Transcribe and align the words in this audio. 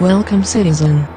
Welcome, 0.00 0.44
citizen. 0.44 1.08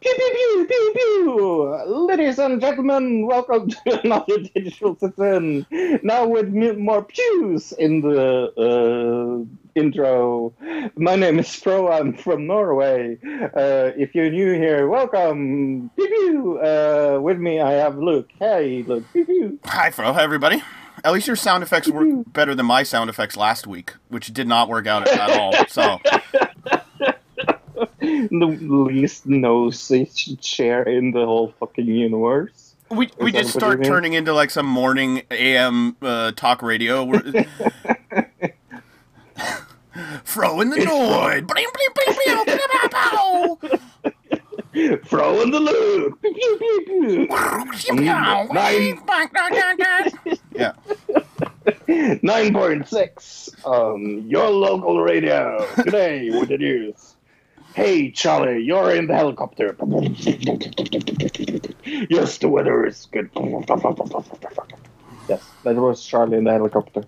Pew, 0.00 0.14
pew, 0.14 0.30
pew, 0.32 0.66
pew, 0.68 0.92
pew. 0.94 1.84
Ladies 2.06 2.38
and 2.38 2.60
gentlemen, 2.60 3.26
welcome 3.26 3.68
to 3.68 4.00
another 4.04 4.38
Digital 4.54 4.96
Citizen. 5.00 5.66
Now 6.04 6.28
with 6.28 6.50
more 6.54 7.02
pews 7.02 7.72
in 7.72 8.00
the 8.00 8.46
uh, 8.56 9.44
intro. 9.74 10.54
My 10.94 11.16
name 11.16 11.40
is 11.40 11.52
Fro, 11.52 11.90
I'm 11.90 12.12
from 12.12 12.46
Norway. 12.46 13.18
Uh, 13.24 13.90
if 13.96 14.14
you're 14.14 14.30
new 14.30 14.52
here, 14.52 14.86
welcome. 14.86 15.90
Pew, 15.96 16.06
pew. 16.06 16.58
Uh, 16.60 17.18
with 17.20 17.38
me, 17.38 17.58
I 17.58 17.72
have 17.72 17.98
Luke. 17.98 18.30
Hey, 18.38 18.84
Luke. 18.86 19.02
Pew, 19.12 19.24
pew. 19.26 19.58
Hi, 19.64 19.90
Fro. 19.90 20.12
Hi, 20.12 20.22
everybody. 20.22 20.62
At 21.04 21.12
least 21.12 21.26
your 21.26 21.36
sound 21.36 21.62
effects 21.62 21.88
work 21.88 22.08
better 22.32 22.54
than 22.54 22.66
my 22.66 22.82
sound 22.82 23.10
effects 23.10 23.36
last 23.36 23.66
week, 23.66 23.94
which 24.08 24.32
did 24.32 24.48
not 24.48 24.68
work 24.68 24.86
out 24.86 25.06
at 25.08 25.30
all. 25.38 25.52
So, 25.68 25.98
The 28.00 28.46
least 28.90 29.26
nosy 29.26 30.06
chair 30.40 30.82
in 30.82 31.10
the 31.12 31.24
whole 31.26 31.52
fucking 31.60 31.86
universe. 31.86 32.74
we, 32.90 33.10
we 33.18 33.26
Is 33.28 33.32
that 33.32 33.32
did 33.32 33.44
what 33.44 33.48
start 33.48 33.84
turning 33.84 34.14
into 34.14 34.32
like 34.32 34.50
some 34.50 34.66
morning 34.66 35.22
AM 35.30 35.96
uh, 36.00 36.32
talk 36.32 36.62
radio. 36.62 37.04
Fro 40.24 40.60
in 40.60 40.70
the 40.70 40.76
Noid. 40.76 41.46
Bling, 41.46 41.66
bling, 41.74 41.88
bling, 41.94 42.16
bling, 42.16 42.44
bling, 42.44 42.58
bling, 42.90 43.60
bling, 43.60 44.14
Throw 45.04 45.40
in 45.40 45.50
the 45.50 45.58
loot. 45.60 46.20
Pew, 46.20 46.32
pew, 46.34 46.58
pew, 46.58 47.26
pew. 47.26 47.26
Yeah. 50.54 50.72
9.6 51.88 53.64
on 53.64 54.28
your 54.28 54.50
local 54.50 55.00
radio. 55.00 55.66
Today 55.76 56.28
with 56.30 56.48
the 56.50 56.58
news. 56.58 57.16
Hey, 57.74 58.10
Charlie, 58.10 58.62
you're 58.62 58.94
in 58.94 59.06
the 59.06 59.14
helicopter. 59.14 59.76
yes, 62.10 62.38
the 62.38 62.48
weather 62.48 62.86
is 62.86 63.06
good. 63.12 63.30
Yes, 65.28 65.42
that 65.64 65.74
was 65.76 66.04
Charlie 66.04 66.38
in 66.38 66.44
the 66.44 66.52
helicopter. 66.52 67.04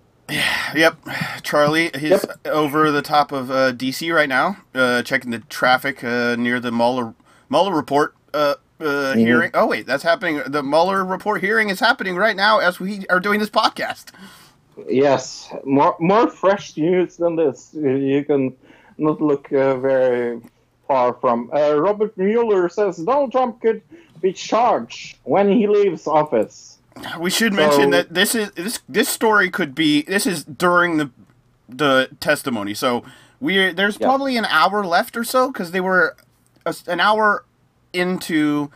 Yep, 0.75 0.97
Charlie. 1.41 1.89
He's 1.95 2.11
Yep. 2.11 2.47
over 2.47 2.91
the 2.91 3.01
top 3.01 3.31
of 3.31 3.49
uh, 3.49 3.71
DC 3.71 4.13
right 4.13 4.29
now, 4.29 4.57
uh, 4.75 5.01
checking 5.01 5.31
the 5.31 5.39
traffic 5.39 6.03
uh, 6.03 6.35
near 6.37 6.59
the 6.59 6.71
Mueller 6.71 7.15
Mueller 7.49 7.73
report 7.75 8.15
uh, 8.33 8.55
uh, 8.79 9.13
hearing. 9.15 9.51
Oh 9.53 9.67
wait, 9.67 9.85
that's 9.85 10.03
happening. 10.03 10.41
The 10.47 10.63
Mueller 10.63 11.03
report 11.03 11.41
hearing 11.41 11.69
is 11.69 11.79
happening 11.79 12.15
right 12.15 12.35
now 12.35 12.59
as 12.59 12.79
we 12.79 13.05
are 13.09 13.19
doing 13.19 13.39
this 13.39 13.49
podcast. 13.49 14.11
Yes, 14.87 15.51
more 15.65 15.95
more 15.99 16.29
fresh 16.29 16.77
news 16.77 17.17
than 17.17 17.35
this. 17.35 17.71
You 17.73 18.23
can 18.23 18.55
not 18.97 19.21
look 19.21 19.51
uh, 19.51 19.77
very 19.77 20.39
far 20.87 21.13
from. 21.13 21.49
Uh, 21.53 21.75
Robert 21.75 22.17
Mueller 22.17 22.69
says 22.69 22.97
Donald 22.97 23.31
Trump 23.31 23.61
could 23.61 23.81
be 24.21 24.31
charged 24.33 25.17
when 25.23 25.49
he 25.51 25.67
leaves 25.67 26.07
office. 26.07 26.77
We 27.19 27.29
should 27.29 27.53
mention 27.53 27.85
So- 27.85 27.89
that 27.91 28.13
this 28.13 28.35
is 28.35 28.51
this 28.51 28.79
this 28.87 29.09
story 29.09 29.49
could 29.49 29.75
be 29.75 30.03
this 30.03 30.25
is 30.25 30.43
during 30.45 30.97
the 30.97 31.09
the 31.67 32.09
testimony. 32.19 32.73
So 32.73 33.03
we 33.41 33.71
there's 33.73 33.97
Yeah. 33.99 34.07
probably 34.07 34.37
an 34.37 34.45
hour 34.45 34.85
left 34.85 35.15
or 35.17 35.23
so 35.23 35.51
because 35.51 35.71
they 35.71 35.81
were 35.81 36.15
an 36.87 36.99
hour 36.99 37.45
into 37.93 38.69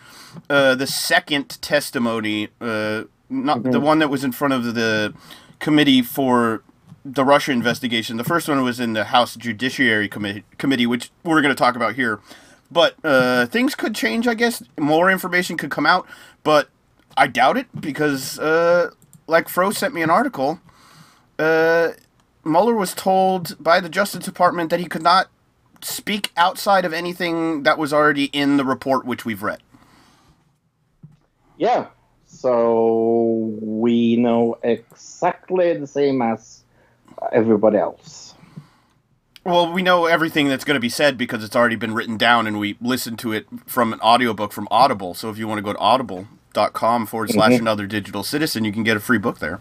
uh, 0.49 0.75
the 0.75 0.87
second 0.87 1.61
testimony, 1.61 2.49
uh, 2.59 3.03
not 3.29 3.63
the 3.63 3.79
one 3.79 3.99
that 3.99 4.09
was 4.09 4.23
in 4.23 4.31
front 4.31 4.53
of 4.53 4.73
the 4.73 5.13
committee 5.59 6.01
for 6.01 6.63
the 7.05 7.23
Russia 7.23 7.51
investigation. 7.51 8.17
The 8.17 8.23
first 8.23 8.47
one 8.47 8.63
was 8.63 8.79
in 8.79 8.93
the 8.93 9.05
House 9.05 9.35
Judiciary 9.35 10.07
Committee, 10.07 10.43
committee 10.57 10.85
which 10.85 11.11
we're 11.23 11.41
going 11.41 11.53
to 11.53 11.59
talk 11.59 11.75
about 11.75 11.95
here. 11.95 12.19
But 12.71 12.95
uh, 13.03 13.45
things 13.47 13.75
could 13.75 13.93
change, 13.93 14.27
I 14.27 14.33
guess. 14.33 14.63
More 14.79 15.11
information 15.11 15.57
could 15.57 15.69
come 15.69 15.85
out, 15.85 16.07
but 16.43 16.69
I 17.15 17.27
doubt 17.27 17.57
it 17.57 17.67
because, 17.79 18.39
uh, 18.39 18.91
like 19.27 19.47
Fro 19.47 19.71
sent 19.71 19.93
me 19.93 20.01
an 20.01 20.09
article, 20.09 20.59
uh, 21.37 21.89
Mueller 22.43 22.73
was 22.73 22.93
told 22.93 23.61
by 23.61 23.79
the 23.79 23.89
Justice 23.89 24.25
Department 24.25 24.69
that 24.69 24.79
he 24.79 24.87
could 24.87 25.03
not 25.03 25.29
speak 25.83 26.31
outside 26.37 26.85
of 26.85 26.93
anything 26.93 27.63
that 27.63 27.77
was 27.77 27.93
already 27.93 28.25
in 28.25 28.57
the 28.57 28.65
report 28.65 29.05
which 29.05 29.25
we've 29.25 29.43
read. 29.43 29.61
Yeah, 31.57 31.87
so 32.25 33.55
we 33.61 34.15
know 34.17 34.57
exactly 34.63 35.77
the 35.77 35.87
same 35.87 36.21
as 36.21 36.63
everybody 37.31 37.77
else. 37.77 38.35
Well, 39.45 39.71
we 39.71 39.81
know 39.81 40.05
everything 40.05 40.47
that's 40.47 40.63
going 40.63 40.75
to 40.75 40.81
be 40.81 40.89
said 40.89 41.17
because 41.17 41.43
it's 41.43 41.55
already 41.55 41.75
been 41.75 41.93
written 41.93 42.17
down 42.17 42.47
and 42.47 42.59
we 42.59 42.77
listened 42.81 43.19
to 43.19 43.33
it 43.33 43.45
from 43.67 43.91
an 43.93 43.99
audiobook 43.99 44.53
from 44.53 44.67
Audible. 44.71 45.13
So 45.13 45.29
if 45.29 45.37
you 45.37 45.47
want 45.47 45.57
to 45.59 45.61
go 45.61 45.73
to 45.73 45.79
audible.com 45.79 47.05
forward 47.05 47.29
slash 47.29 47.51
Mhm. 47.53 47.59
another 47.59 47.85
digital 47.85 48.23
citizen, 48.23 48.63
you 48.63 48.71
can 48.71 48.83
get 48.83 48.95
a 48.95 49.01
free 49.01 49.17
book 49.17 49.39
there. 49.39 49.59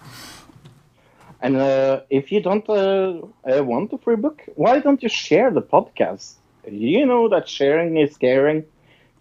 And 1.42 1.56
uh, 1.56 2.02
if 2.08 2.30
you 2.30 2.40
don't 2.40 2.66
uh, 2.68 3.20
uh, 3.44 3.64
want 3.64 3.92
a 3.92 3.98
free 3.98 4.14
book, 4.14 4.42
why 4.54 4.78
don't 4.78 5.02
you 5.02 5.08
share 5.08 5.50
the 5.50 5.60
podcast? 5.60 6.34
You 6.70 7.04
know 7.04 7.28
that 7.28 7.48
sharing 7.48 7.96
is 7.96 8.16
caring. 8.16 8.64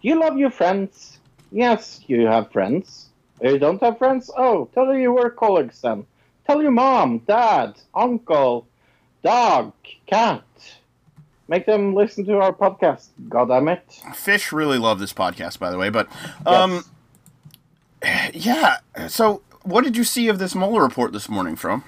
You 0.02 0.20
love 0.20 0.38
your 0.38 0.50
friends? 0.50 1.18
Yes, 1.50 2.00
you 2.06 2.26
have 2.28 2.52
friends. 2.52 3.08
You 3.42 3.58
don't 3.58 3.82
have 3.82 3.98
friends? 3.98 4.30
Oh, 4.36 4.68
tell 4.72 4.94
your 4.94 5.12
work 5.12 5.36
colleagues 5.36 5.80
then. 5.80 6.06
Tell 6.46 6.62
your 6.62 6.70
mom, 6.70 7.18
dad, 7.26 7.74
uncle, 7.92 8.68
dog, 9.24 9.72
cat. 10.06 10.44
Make 11.48 11.66
them 11.66 11.92
listen 11.92 12.24
to 12.26 12.38
our 12.38 12.52
podcast. 12.52 13.08
God 13.28 13.48
damn 13.48 13.66
it. 13.66 14.00
Fish 14.14 14.52
really 14.52 14.78
love 14.78 15.00
this 15.00 15.12
podcast, 15.12 15.58
by 15.58 15.72
the 15.72 15.76
way. 15.76 15.90
But, 15.90 16.08
um, 16.46 16.84
yeah. 18.32 18.78
So 19.08 19.42
what 19.64 19.82
did 19.82 19.96
you 19.96 20.04
see 20.04 20.28
of 20.28 20.38
this 20.38 20.54
Mueller 20.54 20.82
report 20.82 21.12
this 21.12 21.28
morning, 21.28 21.56
from? 21.56 21.82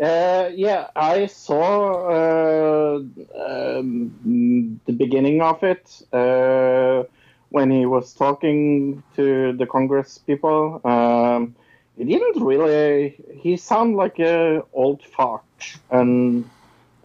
Uh, 0.00 0.50
yeah, 0.54 0.88
I 0.96 1.26
saw 1.26 2.08
uh, 2.08 3.02
um, 3.38 4.80
the 4.86 4.92
beginning 4.92 5.42
of 5.42 5.62
it 5.62 6.02
uh, 6.12 7.04
when 7.50 7.70
he 7.70 7.84
was 7.84 8.14
talking 8.14 9.02
to 9.16 9.52
the 9.52 9.66
Congress 9.66 10.16
people. 10.16 10.80
Um, 10.84 11.54
he 11.98 12.04
didn't 12.04 12.42
really. 12.42 13.14
He 13.42 13.58
sounded 13.58 13.96
like 13.96 14.18
a 14.20 14.62
old 14.72 15.02
fart, 15.04 15.42
and 15.90 16.48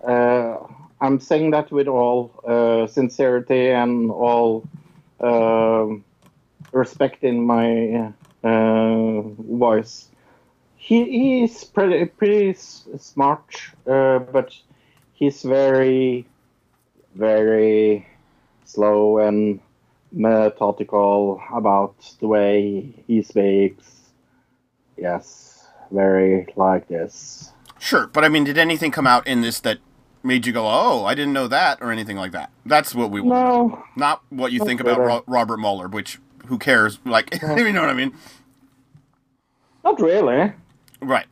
uh, 0.07 0.57
I'm 1.01 1.19
saying 1.19 1.51
that 1.51 1.71
with 1.71 1.87
all 1.89 2.31
uh, 2.47 2.87
sincerity 2.87 3.71
and 3.71 4.09
all 4.11 4.63
um 5.21 6.03
respect 6.71 7.23
in 7.23 7.41
my 7.41 8.11
uh, 8.43 9.21
voice 9.21 10.09
he 10.85 11.03
he's 11.39 11.63
pretty 11.63 12.05
pretty 12.05 12.49
s- 12.51 12.87
smart, 12.99 13.55
uh, 13.87 14.19
but 14.19 14.55
he's 15.13 15.41
very 15.41 16.27
very 17.15 18.07
slow 18.65 19.17
and 19.17 19.59
methodical 20.11 21.41
about 21.51 21.95
the 22.19 22.27
way 22.27 22.93
he 23.07 23.23
speaks. 23.23 24.11
Yes, 24.95 25.67
very 25.91 26.47
like 26.55 26.87
this. 26.87 27.51
Sure, 27.79 28.05
but 28.05 28.23
I 28.23 28.29
mean, 28.29 28.43
did 28.43 28.57
anything 28.59 28.91
come 28.91 29.07
out 29.07 29.25
in 29.25 29.41
this 29.41 29.59
that 29.61 29.79
made 30.21 30.45
you 30.45 30.53
go, 30.53 30.67
"Oh, 30.67 31.03
I 31.03 31.15
didn't 31.15 31.33
know 31.33 31.47
that," 31.47 31.81
or 31.81 31.91
anything 31.91 32.15
like 32.15 32.31
that? 32.33 32.51
That's 32.63 32.93
what 32.93 33.09
we 33.09 33.21
want. 33.21 33.71
No, 33.71 33.83
Not 33.95 34.21
what 34.29 34.51
you 34.51 34.59
think 34.63 34.79
about. 34.79 34.99
Ro- 34.99 35.23
Robert 35.25 35.57
Mueller, 35.57 35.87
which 35.87 36.19
who 36.45 36.59
cares? 36.59 36.99
Like, 37.05 37.33
you 37.41 37.73
know 37.73 37.81
what 37.81 37.89
I 37.89 37.93
mean? 37.93 38.13
not 39.83 39.99
really. 39.99 40.53
Right. 41.05 41.27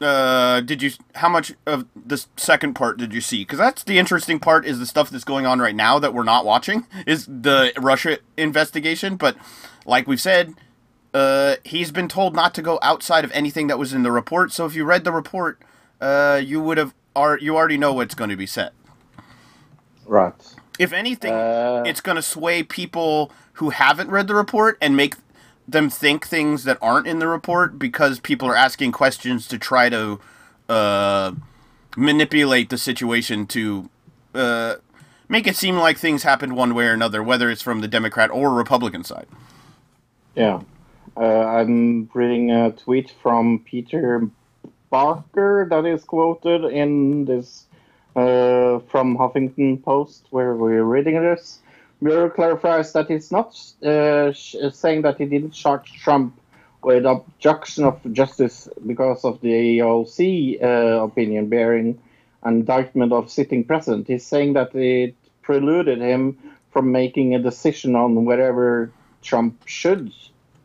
Uh, 0.00 0.60
did 0.60 0.80
you? 0.82 0.92
How 1.16 1.28
much 1.28 1.54
of 1.66 1.86
the 1.94 2.24
second 2.36 2.74
part 2.74 2.98
did 2.98 3.12
you 3.12 3.20
see? 3.20 3.42
Because 3.42 3.58
that's 3.58 3.82
the 3.82 3.98
interesting 3.98 4.38
part. 4.38 4.64
Is 4.64 4.78
the 4.78 4.86
stuff 4.86 5.10
that's 5.10 5.24
going 5.24 5.44
on 5.44 5.58
right 5.58 5.74
now 5.74 5.98
that 5.98 6.14
we're 6.14 6.22
not 6.24 6.44
watching 6.44 6.86
is 7.06 7.26
the 7.26 7.72
Russia 7.76 8.18
investigation. 8.36 9.16
But 9.16 9.36
like 9.84 10.06
we've 10.06 10.20
said, 10.20 10.54
uh, 11.12 11.56
he's 11.64 11.90
been 11.90 12.08
told 12.08 12.34
not 12.34 12.54
to 12.54 12.62
go 12.62 12.78
outside 12.80 13.24
of 13.24 13.32
anything 13.32 13.66
that 13.66 13.78
was 13.78 13.92
in 13.92 14.04
the 14.04 14.12
report. 14.12 14.52
So 14.52 14.66
if 14.66 14.74
you 14.76 14.84
read 14.84 15.02
the 15.02 15.12
report, 15.12 15.60
uh, 16.00 16.40
you 16.44 16.60
would 16.60 16.78
have. 16.78 16.94
are 17.16 17.36
you 17.38 17.56
already 17.56 17.76
know 17.76 17.92
what's 17.92 18.14
going 18.14 18.30
to 18.30 18.36
be 18.36 18.46
said. 18.46 18.70
Right. 20.06 20.32
If 20.78 20.92
anything, 20.92 21.32
Uh, 21.32 21.82
it's 21.84 22.00
going 22.00 22.16
to 22.16 22.22
sway 22.22 22.62
people 22.62 23.32
who 23.54 23.70
haven't 23.70 24.10
read 24.10 24.28
the 24.28 24.34
report 24.36 24.78
and 24.80 24.96
make 24.96 25.16
them 25.68 25.90
think 25.90 26.26
things 26.26 26.64
that 26.64 26.78
aren't 26.80 27.06
in 27.06 27.18
the 27.18 27.28
report 27.28 27.78
because 27.78 28.18
people 28.18 28.48
are 28.48 28.56
asking 28.56 28.90
questions 28.90 29.46
to 29.48 29.58
try 29.58 29.90
to 29.90 30.18
uh, 30.68 31.32
manipulate 31.96 32.70
the 32.70 32.78
situation 32.78 33.46
to 33.46 33.90
uh, 34.34 34.76
make 35.28 35.46
it 35.46 35.56
seem 35.56 35.76
like 35.76 35.98
things 35.98 36.22
happened 36.22 36.56
one 36.56 36.74
way 36.74 36.86
or 36.86 36.92
another, 36.92 37.22
whether 37.22 37.50
it's 37.50 37.60
from 37.60 37.82
the 37.82 37.88
Democrat 37.88 38.30
or 38.30 38.52
Republican 38.54 39.04
side. 39.04 39.26
Yeah. 40.34 40.62
Uh, 41.16 41.44
I'm 41.44 42.08
reading 42.14 42.50
a 42.50 42.72
tweet 42.72 43.12
from 43.22 43.58
Peter 43.64 44.28
Baker 44.90 45.66
that 45.68 45.84
is 45.84 46.04
quoted 46.04 46.64
in 46.64 47.26
this 47.26 47.66
uh, 48.16 48.78
from 48.88 49.18
Huffington 49.18 49.82
Post, 49.82 50.26
where 50.30 50.54
we're 50.54 50.84
reading 50.84 51.20
this. 51.20 51.58
Mueller 52.00 52.30
clarifies 52.30 52.92
that 52.92 53.08
he's 53.08 53.32
not 53.32 53.48
uh, 53.82 54.32
saying 54.32 55.02
that 55.02 55.16
he 55.18 55.26
didn't 55.26 55.50
charge 55.50 55.92
Trump 55.92 56.38
with 56.82 57.04
obstruction 57.04 57.84
of 57.84 58.00
justice 58.12 58.68
because 58.86 59.24
of 59.24 59.40
the 59.40 59.78
OLC 59.78 60.62
uh, 60.62 61.02
opinion 61.02 61.48
bearing 61.48 61.98
indictment 62.46 63.12
of 63.12 63.30
sitting 63.30 63.64
president. 63.64 64.06
He's 64.06 64.24
saying 64.24 64.52
that 64.52 64.74
it 64.74 65.16
preluded 65.42 66.00
him 66.00 66.38
from 66.70 66.92
making 66.92 67.34
a 67.34 67.38
decision 67.38 67.96
on 67.96 68.24
whether 68.24 68.92
Trump 69.22 69.60
should 69.66 70.12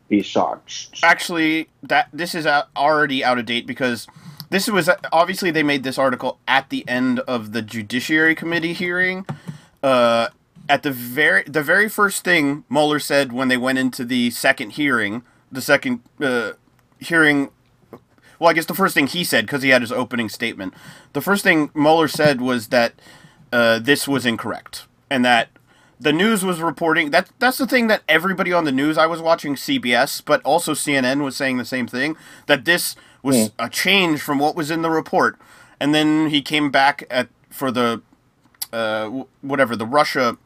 be 0.08 0.22
charged. 0.22 1.00
Actually, 1.02 1.68
that 1.82 2.08
this 2.12 2.34
is 2.34 2.46
already 2.46 3.24
out 3.24 3.38
of 3.38 3.46
date 3.46 3.66
because 3.66 4.06
this 4.50 4.68
was 4.68 4.88
obviously 5.12 5.50
they 5.50 5.62
made 5.62 5.82
this 5.82 5.98
article 5.98 6.38
at 6.46 6.70
the 6.70 6.88
end 6.88 7.20
of 7.20 7.52
the 7.52 7.62
Judiciary 7.62 8.34
Committee 8.34 8.72
hearing. 8.72 9.26
Uh, 9.82 10.28
at 10.68 10.82
the 10.82 10.90
very 10.90 11.44
the 11.44 11.62
very 11.62 11.88
first 11.88 12.24
thing 12.24 12.64
Mueller 12.68 12.98
said 12.98 13.32
when 13.32 13.48
they 13.48 13.56
went 13.56 13.78
into 13.78 14.04
the 14.04 14.30
second 14.30 14.70
hearing, 14.70 15.22
the 15.50 15.60
second 15.60 16.00
uh, 16.20 16.52
hearing. 16.98 17.50
Well, 18.38 18.50
I 18.50 18.52
guess 18.52 18.66
the 18.66 18.74
first 18.74 18.94
thing 18.94 19.06
he 19.06 19.24
said 19.24 19.46
because 19.46 19.62
he 19.62 19.70
had 19.70 19.82
his 19.82 19.92
opening 19.92 20.28
statement. 20.28 20.74
The 21.12 21.20
first 21.20 21.44
thing 21.44 21.70
Mueller 21.74 22.08
said 22.08 22.40
was 22.40 22.68
that 22.68 22.94
uh, 23.52 23.78
this 23.78 24.08
was 24.08 24.26
incorrect 24.26 24.86
and 25.08 25.24
that 25.24 25.50
the 26.00 26.12
news 26.12 26.44
was 26.44 26.60
reporting 26.60 27.10
that 27.10 27.30
that's 27.38 27.58
the 27.58 27.66
thing 27.66 27.86
that 27.86 28.02
everybody 28.08 28.52
on 28.52 28.64
the 28.64 28.72
news 28.72 28.98
I 28.98 29.06
was 29.06 29.22
watching 29.22 29.54
CBS 29.54 30.20
but 30.24 30.42
also 30.42 30.72
CNN 30.72 31.22
was 31.22 31.36
saying 31.36 31.58
the 31.58 31.64
same 31.64 31.86
thing 31.86 32.16
that 32.46 32.64
this 32.64 32.96
was 33.22 33.52
a 33.58 33.68
change 33.70 34.20
from 34.20 34.40
what 34.40 34.56
was 34.56 34.72
in 34.72 34.82
the 34.82 34.90
report 34.90 35.38
and 35.78 35.94
then 35.94 36.30
he 36.30 36.42
came 36.42 36.70
back 36.70 37.04
at 37.08 37.28
for 37.48 37.70
the 37.70 38.02
uh, 38.72 39.08
whatever 39.40 39.76
the 39.76 39.86
Russia 39.86 40.36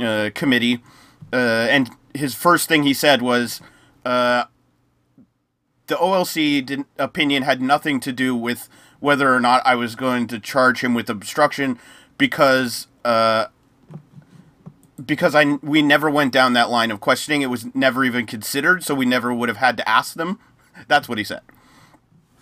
uh, 0.00 0.30
committee 0.34 0.82
uh, 1.32 1.66
and 1.70 1.90
his 2.14 2.34
first 2.34 2.68
thing 2.68 2.82
he 2.82 2.94
said 2.94 3.22
was 3.22 3.60
uh, 4.04 4.44
the 5.86 5.96
OLC 5.96 6.84
opinion 6.98 7.42
had 7.42 7.60
nothing 7.60 8.00
to 8.00 8.12
do 8.12 8.34
with 8.34 8.68
whether 9.00 9.34
or 9.34 9.40
not 9.40 9.62
I 9.64 9.74
was 9.74 9.94
going 9.94 10.26
to 10.28 10.38
charge 10.38 10.82
him 10.82 10.94
with 10.94 11.08
obstruction 11.10 11.78
because 12.18 12.86
uh, 13.04 13.46
because 15.04 15.34
I 15.34 15.44
we 15.62 15.82
never 15.82 16.10
went 16.10 16.32
down 16.32 16.52
that 16.54 16.70
line 16.70 16.90
of 16.90 17.00
questioning. 17.00 17.42
It 17.42 17.46
was 17.46 17.74
never 17.74 18.04
even 18.04 18.26
considered, 18.26 18.84
so 18.84 18.94
we 18.94 19.06
never 19.06 19.32
would 19.32 19.48
have 19.48 19.58
had 19.58 19.76
to 19.78 19.88
ask 19.88 20.14
them. 20.14 20.38
That's 20.86 21.08
what 21.08 21.18
he 21.18 21.24
said. 21.24 21.42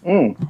Mm. 0.05 0.49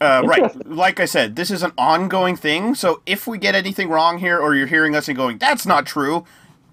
Uh, 0.00 0.22
right, 0.26 0.66
like 0.66 0.98
I 1.00 1.04
said, 1.04 1.36
this 1.36 1.50
is 1.50 1.62
an 1.62 1.72
ongoing 1.78 2.36
thing. 2.36 2.74
So 2.74 3.00
if 3.06 3.26
we 3.26 3.38
get 3.38 3.54
anything 3.54 3.88
wrong 3.88 4.18
here, 4.18 4.38
or 4.38 4.54
you're 4.54 4.66
hearing 4.66 4.94
us 4.96 5.08
and 5.08 5.16
going, 5.16 5.38
"That's 5.38 5.64
not 5.66 5.86
true," 5.86 6.24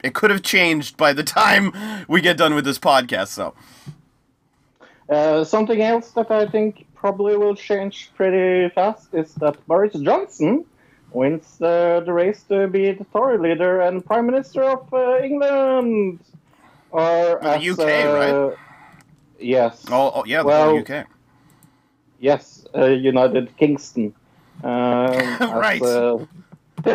it 0.03 0.13
could 0.13 0.31
have 0.31 0.41
changed 0.41 0.97
by 0.97 1.13
the 1.13 1.23
time 1.39 1.71
we 2.07 2.21
get 2.21 2.37
done 2.37 2.55
with 2.55 2.65
this 2.65 2.79
podcast. 2.79 3.27
So 3.29 3.53
Uh, 5.09 5.43
something 5.43 5.81
else 5.81 6.11
that 6.11 6.31
I 6.31 6.47
think 6.47 6.85
probably 6.95 7.35
will 7.35 7.55
change 7.55 8.11
pretty 8.15 8.69
fast 8.73 9.13
is 9.13 9.33
that 9.35 9.55
Boris 9.67 9.93
Johnson 9.93 10.63
wins 11.11 11.57
the, 11.57 12.01
the 12.05 12.13
race 12.13 12.43
to 12.43 12.67
be 12.67 12.91
the 12.93 13.03
Tory 13.11 13.37
leader 13.37 13.81
and 13.81 14.05
Prime 14.05 14.25
Minister 14.25 14.63
of 14.63 14.87
uh, 14.93 15.19
England. 15.19 16.19
Or 16.91 17.39
the 17.41 17.49
as, 17.57 17.67
UK, 17.67 17.79
uh, 17.79 18.13
right? 18.13 18.57
Yes. 19.39 19.83
oh, 19.91 20.11
oh 20.15 20.23
yeah, 20.25 20.39
the 20.41 20.47
Well- 20.47 20.77
UK. 20.77 21.07
Yes, 22.21 22.65
uh, 22.75 22.85
United 22.85 23.55
Kingston. 23.57 24.13
As, 24.63 25.39
Right. 25.41 25.81
uh, 25.81 26.19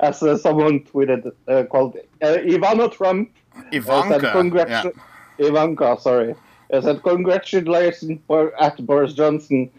as 0.00 0.22
uh, 0.22 0.38
someone 0.38 0.80
tweeted, 0.80 1.30
uh, 1.46 1.64
called 1.64 1.96
uh, 2.22 2.26
Ivana 2.26 2.90
Trump 2.90 3.30
uh, 3.56 4.08
said 4.08 4.24
Ivanka. 4.24 4.64
Yeah. 4.68 5.46
Ivanka, 5.46 5.98
sorry. 6.00 6.34
Uh, 6.72 6.80
said 6.80 7.02
congratulations 7.02 8.18
at 8.58 8.86
Boris 8.86 9.12
Johnson 9.12 9.70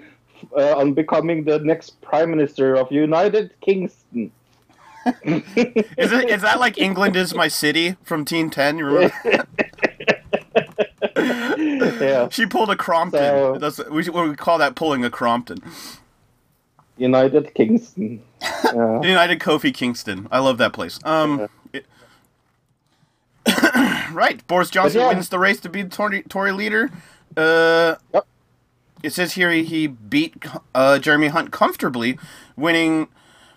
uh, 0.55 0.77
on 0.77 0.93
becoming 0.93 1.43
the 1.43 1.57
next 1.59 1.99
Prime 2.01 2.29
Minister 2.29 2.75
of 2.75 2.91
United 2.91 3.51
Kingston. 3.61 4.31
Is 5.25 6.11
it 6.11 6.29
is 6.29 6.43
that 6.43 6.59
like 6.59 6.77
England 6.77 7.15
is 7.15 7.33
my 7.33 7.47
city 7.47 7.95
from 8.03 8.23
Team 8.23 8.51
Ten? 8.51 8.77
You 8.77 8.85
remember? 8.85 9.47
yeah, 11.17 12.29
she 12.29 12.45
pulled 12.45 12.69
a 12.69 12.75
Crompton. 12.75 13.19
So- 13.21 13.57
That's 13.57 13.89
we 13.89 14.03
what 14.09 14.29
we 14.29 14.35
call 14.35 14.57
that 14.59 14.75
pulling 14.75 15.03
a 15.03 15.09
Crompton. 15.09 15.59
United 16.97 17.53
Kingston. 17.53 18.21
Yeah. 18.73 19.01
United 19.01 19.39
Kofi 19.39 19.73
Kingston. 19.73 20.27
I 20.31 20.39
love 20.39 20.57
that 20.59 20.71
place. 20.73 20.99
Um, 21.03 21.47
it- 21.73 21.85
right. 24.11 24.45
Boris 24.47 24.69
Johnson 24.69 25.01
yeah. 25.01 25.07
wins 25.09 25.29
the 25.29 25.37
race 25.39 25.59
to 25.61 25.69
be 25.69 25.83
the 25.83 25.89
Tory, 25.89 26.23
Tory 26.23 26.51
leader. 26.51 26.89
Uh, 27.35 27.95
Yep. 28.13 28.25
It 29.03 29.13
says 29.13 29.33
here 29.33 29.49
he, 29.51 29.63
he 29.63 29.87
beat 29.87 30.35
uh, 30.75 30.99
Jeremy 30.99 31.27
Hunt 31.27 31.51
comfortably, 31.51 32.19
winning 32.55 33.07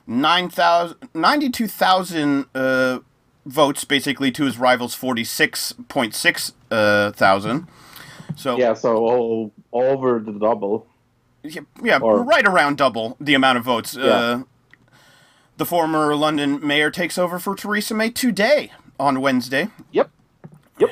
9,000 0.06 0.96
92,000 1.12 2.46
uh, 2.54 2.98
votes, 3.46 3.84
basically, 3.84 4.30
to 4.32 4.44
his 4.44 4.58
rival's 4.58 4.96
46.6 4.96 6.52
uh, 6.70 7.12
thousand. 7.12 7.66
So, 8.36 8.58
yeah, 8.58 8.74
so 8.74 8.96
all 8.96 9.52
over 9.72 10.18
the 10.18 10.32
double. 10.32 10.86
yeah, 11.42 11.60
yeah, 11.82 11.98
Or- 11.98 12.22
right 12.22 12.46
around 12.46 12.78
double 12.78 13.16
the 13.20 13.34
amount 13.34 13.58
of 13.58 13.64
votes. 13.64 13.96
Uh, 13.96 14.42
the 15.56 15.66
former 15.66 16.16
London 16.16 16.64
mayor 16.66 16.90
takes 16.90 17.16
over 17.16 17.38
for 17.38 17.54
Theresa 17.54 17.94
May 17.94 18.10
today 18.10 18.72
on 18.98 19.20
Wednesday. 19.20 19.68
Yep. 19.92 20.10
Yep. 20.78 20.90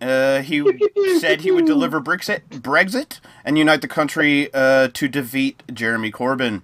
Uh, 0.00 0.42
he 0.42 0.62
said 1.18 1.40
he 1.40 1.50
would 1.50 1.66
deliver 1.66 2.00
Brexit, 2.00 2.42
Brexit 2.50 3.20
and 3.44 3.56
unite 3.58 3.80
the 3.80 3.88
country 3.88 4.52
uh, 4.52 4.88
to 4.92 5.08
defeat 5.08 5.62
Jeremy 5.72 6.12
Corbyn. 6.12 6.62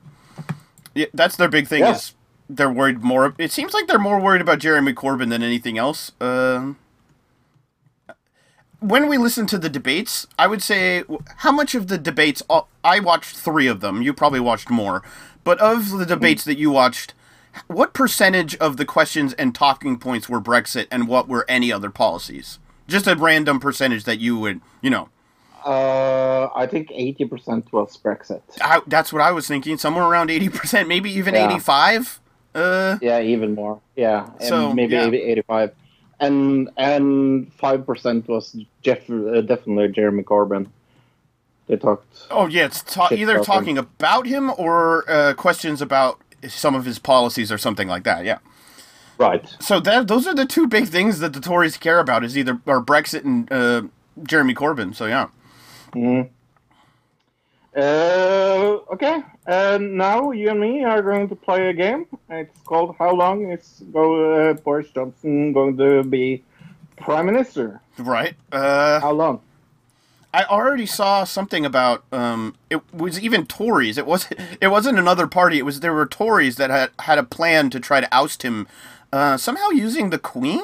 Yeah, 0.95 1.07
that's 1.15 1.37
their 1.37 1.49
big 1.49 1.67
thing. 1.67 1.81
Yeah. 1.81 1.95
Is 1.95 2.15
they're 2.57 2.71
worried 2.73 3.03
more? 3.03 3.35
It 3.39 3.53
seems 3.53 3.73
like 3.75 3.87
they're 3.87 3.99
more 3.99 4.21
worried 4.21 4.41
about 4.41 4.59
Jeremy 4.59 4.93
Corbyn 4.93 5.31
than 5.31 5.43
anything 5.43 5.79
else. 5.79 6.13
Um 6.21 6.77
when 8.81 9.09
we 9.09 9.19
listen 9.19 9.47
to 9.49 9.59
the 9.59 9.69
debates, 9.69 10.27
I 10.39 10.47
would 10.47 10.63
say 10.63 11.05
how 11.39 11.53
much 11.53 11.75
of 11.75 11.89
the 11.89 11.99
debates 11.99 12.43
uh, 12.49 12.63
I 12.83 12.99
watched 13.01 13.37
three 13.37 13.67
of 13.67 13.81
them. 13.81 14.01
You 14.03 14.15
probably 14.15 14.41
watched 14.41 14.71
more, 14.71 15.03
but 15.45 15.61
of 15.61 15.91
the 15.91 16.07
debates 16.07 16.45
that 16.45 16.57
you 16.59 16.71
watched, 16.71 17.13
what 17.67 17.93
percentage 17.93 18.57
of 18.57 18.79
the 18.79 18.87
questions 18.87 19.35
and 19.35 19.55
talking 19.55 19.99
points 19.99 20.29
were 20.31 20.41
Brexit, 20.41 20.87
and 20.91 21.07
what 21.09 21.29
were 21.29 21.45
any 21.49 21.71
other 21.71 21.91
policies? 21.91 22.59
Just 22.89 23.07
a 23.07 23.15
random 23.15 23.61
percentage 23.61 24.05
that 24.05 24.19
you 24.19 24.39
would, 24.39 24.61
you 24.81 24.89
know. 24.89 25.11
Uh, 25.65 26.49
I 26.55 26.67
think 26.67 26.89
80% 26.89 27.71
was 27.73 27.99
Brexit. 27.99 28.41
I, 28.63 28.81
that's 28.87 29.13
what 29.13 29.21
I 29.21 29.31
was 29.31 29.47
thinking. 29.47 29.77
Somewhere 29.77 30.05
around 30.05 30.31
eighty 30.31 30.49
percent, 30.49 30.89
maybe 30.89 31.11
even 31.11 31.35
Yeah. 31.35 31.47
eighty-five. 31.51 32.19
Uh, 32.55 32.99
Yeah, 33.01 33.21
even 33.21 33.55
more. 33.55 33.81
Yeah, 33.97 34.27
and 34.39 34.49
So, 34.49 34.73
maybe 34.75 34.95
yeah. 34.95 35.07
80, 35.07 35.17
85. 35.23 35.71
and 36.21 36.69
and 36.77 37.53
five 37.55 37.87
percent 37.87 38.29
was 38.29 38.57
Jeff, 38.83 39.09
uh, 39.11 39.41
definitely 39.43 39.89
Jeremy 39.89 40.23
Corbyn. 40.23 40.67
They 41.67 41.77
talked. 41.77 42.27
Oh 42.31 42.47
yeah, 42.47 42.65
it's 42.67 42.83
ta- 42.83 43.09
either 43.13 43.37
about 43.37 43.41
him. 43.41 43.45
talking 43.45 43.79
about 43.79 44.27
him 44.27 44.51
or 44.59 45.05
uh, 45.11 45.35
questions 45.35 45.81
about 45.81 46.19
some 46.49 46.75
of 46.75 46.85
his 46.85 46.99
policies 46.99 47.53
or 47.53 47.59
something 47.59 47.87
like 47.89 48.03
that. 48.05 48.25
Yeah. 48.25 48.39
Right. 49.19 49.45
So 49.61 49.79
that 49.81 50.09
those 50.09 50.27
are 50.27 50.35
the 50.35 50.47
two 50.47 50.67
big 50.67 50.89
things 50.89 51.21
that 51.21 51.33
the 51.33 51.41
Tories 51.41 51.77
care 51.77 52.01
about 52.01 52.25
is 52.25 52.37
either 52.37 52.59
or 52.67 52.83
Brexit 52.83 53.25
and 53.25 53.51
uh, 53.53 53.83
Jeremy 54.25 54.55
Corbyn. 54.55 54.95
So 54.95 55.07
yeah. 55.07 55.29
Mhm. 55.93 56.29
Uh, 57.77 58.79
okay. 58.93 59.23
Uh, 59.47 59.79
now 59.81 60.33
you 60.33 60.51
and 60.51 60.61
me 60.61 60.85
are 60.85 61.03
going 61.03 61.29
to 61.29 61.37
play 61.37 61.69
a 61.69 61.73
game. 61.73 62.07
It's 62.29 62.59
called 62.63 62.97
How 62.99 63.15
long 63.15 63.51
is 63.51 63.83
go, 63.93 64.51
uh, 64.51 64.55
Boris 64.55 64.91
Johnson 64.91 65.53
going 65.53 65.77
to 65.77 66.03
be 66.03 66.43
prime 66.97 67.27
minister? 67.27 67.81
Right. 67.99 68.35
Uh, 68.51 69.01
How 69.01 69.13
long? 69.13 69.41
I 70.33 70.45
already 70.45 70.87
saw 70.87 71.25
something 71.25 71.65
about 71.67 72.05
um, 72.13 72.55
it 72.71 72.81
was 72.95 73.19
even 73.21 73.47
Tories. 73.47 73.99
It 73.99 74.07
was 74.07 74.29
it 74.61 74.69
wasn't 74.69 74.99
another 74.99 75.27
party. 75.27 75.59
It 75.59 75.65
was 75.65 75.81
there 75.81 75.93
were 75.95 76.07
Tories 76.07 76.57
that 76.57 76.71
had 76.71 76.91
had 77.01 77.19
a 77.19 77.25
plan 77.25 77.71
to 77.71 77.81
try 77.81 78.01
to 78.01 78.09
oust 78.15 78.43
him, 78.43 78.67
uh, 79.13 79.37
somehow 79.37 79.71
using 79.71 80.11
the 80.11 80.19
Queen. 80.19 80.63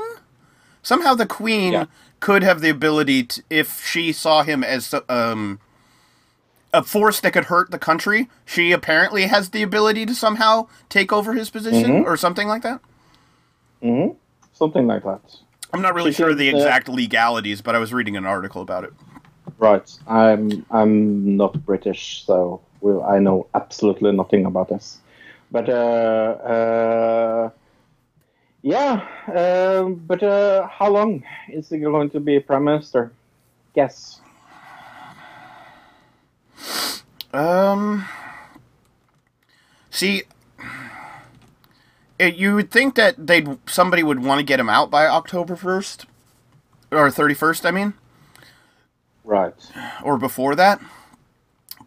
Somehow 0.83 1.15
the 1.15 1.27
Queen 1.27 1.73
Yeah. 1.73 1.87
could 2.21 2.45
have 2.45 2.61
the 2.61 2.69
ability 2.71 3.25
to, 3.25 3.43
if 3.51 3.85
she 3.85 4.13
saw 4.13 4.45
him 4.45 4.63
as 4.63 4.95
um, 5.09 5.59
a 6.73 6.83
force 6.83 7.21
that 7.21 7.33
could 7.33 7.45
hurt 7.47 7.71
the 7.71 7.79
country. 7.79 8.29
She 8.45 8.73
apparently 8.73 9.27
has 9.27 9.51
the 9.51 9.63
ability 9.63 10.07
to 10.07 10.15
somehow 10.15 10.67
take 10.89 11.13
over 11.13 11.33
his 11.35 11.49
position 11.51 12.03
Mhm. 12.03 12.05
or 12.07 12.17
something 12.17 12.49
like 12.49 12.63
that. 12.63 12.81
hmm 13.83 14.09
Something 14.53 14.87
like 14.87 15.05
that. 15.05 15.21
I'm 15.73 15.83
not 15.83 15.95
really 15.95 16.13
She 16.13 16.17
sure 16.17 16.31
of 16.31 16.39
the 16.39 16.51
could, 16.51 16.55
uh, 16.55 16.59
exact 16.59 16.89
legalities, 16.89 17.61
but 17.61 17.75
I 17.75 17.79
was 17.79 17.93
reading 17.93 18.17
an 18.17 18.25
article 18.25 18.63
about 18.63 18.85
it. 18.85 18.93
Right. 19.59 19.91
I'm 20.07 20.65
I'm 20.71 21.37
not 21.37 21.65
British, 21.65 22.25
so 22.27 22.61
well, 22.81 23.03
I 23.03 23.19
know 23.19 23.47
absolutely 23.55 24.13
nothing 24.13 24.45
about 24.47 24.69
this. 24.69 24.99
But 25.51 25.69
uh, 25.69 25.73
uh, 25.73 27.51
yeah. 28.63 29.07
Um, 29.29 29.95
but 30.07 30.23
uh, 30.23 30.67
how 30.69 30.91
long 30.91 31.23
is 31.49 31.69
he 31.69 31.79
going 31.79 32.11
to 32.11 32.21
be 32.21 32.41
prime 32.41 32.65
minister? 32.65 33.13
Guess. 33.75 34.21
Um. 37.33 38.07
See, 39.91 40.25
it, 42.19 42.37
you 42.37 42.55
would 42.55 42.71
think 42.71 42.95
that 42.97 43.27
they'd 43.27 43.59
somebody 43.69 44.03
would 44.03 44.23
want 44.23 44.39
to 44.39 44.45
get 44.45 44.61
him 44.61 44.69
out 44.69 44.91
by 44.91 45.07
October 45.07 45.57
first 45.57 46.07
or 46.91 47.11
thirty 47.11 47.35
first. 47.35 47.65
I 47.67 47.71
mean, 47.71 47.95
Right. 49.25 49.55
or 50.03 50.19
before 50.19 50.55
that. 50.55 50.81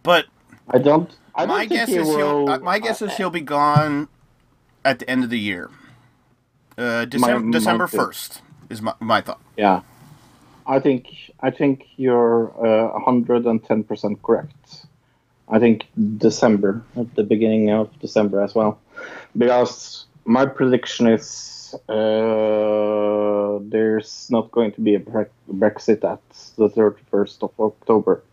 But 0.04 0.26
I 0.70 0.78
don't. 0.78 1.16
I 1.36 1.46
don't 1.46 1.56
my 1.58 1.66
guess 1.66 1.90
is 1.90 2.08
he'll. 2.08 2.50
Uh, 2.50 2.60
my 2.60 2.80
guess 2.80 3.02
is 3.02 3.16
he'll 3.18 3.30
be 3.30 3.42
gone 3.42 4.08
at 4.84 5.00
the 5.00 5.10
end 5.10 5.24
of 5.24 5.30
the 5.30 5.40
year. 5.40 5.70
Uh, 6.78 7.06
December 7.06 7.40
my 7.46 7.52
December 7.52 7.88
first 7.88 8.42
is 8.70 8.82
my 8.82 8.94
my 9.00 9.22
thought. 9.22 9.42
Yeah. 9.58 9.82
I 10.66 10.80
think 10.80 11.08
I 11.42 11.50
think 11.50 11.86
you're 11.98 12.54
uh, 12.66 13.00
hundred 13.00 13.46
and 13.46 13.64
ten 13.64 13.84
percent 13.84 14.22
correct. 14.22 14.54
I 15.50 15.60
think 15.60 15.88
December 16.18 16.84
at 16.96 17.16
the 17.16 17.24
beginning 17.24 17.72
of 17.72 17.90
December 18.00 18.42
as 18.42 18.54
well, 18.54 18.80
because 19.38 20.06
my 20.26 20.46
prediction 20.46 21.08
is 21.08 21.76
uh, 21.88 23.60
there's 23.62 24.28
not 24.30 24.52
going 24.52 24.72
to 24.74 24.82
be 24.82 24.96
a 24.96 25.00
bre- 25.00 25.34
Brexit 25.52 26.04
at 26.04 26.22
the 26.58 26.70
thirty 26.70 27.02
first 27.10 27.44
of 27.44 27.52
October. 27.60 28.24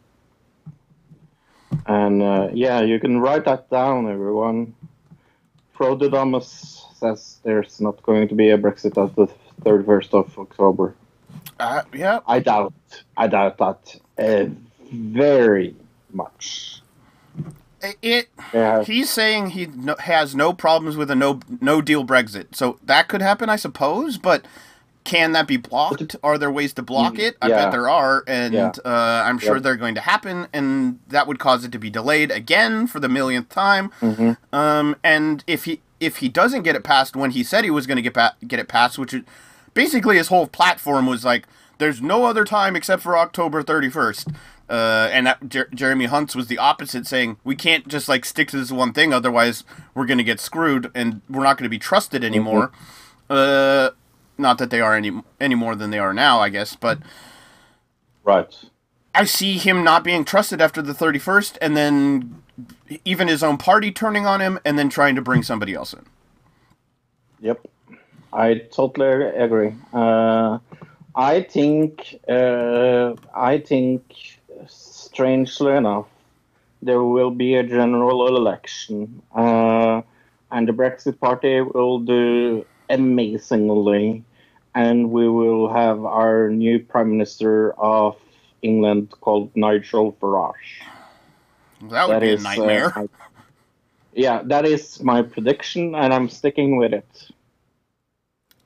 And 1.86 2.22
uh, 2.22 2.48
yeah, 2.52 2.80
you 2.80 2.98
can 2.98 3.20
write 3.20 3.44
that 3.44 3.70
down, 3.70 4.10
everyone. 4.10 4.74
Frododamus 5.76 6.96
says 6.96 7.38
there's 7.42 7.80
not 7.80 8.02
going 8.02 8.28
to 8.28 8.34
be 8.34 8.50
a 8.50 8.58
Brexit 8.58 8.96
at 9.02 9.14
the 9.14 9.28
31st 9.62 10.14
of 10.14 10.38
October. 10.38 10.94
Uh, 11.58 11.82
yeah, 11.94 12.20
I 12.26 12.40
doubt. 12.40 12.72
I 13.16 13.26
doubt 13.26 13.58
that 13.58 13.96
uh, 14.18 14.46
very 14.90 15.74
much. 16.12 16.82
It. 18.02 18.28
Yeah. 18.52 18.82
He's 18.84 19.10
saying 19.10 19.50
he 19.50 19.66
no, 19.66 19.96
has 20.00 20.34
no 20.34 20.52
problems 20.52 20.96
with 20.96 21.10
a 21.10 21.14
no 21.14 21.40
no 21.60 21.80
deal 21.82 22.04
Brexit, 22.04 22.54
so 22.54 22.78
that 22.84 23.08
could 23.08 23.22
happen, 23.22 23.48
I 23.48 23.56
suppose. 23.56 24.18
But 24.18 24.44
can 25.04 25.32
that 25.32 25.46
be 25.46 25.56
blocked? 25.56 26.16
Are 26.24 26.36
there 26.36 26.50
ways 26.50 26.72
to 26.74 26.82
block 26.82 27.18
it? 27.18 27.36
I 27.40 27.46
yeah. 27.48 27.56
bet 27.64 27.72
there 27.72 27.88
are, 27.88 28.24
and 28.26 28.52
Yeah. 28.52 28.72
uh, 28.84 29.22
I'm 29.24 29.38
sure 29.38 29.54
Yep. 29.54 29.62
they're 29.62 29.76
going 29.76 29.94
to 29.94 30.00
happen, 30.00 30.48
and 30.52 30.98
that 31.08 31.26
would 31.28 31.38
cause 31.38 31.64
it 31.64 31.70
to 31.72 31.78
be 31.78 31.90
delayed 31.90 32.30
again 32.32 32.86
for 32.88 32.98
the 32.98 33.08
millionth 33.08 33.48
time. 33.48 33.90
hmm 34.00 34.32
Um, 34.52 34.96
and 35.04 35.44
if 35.46 35.64
he 35.64 35.80
if 36.00 36.16
he 36.18 36.28
doesn't 36.28 36.62
get 36.62 36.74
it 36.76 36.82
passed 36.84 37.16
when 37.16 37.30
he 37.30 37.42
said 37.44 37.64
he 37.64 37.70
was 37.70 37.86
going 37.86 37.96
to 37.96 38.02
get 38.02 38.14
pa- 38.14 38.34
get 38.46 38.58
it 38.58 38.68
passed, 38.68 38.98
which 38.98 39.14
is, 39.14 39.22
basically 39.74 40.16
his 40.16 40.28
whole 40.28 40.46
platform 40.46 41.06
was 41.06 41.24
like, 41.24 41.46
"There's 41.78 42.02
no 42.02 42.24
other 42.24 42.44
time 42.44 42.74
except 42.76 43.02
for 43.02 43.16
October 43.16 43.62
31st." 43.62 44.26
Uh, 44.68 45.08
and 45.12 45.26
that 45.26 45.48
Jer- 45.48 45.68
Jeremy 45.74 46.06
Hunt's 46.06 46.34
was 46.36 46.48
the 46.48 46.58
opposite, 46.58 47.06
saying 47.06 47.38
we 47.44 47.54
can't 47.56 47.86
just 47.88 48.08
like 48.08 48.24
stick 48.24 48.48
to 48.48 48.58
this 48.58 48.72
one 48.72 48.92
thing, 48.92 49.12
otherwise 49.12 49.64
we're 49.94 50.06
going 50.06 50.18
to 50.18 50.24
get 50.24 50.40
screwed 50.40 50.90
and 50.94 51.22
we're 51.30 51.44
not 51.44 51.56
going 51.58 51.64
to 51.64 51.70
be 51.70 51.78
trusted 51.78 52.24
anymore. 52.24 52.72
Uh, 53.30 53.90
not 54.38 54.58
that 54.58 54.70
they 54.70 54.80
are 54.80 54.94
any 54.94 55.12
any 55.40 55.54
more 55.54 55.74
than 55.76 55.90
they 55.90 55.98
are 55.98 56.12
now, 56.14 56.40
I 56.40 56.48
guess, 56.48 56.76
but 56.76 56.98
Right. 58.24 58.54
I 59.14 59.24
see 59.24 59.56
him 59.58 59.84
not 59.84 60.04
being 60.04 60.24
trusted 60.24 60.60
after 60.60 60.82
the 60.82 60.92
31st, 60.92 61.56
and 61.62 61.76
then 61.76 62.42
even 63.04 63.28
his 63.28 63.42
own 63.42 63.56
party 63.56 63.90
turning 63.92 64.26
on 64.26 64.40
him, 64.40 64.58
and 64.64 64.78
then 64.78 64.88
trying 64.90 65.14
to 65.16 65.22
bring 65.22 65.42
somebody 65.42 65.74
else 65.74 65.94
in. 65.94 66.04
Yep. 67.40 67.60
I 68.32 68.54
totally 68.72 69.26
agree. 69.36 69.74
Uh, 69.92 70.58
I 71.14 71.42
think. 71.42 72.18
Uh, 72.28 73.14
I 73.34 73.58
think. 73.58 74.35
Strangely 75.16 75.72
enough, 75.72 76.04
there 76.82 77.02
will 77.02 77.30
be 77.30 77.54
a 77.54 77.62
general 77.62 78.36
election, 78.36 79.22
uh, 79.34 80.02
and 80.52 80.68
the 80.68 80.72
Brexit 80.72 81.18
Party 81.18 81.62
will 81.62 82.00
do 82.00 82.66
amazingly, 82.90 84.22
and 84.74 85.10
we 85.10 85.26
will 85.26 85.72
have 85.72 86.04
our 86.04 86.50
new 86.50 86.78
Prime 86.80 87.12
Minister 87.12 87.72
of 87.80 88.18
England 88.60 89.14
called 89.22 89.50
Nigel 89.56 90.12
Farage. 90.20 90.84
That 91.88 92.08
would 92.08 92.12
That 92.12 92.20
be 92.20 92.28
is, 92.32 92.44
a 92.44 92.48
uh, 92.48 92.54
nightmare. 92.54 92.92
I- 92.94 93.08
yeah, 94.12 94.42
that 94.44 94.66
is 94.66 95.02
my 95.02 95.22
prediction, 95.22 95.94
and 95.94 96.12
I'm 96.12 96.28
sticking 96.28 96.76
with 96.76 96.92
it. 96.92 97.28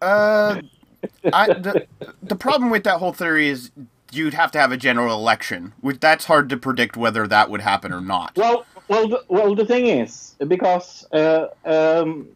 Uh, 0.02 0.60
I, 1.32 1.46
the, 1.46 1.86
the 2.24 2.34
problem 2.34 2.70
with 2.70 2.82
that 2.82 2.98
whole 2.98 3.12
theory 3.12 3.50
is 3.50 3.70
you'd 4.12 4.34
have 4.34 4.50
to 4.52 4.58
have 4.58 4.72
a 4.72 4.76
general 4.76 5.14
election, 5.14 5.72
which 5.80 6.00
that's 6.00 6.24
hard 6.24 6.48
to 6.50 6.56
predict 6.56 6.96
whether 6.96 7.26
that 7.26 7.50
would 7.50 7.60
happen 7.60 7.92
or 7.92 8.00
not. 8.00 8.36
Well, 8.36 8.64
well, 8.88 9.08
the, 9.08 9.24
well. 9.28 9.54
The 9.54 9.64
thing 9.64 9.86
is, 9.86 10.34
because 10.46 11.06
uh, 11.12 11.46
um, 11.64 12.28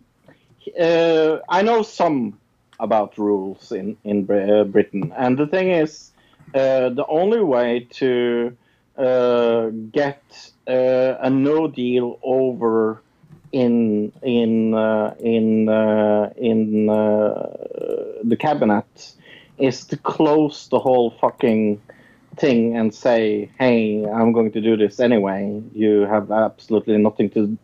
uh, 0.79 1.39
I 1.49 1.63
know 1.63 1.83
some 1.83 2.39
about 2.81 3.19
rules 3.19 3.73
in 3.73 3.97
in 4.05 4.31
uh, 4.31 4.65
Britain, 4.65 5.13
and 5.17 5.37
the 5.37 5.47
thing 5.47 5.71
is, 5.71 6.13
uh, 6.55 6.91
the 6.91 7.05
only 7.09 7.41
way 7.41 7.87
to 7.91 8.57
uh, 8.97 9.71
get 9.93 10.23
a 10.67 11.29
no 11.31 11.69
deal 11.69 12.19
over 12.23 13.03
in 13.53 14.13
in 14.23 14.75
in 15.21 15.69
in 16.37 16.87
the 16.87 18.37
cabinet 18.39 19.15
is 19.59 19.85
to 19.87 19.97
close 19.97 20.69
the 20.69 20.79
whole 20.79 21.11
fucking 21.21 21.81
thing 22.37 22.77
and 22.77 22.95
say, 22.95 23.51
"Hey, 23.59 24.05
I'm 24.05 24.33
going 24.33 24.53
to 24.53 24.61
do 24.61 24.77
this 24.77 25.01
anyway." 25.01 25.63
You 25.75 26.03
have 26.03 26.31
absolutely 26.31 26.99
nothing 26.99 27.31
to 27.31 27.57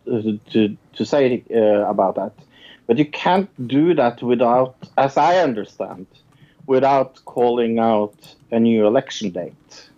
to 0.51 0.77
to 0.95 1.05
say 1.05 1.43
uh, 1.53 1.89
about 1.89 2.15
that, 2.15 2.33
but 2.87 2.97
you 2.97 3.05
can't 3.05 3.49
do 3.67 3.93
that 3.95 4.21
without, 4.21 4.75
as 4.97 5.17
I 5.17 5.37
understand, 5.37 6.07
without 6.67 7.19
calling 7.25 7.79
out 7.79 8.35
a 8.51 8.59
new 8.59 8.87
election 8.87 9.31
date. 9.31 9.89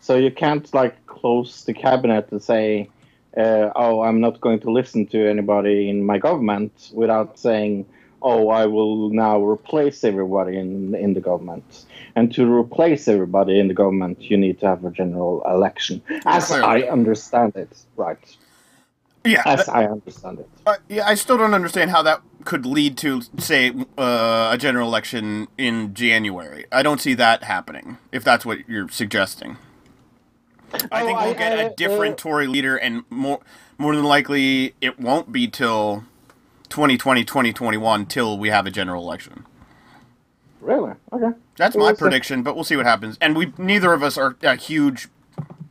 So 0.00 0.16
you 0.16 0.30
can't 0.30 0.72
like 0.74 1.06
close 1.06 1.64
the 1.64 1.74
cabinet 1.74 2.28
and 2.30 2.42
say, 2.42 2.88
uh, 3.36 3.70
"Oh, 3.76 4.02
I'm 4.02 4.20
not 4.20 4.40
going 4.40 4.60
to 4.60 4.70
listen 4.70 5.06
to 5.06 5.28
anybody 5.28 5.88
in 5.88 6.04
my 6.04 6.18
government," 6.18 6.90
without 6.94 7.38
saying, 7.38 7.86
"Oh, 8.24 8.48
I 8.48 8.66
will 8.66 9.10
now 9.10 9.36
replace 9.54 10.02
everybody 10.02 10.56
in 10.58 10.94
in 10.94 11.14
the 11.14 11.20
government." 11.20 11.84
And 12.16 12.32
to 12.34 12.42
replace 12.62 13.06
everybody 13.08 13.58
in 13.60 13.68
the 13.68 13.74
government, 13.74 14.16
you 14.30 14.36
need 14.36 14.58
to 14.60 14.66
have 14.66 14.84
a 14.84 14.90
general 14.90 15.42
election, 15.56 16.00
as 16.26 16.46
Clearly. 16.46 16.84
I 16.84 16.88
understand 16.90 17.54
it. 17.56 17.72
Right. 17.96 18.18
Yeah, 19.24 19.42
as 19.46 19.64
that- 19.66 19.74
I 19.74 19.86
understand 19.86 20.40
it. 20.40 20.48
uh, 20.66 20.76
yeah. 20.88 21.06
I 21.08 21.14
still 21.14 21.38
don't 21.38 21.54
understand 21.54 21.90
how 21.90 22.02
that 22.02 22.20
could 22.44 22.66
lead 22.66 22.98
to, 22.98 23.22
say, 23.38 23.72
uh, 23.96 24.50
a 24.52 24.58
general 24.58 24.86
election 24.86 25.48
in 25.56 25.94
January. 25.94 26.66
I 26.70 26.82
don't 26.82 27.00
see 27.00 27.14
that 27.14 27.44
happening. 27.44 27.96
If 28.12 28.22
that's 28.22 28.44
what 28.44 28.58
you're 28.68 28.90
suggesting, 28.90 29.56
I 30.92 31.02
Oh, 31.02 31.06
think 31.06 31.18
we'll 31.20 31.30
I- 31.30 31.34
get 31.34 31.58
I- 31.58 31.62
a 31.62 31.74
different 31.74 32.14
uh, 32.14 32.16
Tory 32.22 32.46
leader, 32.46 32.76
and 32.76 33.04
more 33.10 33.40
more 33.78 33.96
than 33.96 34.04
likely, 34.04 34.74
it 34.80 35.00
won't 35.00 35.32
be 35.32 35.48
till 35.48 36.04
2020, 36.74 37.24
2021 37.24 38.06
till 38.06 38.36
we 38.36 38.48
have 38.48 38.66
a 38.66 38.70
general 38.70 39.04
election. 39.04 39.46
Really? 40.60 40.92
Okay. 41.12 41.30
That's 41.56 41.76
my 41.76 41.92
prediction, 41.92 42.42
but 42.42 42.56
we'll 42.56 42.64
see 42.64 42.74
what 42.74 42.84
happens. 42.84 43.16
And 43.20 43.36
we 43.36 43.52
neither 43.56 43.92
of 43.92 44.02
us 44.02 44.18
are 44.18 44.34
uh, 44.42 44.56
huge, 44.56 45.06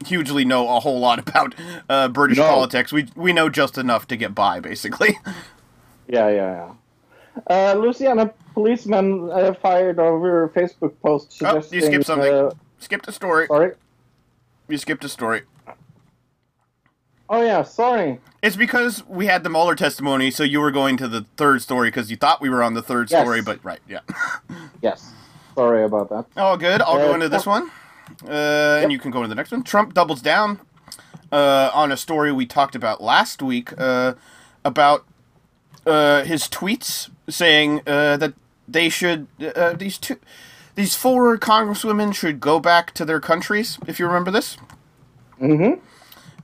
hugely 0.05 0.45
know 0.45 0.69
a 0.77 0.79
whole 0.79 1.01
lot 1.01 1.19
about 1.27 1.55
uh, 1.89 2.07
British 2.07 2.37
No. 2.37 2.45
politics. 2.47 2.93
We 2.93 3.09
we 3.17 3.33
know 3.33 3.49
just 3.49 3.77
enough 3.77 4.07
to 4.07 4.15
get 4.15 4.33
by, 4.33 4.59
basically. 4.61 5.17
Yeah, 6.05 6.27
yeah, 6.29 6.73
yeah. 7.47 7.71
Uh, 7.71 7.73
Louisiana 7.79 8.31
policeman 8.53 9.29
uh, 9.31 9.53
fired 9.53 9.99
over 9.99 10.49
Facebook 10.49 10.93
post 11.01 11.41
Oh, 11.41 11.55
you 11.71 11.81
skipped 11.81 12.05
something. 12.05 12.33
Uh, 12.33 12.51
Skipped 12.79 13.07
a 13.07 13.11
story. 13.13 13.47
sorry. 13.47 13.71
You 14.67 14.77
skipped 14.77 15.03
a 15.05 15.09
story. 15.09 15.43
Oh 17.33 17.41
yeah, 17.41 17.63
sorry. 17.63 18.19
It's 18.43 18.55
because 18.55 19.03
we 19.07 19.25
had 19.25 19.43
the 19.43 19.49
Mueller 19.49 19.73
testimony, 19.73 20.29
so 20.29 20.43
you 20.43 20.59
were 20.61 20.69
going 20.69 20.97
to 20.97 21.07
the 21.07 21.21
third 21.35 21.63
story 21.63 21.87
because 21.87 22.11
you 22.11 22.15
thought 22.15 22.41
we 22.41 22.49
were 22.49 22.61
on 22.61 22.75
the 22.75 22.81
third 22.83 23.09
Yes. 23.09 23.21
story, 23.23 23.41
but 23.41 23.57
right, 23.65 23.79
yeah. 23.89 24.01
Yes. 24.83 25.11
Sorry 25.55 25.83
about 25.83 26.09
that. 26.09 26.25
Oh, 26.37 26.55
good. 26.57 26.79
I'll 26.83 26.97
go 26.97 27.09
Uh, 27.11 27.15
into 27.15 27.29
this 27.29 27.47
one, 27.47 27.71
uh, 28.27 28.81
and 28.83 28.91
you 28.91 28.99
can 28.99 29.09
go 29.09 29.17
into 29.19 29.29
the 29.29 29.35
next 29.35 29.51
one. 29.51 29.63
Trump 29.63 29.95
doubles 29.95 30.21
down 30.21 30.59
uh, 31.31 31.71
on 31.73 31.91
a 31.91 31.97
story 31.97 32.31
we 32.31 32.45
talked 32.45 32.75
about 32.75 33.01
last 33.01 33.41
week 33.41 33.73
uh, 33.79 34.13
about 34.63 35.03
uh, 35.87 36.23
his 36.23 36.43
tweets 36.43 37.09
saying 37.27 37.81
uh, 37.87 38.15
that 38.17 38.33
they 38.67 38.89
should 38.89 39.25
uh, 39.55 39.73
these 39.73 39.97
two 39.97 40.17
these 40.75 40.95
four 40.95 41.35
congresswomen 41.39 42.13
should 42.13 42.39
go 42.39 42.59
back 42.59 42.91
to 42.93 43.05
their 43.05 43.19
countries. 43.19 43.79
If 43.87 43.99
you 43.99 44.05
remember 44.05 44.29
this. 44.29 44.57
Mm-hmm. 45.41 45.79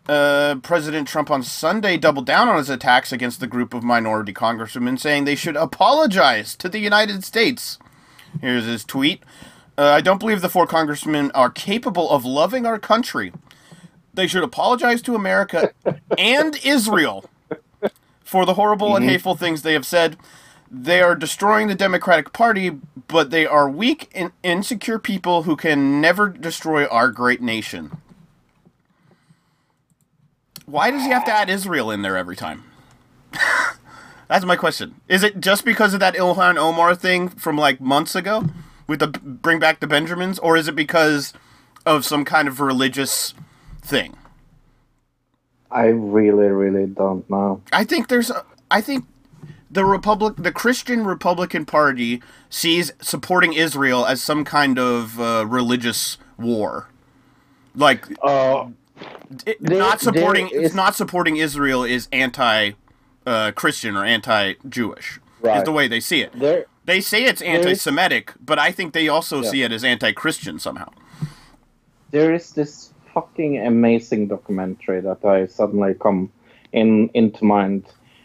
Uh, 0.10 0.56
President 0.64 1.08
Trump 1.08 1.30
on 1.30 1.44
Sunday 1.44 1.96
doubled 1.96 2.26
down 2.26 2.50
on 2.50 2.58
his 2.58 2.72
attacks 2.72 3.12
against 3.12 3.40
the 3.40 3.46
group 3.46 3.76
of 3.76 3.84
minority 3.84 4.34
congresswomen, 4.34 5.00
saying 5.00 5.26
they 5.26 5.36
should 5.36 5.56
apologize 5.56 6.56
to 6.56 6.68
the 6.68 6.80
United 6.80 7.24
States. 7.24 7.78
Here's 8.42 8.66
his 8.66 8.84
tweet. 8.84 9.22
Uh, 9.78 9.84
I 9.84 10.02
don't 10.02 10.18
believe 10.18 10.42
the 10.42 10.50
four 10.50 10.66
congressmen 10.66 11.30
are 11.36 11.52
capable 11.52 12.10
of 12.10 12.26
loving 12.26 12.66
our 12.66 12.80
country. 12.80 13.32
They 14.12 14.26
should 14.26 14.42
apologize 14.42 15.04
to 15.04 15.14
America 15.14 15.74
and 16.18 16.60
Israel 16.66 17.30
for 18.24 18.48
the 18.48 18.56
horrible 18.56 18.96
and 18.96 19.06
hateful 19.06 19.36
things 19.36 19.62
they 19.62 19.74
have 19.74 19.86
said. 19.86 20.18
They 20.72 21.04
are 21.04 21.14
destroying 21.14 21.68
the 21.68 21.76
Democratic 21.76 22.34
Party, 22.34 22.72
but 23.08 23.30
they 23.30 23.46
are 23.46 23.70
weak 23.70 24.10
and 24.16 24.32
insecure 24.42 24.98
people 24.98 25.44
who 25.44 25.56
can 25.56 26.02
never 26.02 26.30
destroy 26.30 26.88
our 26.88 27.12
great 27.12 27.44
nation. 27.44 28.02
Why 30.70 30.92
does 30.92 31.04
he 31.04 31.10
have 31.10 31.26
to 31.26 31.32
add 31.32 31.50
Israel 31.50 31.90
in 31.90 32.04
there 32.04 32.16
every 32.16 32.36
time? 32.36 32.64
That's 34.28 34.46
my 34.46 34.56
question. 34.56 34.96
Is 35.08 35.24
it 35.24 35.42
just 35.42 35.66
because 35.66 35.96
of 35.96 36.00
that 36.02 36.14
Ilhan 36.14 36.58
Omar 36.58 36.94
thing 36.94 37.30
from 37.30 37.58
like 37.58 37.82
months 37.82 38.16
ago 38.16 38.46
with 38.88 39.00
the 39.00 39.08
bring 39.08 39.58
back 39.58 39.80
the 39.80 39.88
Benjamins, 39.88 40.38
or 40.38 40.56
is 40.56 40.68
it 40.68 40.76
because 40.76 41.34
of 41.86 42.06
some 42.06 42.24
kind 42.24 42.48
of 42.48 42.60
religious 42.60 43.34
thing? 43.82 44.16
I 45.72 45.86
really, 45.86 46.48
really 46.48 46.86
don't 46.86 47.28
know. 47.30 47.62
I 47.72 47.84
think 47.84 48.08
there's 48.08 48.30
a, 48.30 48.46
I 48.70 48.82
think 48.82 49.06
the 49.72 49.86
Republic 49.86 50.36
the 50.38 50.52
Christian 50.52 51.06
Republican 51.06 51.66
Party 51.66 52.22
sees 52.50 52.92
supporting 53.02 53.54
Israel 53.54 54.06
as 54.06 54.22
some 54.22 54.46
kind 54.46 54.78
of 54.78 55.20
uh, 55.20 55.46
religious 55.48 56.20
war. 56.38 56.90
Like 57.76 58.06
Uh, 58.22 58.68
it, 59.46 59.58
There- 59.60 59.78
not 59.78 60.02
supporting 60.02 60.50
is- 60.50 60.76
not 60.76 60.96
supporting 60.96 61.38
Israel 61.38 61.84
is 61.84 62.08
anti 62.12 62.72
uh, 63.26 63.52
Christian 63.52 63.96
or 63.96 64.04
anti 64.06 64.54
Jewish. 64.68 65.20
Is 65.44 65.64
the 65.64 65.72
way 65.72 65.88
they 65.88 66.02
see 66.02 66.22
it. 66.22 66.34
there, 66.34 66.66
They 66.86 67.00
say 67.00 67.24
it's 67.24 67.42
anti 67.42 67.74
Semitic, 67.74 68.34
but 68.46 68.60
I 68.60 68.72
think 68.74 68.94
they 68.94 69.08
also 69.08 69.42
Yeah. 69.42 69.50
see 69.52 69.62
it 69.64 69.72
as 69.72 69.84
anti 69.84 70.12
Christian 70.12 70.60
somehow. 70.60 70.90
there 72.12 72.34
is 72.34 72.52
this 72.54 72.92
fucking 73.14 73.54
amazing 73.66 74.28
documentary 74.28 75.00
that 75.02 75.24
I 75.24 75.46
suddenly 75.46 75.94
come 75.94 76.32
in 76.74 77.10
into 77.14 77.46
mind, 77.46 77.84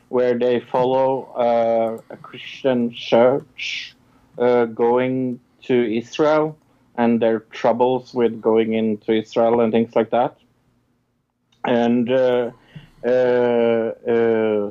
where 0.09 0.39
they 0.39 0.61
follow 0.61 1.09
uh, 1.37 1.99
a 2.15 2.17
Christian 2.17 2.91
church 2.93 3.95
uh, 4.39 4.65
going 4.65 5.39
to 5.65 5.75
Israel 6.03 6.57
and 6.97 7.21
their 7.21 7.41
troubles 7.61 8.15
with 8.15 8.41
going 8.41 8.73
into 8.73 9.13
Israel 9.13 9.61
and 9.61 9.71
things 9.73 9.95
like 9.95 10.11
that. 10.11 10.37
And 11.67 12.11
uh, 12.11 12.51
uh, 13.05 13.09
uh, 13.09 14.71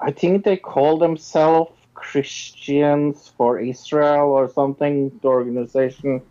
I 0.00 0.10
think 0.10 0.44
they 0.44 0.56
call 0.56 0.98
themselves 0.98 1.72
Christians 1.94 3.32
for 3.36 3.58
Israel 3.58 4.28
or 4.30 4.48
something, 4.48 5.18
the 5.22 5.28
organization. 5.28 6.22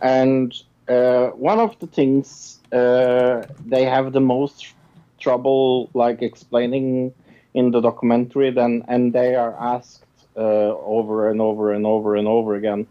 And 0.00 0.54
uh, 0.88 1.28
one 1.28 1.58
of 1.58 1.78
the 1.78 1.86
things 1.86 2.58
uh, 2.72 3.42
they 3.66 3.84
have 3.84 4.12
the 4.12 4.20
most 4.20 4.72
trouble 5.18 5.90
like 5.94 6.22
explaining 6.22 7.12
in 7.54 7.70
the 7.70 7.80
documentary 7.80 8.50
then 8.50 8.84
and 8.88 9.12
they 9.12 9.34
are 9.34 9.54
asked 9.60 10.04
uh, 10.36 10.40
over 10.40 11.30
and 11.30 11.40
over 11.40 11.72
and 11.72 11.84
over 11.86 12.16
and 12.16 12.28
over 12.28 12.54
again 12.54 12.86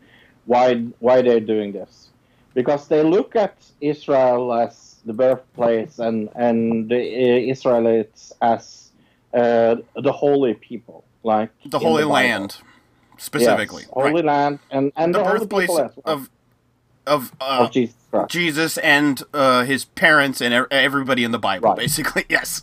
why 0.45 0.75
why 0.99 1.21
they're 1.21 1.39
doing 1.39 1.71
this 1.71 2.09
because 2.53 2.87
they 2.87 3.01
look 3.03 3.35
at 3.35 3.55
Israel 3.81 4.53
as 4.53 4.86
the 5.07 5.13
birthplace 5.13 5.99
and 5.99 6.29
and 6.35 6.89
the 6.89 6.95
uh, 6.97 7.51
Israelites 7.53 8.33
as 8.41 8.91
uh, 9.33 9.75
the 9.95 10.11
holy 10.11 10.53
people 10.55 11.03
like 11.23 11.49
The 11.65 11.79
Holy 11.79 12.03
Bible. 12.03 12.13
Land, 12.13 12.57
specifically. 13.17 13.83
yes, 13.83 13.91
holy 13.91 14.13
right. 14.13 14.25
land 14.25 14.59
and 14.71 14.91
and 14.95 15.13
The 15.15 15.19
the, 15.23 15.29
birthplace 15.31 15.69
well, 15.69 15.93
of 16.05 16.29
of, 17.05 17.31
uh, 17.41 17.59
of 17.65 17.71
Jesus 17.71 17.95
Jesus 18.29 18.77
and 18.79 19.23
uh, 19.33 19.63
his 19.63 19.85
parents 19.85 20.41
and 20.41 20.53
everybody 20.71 21.23
in 21.23 21.31
the 21.31 21.39
Bible, 21.39 21.69
Right. 21.69 21.77
basically. 21.77 22.25
Yes. 22.29 22.61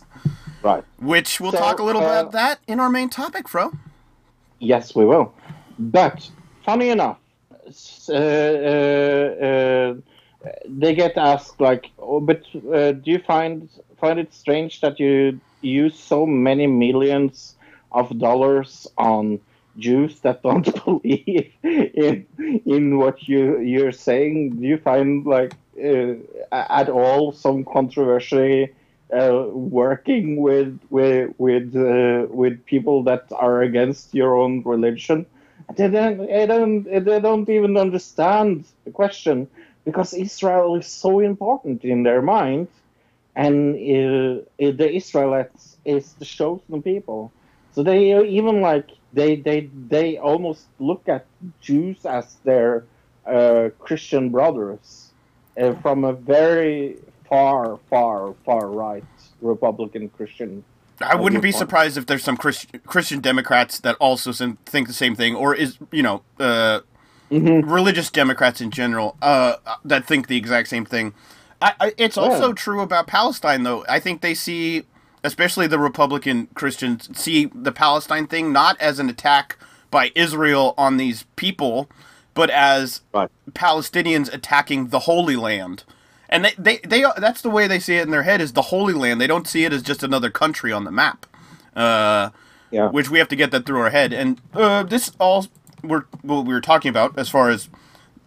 right. 0.63 0.83
Which 0.99 1.39
we'll 1.39 1.51
So, 1.51 1.57
talk 1.59 1.79
a 1.79 1.83
little 1.83 2.01
uh, 2.01 2.05
about 2.05 2.31
that 2.33 2.59
in 2.67 2.79
our 2.79 2.89
main 2.89 3.09
topic, 3.09 3.47
Fro. 3.47 3.71
Yes, 4.59 4.95
we 4.95 5.05
will. 5.05 5.33
But 5.79 6.29
funny 6.65 6.89
enough, 6.89 7.17
uh, 8.09 8.13
uh, 8.13 8.15
uh, 9.47 9.93
they 10.67 10.95
get 10.95 11.17
asked 11.17 11.59
like, 11.59 11.89
oh, 11.99 12.19
"But 12.19 12.43
uh, 12.73 12.93
do 12.93 13.11
you 13.11 13.19
find 13.19 13.69
find 13.99 14.19
it 14.19 14.33
strange 14.33 14.81
that 14.81 14.99
you 14.99 15.39
use 15.61 15.97
so 15.97 16.25
many 16.25 16.67
millions 16.67 17.55
of 17.91 18.17
dollars 18.19 18.87
on 18.97 19.39
Jews 19.77 20.19
that 20.21 20.43
don't 20.43 20.67
believe 20.85 21.51
in 21.63 22.25
in 22.65 22.97
what 22.97 23.27
you 23.27 23.59
you're 23.59 23.91
saying? 23.91 24.57
Do 24.61 24.67
you 24.67 24.77
find 24.77 25.25
like 25.25 25.53
uh, 25.83 26.15
at 26.51 26.89
all 26.89 27.31
some 27.31 27.63
controversy?" 27.65 28.73
uh, 29.13 29.45
working 29.53 30.37
with 30.41 30.79
with 30.89 31.33
with 31.37 31.75
uh, 31.75 32.27
with 32.29 32.65
people 32.65 33.03
that 33.03 33.25
are 33.31 33.61
against 33.61 34.13
your 34.13 34.35
own 34.35 34.63
religion. 34.63 35.25
They 35.75 35.89
don't, 35.89 36.17
they 36.27 36.45
don't 36.45 36.83
they 36.83 37.19
don't 37.19 37.49
even 37.49 37.77
understand 37.77 38.65
the 38.83 38.91
question 38.91 39.47
because 39.85 40.13
Israel 40.13 40.75
is 40.75 40.87
so 40.87 41.19
important 41.19 41.83
in 41.83 42.03
their 42.03 42.21
mind, 42.21 42.67
and 43.35 43.75
uh, 43.75 44.41
the 44.57 44.89
Israelites 44.91 45.77
is 45.85 46.13
the 46.13 46.25
chosen 46.25 46.81
people. 46.81 47.31
So 47.73 47.83
they 47.83 48.25
even 48.25 48.61
like 48.61 48.89
they 49.13 49.35
they 49.35 49.69
they 49.87 50.17
almost 50.17 50.67
look 50.79 51.07
at 51.07 51.25
Jews 51.61 52.05
as 52.05 52.35
their 52.43 52.85
uh, 53.25 53.69
Christian 53.79 54.29
brothers 54.29 55.11
uh, 55.59 55.73
from 55.81 56.03
a 56.03 56.13
very 56.13 56.97
far, 57.29 57.77
far, 57.89 58.33
far 58.45 58.69
right 58.69 59.03
Republican 59.41 60.09
Christian. 60.09 60.63
I 61.01 61.15
wouldn't 61.15 61.41
be 61.41 61.51
surprised 61.51 61.97
if 61.97 62.05
there's 62.05 62.23
some 62.23 62.37
Christ- 62.37 62.67
Christian 62.85 63.19
Democrats 63.19 63.79
that 63.79 63.95
also 63.99 64.31
think 64.31 64.87
the 64.87 64.93
same 64.93 65.15
thing, 65.15 65.35
or 65.35 65.53
is 65.53 65.77
you 65.91 66.03
know 66.03 66.23
uh, 66.39 66.81
Mm-hmm. 67.31 67.67
religious 67.69 68.11
Democrats 68.11 68.61
in 68.61 68.69
general 68.69 69.17
uh, 69.21 69.55
that 69.83 70.05
think 70.05 70.27
the 70.27 70.37
exact 70.37 70.67
same 70.67 70.85
thing. 70.85 71.13
I, 71.61 71.73
I, 71.79 71.93
it's 71.97 72.17
also 72.17 72.53
true 72.53 72.81
about 72.81 73.07
Palestine, 73.07 73.63
though. 73.63 73.83
I 73.89 73.99
think 73.99 74.21
they 74.21 74.35
see, 74.35 74.83
especially 75.23 75.65
the 75.65 75.79
Republican 75.79 76.47
Christians, 76.53 77.09
see 77.17 77.45
the 77.53 77.71
Palestine 77.71 78.27
thing 78.27 78.53
not 78.53 78.79
as 78.79 78.99
an 78.99 79.09
attack 79.09 79.57
by 79.89 80.11
Israel 80.13 80.75
on 80.77 80.97
these 80.97 81.23
people, 81.35 81.89
but 82.35 82.49
as 82.51 83.01
Right. 83.13 83.31
Palestinians 83.53 84.31
attacking 84.31 84.89
the 84.89 84.99
Holy 84.99 85.35
Land. 85.35 85.83
And 86.29 86.45
they, 86.45 86.53
they, 86.57 86.77
they 86.87 87.05
that's 87.17 87.41
the 87.41 87.49
way 87.49 87.65
they 87.67 87.79
see 87.79 87.95
it 87.95 88.03
in 88.03 88.11
their 88.11 88.23
head 88.23 88.41
is 88.41 88.53
the 88.53 88.63
Holy 88.63 88.93
Land. 88.93 89.19
They 89.19 89.27
don't 89.27 89.47
see 89.47 89.63
it 89.63 89.73
as 89.73 89.81
just 89.81 90.03
another 90.03 90.29
country 90.29 90.71
on 90.71 90.83
the 90.83 90.91
map. 90.91 91.25
Uh, 91.75 92.29
Yeah. 92.71 92.89
which 92.89 93.09
we 93.09 93.19
have 93.19 93.27
to 93.29 93.35
get 93.35 93.51
that 93.51 93.65
through 93.65 93.79
our 93.79 93.89
head. 93.89 94.11
And 94.13 94.41
uh, 94.53 94.83
this 94.83 95.11
all 95.19 95.47
we're 95.83 96.05
what 96.21 96.45
we 96.45 96.53
were 96.53 96.61
talking 96.61 96.89
about 96.89 97.17
as 97.17 97.29
far 97.29 97.49
as 97.49 97.69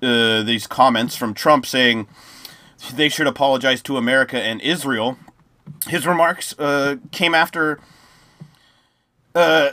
uh, 0.02 0.42
these 0.42 0.66
comments 0.66 1.16
from 1.16 1.34
Trump 1.34 1.66
saying 1.66 2.06
they 2.94 3.08
should 3.08 3.26
apologize 3.26 3.82
to 3.82 3.96
America 3.96 4.40
and 4.40 4.60
Israel. 4.60 5.18
His 5.86 6.06
remarks 6.06 6.58
uh, 6.58 6.96
came 7.10 7.34
after 7.34 7.80
uh, 9.34 9.70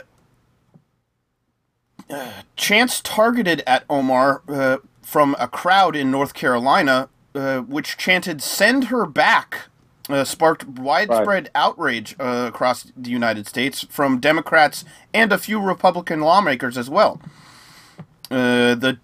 uh, 2.08 2.32
chants 2.56 3.00
targeted 3.00 3.62
at 3.66 3.84
Omar 3.88 4.42
uh, 4.48 4.78
from 5.02 5.36
a 5.38 5.48
crowd 5.48 5.96
in 5.96 6.10
North 6.10 6.34
Carolina, 6.34 7.08
uh, 7.34 7.60
which 7.60 7.96
chanted 7.96 8.42
"Send 8.42 8.84
her 8.84 9.06
back." 9.06 9.68
Uh, 10.08 10.22
sparked 10.22 10.64
widespread 10.68 11.50
outrage 11.52 12.14
uh, 12.20 12.44
across 12.46 12.92
the 12.96 13.10
United 13.10 13.44
States 13.44 13.84
from 13.90 14.20
Democrats 14.20 14.84
and 15.12 15.32
a 15.32 15.38
few 15.38 15.60
Republican 15.60 16.20
lawmakers 16.20 16.78
as 16.78 16.88
well. 16.88 17.20
Uh, 18.30 18.74
the 18.74 18.98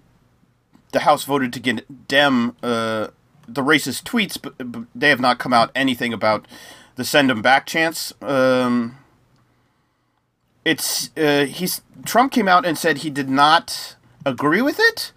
the 0.92 1.00
House 1.00 1.24
voted 1.24 1.52
to 1.54 1.60
condemn 1.60 2.56
uh, 2.62 3.08
the 3.48 3.62
racist 3.62 4.02
tweets, 4.04 4.40
but, 4.40 4.54
but 4.70 4.84
they 4.94 5.08
have 5.08 5.20
not 5.20 5.38
come 5.38 5.52
out 5.52 5.70
anything 5.74 6.12
about 6.12 6.46
the 6.96 7.04
send 7.04 7.30
them 7.30 7.42
back 7.42 7.66
chance. 7.66 8.12
Um, 8.20 8.98
it's 10.64 11.10
uh, 11.16 11.46
he's 11.46 11.82
Trump 12.04 12.32
came 12.32 12.48
out 12.48 12.64
and 12.64 12.76
said 12.78 12.98
he 12.98 13.10
did 13.10 13.28
not 13.28 13.96
agree 14.24 14.62
with 14.62 14.78
it. 14.78 15.12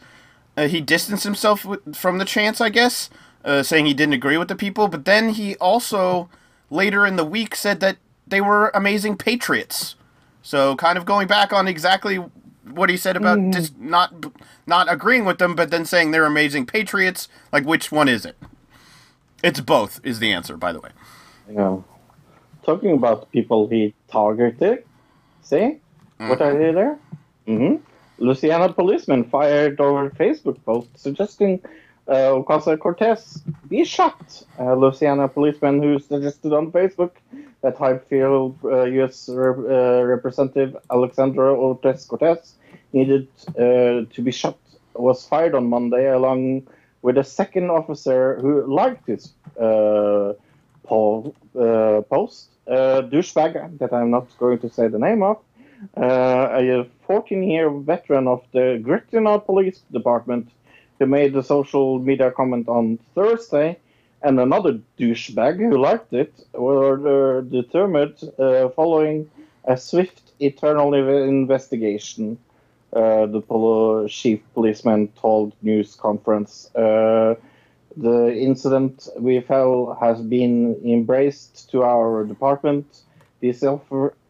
Uh, 0.58 0.68
he 0.68 0.82
distanced 0.82 1.24
himself 1.24 1.66
from 1.94 2.18
the 2.18 2.26
chance, 2.26 2.62
I 2.62 2.70
guess, 2.70 3.10
uh, 3.44 3.62
saying 3.62 3.86
he 3.86 3.94
didn't 3.94 4.14
agree 4.14 4.38
with 4.38 4.48
the 4.48 4.56
people. 4.56 4.88
But 4.88 5.06
then 5.06 5.30
he 5.30 5.56
also 5.58 6.30
later 6.70 7.06
in 7.06 7.18
the 7.18 7.26
week 7.26 7.56
said 7.56 7.80
that 7.82 7.98
they 8.26 8.42
were 8.42 8.72
amazing 8.74 9.18
patriots. 9.18 9.96
So 10.42 10.76
kind 10.76 10.98
of 10.98 11.06
going 11.06 11.28
back 11.28 11.52
on 11.52 11.68
exactly 11.68 12.24
what 12.70 12.90
he 12.90 12.98
said 12.98 13.16
about 13.18 13.40
just 13.52 13.78
not 13.78 14.34
not 14.66 14.92
agreeing 14.92 15.26
with 15.26 15.38
them, 15.38 15.56
but 15.56 15.72
then 15.72 15.86
saying 15.86 16.12
they're 16.12 16.26
amazing 16.26 16.66
patriots. 16.66 17.28
Like 17.52 17.66
which 17.66 17.92
one 17.92 18.10
is 18.10 18.26
it? 18.26 18.38
It's 19.44 19.60
both. 19.60 20.00
Is 20.04 20.20
the 20.20 20.32
answer, 20.32 20.58
by 20.58 20.74
the 20.74 20.80
way. 20.80 20.90
Yeah. 21.52 21.78
Talking 22.64 22.94
about 22.94 23.32
people 23.32 23.68
he 23.68 23.94
targeted. 24.08 24.84
See? 25.44 25.80
What 26.18 26.42
I 26.42 26.54
did 26.54 26.76
there? 26.76 26.98
Mm-hmm. 27.48 27.84
Louisiana 28.18 28.74
policeman 28.74 29.26
fired 29.26 29.80
over 29.80 30.10
Facebook 30.12 30.58
post 30.64 30.88
suggesting 30.96 31.62
uh, 32.08 32.30
Ocasio 32.40 32.78
Cortez 32.78 33.42
be 33.68 33.84
shot. 33.84 34.44
Uh, 34.60 34.76
Louisiana 34.76 35.28
policeman 35.28 35.82
who 35.82 35.98
suggested 36.00 36.54
on 36.54 36.72
Facebook 36.72 37.12
that 37.62 37.78
Highfield 37.78 38.58
uh, 38.64 38.84
U.S. 38.84 39.28
Rep- 39.28 39.58
uh, 39.58 40.04
Representative 40.04 40.78
Alexandra 40.92 41.56
Cortez 41.56 42.06
Cortez 42.06 42.56
needed 42.94 43.28
to 43.56 44.22
be 44.24 44.32
shot 44.32 44.58
was 44.94 45.28
fired 45.28 45.56
on 45.56 45.68
Monday 45.68 46.10
along 46.10 46.68
with 47.02 47.18
a 47.18 47.24
second 47.24 47.70
officer 47.70 48.40
who 48.40 48.66
liked 48.72 49.08
his 49.08 49.34
poll, 50.84 51.36
post. 51.54 52.50
Douchebag 52.68 53.78
that 53.80 53.94
I'm 53.94 54.12
not 54.12 54.28
going 54.38 54.60
to 54.60 54.70
say 54.70 54.88
the 54.88 55.00
name 55.00 55.24
of. 55.24 55.38
A 55.98 56.86
14 57.08 57.44
year 57.44 57.70
veteran 57.70 58.28
of 58.28 58.44
the 58.54 58.80
Gretna 58.82 59.40
Police 59.40 59.82
Department 59.92 60.50
who 61.00 61.06
made 61.06 61.36
a 61.36 61.44
social 61.44 62.00
media 62.00 62.32
comment 62.32 62.68
on 62.68 62.98
Thursday, 63.16 63.78
and 64.22 64.40
another 64.40 64.80
douchebag 65.00 65.58
who 65.58 65.78
liked 65.78 66.14
it 66.14 66.34
were 66.54 67.38
uh, 67.38 67.42
determined 67.42 68.16
uh, 68.40 68.70
following 68.70 69.30
a 69.66 69.78
swift 69.78 70.32
eternal 70.40 70.94
investigation. 70.94 72.38
Uh, 72.94 73.26
the 73.26 73.42
pol- 73.42 74.08
chief 74.08 74.42
policeman 74.54 75.10
told 75.22 75.52
news 75.62 75.96
conference. 75.96 76.74
Uh, 76.76 77.36
the 77.98 78.34
incident 78.36 79.08
we 79.18 79.40
felt 79.42 79.98
has 80.00 80.22
been 80.22 80.76
embraced 80.86 81.70
to 81.72 81.84
our 81.84 82.24
department. 82.26 83.02
This 83.42 83.64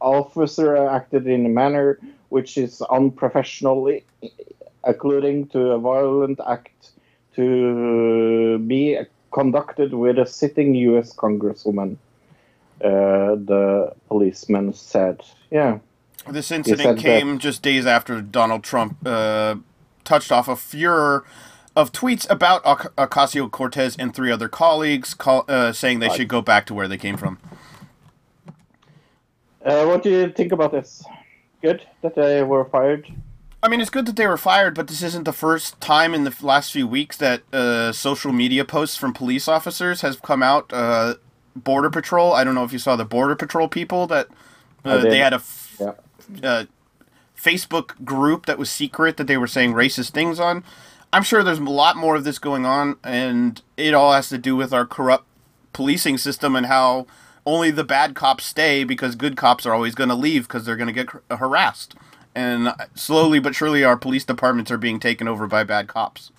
officer 0.01 0.75
acted 0.75 1.27
in 1.27 1.45
a 1.45 1.49
manner 1.49 1.99
which 2.29 2.57
is 2.57 2.81
unprofessional, 2.81 3.87
including 4.85 5.47
to 5.47 5.71
a 5.71 5.79
violent 5.79 6.39
act 6.47 6.91
to 7.35 8.57
be 8.59 8.97
conducted 9.31 9.93
with 9.93 10.17
a 10.19 10.25
sitting 10.25 10.73
U.S. 10.75 11.13
congresswoman. 11.13 11.97
Uh, 12.83 13.35
the 13.35 13.93
policeman 14.07 14.73
said, 14.73 15.21
"Yeah, 15.51 15.79
This 16.27 16.51
incident 16.51 16.97
that- 16.97 17.03
came 17.03 17.39
just 17.39 17.61
days 17.61 17.85
after 17.85 18.21
Donald 18.21 18.63
Trump 18.63 18.97
uh, 19.05 19.55
touched 20.03 20.31
off 20.31 20.47
a 20.47 20.55
furor 20.55 21.25
of 21.75 21.91
tweets 21.91 22.29
about 22.29 22.65
Oc- 22.65 22.93
Ocasio 22.97 23.49
Cortez 23.51 23.95
and 23.97 24.13
three 24.15 24.31
other 24.31 24.47
colleagues, 24.47 25.13
call, 25.13 25.43
uh, 25.47 25.71
saying 25.73 25.99
they 25.99 26.09
should 26.09 26.27
go 26.29 26.41
back 26.41 26.65
to 26.67 26.73
where 26.73 26.87
they 26.87 26.97
came 26.97 27.17
from. 27.17 27.37
uh, 29.65 29.85
what 29.85 30.03
do 30.03 30.09
you 30.09 30.29
think 30.31 30.51
about 30.51 30.71
this? 30.71 31.03
Good 31.61 31.81
that 32.01 32.15
they 32.15 32.43
were 32.43 32.65
fired." 32.65 33.07
I 33.65 33.67
mean, 33.67 33.81
it's 33.81 33.89
good 33.89 34.05
that 34.05 34.15
they 34.15 34.27
were 34.27 34.37
fired, 34.37 34.75
but 34.75 34.87
this 34.87 35.01
isn't 35.01 35.23
the 35.23 35.33
first 35.33 35.81
time 35.81 36.13
in 36.13 36.23
the 36.23 36.35
last 36.43 36.71
few 36.71 36.85
weeks 36.87 37.17
that 37.17 37.41
uh, 37.51 37.91
social 37.93 38.31
media 38.31 38.63
posts 38.63 38.95
from 38.95 39.11
police 39.11 39.47
officers 39.47 40.01
has 40.01 40.17
come 40.17 40.43
out. 40.43 40.71
Uh, 40.71 41.15
Border 41.55 41.89
Patrol. 41.89 42.31
I 42.33 42.43
don't 42.43 42.53
know 42.53 42.63
if 42.63 42.71
you 42.73 42.77
saw 42.79 42.95
the 42.95 43.05
Border 43.05 43.35
Patrol 43.35 43.67
people 43.67 44.05
that 44.07 44.27
uh, 44.83 44.99
they 44.99 45.17
had 45.17 45.33
a 45.33 45.37
f- 45.37 45.77
Yeah. 45.79 45.93
uh, 46.43 46.65
Facebook 47.35 48.03
group 48.05 48.45
that 48.45 48.59
was 48.59 48.69
secret 48.69 49.17
that 49.17 49.25
they 49.25 49.37
were 49.37 49.47
saying 49.47 49.73
racist 49.73 50.11
things 50.11 50.39
on. 50.39 50.63
I'm 51.11 51.23
sure 51.23 51.43
there's 51.43 51.57
a 51.59 51.63
lot 51.63 51.95
more 51.97 52.15
of 52.15 52.23
this 52.23 52.37
going 52.39 52.65
on, 52.67 52.97
and 53.03 53.61
it 53.77 53.93
all 53.95 54.11
has 54.13 54.29
to 54.29 54.37
do 54.37 54.55
with 54.55 54.73
our 54.73 54.85
corrupt 54.85 55.25
policing 55.73 56.17
system 56.19 56.55
and 56.55 56.67
how 56.67 57.07
only 57.47 57.71
the 57.71 57.83
bad 57.83 58.13
cops 58.15 58.45
stay 58.45 58.83
because 58.83 59.15
good 59.15 59.35
cops 59.37 59.65
are 59.65 59.73
always 59.73 59.95
going 59.95 60.09
to 60.09 60.15
leave 60.15 60.47
because 60.47 60.65
they're 60.65 60.75
going 60.75 60.87
to 60.87 60.93
get 60.93 61.09
har- 61.09 61.37
harassed. 61.37 61.95
And 62.35 62.73
slowly 62.95 63.39
but 63.39 63.55
surely, 63.55 63.83
our 63.83 63.97
police 63.97 64.25
departments 64.25 64.69
are 64.69 64.77
being 64.77 64.99
taken 64.99 65.27
over 65.27 65.47
by 65.47 65.63
bad 65.63 65.87
cops. 65.87 66.31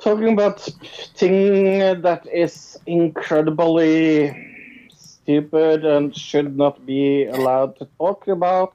talking 0.00 0.32
about 0.32 0.60
thing 1.14 2.00
that 2.00 2.26
is 2.32 2.78
incredibly 2.86 4.34
stupid 4.90 5.84
and 5.84 6.16
should 6.16 6.56
not 6.56 6.84
be 6.86 7.26
allowed 7.26 7.76
to 7.76 7.86
talk 7.98 8.26
about 8.28 8.74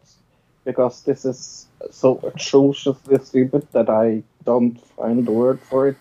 because 0.64 1.02
this 1.04 1.26
is 1.26 1.68
so 1.92 2.20
atrociously 2.24 3.18
stupid 3.24 3.68
that 3.72 3.90
I 3.90 4.24
don't 4.44 4.80
find 4.96 5.26
the 5.26 5.32
word 5.32 5.60
for 5.60 5.90
it. 5.90 5.98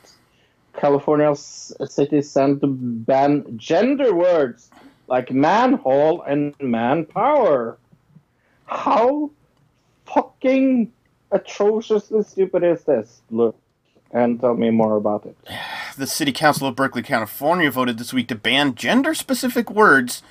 California's 0.75 1.73
cities 1.87 2.31
sent 2.31 2.61
to 2.61 2.67
ban 2.69 3.45
gender 3.57 4.15
words 4.15 4.71
like 5.07 5.31
manhole 5.31 6.23
and 6.23 6.55
manpower. 6.61 7.79
How 8.67 9.31
fucking 10.07 10.93
atrociously 11.31 12.23
stupid 12.23 12.63
is 12.63 12.85
this? 12.85 13.23
Look 13.31 13.57
and 14.15 14.41
tell 14.41 14.55
me 14.55 14.71
more 14.71 14.97
about 14.97 15.27
it. 15.27 15.37
the 15.99 16.07
City 16.07 16.33
Council 16.33 16.69
of 16.69 16.77
Berkeley, 16.77 17.03
California 17.03 17.71
voted 17.71 17.99
this 17.99 18.15
week 18.15 18.29
to 18.29 18.35
ban 18.35 18.75
gender 18.75 19.13
specific 19.13 19.69
words, 19.71 20.23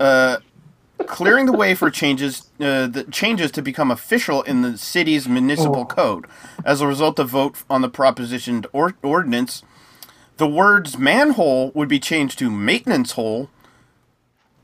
uh, 0.00 0.38
clearing 1.06 1.46
the 1.46 1.52
way 1.52 1.74
for 1.74 1.90
changes 1.90 2.50
uh, 2.60 2.86
the 2.86 3.04
changes 3.10 3.50
to 3.50 3.60
become 3.60 3.90
official 3.90 4.42
in 4.42 4.62
the 4.62 4.78
city's 4.78 5.28
municipal 5.28 5.84
code. 5.84 6.26
As 6.64 6.80
a 6.80 6.86
result 6.86 7.18
of 7.18 7.28
vote 7.28 7.56
on 7.68 7.82
the 7.82 7.90
propositioned 7.90 8.66
or- 8.72 8.94
ordinance, 9.02 9.64
the 10.36 10.46
words 10.46 10.96
manhole 10.96 11.72
would 11.74 11.88
be 11.88 11.98
changed 11.98 12.38
to 12.38 12.50
maintenance 12.50 13.12
hole. 13.12 13.50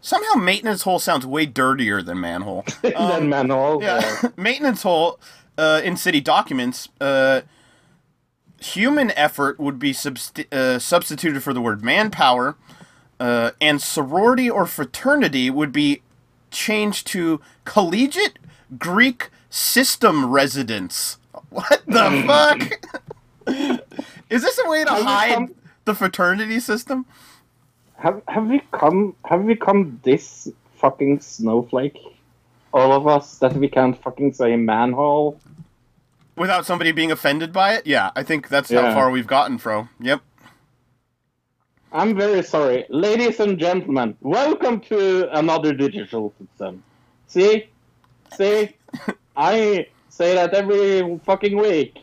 Somehow, 0.00 0.34
maintenance 0.34 0.82
hole 0.82 0.98
sounds 0.98 1.26
way 1.26 1.46
dirtier 1.46 2.02
than 2.02 2.20
manhole. 2.20 2.64
then 2.82 3.28
manhole. 3.28 3.82
Yeah, 3.82 4.22
maintenance 4.36 4.82
hole 4.82 5.18
uh, 5.56 5.80
in 5.84 5.96
city 5.96 6.20
documents. 6.20 6.88
Uh, 7.00 7.42
human 8.60 9.10
effort 9.12 9.58
would 9.58 9.78
be 9.78 9.92
substi- 9.92 10.52
uh, 10.52 10.78
substituted 10.78 11.42
for 11.42 11.52
the 11.52 11.60
word 11.60 11.84
manpower, 11.84 12.56
uh, 13.18 13.50
and 13.60 13.82
sorority 13.82 14.48
or 14.48 14.66
fraternity 14.66 15.50
would 15.50 15.72
be 15.72 16.02
changed 16.50 17.06
to 17.08 17.40
collegiate 17.64 18.38
Greek 18.78 19.30
system 19.50 20.26
residence. 20.30 21.18
What 21.50 21.82
the 21.86 22.24
fuck? 23.46 23.78
Is 24.30 24.42
this 24.42 24.60
a 24.64 24.68
way 24.68 24.84
to 24.84 24.90
hide 24.90 25.48
the 25.84 25.94
fraternity 25.94 26.60
system? 26.60 27.06
Have 27.98 28.22
have 28.28 28.46
we 28.46 28.60
come 28.70 29.16
have 29.24 29.42
we 29.42 29.56
come 29.56 30.00
this 30.04 30.48
fucking 30.76 31.18
snowflake? 31.18 31.98
All 32.72 32.92
of 32.92 33.08
us 33.08 33.38
that 33.38 33.54
we 33.54 33.68
can't 33.68 34.00
fucking 34.00 34.34
say 34.34 34.54
manhole. 34.54 35.40
Without 36.36 36.64
somebody 36.64 36.92
being 36.92 37.10
offended 37.10 37.52
by 37.52 37.74
it? 37.74 37.88
Yeah, 37.88 38.12
I 38.14 38.22
think 38.22 38.48
that's 38.48 38.70
how 38.70 38.94
far 38.94 39.10
we've 39.10 39.26
gotten, 39.26 39.58
Fro. 39.58 39.88
Yep. 39.98 40.20
I'm 41.90 42.16
very 42.16 42.44
sorry. 42.44 42.86
Ladies 42.88 43.40
and 43.40 43.58
gentlemen, 43.58 44.16
welcome 44.20 44.78
to 44.82 45.28
another 45.36 45.72
digital 45.72 46.32
citizen. 46.38 46.84
See? 47.26 47.68
See? 48.36 48.76
I 49.36 49.88
say 50.08 50.34
that 50.36 50.54
every 50.54 51.18
fucking 51.24 51.56
week. 51.56 51.98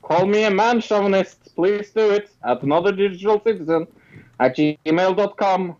Call 0.00 0.24
me 0.24 0.44
a 0.44 0.50
man 0.50 0.80
chauvinist. 0.80 1.54
Please 1.54 1.90
do 1.90 2.12
it 2.12 2.30
at 2.44 2.62
another 2.62 2.92
digital 2.92 3.42
citizen 3.44 3.88
at 4.40 4.56
gmail.com. 4.56 5.76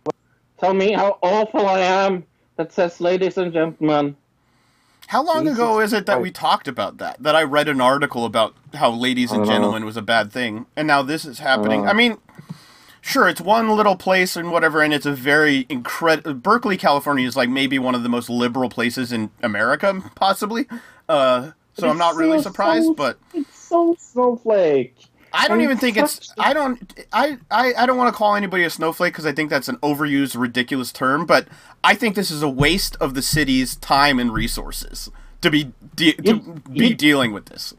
Tell 0.59 0.75
me 0.75 0.93
how 0.93 1.19
awful 1.23 1.67
I 1.67 1.81
am. 1.81 2.25
That 2.57 2.73
says, 2.73 3.01
ladies 3.01 3.39
and 3.39 3.53
gentlemen. 3.53 4.17
How 5.07 5.23
long 5.23 5.45
Jesus 5.45 5.57
ago 5.57 5.81
is 5.81 5.93
it 5.93 6.07
that 6.07 6.21
we 6.21 6.31
talked 6.31 6.69
about 6.69 6.99
that? 6.99 7.23
That 7.23 7.35
I 7.37 7.43
read 7.45 7.69
an 7.69 7.81
article 7.81 8.25
about 8.25 8.55
how 8.75 8.91
ladies 8.91 9.31
and 9.33 9.43
I 9.43 9.45
know. 9.45 9.51
gentlemen 9.53 9.85
was 9.87 9.97
a 9.97 10.03
bad 10.03 10.33
thing, 10.33 10.67
and 10.77 10.87
now 10.87 11.03
this 11.03 11.25
is 11.25 11.39
happening. 11.39 11.85
know. 11.85 11.89
I 11.89 11.93
mean, 11.95 12.19
sure, 13.01 13.27
it's 13.29 13.41
one 13.41 13.71
little 13.71 13.97
place 13.97 14.37
and 14.37 14.51
whatever, 14.53 14.83
and 14.83 14.93
it's 14.93 15.07
a 15.07 15.13
very 15.13 15.65
incredible. 15.71 16.35
Berkeley, 16.35 16.77
California 16.77 17.27
is 17.27 17.37
like 17.37 17.49
maybe 17.49 17.79
one 17.79 17.95
of 17.95 18.03
the 18.03 18.09
most 18.11 18.29
liberal 18.29 18.69
places 18.69 19.13
in 19.13 19.31
America, 19.43 20.03
possibly. 20.15 20.67
Uh, 21.09 21.53
so 21.75 21.89
I'm 21.89 21.97
not 21.97 22.11
It's 22.11 22.19
really 22.19 22.39
so- 22.39 22.43
surprised, 22.51 22.87
so- 22.87 22.95
but 22.95 23.19
It's 23.33 23.57
so 23.59 23.97
snowflake. 23.99 24.97
I 25.33 25.49
don't 25.49 25.61
even 25.61 25.77
think 25.79 25.97
it's. 25.97 26.33
I 26.39 26.53
don't. 26.53 26.95
I. 27.13 27.39
I, 27.51 27.75
I 27.75 27.87
don't 27.87 27.97
want 27.97 28.13
to 28.13 28.17
call 28.17 28.35
anybody 28.35 28.65
a 28.65 28.71
snowflake 28.71 29.13
because 29.13 29.27
I 29.27 29.33
think 29.33 29.51
that's 29.51 29.69
an 29.69 29.77
overused, 29.79 30.39
ridiculous 30.39 30.93
term. 30.93 31.27
But 31.27 31.49
I 31.85 31.95
think 31.95 32.15
this 32.15 32.31
is 32.31 32.43
a 32.43 32.49
waste 32.49 32.97
of 33.01 33.15
the 33.15 33.23
city's 33.23 33.77
time 33.77 34.19
and 34.19 34.33
resources 34.33 35.11
to 35.41 35.51
be 35.51 35.73
de- 35.95 36.15
to 36.15 36.23
You- 36.37 36.63
be 36.71 36.89
you- 36.89 36.95
dealing 36.95 37.33
with 37.33 37.47
this. 37.47 37.75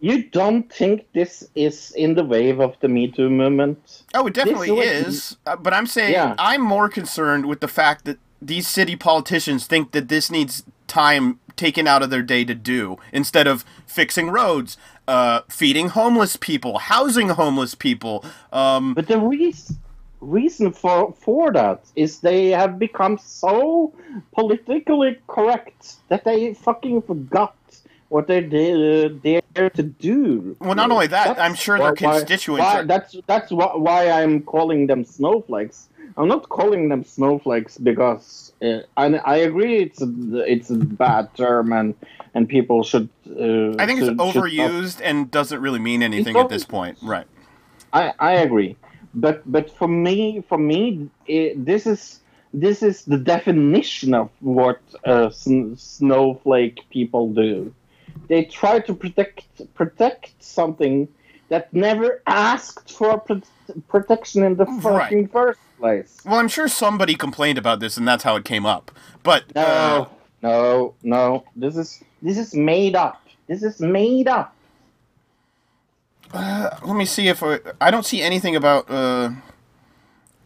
You 0.00 0.24
don't 0.24 0.70
think 0.70 1.06
this 1.14 1.48
is 1.54 1.90
in 1.92 2.14
the 2.14 2.24
wave 2.24 2.60
of 2.60 2.74
the 2.80 2.88
Me 2.88 3.08
Too 3.10 3.30
movement? 3.30 4.02
Oh, 4.12 4.26
it 4.26 4.34
definitely 4.34 4.68
This 4.74 5.06
is. 5.06 5.36
Uh, 5.46 5.56
but 5.56 5.72
I'm 5.72 5.86
saying 5.86 6.12
Yeah. 6.12 6.34
I'm 6.38 6.60
more 6.60 6.90
concerned 6.90 7.46
with 7.46 7.60
the 7.60 7.68
fact 7.68 8.04
that 8.04 8.18
these 8.42 8.68
city 8.68 8.96
politicians 8.96 9.66
think 9.66 9.92
that 9.92 10.08
this 10.08 10.30
needs 10.30 10.62
time 10.88 11.38
taken 11.56 11.86
out 11.88 12.02
of 12.02 12.10
their 12.10 12.20
day 12.20 12.44
to 12.44 12.54
do 12.54 12.98
instead 13.12 13.46
of 13.46 13.64
fixing 13.86 14.28
roads, 14.28 14.76
uh, 15.08 15.40
feeding 15.50 15.88
homeless 15.88 16.36
people, 16.36 16.78
housing 16.78 17.28
homeless 17.30 17.74
people. 17.74 18.24
Um, 18.52 18.94
But 18.94 19.08
the 19.08 19.18
reason 19.18 19.76
reason 20.20 20.72
for 20.72 21.12
for 21.20 21.52
that 21.52 21.80
is 21.96 22.20
they 22.20 22.48
have 22.48 22.78
become 22.78 23.18
so 23.18 23.92
politically 24.32 25.18
correct 25.26 25.96
that 26.08 26.24
they 26.24 26.54
fucking 26.54 27.02
forgot 27.02 27.54
what 28.08 28.26
they 28.26 28.40
did 28.40 29.20
there 29.22 29.70
to 29.70 29.82
do. 29.82 30.56
Well, 30.60 30.74
not 30.74 30.90
only 30.90 31.08
that, 31.08 31.38
I'm 31.38 31.54
sure 31.54 31.76
their 31.78 31.90
why- 31.90 31.94
constituents 31.96 32.60
why- 32.64 32.80
are- 32.80 32.84
that's 32.84 33.16
that's 33.26 33.50
wh- 33.50 33.76
why 33.86 34.10
I'm 34.10 34.42
calling 34.42 34.86
them 34.86 35.04
snowflakes. 35.04 35.88
I'm 36.16 36.28
not 36.28 36.48
calling 36.48 36.88
them 36.88 37.04
snowflakes 37.04 37.76
because 37.76 38.52
uh, 38.62 38.80
I, 38.96 39.06
I 39.16 39.36
agree 39.38 39.78
it's 39.82 40.00
a, 40.00 40.08
it's 40.46 40.70
a 40.70 40.76
bad 40.76 41.34
term 41.34 41.72
and 41.72 41.94
and 42.34 42.48
people 42.48 42.82
should. 42.84 43.08
Uh, 43.28 43.74
I 43.78 43.86
think 43.86 44.00
it's 44.00 44.08
should- 44.08 44.16
not- 44.16 44.34
overused 44.34 45.00
and 45.02 45.30
doesn't 45.30 45.60
really 45.60 45.80
mean 45.80 46.02
anything 46.02 46.36
at 46.36 46.48
this 46.48 46.64
point. 46.64 46.98
Right. 47.02 47.26
I, 47.92 48.12
I 48.18 48.32
agree, 48.34 48.76
but 49.14 49.42
but 49.50 49.70
for 49.70 49.88
me 49.88 50.42
for 50.48 50.58
me 50.58 51.08
it, 51.26 51.64
this 51.64 51.86
is 51.86 52.20
this 52.52 52.82
is 52.82 53.04
the 53.04 53.18
definition 53.18 54.14
of 54.14 54.30
what 54.40 54.80
uh, 55.04 55.30
sn- 55.30 55.76
snowflake 55.76 56.80
people 56.90 57.32
do. 57.32 57.74
They 58.28 58.44
try 58.44 58.78
to 58.80 58.94
protect 58.94 59.74
protect 59.74 60.42
something 60.42 61.08
that 61.54 61.72
never 61.72 62.20
asked 62.26 62.90
for 62.90 63.20
pro- 63.20 63.40
protection 63.88 64.42
in 64.42 64.56
the 64.56 64.64
Right. 64.64 64.82
fucking 65.04 65.28
first 65.28 65.60
place. 65.78 66.20
Well, 66.26 66.34
I'm 66.40 66.48
sure 66.48 66.66
somebody 66.66 67.14
complained 67.14 67.58
about 67.58 67.78
this, 67.78 67.96
and 67.96 68.08
that's 68.08 68.24
how 68.24 68.34
it 68.34 68.44
came 68.44 68.66
up. 68.66 68.90
But 69.22 69.54
No, 69.54 69.62
uh, 69.62 70.04
no, 70.42 70.94
no. 71.04 71.44
This 71.54 71.76
is 71.76 72.02
this 72.22 72.38
is 72.38 72.54
made 72.54 72.96
up. 72.96 73.22
This 73.46 73.62
is 73.62 73.78
made 73.78 74.26
up. 74.26 74.52
let 76.32 76.96
me 76.96 77.04
see 77.04 77.28
if 77.28 77.40
I, 77.40 77.60
I 77.80 77.92
don't 77.92 78.04
see 78.04 78.20
anything 78.20 78.56
about 78.56 78.90
uh, 78.90 79.30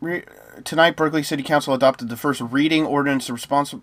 re, 0.03 0.25
tonight. 0.65 0.95
Berkeley 0.95 1.23
City 1.23 1.43
Council 1.43 1.73
adopted 1.73 2.11
the 2.11 2.19
first 2.19 2.43
reading 2.43 2.85
ordinance 2.85 3.31
responsible 3.31 3.83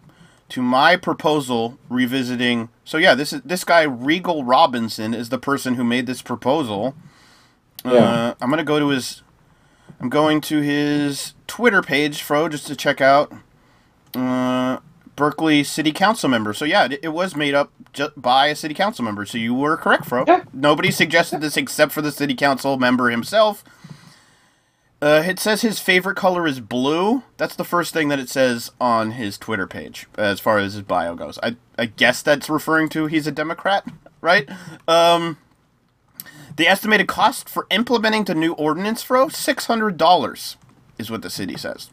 to 0.49 0.61
my 0.61 0.95
proposal 0.95 1.79
revisiting. 1.89 2.69
So 2.83 2.99
yeah, 2.99 3.15
this 3.15 3.33
is 3.33 3.41
this 3.41 3.63
guy 3.63 3.81
Rigel 3.81 4.43
Robinson 4.43 5.15
is 5.15 5.29
the 5.29 5.39
person 5.39 5.73
who 5.73 5.83
made 5.83 6.05
this 6.05 6.21
proposal. 6.21 6.93
Uh, 7.85 7.91
Yeah. 7.93 8.33
I'm 8.41 8.49
gonna 8.49 8.63
go 8.63 8.79
to 8.79 8.89
his. 8.89 9.21
I'm 10.01 10.09
going 10.09 10.41
to 10.41 10.59
his 10.61 11.33
Twitter 11.47 11.81
page, 11.81 12.21
Fro, 12.21 12.49
just 12.49 12.67
to 12.67 12.75
check 12.75 12.99
out 12.99 13.31
uh, 14.15 14.79
Berkeley 15.15 15.63
City 15.63 15.91
Council 15.93 16.27
member. 16.29 16.53
So 16.53 16.65
yeah, 16.65 16.85
it, 16.85 16.99
it 17.03 17.07
was 17.09 17.35
made 17.35 17.53
up 17.53 17.71
ju- 17.93 18.11
by 18.17 18.47
a 18.47 18.55
City 18.55 18.73
Council 18.73 19.05
member. 19.05 19.25
So 19.25 19.37
you 19.37 19.53
were 19.53 19.77
correct, 19.77 20.05
Fro. 20.05 20.25
Yeah. 20.27 20.43
Nobody 20.53 20.91
suggested 20.91 21.39
this 21.41 21.55
except 21.55 21.91
for 21.93 22.01
the 22.01 22.11
City 22.11 22.35
Council 22.35 22.77
member 22.77 23.09
himself. 23.09 23.63
Uh, 25.01 25.21
it 25.25 25.39
says 25.39 25.61
his 25.61 25.79
favorite 25.79 26.15
color 26.15 26.47
is 26.47 26.59
blue. 26.59 27.23
That's 27.37 27.55
the 27.55 27.65
first 27.65 27.93
thing 27.93 28.07
that 28.09 28.19
it 28.19 28.29
says 28.29 28.71
on 28.81 29.11
his 29.11 29.37
Twitter 29.37 29.67
page, 29.67 30.07
as 30.17 30.39
far 30.39 30.57
as 30.57 30.73
his 30.73 30.81
bio 30.83 31.15
goes. 31.15 31.37
I 31.43 31.55
I 31.77 31.85
guess 31.85 32.21
that's 32.21 32.49
referring 32.49 32.89
to 32.89 33.05
he's 33.05 33.27
a 33.27 33.31
Democrat, 33.31 33.85
right? 34.21 34.49
Um, 34.87 35.37
the 36.55 36.67
estimated 36.67 37.07
cost 37.07 37.49
for 37.49 37.67
implementing 37.69 38.23
the 38.23 38.35
new 38.35 38.53
ordinance, 38.53 39.03
Fro, 39.03 39.29
six 39.29 39.65
hundred 39.65 39.97
dollars, 39.97 40.57
is 40.97 41.11
what 41.11 41.21
the 41.21 41.29
city 41.29 41.57
says. 41.57 41.89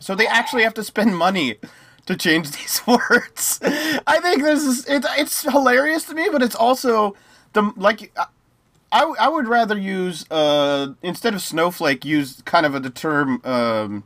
So 0.00 0.14
they 0.14 0.26
actually 0.26 0.62
have 0.62 0.74
to 0.74 0.84
spend 0.84 1.16
money 1.16 1.56
to 2.06 2.16
change 2.16 2.50
these 2.56 2.82
words. 2.86 3.60
I 3.62 4.20
think 4.20 4.42
this 4.42 4.64
is 4.64 4.86
it, 4.86 5.04
it's 5.16 5.42
hilarious 5.42 6.04
to 6.04 6.14
me, 6.14 6.28
but 6.30 6.42
it's 6.42 6.56
also 6.56 7.16
the 7.52 7.72
like. 7.76 8.12
I, 8.90 9.02
I, 9.20 9.28
would 9.28 9.46
rather 9.46 9.76
use 9.76 10.24
uh, 10.30 10.94
instead 11.02 11.34
of 11.34 11.42
snowflake 11.42 12.06
use 12.06 12.40
kind 12.46 12.64
of 12.64 12.74
a, 12.74 12.80
the 12.80 12.88
term 12.88 13.42
um, 13.44 14.02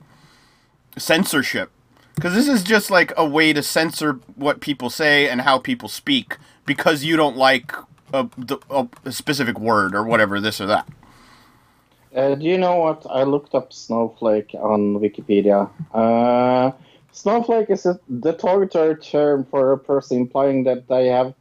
censorship 0.99 1.71
because 2.17 2.35
this 2.35 2.49
is 2.49 2.65
just 2.65 2.91
like 2.91 3.13
a 3.17 3.25
way 3.25 3.53
to 3.53 3.63
censor 3.63 4.15
what 4.35 4.61
people 4.61 4.91
say 4.91 5.29
and 5.29 5.43
how 5.43 5.61
people 5.61 5.89
speak 5.89 6.37
because 6.67 7.05
you 7.05 7.17
don't 7.17 7.37
like 7.37 7.73
a, 8.13 8.29
a, 8.71 8.89
a 9.05 9.13
specific 9.13 9.59
word 9.59 9.95
or 9.95 10.05
whatever 10.05 10.41
this 10.41 10.61
or 10.61 10.67
that. 10.67 10.89
Uh, 12.15 12.35
do 12.35 12.45
you 12.45 12.59
know 12.59 12.77
what? 12.77 13.07
I 13.09 13.23
looked 13.23 13.55
up 13.55 13.73
snowflake 13.73 14.55
on 14.55 14.99
Wikipedia. 14.99 15.71
Uh, 15.95 16.73
snowflake 17.13 17.71
is 17.71 17.87
a 17.87 17.99
derogatory 18.21 18.97
term 18.97 19.45
for 19.45 19.73
a 19.73 19.79
person 19.79 20.19
implying 20.19 20.65
that 20.65 20.89
they 20.89 21.07
have 21.07 21.33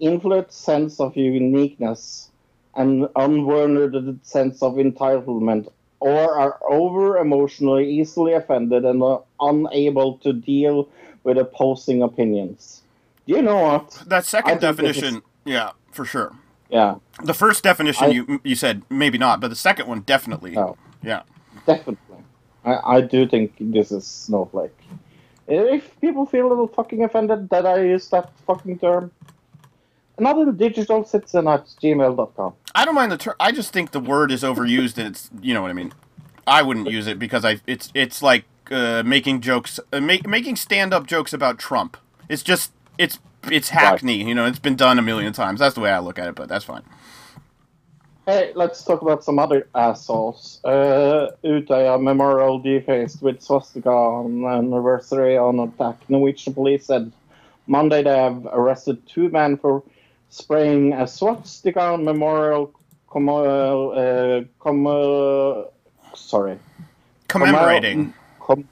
infinite 0.00 0.52
sense 0.52 0.98
of 1.00 1.16
uniqueness 1.16 2.30
and 2.74 3.08
unwarranted 3.16 4.18
sense 4.26 4.62
of 4.62 4.74
entitlement, 4.74 5.70
or 6.00 6.36
are 6.36 6.58
over 6.68 7.16
emotionally 7.18 7.88
easily 7.88 8.34
offended 8.34 8.84
and 8.84 9.02
are 9.02 9.22
unable 9.40 10.18
to 10.18 10.32
deal 10.32 10.88
with 11.24 11.38
opposing 11.38 12.02
opinions. 12.02 12.82
Do 13.26 13.34
you 13.34 13.42
know 13.42 13.62
what? 13.62 14.02
That 14.06 14.24
second 14.24 14.58
I 14.58 14.58
think 14.58 14.76
this 14.76 14.96
definition, 14.96 15.22
yeah, 15.44 15.70
for 15.96 16.04
sure. 16.04 16.32
Yeah, 16.68 16.96
The 17.22 17.34
first 17.34 17.62
definition 17.62 18.04
I- 18.06 18.08
you 18.08 18.40
you 18.44 18.54
said 18.56 18.82
maybe 18.90 19.18
not, 19.18 19.40
but 19.40 19.48
the 19.48 19.56
second 19.56 19.86
one 19.88 20.00
definitely. 20.00 20.50
No. 20.52 20.76
Yeah. 21.02 21.22
Definitely. 21.66 22.18
I, 22.64 22.96
I 22.96 23.00
do 23.00 23.26
think 23.28 23.52
this 23.60 23.92
is 23.92 24.04
snowflake. 24.06 24.76
If 25.46 25.98
people 26.00 26.26
feel 26.26 26.46
a 26.46 26.50
little 26.50 26.66
fucking 26.66 27.04
offended 27.04 27.48
that 27.50 27.64
I 27.66 27.84
use 27.84 28.08
that 28.10 28.30
fucking 28.46 28.80
term, 28.80 29.12
another 30.18 30.50
digital 30.50 31.04
citizen 31.04 31.46
at 31.46 31.66
gmail.com. 31.80 32.54
I 32.74 32.84
don't 32.84 32.94
mind 32.96 33.12
the 33.12 33.16
term. 33.16 33.34
I 33.38 33.52
just 33.52 33.72
think 33.72 33.92
the 33.92 34.00
word 34.00 34.32
is 34.32 34.42
overused, 34.42 34.98
and 34.98 35.06
it's 35.08 35.30
you 35.40 35.54
know 35.54 35.62
what 35.62 35.70
I 35.70 35.74
mean. 35.74 35.92
I 36.48 36.62
wouldn't 36.62 36.90
use 36.90 37.06
it 37.06 37.18
because 37.18 37.44
I 37.44 37.60
it's 37.66 37.90
it's 37.94 38.22
like 38.22 38.44
uh, 38.70 39.02
making 39.06 39.40
jokes, 39.40 39.78
uh, 39.92 40.00
make, 40.00 40.26
making 40.26 40.56
stand 40.56 40.92
up 40.92 41.06
jokes 41.06 41.32
about 41.32 41.58
Trump. 41.60 41.96
It's 42.28 42.42
just 42.42 42.72
it's 42.98 43.18
it's 43.50 43.68
hackney. 43.68 44.22
You 44.24 44.34
know, 44.34 44.46
it's 44.46 44.58
been 44.58 44.76
done 44.76 44.98
a 44.98 45.02
million 45.02 45.32
times. 45.32 45.60
That's 45.60 45.74
the 45.74 45.80
way 45.80 45.90
I 45.90 45.98
look 45.98 46.18
at 46.18 46.28
it, 46.28 46.34
but 46.34 46.48
that's 46.48 46.64
fine. 46.64 46.82
Hey, 48.26 48.50
let's 48.56 48.82
talk 48.82 49.02
about 49.02 49.22
some 49.22 49.38
other 49.38 49.68
assholes. 49.74 50.60
Uh, 50.64 51.28
Utøya 51.44 52.02
Memorial 52.02 52.58
defaced 52.58 53.22
with 53.22 53.40
swastika 53.40 53.88
on 53.88 54.44
anniversary 54.44 55.36
on 55.36 55.60
attack. 55.60 55.96
Norwegian 56.08 56.52
police 56.52 56.86
said 56.86 57.12
Monday 57.68 58.02
they 58.02 58.18
have 58.18 58.44
arrested 58.46 59.06
two 59.06 59.28
men 59.28 59.56
for 59.56 59.82
spraying 60.30 60.92
a 60.92 61.06
swastika 61.06 61.80
on 61.80 62.04
memorial. 62.04 62.72
Com- 63.08 63.28
uh, 63.28 64.42
com- 64.58 64.86
uh, 64.88 65.62
sorry. 66.14 66.58
Commemorating. 67.28 68.12
Com- 68.40 68.68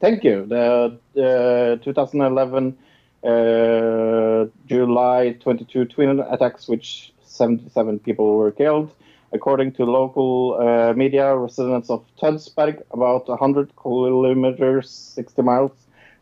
Thank 0.00 0.24
you. 0.24 0.44
The, 0.46 0.98
the 1.14 1.80
2011 1.82 2.76
uh, 3.24 4.46
July 4.66 5.32
22 5.40 5.86
twin 5.86 6.20
attacks, 6.20 6.68
which 6.68 7.12
77 7.24 7.98
people 8.00 8.36
were 8.36 8.52
killed. 8.52 8.92
According 9.32 9.72
to 9.72 9.84
local 9.84 10.58
uh, 10.60 10.92
media, 10.92 11.34
residents 11.34 11.90
of 11.90 12.04
Tønsberg, 12.20 12.82
about 12.92 13.26
100 13.26 13.74
kilometers, 13.76 14.90
60 14.90 15.42
miles 15.42 15.72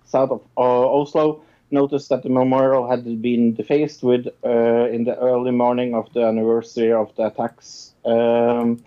south 0.07 0.31
of 0.31 0.41
uh, 0.57 0.61
Oslo, 0.61 1.43
noticed 1.71 2.09
that 2.09 2.23
the 2.23 2.29
memorial 2.29 2.88
had 2.88 3.21
been 3.21 3.55
defaced 3.55 4.03
with 4.03 4.29
uh, 4.45 4.88
in 4.91 5.05
the 5.05 5.17
early 5.19 5.51
morning 5.51 5.95
of 5.95 6.11
the 6.15 6.23
anniversary 6.23 6.93
of 6.93 7.15
the 7.17 7.27
attacks. 7.27 7.93
Um, 8.05 8.83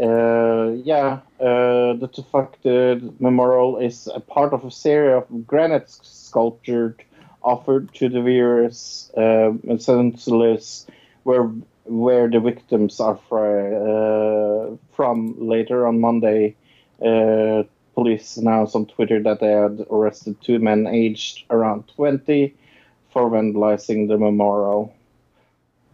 uh, 0.00 0.72
yeah, 0.84 1.20
the 1.38 2.08
Tufakted 2.12 3.20
Memorial 3.20 3.78
is 3.78 4.08
a 4.14 4.20
part 4.20 4.52
of 4.52 4.64
a 4.64 4.70
series 4.70 5.22
of 5.22 5.46
granite 5.46 5.88
sculptures 5.88 6.96
offered 7.42 7.92
to 7.94 8.08
the 8.08 8.22
viewers, 8.22 9.10
uh, 9.16 9.52
senseless, 9.78 10.86
where 11.24 11.50
where 11.84 12.28
the 12.28 12.40
victims 12.40 13.00
are 13.00 13.16
fr- 13.28 13.74
uh, 13.74 14.76
from. 14.92 15.34
Later 15.38 15.86
on 15.86 16.00
Monday, 16.00 16.54
uh, 17.02 17.62
police 17.94 18.36
announced 18.36 18.76
on 18.76 18.86
Twitter 18.86 19.22
that 19.22 19.40
they 19.40 19.50
had 19.50 19.86
arrested 19.90 20.40
two 20.40 20.58
men 20.58 20.86
aged 20.86 21.44
around 21.50 21.88
20 21.96 22.54
for 23.10 23.30
vandalizing 23.30 24.08
the 24.08 24.18
memorial. 24.18 24.94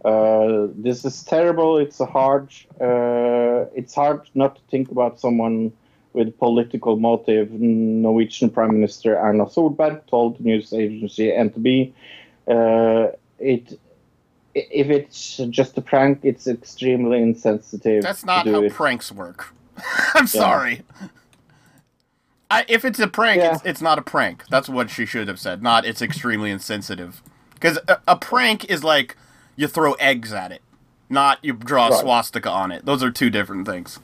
Uh, 0.03 0.67
this 0.75 1.03
is 1.03 1.23
terrible. 1.23 1.77
It's 1.77 1.99
a 1.99 2.05
hard. 2.05 2.49
Uh, 2.79 3.65
it's 3.73 3.95
hard 3.95 4.29
not 4.35 4.57
to 4.57 4.61
think 4.69 4.91
about 4.91 5.19
someone 5.19 5.73
with 6.15 6.37
political 6.39 6.97
motive. 6.97 7.51
Norwegian 7.51 8.49
Prime 8.49 8.73
Minister 8.73 9.17
Erna 9.17 9.45
Solberg 9.45 10.05
told 10.07 10.37
the 10.39 10.43
news 10.43 10.73
agency 10.73 11.27
NTB. 11.27 11.93
Uh, 12.47 13.11
it 13.39 13.79
if 14.55 14.89
it's 14.89 15.37
just 15.49 15.77
a 15.77 15.81
prank, 15.81 16.21
it's 16.23 16.47
extremely 16.47 17.21
insensitive. 17.21 18.03
That's 18.03 18.23
not 18.23 18.47
how 18.47 18.63
it. 18.63 18.71
pranks 18.73 19.11
work. 19.11 19.53
I'm 20.13 20.27
sorry. 20.27 20.83
I, 22.49 22.63
if 22.69 22.85
it's 22.85 22.99
a 22.99 23.07
prank, 23.07 23.41
Yeah. 23.41 23.55
it's, 23.55 23.65
it's 23.65 23.81
not 23.81 23.99
a 23.99 24.01
prank. 24.01 24.47
That's 24.49 24.69
what 24.69 24.89
she 24.89 25.05
should 25.05 25.27
have 25.27 25.39
said. 25.39 25.61
Not 25.61 25.85
it's 25.85 26.01
extremely 26.01 26.51
insensitive. 26.51 27.21
Because 27.53 27.79
a, 27.87 27.99
a 28.07 28.15
prank 28.15 28.65
is 28.69 28.83
like 28.83 29.17
you 29.57 29.67
throw 29.67 29.93
eggs 29.93 30.31
at 30.31 30.51
it, 30.53 30.61
not 31.09 31.39
you 31.43 31.53
draw 31.53 31.87
a 31.87 31.91
Right. 31.91 31.99
swastika 31.99 32.49
on 32.49 32.71
it. 32.71 32.85
Those 32.85 33.03
are 33.03 33.11
two 33.11 33.29
different 33.29 33.67
things. 33.67 33.99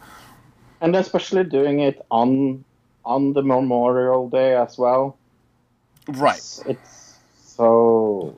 And 0.81 0.95
especially 0.95 1.43
doing 1.43 1.79
it 1.79 2.03
on 2.11 2.63
on 3.05 3.33
the 3.33 3.41
Memorial 3.41 4.29
Day 4.29 4.55
as 4.55 4.77
well. 4.77 5.17
Right. 6.07 6.37
It's, 6.37 6.59
it's 6.67 7.15
so 7.39 8.35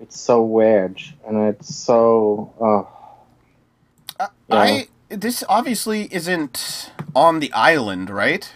it's 0.00 0.18
so 0.20 0.42
weird, 0.42 1.00
and 1.26 1.48
it's 1.48 1.74
so. 1.74 2.52
Uh, 2.60 2.84
Uh, 4.22 4.28
Yeah. 4.48 4.56
I 4.62 4.88
this 5.08 5.44
obviously 5.48 6.08
isn't 6.14 6.90
on 7.14 7.40
the 7.40 7.52
island, 7.52 8.08
right? 8.10 8.50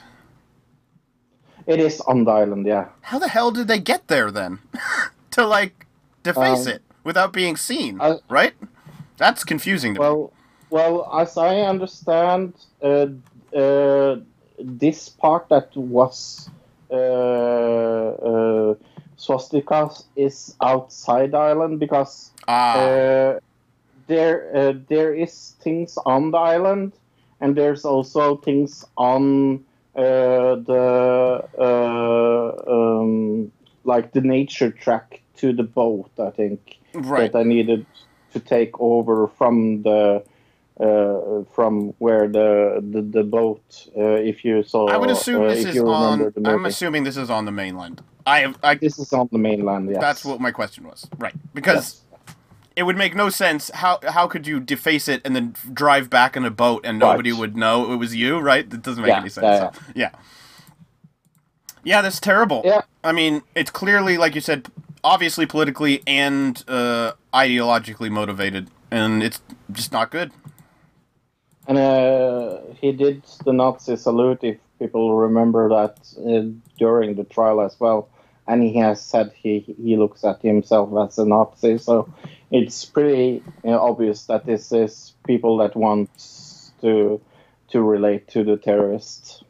it 1.66 1.80
is 1.80 2.00
on 2.02 2.24
the 2.24 2.30
island, 2.30 2.64
yeah. 2.66 2.86
How 3.10 3.18
the 3.18 3.28
hell 3.28 3.50
did 3.50 3.66
they 3.66 3.80
get 3.80 4.06
there 4.06 4.30
then? 4.30 4.58
to 5.32 5.44
like 5.44 5.84
deface 6.22 6.66
Um, 6.66 6.72
it 6.74 6.82
without 7.04 7.32
being 7.32 7.56
seen, 7.56 8.00
I- 8.00 8.20
right? 8.30 8.54
That's 9.18 9.42
confusing 9.44 9.94
to 9.94 10.00
me. 10.00 10.06
Well, 10.70 11.08
as 11.12 11.36
I 11.36 11.60
understand, 11.60 12.54
uh, 12.82 13.06
uh, 13.56 14.16
this 14.58 15.08
part 15.08 15.48
that 15.48 15.76
was 15.76 16.50
uh, 16.90 16.94
uh, 16.94 18.74
swastikas 19.16 20.04
is 20.16 20.56
outside 20.60 21.32
the 21.32 21.38
island 21.38 21.80
because 21.80 22.30
Ah, 22.48 22.78
uh, 22.78 23.40
there 24.06 24.50
uh, 24.54 24.72
there 24.88 25.12
is 25.14 25.56
things 25.60 25.98
on 26.06 26.30
the 26.30 26.38
island, 26.38 26.92
and 27.40 27.56
there's 27.56 27.84
also 27.84 28.36
things 28.36 28.84
on 28.96 29.64
uh, 29.96 30.54
the 30.62 31.44
uh, 31.58 32.72
um, 32.72 33.50
like 33.84 34.12
the 34.12 34.20
nature 34.20 34.70
track 34.70 35.22
to 35.36 35.52
the 35.52 35.64
boat. 35.64 36.10
I 36.18 36.30
think 36.30 36.78
right. 36.94 37.32
that 37.32 37.38
I 37.38 37.42
needed 37.42 37.84
to 38.32 38.40
take 38.40 38.78
over 38.80 39.26
from 39.26 39.82
the 39.82 40.22
uh, 40.80 41.42
from 41.54 41.94
where 41.98 42.28
the 42.28 42.82
the, 42.90 43.02
the 43.02 43.24
boat. 43.24 43.62
Uh, 43.96 44.02
if 44.32 44.44
you 44.44 44.62
saw, 44.62 44.88
I 44.88 44.96
would 44.96 45.10
assume 45.10 45.42
uh, 45.42 45.48
this 45.48 45.64
is 45.64 45.78
on. 45.80 46.18
the 46.18 46.42
I'm 46.50 46.66
assuming 46.66 47.04
this 47.04 47.16
is 47.16 47.30
on 47.30 47.44
the 47.44 47.52
mainland. 47.52 48.02
I 48.26 48.40
have. 48.40 48.58
I. 48.62 48.74
this 48.74 48.98
is 48.98 49.12
on 49.12 49.28
the 49.32 49.38
mainland. 49.38 49.88
Yes, 49.90 50.00
That's 50.00 50.24
what 50.24 50.40
my 50.40 50.50
question 50.50 50.84
was. 50.86 51.06
Right. 51.18 51.34
Because 51.54 51.76
Yes. 51.76 52.02
it 52.76 52.82
would 52.82 52.96
make 52.96 53.14
no 53.14 53.30
sense. 53.30 53.70
How 53.74 54.00
how 54.08 54.26
could 54.26 54.46
you 54.46 54.60
deface 54.60 55.08
it 55.08 55.22
and 55.24 55.34
then 55.36 55.54
drive 55.72 56.10
back 56.10 56.36
in 56.36 56.44
a 56.44 56.50
boat 56.50 56.84
and 56.84 57.00
Right. 57.00 57.10
nobody 57.12 57.32
would 57.32 57.56
know 57.56 57.92
it 57.92 57.96
was 57.96 58.14
you? 58.14 58.38
Right. 58.38 58.68
That 58.68 58.82
doesn't 58.82 59.02
make 59.02 59.10
Yeah, 59.10 59.20
any 59.20 59.28
sense. 59.28 59.44
yeah, 59.44 59.70
So, 59.70 59.80
yeah. 59.94 60.10
Yeah, 61.84 62.02
that's 62.02 62.18
terrible. 62.20 62.62
Yeah. 62.64 62.82
I 63.04 63.12
mean, 63.12 63.42
it's 63.54 63.70
clearly, 63.70 64.18
like 64.18 64.34
you 64.34 64.40
said, 64.40 64.66
obviously 65.04 65.46
politically 65.46 66.02
and 66.04 66.62
uh, 66.66 67.12
ideologically 67.32 68.10
motivated, 68.10 68.68
and 68.90 69.22
it's 69.22 69.40
just 69.70 69.92
not 69.92 70.10
good. 70.10 70.32
And 71.68 71.78
uh, 71.78 72.60
he 72.80 72.92
did 72.92 73.24
the 73.44 73.52
Nazi 73.52 73.96
salute, 73.96 74.44
if 74.44 74.58
people 74.78 75.16
remember 75.16 75.68
that, 75.68 75.98
uh, 76.18 76.52
during 76.78 77.14
the 77.16 77.24
trial 77.24 77.60
as 77.60 77.78
well. 77.80 78.08
And 78.46 78.62
he 78.62 78.78
has 78.78 79.00
said 79.00 79.32
he, 79.34 79.60
he 79.82 79.96
looks 79.96 80.24
at 80.24 80.40
himself 80.42 80.90
as 81.08 81.18
a 81.18 81.26
Nazi. 81.26 81.78
So 81.78 82.12
it's 82.50 82.84
pretty 82.84 83.42
you 83.64 83.70
know, 83.70 83.80
obvious 83.80 84.24
that 84.26 84.46
this 84.46 84.70
is 84.72 85.14
people 85.26 85.56
that 85.58 85.74
want 85.74 86.10
to 86.82 87.20
to 87.68 87.82
relate 87.82 88.28
to 88.28 88.44
the 88.44 88.56
terrorists. 88.56 89.42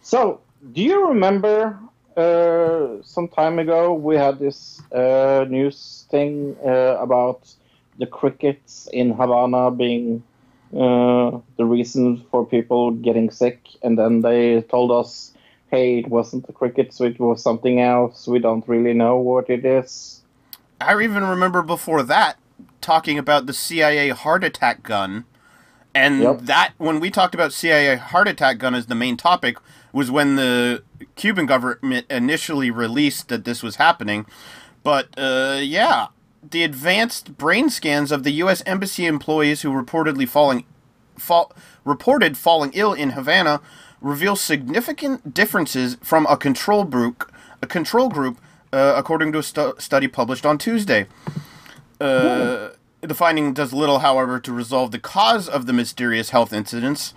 So, 0.00 0.40
do 0.72 0.80
you 0.80 1.08
remember 1.08 1.76
uh, 2.16 3.02
some 3.02 3.28
time 3.28 3.58
ago 3.58 3.92
we 3.92 4.16
had 4.16 4.38
this 4.38 4.80
uh, 4.92 5.44
news 5.48 6.06
thing 6.08 6.56
uh, 6.64 6.96
about 7.00 7.52
the 7.98 8.06
crickets 8.06 8.88
in 8.92 9.10
Havana 9.10 9.70
being 9.70 10.22
uh, 10.72 11.38
the 11.56 11.64
reason 11.64 12.24
for 12.30 12.44
people 12.46 12.90
getting 12.90 13.30
sick, 13.30 13.60
and 13.82 13.98
then 13.98 14.20
they 14.20 14.62
told 14.62 14.90
us, 14.90 15.32
"Hey, 15.70 15.98
it 15.98 16.08
wasn't 16.08 16.46
the 16.46 16.52
crickets; 16.52 17.00
it 17.00 17.18
was 17.18 17.42
something 17.42 17.80
else. 17.80 18.26
We 18.26 18.38
don't 18.38 18.66
really 18.68 18.94
know 18.94 19.16
what 19.18 19.48
it 19.50 19.64
is." 19.64 20.22
I 20.80 21.00
even 21.02 21.24
remember 21.24 21.62
before 21.62 22.02
that 22.04 22.36
talking 22.80 23.18
about 23.18 23.46
the 23.46 23.52
CIA 23.52 24.10
heart 24.10 24.44
attack 24.44 24.82
gun, 24.82 25.24
and 25.94 26.20
Yep. 26.22 26.40
that 26.42 26.72
when 26.78 27.00
we 27.00 27.10
talked 27.10 27.34
about 27.34 27.52
CIA 27.52 27.96
heart 27.96 28.28
attack 28.28 28.58
gun 28.58 28.74
as 28.74 28.86
the 28.86 28.94
main 28.94 29.16
topic 29.16 29.56
was 29.92 30.10
when 30.10 30.36
the 30.36 30.82
Cuban 31.16 31.46
government 31.46 32.06
initially 32.10 32.70
released 32.70 33.28
that 33.28 33.44
this 33.44 33.62
was 33.62 33.76
happening. 33.76 34.26
But 34.82 35.08
uh, 35.16 35.58
yeah, 35.62 36.08
the 36.50 36.62
advanced 36.62 37.36
brain 37.36 37.70
scans 37.70 38.12
of 38.12 38.22
the 38.24 38.30
U.S. 38.32 38.62
embassy 38.66 39.06
employees 39.06 39.62
who 39.62 39.70
reportedly 39.70 40.28
falling, 40.28 40.64
fall, 41.16 41.52
reported 41.84 42.36
falling 42.36 42.70
ill 42.74 42.92
in 42.92 43.10
Havana 43.10 43.60
reveal 44.00 44.36
significant 44.36 45.32
differences 45.34 45.96
from 46.02 46.26
a 46.26 46.36
control 46.36 46.84
group, 46.84 47.32
a 47.62 47.66
control 47.66 48.08
group, 48.08 48.38
uh, 48.72 48.94
according 48.96 49.32
to 49.32 49.38
a 49.38 49.42
stu- 49.42 49.74
study 49.78 50.06
published 50.06 50.44
on 50.44 50.58
Tuesday. 50.58 51.06
Uh, 52.00 52.70
the 53.00 53.14
finding 53.14 53.54
does 53.54 53.72
little, 53.72 54.00
however, 54.00 54.38
to 54.40 54.52
resolve 54.52 54.90
the 54.90 54.98
cause 54.98 55.48
of 55.48 55.66
the 55.66 55.72
mysterious 55.72 56.30
health 56.30 56.52
incidents. 56.52 57.14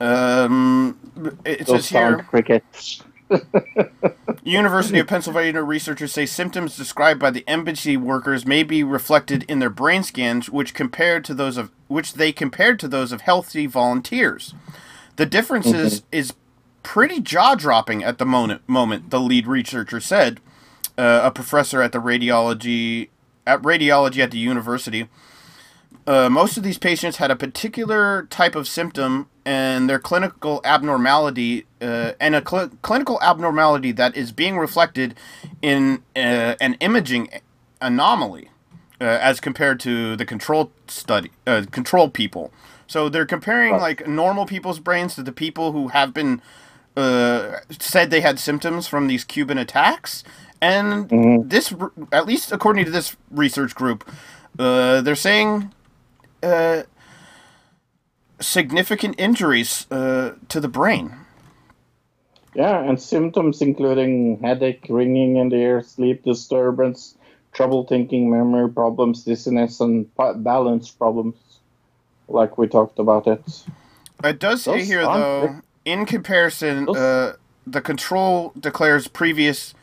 Um, 0.00 0.98
it 1.44 1.66
Those 1.66 1.86
says 1.86 1.88
here. 1.88 2.16
crickets. 2.18 3.02
University 4.44 4.98
of 4.98 5.06
Pennsylvania 5.06 5.62
researchers 5.62 6.12
say 6.12 6.26
symptoms 6.26 6.76
described 6.76 7.18
by 7.18 7.30
the 7.30 7.46
embassy 7.48 7.96
workers 7.96 8.46
may 8.46 8.62
be 8.62 8.84
reflected 8.84 9.44
in 9.48 9.58
their 9.58 9.70
brain 9.70 10.02
scans, 10.02 10.50
which 10.50 10.74
compared 10.74 11.24
to 11.24 11.34
those 11.34 11.56
of 11.56 11.70
which 11.88 12.14
they 12.14 12.32
compared 12.32 12.78
to 12.80 12.88
those 12.88 13.12
of 13.12 13.22
healthy 13.22 13.66
volunteers. 13.66 14.54
The 15.16 15.26
differences 15.26 16.02
is 16.12 16.34
pretty 16.82 17.20
jaw 17.20 17.54
dropping 17.54 18.04
at 18.04 18.18
the 18.18 18.26
moment. 18.26 18.62
Moment 18.68 19.10
the 19.10 19.20
lead 19.20 19.46
researcher 19.46 20.00
said, 20.00 20.40
uh, 20.98 21.20
a 21.24 21.30
professor 21.30 21.82
at 21.82 21.92
the 21.92 22.00
radiology 22.00 23.08
at 23.46 23.60
radiology 23.62 24.18
at 24.18 24.30
the 24.30 24.38
university. 24.38 25.08
Uh, 26.06 26.28
most 26.28 26.56
of 26.58 26.62
these 26.62 26.78
patients 26.78 27.16
had 27.16 27.30
a 27.30 27.36
particular 27.36 28.26
type 28.30 28.54
of 28.54 28.68
symptom 28.68 29.28
and 29.46 29.88
their 29.88 29.98
clinical 29.98 30.60
abnormality 30.64 31.66
uh, 31.80 32.12
and 32.20 32.34
a 32.34 32.42
cl- 32.46 32.70
clinical 32.82 33.18
abnormality 33.22 33.92
that 33.92 34.16
is 34.16 34.32
being 34.32 34.58
reflected 34.58 35.14
in 35.62 36.02
uh, 36.16 36.54
an 36.60 36.74
imaging 36.80 37.28
anomaly 37.80 38.50
uh, 39.00 39.04
as 39.04 39.40
compared 39.40 39.80
to 39.80 40.14
the 40.16 40.24
control 40.26 40.70
study 40.88 41.30
uh, 41.46 41.64
control 41.70 42.08
people 42.10 42.52
so 42.86 43.08
they're 43.08 43.26
comparing 43.26 43.72
Right. 43.72 43.80
like 43.80 44.06
normal 44.08 44.46
people's 44.46 44.78
brains 44.80 45.14
to 45.16 45.22
the 45.22 45.32
people 45.32 45.72
who 45.72 45.88
have 45.88 46.12
been 46.14 46.42
uh, 46.96 47.56
said 47.80 48.10
they 48.10 48.20
had 48.20 48.38
symptoms 48.38 48.86
from 48.86 49.08
these 49.08 49.24
Cuban 49.24 49.58
attacks, 49.58 50.22
and 50.62 51.08
Mhm. 51.08 51.48
this, 51.50 51.74
at 52.12 52.24
least 52.26 52.52
according 52.52 52.84
to 52.84 52.90
this 52.92 53.16
research 53.32 53.74
group, 53.74 54.08
uh, 54.60 55.00
they're 55.00 55.16
saying 55.16 55.72
uh, 56.44 56.82
significant 58.40 59.14
injuries 59.18 59.86
uh, 59.90 60.32
to 60.48 60.60
the 60.60 60.68
brain. 60.68 61.12
Yeah, 62.54 62.78
and 62.82 63.00
symptoms 63.00 63.60
including 63.62 64.38
headache, 64.40 64.86
ringing 64.88 65.36
in 65.36 65.48
the 65.48 65.56
ear, 65.56 65.82
sleep 65.82 66.22
disturbance, 66.22 67.16
trouble 67.52 67.84
thinking, 67.84 68.30
memory 68.30 68.70
problems, 68.70 69.24
dizziness, 69.24 69.80
and 69.80 70.06
balance 70.36 70.90
problems, 70.90 71.36
like 72.28 72.56
we 72.56 72.68
talked 72.68 72.98
about 72.98 73.26
it. 73.26 73.42
It 74.22 74.38
does 74.38 74.62
say 74.62 74.78
Those 74.78 74.86
here, 74.88 75.04
though, 75.06 75.40
pretty- 75.40 75.60
in 75.84 76.06
comparison, 76.06 76.88
uh, 76.88 77.32
the 77.66 77.80
control 77.80 78.52
declares 78.58 79.08
previous 79.08 79.74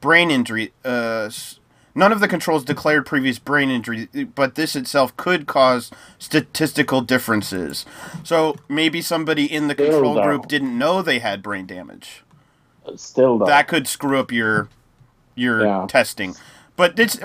brain 0.00 0.30
injury. 0.30 0.72
Uh, 0.84 1.24
s- 1.26 1.60
none 1.94 2.12
of 2.12 2.20
the 2.20 2.28
controls 2.28 2.64
declared 2.64 3.06
previous 3.06 3.38
brain 3.38 3.70
injury, 3.70 4.06
but 4.34 4.54
this 4.54 4.74
itself 4.76 5.16
could 5.16 5.46
cause 5.46 5.90
statistical 6.18 7.00
differences. 7.00 7.84
So 8.22 8.56
maybe 8.68 9.00
somebody 9.02 9.44
in 9.52 9.68
the 9.68 9.74
Still, 9.74 9.90
control 9.90 10.14
though. 10.14 10.22
group 10.22 10.48
didn't 10.48 10.76
know 10.76 11.02
they 11.02 11.18
had 11.18 11.42
brain 11.42 11.66
damage. 11.66 12.22
Still, 12.96 13.38
though. 13.38 13.46
That 13.46 13.68
could 13.68 13.86
screw 13.86 14.18
up 14.18 14.32
your 14.32 14.68
your 15.34 15.64
Yeah. 15.64 15.86
testing. 15.88 16.34
But 16.76 16.98
it's, 16.98 17.18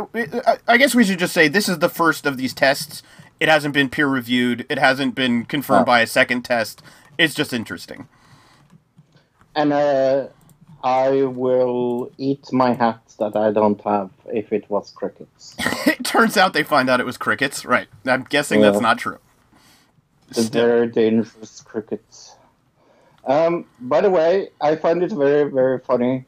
I- 0.67 0.77
guess 0.77 0.93
we 0.95 1.03
should 1.03 1.19
just 1.19 1.33
say 1.33 1.47
this 1.47 1.67
is 1.67 1.79
the 1.79 1.89
first 1.89 2.25
of 2.25 2.37
these 2.37 2.53
tests. 2.53 3.01
It 3.39 3.49
hasn't 3.49 3.73
been 3.73 3.89
peer 3.89 4.07
reviewed. 4.07 4.65
It 4.69 4.77
hasn't 4.79 5.13
been 5.15 5.45
confirmed 5.45 5.81
No. 5.81 5.85
by 5.85 6.01
a 6.01 6.07
second 6.07 6.43
test. 6.43 6.81
It's 7.17 7.33
just 7.33 7.53
interesting. 7.53 8.07
And 9.55 9.73
uh, 9.73 10.27
I 10.87 11.23
will 11.23 12.11
eat 12.17 12.45
my 12.53 12.71
hat 12.73 13.01
that 13.19 13.35
I 13.35 13.51
don't 13.51 13.81
have 13.81 14.09
if 14.41 14.53
it 14.53 14.65
was 14.69 14.85
crickets. 14.99 15.55
It 15.87 16.03
turns 16.03 16.37
out 16.37 16.53
they 16.53 16.63
find 16.63 16.89
out 16.89 16.99
it 16.99 17.05
was 17.05 17.17
crickets. 17.17 17.65
Right. 17.65 17.87
I'm 18.05 18.23
guessing 18.35 18.59
Yeah. 18.59 18.67
that's 18.67 18.81
not 18.89 18.97
true. 18.97 19.19
They're 20.53 20.85
dangerous 20.87 21.61
crickets. 21.61 22.35
Um, 23.25 23.65
by 23.79 23.99
the 24.01 24.09
way, 24.09 24.49
I 24.61 24.75
find 24.75 25.03
it 25.03 25.11
very, 25.11 25.45
very 25.59 25.79
funny. 25.79 26.25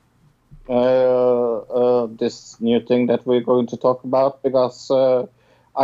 Uh, 0.69 1.57
uh, 1.81 2.07
this 2.23 2.59
new 2.59 2.79
thing 2.89 3.07
that 3.07 3.25
we're 3.25 3.45
going 3.51 3.67
to 3.67 3.77
talk 3.77 4.03
about 4.03 4.43
because 4.43 4.91
uh, 4.91 5.25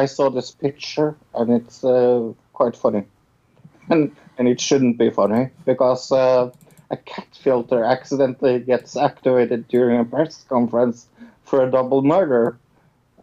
I 0.01 0.05
saw 0.05 0.29
this 0.29 0.51
picture 0.51 1.15
and 1.33 1.47
it's 1.59 1.83
uh, 1.83 2.33
quite 2.53 2.75
funny, 2.75 3.03
and 3.89 4.15
and 4.37 4.47
it 4.47 4.59
shouldn't 4.61 4.97
be 4.97 5.09
funny 5.09 5.49
because 5.65 6.11
uh, 6.11 6.51
a 6.89 6.97
cat 6.97 7.27
filter 7.39 7.83
accidentally 7.83 8.59
gets 8.59 8.95
activated 8.95 9.67
during 9.67 9.99
a 9.99 10.05
press 10.05 10.43
conference 10.47 11.07
for 11.43 11.63
a 11.63 11.71
double 11.71 12.01
murder, 12.01 12.57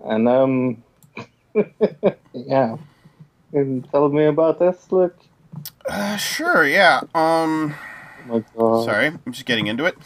and 0.04 0.28
um, 0.28 0.82
yeah, 2.32 2.76
can 3.52 3.82
tell 3.82 4.08
me 4.08 4.24
about 4.24 4.58
this, 4.58 4.90
Luke? 4.90 5.16
Uh, 5.86 6.16
sure, 6.16 6.66
yeah. 6.66 7.00
Um, 7.14 7.74
Oh 8.28 8.34
my 8.34 8.44
God. 8.56 8.84
sorry, 8.84 9.06
I'm 9.08 9.32
just 9.32 9.46
getting 9.46 9.66
into 9.66 9.84
it. 9.84 9.96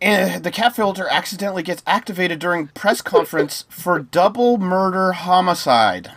Eh, 0.00 0.38
the 0.38 0.50
cat 0.52 0.76
filter 0.76 1.08
accidentally 1.10 1.62
gets 1.62 1.82
activated 1.86 2.38
during 2.38 2.68
press 2.68 3.00
conference 3.02 3.64
for 3.68 3.98
double 3.98 4.56
murder 4.58 5.12
homicide. 5.12 6.12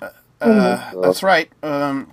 Uh, 0.00 0.10
uh, 0.40 0.92
God. 0.92 1.04
that's 1.04 1.22
right. 1.24 1.50
Um, 1.62 2.12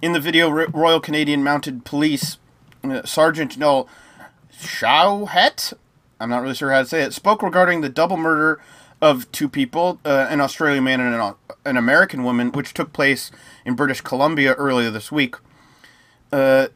in 0.00 0.12
the 0.12 0.20
video, 0.20 0.48
Royal 0.50 1.00
Canadian 1.00 1.42
Mounted 1.42 1.84
Police 1.84 2.38
uh, 2.84 3.02
Sergeant 3.04 3.58
Noel 3.58 3.88
Shawhet, 4.52 5.72
I'm 6.20 6.30
not 6.30 6.42
really 6.42 6.54
sure 6.54 6.70
how 6.70 6.82
to 6.82 6.86
say 6.86 7.02
it, 7.02 7.12
spoke 7.12 7.42
regarding 7.42 7.80
the 7.80 7.88
double 7.88 8.16
murder 8.16 8.60
of 9.00 9.30
two 9.32 9.48
people, 9.48 10.00
uh, 10.04 10.26
an 10.28 10.40
Australian 10.40 10.84
man 10.84 11.00
and 11.00 11.14
an, 11.14 11.34
an 11.64 11.76
American 11.76 12.24
woman, 12.24 12.50
which 12.52 12.74
took 12.74 12.92
place 12.92 13.30
in 13.64 13.74
British 13.74 14.00
Columbia 14.00 14.54
earlier 14.54 14.90
this 14.90 15.12
week. 15.12 15.36
Uh, 16.32 16.68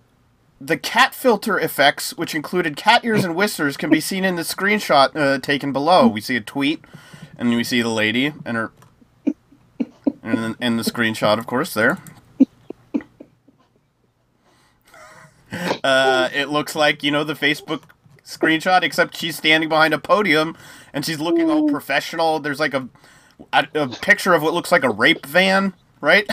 the 0.61 0.77
cat 0.77 1.15
filter 1.15 1.59
effects, 1.59 2.17
which 2.17 2.35
included 2.35 2.77
cat 2.77 3.05
ears 3.05 3.25
and 3.25 3.35
whiskers, 3.35 3.77
can 3.77 3.91
be 3.91 4.01
seen 4.01 4.25
in 4.25 4.37
the 4.37 4.43
screenshot 4.43 5.15
uh, 5.17 5.39
taken 5.39 5.73
below. 5.73 6.07
We 6.07 6.21
see 6.21 6.37
a 6.37 6.41
tweet, 6.41 6.85
and 7.37 7.51
we 7.51 7.65
see 7.65 7.83
the 7.83 7.89
lady 7.89 8.33
and 8.45 8.57
her, 8.57 8.73
and 10.23 10.55
and 10.61 10.79
the 10.79 10.85
screenshot, 10.85 11.39
of 11.39 11.47
course, 11.49 11.75
there. 11.75 11.99
Uh, 15.85 16.29
it 16.33 16.49
looks 16.49 16.75
like 16.75 17.03
you 17.03 17.11
know 17.11 17.25
the 17.25 17.35
Facebook 17.35 17.83
screenshot, 18.25 18.83
except 18.83 19.17
she's 19.17 19.37
standing 19.37 19.69
behind 19.69 19.93
a 19.95 19.99
podium 19.99 20.57
and 20.93 21.05
she's 21.05 21.21
looking 21.21 21.51
all 21.51 21.69
professional. 21.69 22.39
There's 22.41 22.61
like 22.61 22.75
a 22.75 22.89
a, 23.53 23.67
a 23.75 23.89
picture 23.89 24.35
of 24.35 24.43
what 24.43 24.55
looks 24.55 24.73
like 24.73 24.85
a 24.85 24.91
rape 24.91 25.27
van, 25.27 25.75
right? 26.01 26.29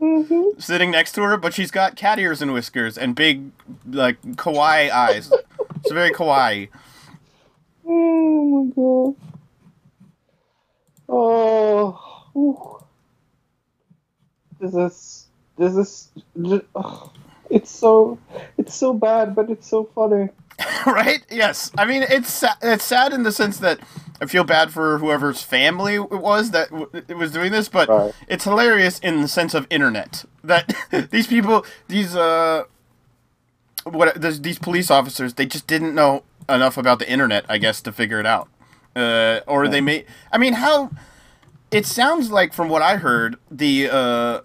Sitting 0.58 0.90
next 0.90 1.12
to 1.12 1.22
her, 1.22 1.36
but 1.36 1.52
she's 1.52 1.70
got 1.70 1.96
cat 1.96 2.18
ears 2.18 2.40
and 2.40 2.52
whiskers 2.52 2.96
and 2.96 3.14
big, 3.14 3.50
like 3.90 4.20
kawaii 4.22 4.90
eyes. 4.90 5.30
It's 5.76 5.92
very 5.92 6.10
kawaii. 6.10 6.68
Oh 7.86 8.64
my 8.64 8.72
god. 8.74 9.16
Oh. 11.08 12.24
ooh. 12.36 12.84
This 14.60 14.74
is. 14.74 15.26
This 15.58 15.74
is. 15.76 16.08
ju- 16.40 16.64
ugh. 16.74 17.10
It's 17.50 17.70
so. 17.70 18.18
It's 18.58 18.74
so 18.74 18.94
bad, 18.94 19.34
but 19.34 19.50
it's 19.50 19.66
so 19.68 19.84
funny. 19.94 20.28
right? 20.86 21.24
Yes. 21.30 21.70
I 21.76 21.84
mean, 21.86 22.02
it's 22.02 22.44
it's 22.62 22.84
sad 22.84 23.12
in 23.12 23.22
the 23.22 23.32
sense 23.32 23.58
that 23.58 23.80
I 24.20 24.26
feel 24.26 24.44
bad 24.44 24.70
for 24.70 24.98
whoever's 24.98 25.42
family 25.42 25.94
it 25.94 26.10
was 26.10 26.50
that 26.50 26.70
w- 26.70 26.90
it 26.92 27.16
was 27.16 27.32
doing 27.32 27.50
this, 27.52 27.68
but 27.68 27.88
Right. 27.88 28.12
it's 28.28 28.44
hilarious 28.44 28.98
in 28.98 29.22
the 29.22 29.28
sense 29.28 29.54
of 29.54 29.66
internet 29.70 30.24
that 30.44 30.74
these 31.10 31.26
people, 31.26 31.64
these 31.88 32.14
uh, 32.14 32.64
what 33.84 34.20
there's 34.20 34.40
these 34.42 34.58
police 34.58 34.90
officers, 34.90 35.34
they 35.34 35.46
just 35.46 35.66
didn't 35.66 35.94
know 35.94 36.24
enough 36.48 36.76
about 36.76 36.98
the 36.98 37.10
internet, 37.10 37.44
I 37.48 37.58
guess, 37.58 37.80
to 37.82 37.92
figure 37.92 38.20
it 38.20 38.26
out, 38.26 38.48
uh, 38.94 39.40
or 39.46 39.68
they 39.68 39.80
may. 39.80 40.04
I 40.32 40.38
mean, 40.38 40.54
how? 40.54 40.90
It 41.70 41.86
sounds 41.86 42.30
like 42.32 42.52
from 42.52 42.68
what 42.68 42.82
I 42.82 42.96
heard, 42.96 43.36
the 43.50 43.88
uh, 43.90 44.40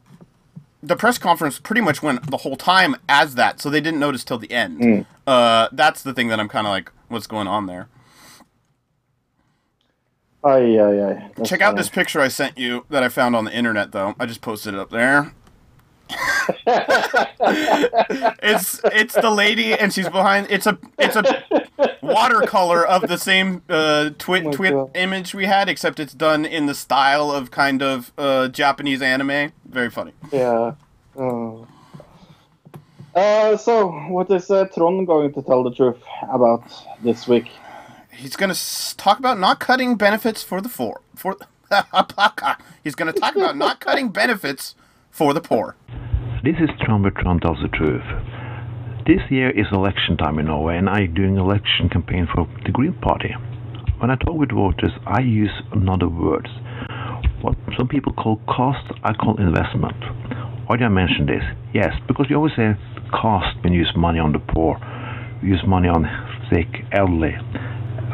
the 0.88 0.96
press 0.96 1.18
conference 1.18 1.60
pretty 1.60 1.82
much 1.82 2.02
went 2.04 2.30
the 2.30 2.38
whole 2.38 2.56
time 2.56 2.96
as 3.10 3.36
that, 3.36 3.60
so 3.60 3.70
they 3.70 3.82
didn't 3.82 4.00
notice 4.00 4.24
till 4.24 4.38
the 4.38 4.52
end. 4.52 5.06
Uh, 5.26 5.68
that's 5.72 6.04
the 6.04 6.14
thing 6.14 6.28
that 6.30 6.40
I'm 6.40 6.48
kind 6.50 6.68
of 6.68 6.72
like, 6.72 6.92
what's 7.08 7.28
going 7.28 7.48
on 7.48 7.66
there? 7.66 7.88
Ay, 10.44 10.80
ay, 10.80 11.02
ay. 11.02 11.32
That's 11.36 11.50
Check 11.50 11.62
out 11.62 11.76
this 11.76 11.90
picture 11.90 12.22
I 12.22 12.28
sent 12.28 12.58
you 12.58 12.86
that 12.90 13.02
I 13.02 13.10
found 13.10 13.36
on 13.36 13.46
the 13.46 13.54
internet, 13.54 13.92
though. 13.92 14.16
I 14.20 14.28
just 14.28 14.42
posted 14.42 14.76
it 14.76 14.80
up 14.80 14.92
there. 14.92 15.34
It's 18.41 18.80
it's 18.86 19.14
the 19.16 19.30
lady, 19.30 19.74
and 19.74 19.93
she's 19.93 20.10
behind. 20.10 20.47
It's 20.49 20.68
a 20.68 20.78
it's 20.97 21.16
a 21.16 21.24
watercolor 22.01 22.86
of 22.86 23.08
the 23.08 23.18
same 23.18 23.64
uh, 23.70 24.12
twit 24.18 24.45
Oh 24.45 24.51
twit 24.51 24.74
God. 24.74 24.91
image 24.95 25.34
we 25.34 25.45
had, 25.45 25.70
except 25.70 25.99
it's 25.99 26.14
done 26.14 26.45
in 26.45 26.66
the 26.68 26.76
style 26.76 27.32
of 27.32 27.51
kind 27.51 27.82
of 27.82 28.12
uh, 28.18 28.47
Japanese 28.49 29.01
anime. 29.01 29.51
Very 29.68 29.89
funny. 29.89 30.14
Yeah. 30.32 30.74
Oh. 31.18 31.68
Uh, 33.16 33.56
so, 33.58 33.91
what 34.10 34.30
is 34.32 34.51
uh, 34.51 34.66
Trond 34.66 35.08
going 35.08 35.34
to 35.34 35.41
tell 35.41 35.64
the 35.64 35.72
truth 35.72 35.97
about 36.32 36.64
this 37.01 37.28
week? 37.28 37.47
He's 38.12 38.36
gonna 38.36 38.51
s- 38.51 38.93
talk 38.97 39.20
about 39.20 39.39
not 39.39 39.60
cutting 39.60 39.95
benefits 39.95 40.43
for 40.43 40.62
the 40.62 40.70
four 40.70 41.01
For 41.16 41.36
he's 42.84 42.95
gonna 42.95 43.14
talk 43.14 43.36
about 43.36 43.58
not 43.58 43.80
cutting 43.80 44.10
benefits 44.10 44.76
for 45.16 45.34
the 45.34 45.39
poor. 45.39 45.78
This 46.43 46.55
is 46.59 46.70
Trond 46.82 47.03
Bertrand 47.03 47.41
tells 47.41 47.59
the 47.61 47.70
truth. 47.70 48.03
This 49.07 49.22
year 49.32 49.49
is 49.49 49.66
election 49.72 50.18
time 50.18 50.39
in 50.39 50.47
Norway, 50.47 50.78
and 50.78 50.89
I'm 50.89 51.13
doing 51.13 51.38
election 51.38 51.88
campaign 51.89 52.28
for 52.34 52.47
the 52.66 52.72
Green 52.72 52.93
Party. 52.93 53.34
When 53.99 54.11
I 54.11 54.16
talk 54.16 54.36
with 54.36 54.51
voters, 54.51 54.91
I 55.07 55.22
use 55.22 55.53
another 55.72 56.09
words. 56.09 56.49
What 57.41 57.55
some 57.78 57.88
people 57.88 58.11
call 58.11 58.41
cost, 58.47 58.91
I 59.03 59.13
call 59.13 59.39
investment. 59.39 59.95
Why 60.68 60.76
do 60.76 60.84
I 60.84 60.89
mention 60.89 61.26
this? 61.28 61.43
Yes, 61.74 61.93
because 62.07 62.26
you 62.30 62.36
always 62.36 62.53
say 62.57 62.76
cost 63.13 63.55
when 63.63 63.72
you 63.72 63.80
use 63.80 63.93
money 63.95 64.20
on 64.20 64.34
the 64.34 64.39
poor, 64.39 64.76
you 65.41 65.49
use 65.49 65.63
money 65.66 65.88
on 65.88 66.03
sick, 66.51 66.68
elderly. 66.91 67.38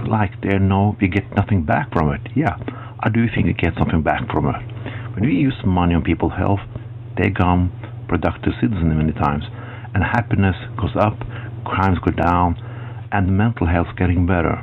Like 0.08 0.40
they 0.42 0.60
know 0.60 0.96
we 1.02 1.08
get 1.08 1.26
nothing 1.36 1.66
back 1.66 1.92
from 1.92 2.14
it. 2.14 2.22
Yeah, 2.36 2.58
I 3.00 3.10
do 3.10 3.26
think 3.34 3.48
we 3.48 3.54
get 3.54 3.74
something 3.80 4.04
back 4.04 4.30
from 4.30 4.48
it. 4.54 4.62
When 5.16 5.26
we 5.26 5.34
use 5.34 5.58
money 5.66 5.96
on 5.96 6.04
people's 6.04 6.34
health, 6.38 6.60
they 7.18 7.30
become 7.30 7.72
productive 8.08 8.54
citizens 8.60 8.94
many 8.94 9.14
times, 9.14 9.44
and 9.94 10.04
happiness 10.04 10.56
goes 10.80 10.96
up, 11.00 11.18
crimes 11.66 11.98
go 12.06 12.12
down, 12.12 12.56
and 13.12 13.38
mental 13.38 13.68
health 13.68 13.88
getting 13.98 14.26
better. 14.26 14.62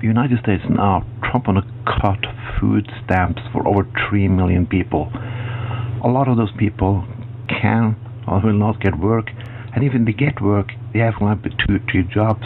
The 0.00 0.06
United 0.06 0.38
States 0.40 0.62
now, 0.70 1.04
Trump 1.30 1.48
on 1.48 1.56
to 1.56 1.62
cut 1.84 2.20
food 2.60 2.88
stamps 3.04 3.42
for 3.52 3.66
over 3.66 3.86
3 4.08 4.28
million 4.28 4.66
people. 4.66 5.10
A 6.04 6.08
lot 6.08 6.28
of 6.28 6.36
those 6.36 6.52
people 6.58 7.04
can 7.48 7.96
or 8.26 8.40
will 8.40 8.58
not 8.58 8.80
get 8.80 8.98
work. 8.98 9.26
And 9.74 9.84
even 9.84 10.04
they 10.04 10.12
get 10.12 10.40
work, 10.40 10.68
they 10.92 11.00
have 11.00 11.14
like 11.20 11.42
two, 11.66 11.78
three 11.90 12.04
jobs 12.04 12.44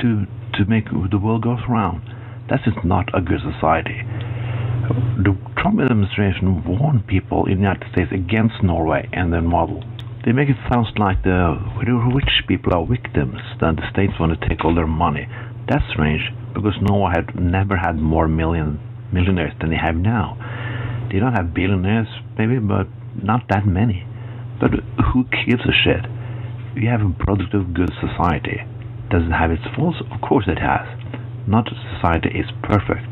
to 0.00 0.26
to 0.54 0.64
make 0.64 0.86
the 0.88 1.18
world 1.18 1.42
go 1.42 1.56
round. 1.68 2.00
That 2.48 2.60
is 2.66 2.72
not 2.82 3.08
a 3.12 3.20
good 3.20 3.40
society. 3.40 4.00
The 4.86 5.36
Trump 5.58 5.80
administration 5.80 6.62
warned 6.64 7.06
people 7.08 7.46
in 7.46 7.54
the 7.54 7.66
United 7.66 7.90
States 7.92 8.12
against 8.12 8.62
Norway 8.62 9.08
and 9.12 9.32
their 9.32 9.42
model. 9.42 9.82
They 10.24 10.32
make 10.32 10.48
it 10.48 10.56
sound 10.70 10.86
like 10.98 11.22
the 11.22 11.58
rich 12.14 12.46
people 12.46 12.74
are 12.74 12.86
victims, 12.86 13.40
that 13.60 13.76
the 13.76 13.90
states 13.90 14.14
want 14.20 14.38
to 14.38 14.48
take 14.48 14.64
all 14.64 14.74
their 14.74 14.86
money. 14.86 15.26
That's 15.68 15.84
strange, 15.90 16.30
because 16.54 16.74
Norway 16.80 17.14
had 17.16 17.34
never 17.34 17.76
had 17.76 17.98
more 17.98 18.28
million 18.28 18.78
millionaires 19.12 19.54
than 19.60 19.70
they 19.70 19.76
have 19.76 19.96
now. 19.96 20.36
They 21.10 21.18
don't 21.18 21.34
have 21.34 21.54
billionaires, 21.54 22.08
maybe, 22.38 22.58
but 22.58 22.86
not 23.20 23.48
that 23.50 23.66
many. 23.66 24.06
But 24.60 24.70
who 25.12 25.24
gives 25.24 25.62
a 25.66 25.72
shit? 25.72 26.06
We 26.74 26.86
have 26.86 27.00
a 27.02 27.10
productive, 27.10 27.74
good 27.74 27.90
society. 27.98 28.62
Does 29.10 29.22
it 29.26 29.32
have 29.32 29.50
its 29.50 29.66
faults? 29.74 29.98
Of 30.12 30.20
course 30.20 30.46
it 30.46 30.58
has. 30.58 30.86
Not 31.46 31.70
society 31.94 32.30
is 32.38 32.46
perfect. 32.62 33.06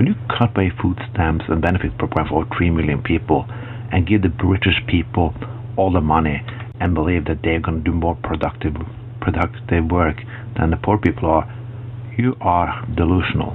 When 0.00 0.06
you 0.06 0.14
cut 0.32 0.56
away 0.56 0.72
food 0.80 0.96
stamps 1.12 1.44
and 1.48 1.60
benefit 1.60 1.98
program 1.98 2.26
for 2.26 2.46
3 2.56 2.70
million 2.70 3.02
people 3.02 3.44
and 3.92 4.06
give 4.08 4.22
the 4.22 4.30
British 4.30 4.80
people 4.88 5.34
all 5.76 5.92
the 5.92 6.00
money 6.00 6.40
and 6.80 6.94
believe 6.94 7.26
that 7.26 7.40
they're 7.44 7.60
going 7.60 7.84
to 7.84 7.90
do 7.90 7.92
more 7.92 8.16
productive 8.22 8.72
productive 9.20 9.90
work 9.90 10.16
than 10.56 10.70
the 10.70 10.78
poor 10.78 10.96
people 10.96 11.28
are, 11.28 11.44
you 12.16 12.34
are 12.40 12.82
delusional. 12.96 13.52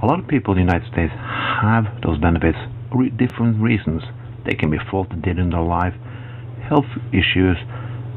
A 0.00 0.06
lot 0.06 0.20
of 0.20 0.28
people 0.28 0.54
in 0.54 0.64
the 0.64 0.72
United 0.72 0.92
States 0.92 1.12
have 1.18 1.86
those 2.06 2.20
benefits 2.20 2.58
for 2.92 3.02
different 3.18 3.60
reasons. 3.60 4.02
They 4.46 4.54
can 4.54 4.70
be 4.70 4.78
faulted 4.88 5.26
in 5.26 5.50
their 5.50 5.60
life, 5.60 5.94
health 6.68 6.86
issues, 7.10 7.58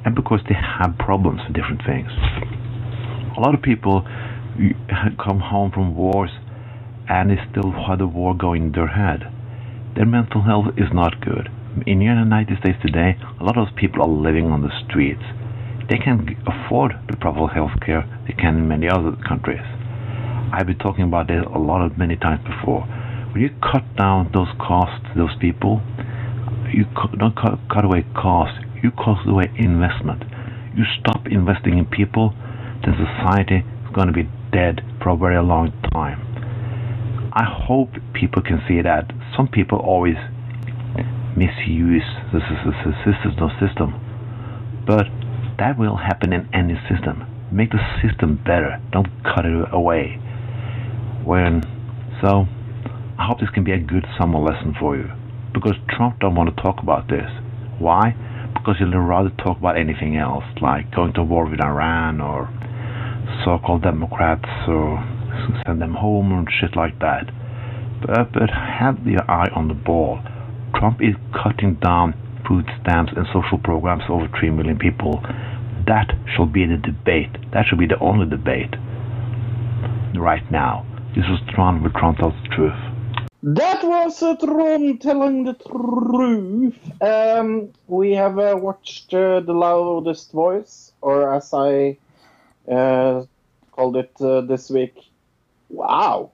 and 0.06 0.14
because 0.14 0.42
they 0.48 0.54
have 0.54 0.96
problems 1.00 1.42
with 1.48 1.58
different 1.58 1.82
things. 1.88 2.12
A 3.36 3.42
lot 3.42 3.56
of 3.56 3.64
people 3.64 4.06
come 5.26 5.40
home 5.40 5.72
from 5.72 5.96
wars 5.96 6.30
and 7.08 7.30
they 7.30 7.40
still 7.52 7.72
have 7.72 8.00
the 8.00 8.08
war 8.08 8.36
going 8.36 8.66
in 8.66 8.72
their 8.72 8.88
head. 8.88 9.32
Their 9.96 10.06
mental 10.06 10.42
health 10.44 10.74
is 10.78 10.94
not 10.94 11.22
good. 11.22 11.50
In 11.88 12.00
the 12.00 12.06
United 12.06 12.60
States 12.60 12.78
today, 12.82 13.18
a 13.40 13.44
lot 13.44 13.58
of 13.58 13.76
people 13.76 14.02
are 14.02 14.08
living 14.08 14.52
on 14.52 14.62
the 14.62 14.72
streets. 14.84 15.24
They 15.90 15.98
can 15.98 16.24
afford 16.48 16.94
the 17.10 17.18
proper 17.18 17.48
health 17.48 17.80
care 17.86 18.08
they 18.28 18.34
can 18.34 18.58
in 18.58 18.68
many 18.68 18.88
other 18.88 19.16
countries. 19.28 19.64
I've 20.54 20.68
been 20.68 20.80
talking 20.80 21.06
about 21.06 21.28
this 21.28 21.44
a 21.54 21.60
lot 21.60 21.84
of 21.84 21.98
many 21.98 22.16
times 22.16 22.44
before. 22.44 22.84
When 23.32 23.42
you 23.42 23.50
cut 23.64 23.84
down 23.96 24.32
those 24.34 24.52
costs 24.60 25.00
to 25.08 25.20
those 25.20 25.36
people, 25.40 25.82
you 26.74 26.86
don't 27.18 27.36
cut, 27.36 27.60
cut 27.72 27.86
away 27.86 28.06
costs, 28.16 28.60
you 28.84 28.92
cut 28.92 29.28
away 29.28 29.52
investment. 29.58 30.24
You 30.76 30.84
stop 31.00 31.28
investing 31.28 31.78
in 31.78 31.86
people, 31.86 32.34
then 32.84 32.96
society 32.96 33.64
is 33.64 33.92
going 33.94 34.08
to 34.08 34.14
be 34.14 34.28
dead 34.52 34.82
for 35.02 35.10
a 35.10 35.18
very 35.18 35.42
long 35.44 35.72
time. 35.94 36.31
I 37.34 37.46
hope 37.46 37.90
people 38.14 38.42
can 38.42 38.62
see 38.68 38.82
that 38.82 39.10
some 39.38 39.48
people 39.48 39.80
always 39.80 40.18
misuse 41.38 42.04
the 42.34 42.42
system, 42.44 43.50
system, 43.60 44.84
but 44.86 45.08
that 45.58 45.78
will 45.78 45.96
happen 45.96 46.34
in 46.34 46.50
any 46.54 46.76
system. 46.90 47.24
Make 47.52 47.72
the 47.72 47.80
system 48.02 48.36
better. 48.36 48.82
Don't 48.92 49.08
cut 49.24 49.46
it 49.46 49.68
away. 49.72 50.20
When 51.24 51.64
so, 52.22 52.48
I 53.18 53.28
hope 53.28 53.40
this 53.40 53.50
can 53.50 53.64
be 53.64 53.72
a 53.72 53.80
good 53.80 54.06
summer 54.20 54.40
lesson 54.40 54.76
for 54.80 54.98
you. 54.98 55.10
Because 55.54 55.76
Trump 55.90 56.20
don't 56.20 56.36
want 56.36 56.56
to 56.56 56.62
talk 56.62 56.84
about 56.84 57.08
this. 57.08 57.30
Why? 57.80 58.16
Because 58.54 58.76
he'd 58.80 58.94
rather 58.94 59.30
talk 59.30 59.58
about 59.58 59.78
anything 59.78 60.18
else, 60.18 60.44
like 60.62 60.92
going 60.94 61.14
to 61.14 61.24
war 61.24 61.46
with 61.50 61.62
Iran 61.62 62.20
or 62.20 62.50
so-called 63.46 63.84
Democrats 63.84 64.50
or 64.68 65.00
send 65.66 65.82
them 65.82 65.94
home 65.94 66.32
and 66.32 66.48
shit 66.60 66.76
like 66.76 67.00
that. 67.00 67.30
But, 68.06 68.34
but 68.34 68.50
have 68.50 69.06
your 69.06 69.30
eye 69.30 69.50
on 69.56 69.68
the 69.68 69.74
ball. 69.74 70.20
Trump 70.76 71.02
is 71.02 71.16
cutting 71.34 71.76
down 71.76 72.14
food 72.48 72.66
stamps 72.82 73.14
and 73.16 73.26
social 73.34 73.58
programs 73.58 74.04
over 74.10 74.28
3 74.40 74.50
million 74.52 74.78
people. 74.78 75.22
That 75.88 76.12
shall 76.36 76.46
be 76.46 76.66
the 76.66 76.78
debate. 76.78 77.32
That 77.54 77.66
should 77.68 77.80
be 77.80 77.88
the 77.88 78.00
only 78.00 78.30
debate 78.30 78.76
right 80.16 80.50
now. 80.52 80.86
This 81.16 81.26
is 81.26 81.40
Trond 81.54 81.84
with 81.84 81.94
Trond 81.94 82.18
Tells 82.18 82.34
the 82.44 82.56
Truth. 82.56 82.92
That 83.44 83.84
was 83.84 84.22
uh, 84.22 84.36
Trond 84.36 85.02
telling 85.02 85.44
the 85.46 85.54
truth. 85.54 87.02
Um, 87.02 87.74
we 87.88 88.12
have 88.14 88.38
uh, 88.38 88.56
watched 88.58 89.14
uh, 89.14 89.40
The 89.40 89.54
Loudest 89.54 90.32
Voice, 90.32 90.94
or 91.02 91.34
as 91.34 91.54
I 91.54 91.98
uh, 92.72 93.26
called 93.72 93.98
it 93.98 94.12
uh, 94.22 94.42
this 94.42 94.70
week. 94.70 94.96
Wow. 95.72 96.32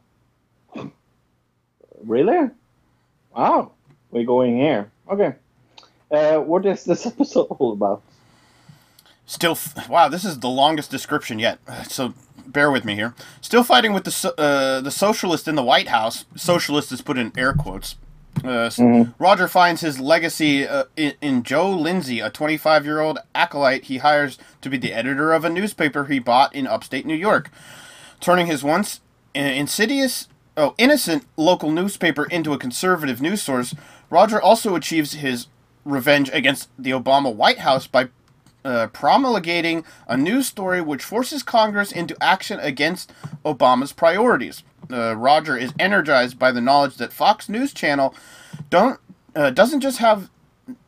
Really? 2.03 2.49
Wow. 3.35 3.71
We're 4.11 4.25
going 4.25 4.57
here. 4.57 4.91
Okay. 5.09 5.35
Uh, 6.11 6.37
what 6.39 6.65
is 6.65 6.83
this 6.83 7.05
episode 7.05 7.47
all 7.49 7.73
about? 7.73 8.01
Still, 9.25 9.51
f- 9.53 9.89
wow, 9.89 10.07
this 10.07 10.23
is 10.23 10.39
the 10.39 10.49
longest 10.49 10.89
description 10.91 11.39
yet. 11.39 11.59
So 11.89 12.13
bear 12.45 12.71
with 12.71 12.85
me 12.85 12.95
here. 12.95 13.13
Still 13.41 13.63
fighting 13.63 13.93
with 13.93 14.05
the 14.05 14.11
so- 14.11 14.33
uh, 14.37 14.81
the 14.81 14.91
socialist 14.91 15.47
in 15.47 15.55
the 15.55 15.63
White 15.63 15.89
House. 15.89 16.25
Socialist 16.35 16.91
is 16.91 17.01
put 17.01 17.17
in 17.17 17.31
air 17.37 17.53
quotes. 17.53 17.95
Uh, 18.43 18.69
Roger 19.17 19.47
finds 19.47 19.81
his 19.81 19.99
legacy 19.99 20.67
uh, 20.67 20.83
in, 20.95 21.13
in 21.21 21.41
Joe 21.41 21.71
Lindsley, 21.71 22.19
a 22.19 22.29
25 22.29 22.85
year 22.85 22.99
old 22.99 23.17
acolyte 23.33 23.85
he 23.85 23.97
hires 23.97 24.37
to 24.61 24.69
be 24.69 24.77
the 24.77 24.93
editor 24.93 25.33
of 25.33 25.43
a 25.43 25.49
newspaper 25.49 26.05
he 26.05 26.19
bought 26.19 26.53
in 26.53 26.67
upstate 26.67 27.05
New 27.05 27.15
York, 27.15 27.49
turning 28.19 28.45
his 28.45 28.63
once 28.63 28.99
insidious, 29.45 30.27
oh, 30.55 30.73
innocent 30.77 31.25
local 31.35 31.71
newspaper 31.71 32.25
into 32.25 32.53
a 32.53 32.57
conservative 32.57 33.21
news 33.21 33.41
source. 33.41 33.75
Roger 34.09 34.41
also 34.41 34.75
achieves 34.75 35.13
his 35.13 35.47
revenge 35.85 36.29
against 36.33 36.69
the 36.77 36.91
Obama 36.91 37.33
White 37.33 37.59
House 37.59 37.87
by 37.87 38.09
uh, 38.65 38.87
promulgating 38.87 39.85
a 40.07 40.17
news 40.17 40.47
story 40.47 40.81
which 40.81 41.03
forces 41.03 41.43
Congress 41.43 41.91
into 41.91 42.17
action 42.21 42.59
against 42.59 43.13
Obama's 43.45 43.93
priorities. 43.93 44.63
Uh, 44.91 45.15
Roger 45.15 45.55
is 45.57 45.73
energized 45.79 46.37
by 46.37 46.51
the 46.51 46.61
knowledge 46.61 46.97
that 46.97 47.13
Fox 47.13 47.47
News 47.49 47.73
Channel 47.73 48.13
don't 48.69 48.99
uh, 49.35 49.51
doesn't 49.51 49.81
just 49.81 49.99
have 49.99 50.29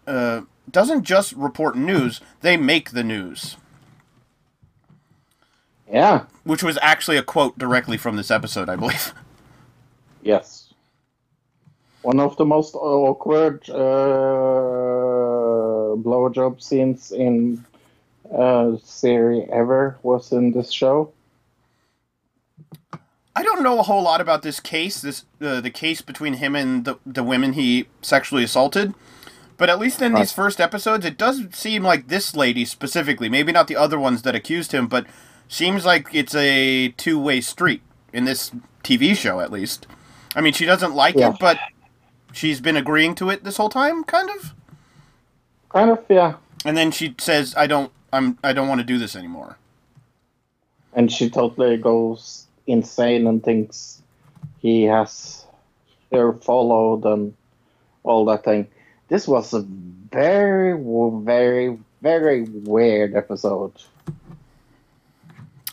uh, 0.08 0.42
doesn't 0.70 1.04
just 1.04 1.34
report 1.34 1.78
news; 1.78 2.22
they 2.42 2.58
make 2.58 2.92
the 2.92 3.04
news. 3.04 3.58
Yeah. 5.92 6.26
Which 6.44 6.64
was 6.64 6.78
actually 6.82 7.18
a 7.18 7.24
quote 7.24 7.58
directly 7.58 7.98
from 7.98 8.16
this 8.16 8.32
episode, 8.32 8.70
I 8.70 8.76
believe. 8.76 9.14
Yes. 10.22 10.74
One 12.02 12.20
of 12.20 12.38
the 12.38 12.46
most 12.46 12.76
awkward 12.76 13.70
uh, 13.70 13.76
blowjob 15.96 16.62
scenes 16.62 17.12
in 17.12 17.66
uh, 18.34 18.78
series 18.84 19.48
ever 19.52 19.98
was 20.04 20.32
in 20.32 20.52
this 20.52 20.72
show. 20.72 21.12
I 23.36 23.44
don't 23.44 23.64
know 23.64 23.80
a 23.80 23.84
whole 23.84 24.04
lot 24.04 24.22
about 24.22 24.42
this 24.42 24.60
case, 24.60 25.02
this 25.02 25.26
uh, 25.42 25.62
the 25.62 25.72
case 25.72 26.02
between 26.02 26.34
him 26.36 26.56
and 26.56 26.84
the 26.84 27.00
the 27.06 27.24
women 27.24 27.54
he 27.54 27.88
sexually 28.02 28.44
assaulted. 28.44 28.94
But 29.58 29.70
at 29.70 29.80
least 29.80 30.02
in 30.02 30.14
these 30.14 30.32
first 30.32 30.62
episodes, 30.62 31.06
it 31.06 31.18
does 31.18 31.44
seem 31.52 31.84
like 31.84 32.08
this 32.08 32.34
lady 32.34 32.64
specifically, 32.64 33.28
maybe 33.28 33.52
not 33.52 33.68
the 33.68 33.76
other 33.76 34.00
ones 34.00 34.22
that 34.22 34.34
accused 34.34 34.72
him, 34.72 34.88
but 34.88 35.06
seems 35.50 35.86
like 35.86 36.08
it's 36.14 36.34
a 36.34 36.90
two 36.90 37.20
way 37.20 37.42
street 37.42 37.82
in 38.14 38.24
this 38.24 38.52
TV 38.84 39.14
show, 39.16 39.42
at 39.42 39.52
least. 39.52 39.86
I 40.36 40.42
mean, 40.42 40.54
she 40.54 40.66
doesn't 40.66 40.96
like 40.96 41.16
Yeah. 41.16 41.32
it, 41.32 41.38
but 41.40 41.60
she's 42.32 42.62
been 42.62 42.78
agreeing 42.78 43.16
to 43.16 43.30
it 43.30 43.44
this 43.44 43.58
whole 43.58 43.70
time, 43.70 44.06
kind 44.06 44.30
of. 44.30 44.54
Kind 45.70 45.92
of, 45.92 46.00
yeah. 46.08 46.36
And 46.64 46.78
then 46.78 46.92
she 46.92 47.16
says, 47.20 47.54
"I 47.58 47.68
don't, 47.68 47.92
I'm, 48.14 48.38
I 48.44 48.54
don't 48.54 48.68
want 48.68 48.80
to 48.80 48.86
do 48.86 48.98
this 48.98 49.16
anymore." 49.16 49.58
And 50.94 51.12
she 51.12 51.30
totally 51.30 51.78
goes 51.78 52.48
insane 52.68 53.28
and 53.28 53.44
thinks 53.44 54.02
he 54.60 54.84
has 54.84 55.46
her 56.12 56.34
followed 56.34 57.06
and 57.06 57.34
all 58.04 58.26
that 58.26 58.44
thing. 58.44 58.68
This 59.08 59.28
was 59.28 59.54
a 59.54 59.62
very, 60.12 60.74
very, 61.24 61.78
very 62.02 62.44
weird 62.44 63.16
episode. 63.16 63.74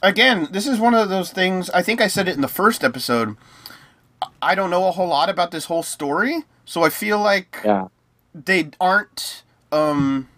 Again, 0.02 0.48
this 0.50 0.66
is 0.66 0.78
one 0.78 0.94
of 0.94 1.08
those 1.08 1.30
things. 1.32 1.70
I 1.70 1.82
think 1.82 2.00
I 2.00 2.06
said 2.06 2.28
it 2.28 2.34
in 2.34 2.42
the 2.42 2.48
first 2.48 2.84
episode. 2.84 3.36
I 4.42 4.54
don't 4.54 4.70
know 4.70 4.86
a 4.88 4.92
whole 4.92 5.08
lot 5.08 5.28
about 5.28 5.50
this 5.50 5.66
whole 5.66 5.82
story, 5.82 6.44
so 6.64 6.82
I 6.84 6.90
feel 6.90 7.18
like 7.18 7.60
Yeah. 7.64 7.88
they 8.34 8.70
aren't 8.80 9.42
um, 9.72 10.28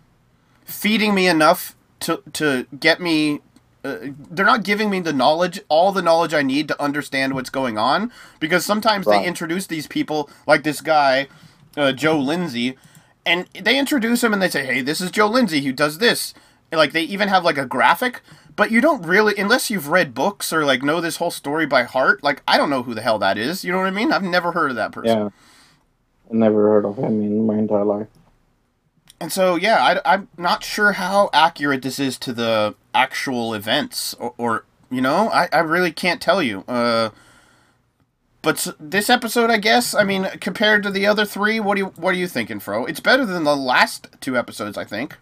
feeding 0.64 1.14
me 1.14 1.26
enough 1.28 1.74
to 2.00 2.22
to 2.34 2.66
get 2.78 3.00
me. 3.00 3.40
Uh, 3.84 3.96
they're 4.30 4.46
not 4.46 4.64
giving 4.64 4.90
me 4.90 5.00
the 5.00 5.12
knowledge, 5.12 5.60
all 5.68 5.92
the 5.92 6.02
knowledge 6.02 6.34
I 6.34 6.42
need 6.42 6.66
to 6.68 6.82
understand 6.82 7.34
what's 7.34 7.50
going 7.50 7.78
on. 7.78 8.10
Because 8.40 8.64
sometimes 8.64 9.06
Right. 9.06 9.20
they 9.22 9.26
introduce 9.26 9.66
these 9.66 9.86
people, 9.86 10.28
like 10.46 10.62
this 10.64 10.80
guy, 10.80 11.28
uh, 11.76 11.92
Joe 11.92 12.18
Lindsley, 12.18 12.76
and 13.26 13.46
they 13.60 13.78
introduce 13.78 14.22
him 14.24 14.32
and 14.32 14.40
they 14.42 14.48
say, 14.50 14.64
"Hey, 14.64 14.80
this 14.82 15.00
is 15.00 15.10
Joe 15.10 15.26
Lindsley 15.28 15.60
who 15.62 15.72
does 15.72 15.98
this." 15.98 16.32
Like 16.72 16.92
they 16.92 17.02
even 17.02 17.28
have 17.28 17.44
like 17.44 17.58
a 17.58 17.66
graphic, 17.66 18.22
but 18.58 18.72
you 18.72 18.80
don't 18.80 19.06
really 19.06 19.34
unless 19.38 19.70
you've 19.70 19.86
read 19.86 20.12
books 20.12 20.52
or 20.52 20.64
like 20.64 20.82
know 20.82 21.00
this 21.00 21.18
whole 21.18 21.30
story 21.30 21.64
by 21.64 21.84
heart. 21.84 22.24
Like 22.24 22.42
I 22.48 22.58
don't 22.58 22.68
know 22.68 22.82
who 22.82 22.92
the 22.92 23.02
hell 23.02 23.16
that 23.20 23.38
is. 23.38 23.64
You 23.64 23.70
know 23.70 23.78
what 23.78 23.86
I 23.86 23.92
mean? 23.92 24.10
I've 24.10 24.24
never 24.24 24.50
heard 24.50 24.70
of 24.70 24.76
that 24.76 24.90
person. 24.90 25.16
Yeah. 25.16 25.28
I 26.28 26.34
never 26.34 26.68
heard 26.68 26.84
of 26.84 26.98
him 26.98 27.22
in 27.22 27.46
my 27.46 27.56
entire 27.56 27.84
life. 27.84 28.08
And 29.20 29.32
so, 29.32 29.54
yeah, 29.54 30.00
I, 30.04 30.14
am 30.14 30.28
not 30.36 30.64
sure 30.64 30.92
how 30.92 31.30
accurate 31.32 31.82
this 31.82 32.00
is 32.00 32.18
to 32.18 32.32
the 32.32 32.74
actual 32.94 33.54
events, 33.54 34.14
or, 34.14 34.34
or 34.38 34.64
you 34.90 35.00
know, 35.00 35.28
I, 35.30 35.48
I 35.52 35.58
really 35.60 35.90
can't 35.90 36.20
tell 36.20 36.42
you. 36.42 36.64
Uh, 36.68 37.10
but 38.42 38.74
this 38.78 39.08
episode, 39.08 39.50
I 39.50 39.58
guess, 39.58 39.94
I 39.94 40.02
mean, 40.02 40.28
compared 40.40 40.82
to 40.82 40.90
the 40.90 41.06
other 41.06 41.24
three, 41.24 41.60
what 41.60 41.76
do 41.76 41.82
you 41.82 41.86
what 41.96 42.14
are 42.14 42.18
you 42.18 42.26
thinking, 42.28 42.58
Fro? 42.58 42.86
It's 42.86 43.00
better 43.00 43.24
than 43.24 43.44
the 43.44 43.56
last 43.56 44.08
two 44.20 44.36
episodes, 44.36 44.76
I 44.76 44.84
think. 44.84 45.16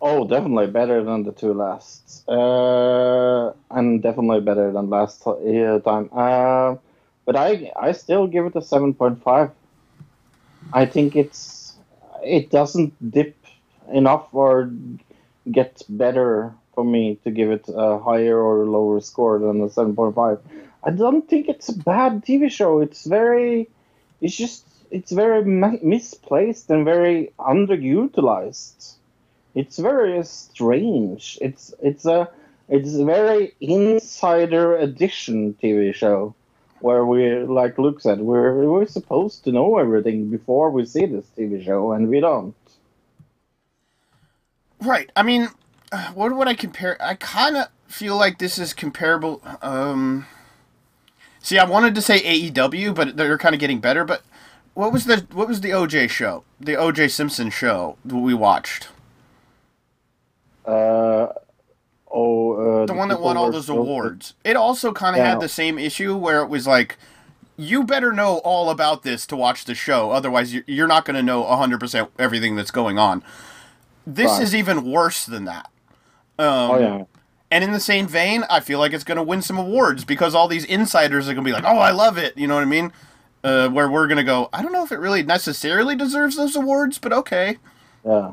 Oh, 0.00 0.26
definitely 0.26 0.66
better 0.66 1.02
than 1.02 1.22
the 1.22 1.32
two 1.32 1.54
last, 1.54 2.05
uh, 2.28 3.52
and 3.70 4.02
definitely 4.02 4.40
better 4.40 4.72
than 4.72 4.90
last 4.90 5.26
uh, 5.26 5.78
time. 5.80 6.10
Uh, 6.12 6.76
but 7.24 7.36
I 7.36 7.70
I 7.76 7.92
still 7.92 8.26
give 8.26 8.46
it 8.46 8.56
a 8.56 8.62
seven 8.62 8.94
point 8.94 9.22
five. 9.22 9.50
I 10.72 10.86
think 10.86 11.16
it's 11.16 11.76
it 12.22 12.50
doesn't 12.50 12.92
dip 13.10 13.36
enough 13.92 14.28
or 14.34 14.70
get 15.50 15.82
better 15.88 16.54
for 16.74 16.84
me 16.84 17.16
to 17.24 17.30
give 17.30 17.50
it 17.50 17.66
a 17.68 17.98
higher 17.98 18.38
or 18.40 18.66
lower 18.66 19.00
score 19.00 19.38
than 19.38 19.60
a 19.62 19.70
seven 19.70 19.94
point 19.96 20.14
five. 20.14 20.40
I 20.84 20.90
don't 20.90 21.28
think 21.28 21.48
it's 21.48 21.68
a 21.68 21.78
bad 21.78 22.24
TV 22.24 22.48
show. 22.48 22.80
It's 22.80 23.06
very, 23.06 23.68
it's 24.20 24.36
just 24.36 24.66
it's 24.90 25.12
very 25.12 25.44
misplaced 25.44 26.70
and 26.70 26.84
very 26.84 27.32
underutilized 27.38 28.95
it's 29.56 29.78
very 29.78 30.22
strange. 30.22 31.38
It's 31.40 31.74
it's 31.82 32.04
a 32.04 32.28
it's 32.68 32.94
a 32.94 33.04
very 33.04 33.54
insider 33.60 34.76
edition 34.76 35.56
TV 35.60 35.94
show 35.94 36.34
where 36.80 37.06
we 37.06 37.38
like 37.38 37.78
looks 37.78 38.04
at 38.04 38.18
we're 38.18 38.68
we're 38.68 38.86
supposed 38.86 39.44
to 39.44 39.52
know 39.52 39.78
everything 39.78 40.28
before 40.28 40.70
we 40.70 40.84
see 40.84 41.06
this 41.06 41.24
TV 41.36 41.64
show 41.64 41.92
and 41.92 42.08
we 42.08 42.20
don't. 42.20 42.54
Right. 44.82 45.10
I 45.16 45.22
mean, 45.22 45.48
what 46.12 46.36
would 46.36 46.48
I 46.48 46.54
compare? 46.54 47.00
I 47.00 47.14
kind 47.14 47.56
of 47.56 47.68
feel 47.86 48.16
like 48.16 48.38
this 48.38 48.58
is 48.58 48.74
comparable. 48.74 49.40
Um, 49.62 50.26
see, 51.40 51.58
I 51.58 51.64
wanted 51.64 51.94
to 51.94 52.02
say 52.02 52.20
AEW, 52.20 52.94
but 52.94 53.16
they're 53.16 53.38
kind 53.38 53.54
of 53.54 53.60
getting 53.60 53.80
better. 53.80 54.04
But 54.04 54.22
what 54.74 54.92
was 54.92 55.06
the 55.06 55.26
what 55.32 55.48
was 55.48 55.62
the 55.62 55.70
OJ 55.70 56.10
show? 56.10 56.44
The 56.60 56.74
OJ 56.74 57.10
Simpson 57.10 57.48
show 57.48 57.96
we 58.04 58.34
watched. 58.34 58.88
Uh, 60.66 61.28
oh, 62.12 62.82
uh, 62.82 62.86
the 62.86 62.94
one 62.94 63.08
that 63.08 63.20
won 63.20 63.36
all 63.36 63.50
those 63.50 63.66
so- 63.66 63.78
awards. 63.78 64.34
It 64.44 64.56
also 64.56 64.92
kind 64.92 65.14
of 65.16 65.20
Yeah. 65.20 65.30
had 65.30 65.40
the 65.40 65.48
same 65.48 65.78
issue 65.78 66.16
where 66.16 66.42
it 66.42 66.48
was 66.48 66.66
like, 66.66 66.96
you 67.56 67.84
better 67.84 68.12
know 68.12 68.38
all 68.38 68.68
about 68.70 69.02
this 69.02 69.26
to 69.28 69.36
watch 69.36 69.64
the 69.64 69.74
show, 69.74 70.10
otherwise 70.10 70.52
you're- 70.52 70.64
you're 70.66 70.86
not 70.86 71.04
going 71.04 71.16
to 71.16 71.22
know 71.22 71.42
100% 71.44 72.10
everything 72.18 72.56
that's 72.56 72.70
going 72.70 72.98
on. 72.98 73.22
This 74.06 74.32
Right. 74.32 74.42
is 74.42 74.54
even 74.54 74.90
worse 74.90 75.24
than 75.24 75.44
that. 75.46 75.68
Um, 76.38 76.46
Oh 76.70 76.78
yeah, 76.78 77.02
And 77.50 77.62
in 77.64 77.70
the 77.72 77.80
same 77.80 78.08
vein, 78.08 78.44
I 78.50 78.58
feel 78.60 78.78
like 78.80 78.92
it's 78.92 79.04
going 79.04 79.16
to 79.16 79.22
win 79.22 79.40
some 79.40 79.56
awards 79.56 80.04
because 80.04 80.34
all 80.34 80.48
these 80.48 80.64
insiders 80.64 81.28
are 81.28 81.34
going 81.34 81.44
to 81.44 81.48
be 81.48 81.52
like, 81.52 81.64
oh, 81.64 81.78
I 81.78 81.92
love 81.92 82.18
it. 82.18 82.36
You 82.36 82.48
know 82.48 82.56
what 82.56 82.62
I 82.62 82.66
mean? 82.66 82.92
Uh, 83.44 83.68
where 83.68 83.88
we're 83.88 84.08
going 84.08 84.16
to 84.18 84.24
go, 84.24 84.48
I 84.52 84.62
don't 84.62 84.72
know 84.72 84.82
if 84.82 84.90
it 84.90 84.98
really 84.98 85.22
necessarily 85.22 85.94
deserves 85.94 86.36
those 86.36 86.56
awards, 86.56 86.98
but 86.98 87.12
okay. 87.12 87.58
yeah. 88.04 88.32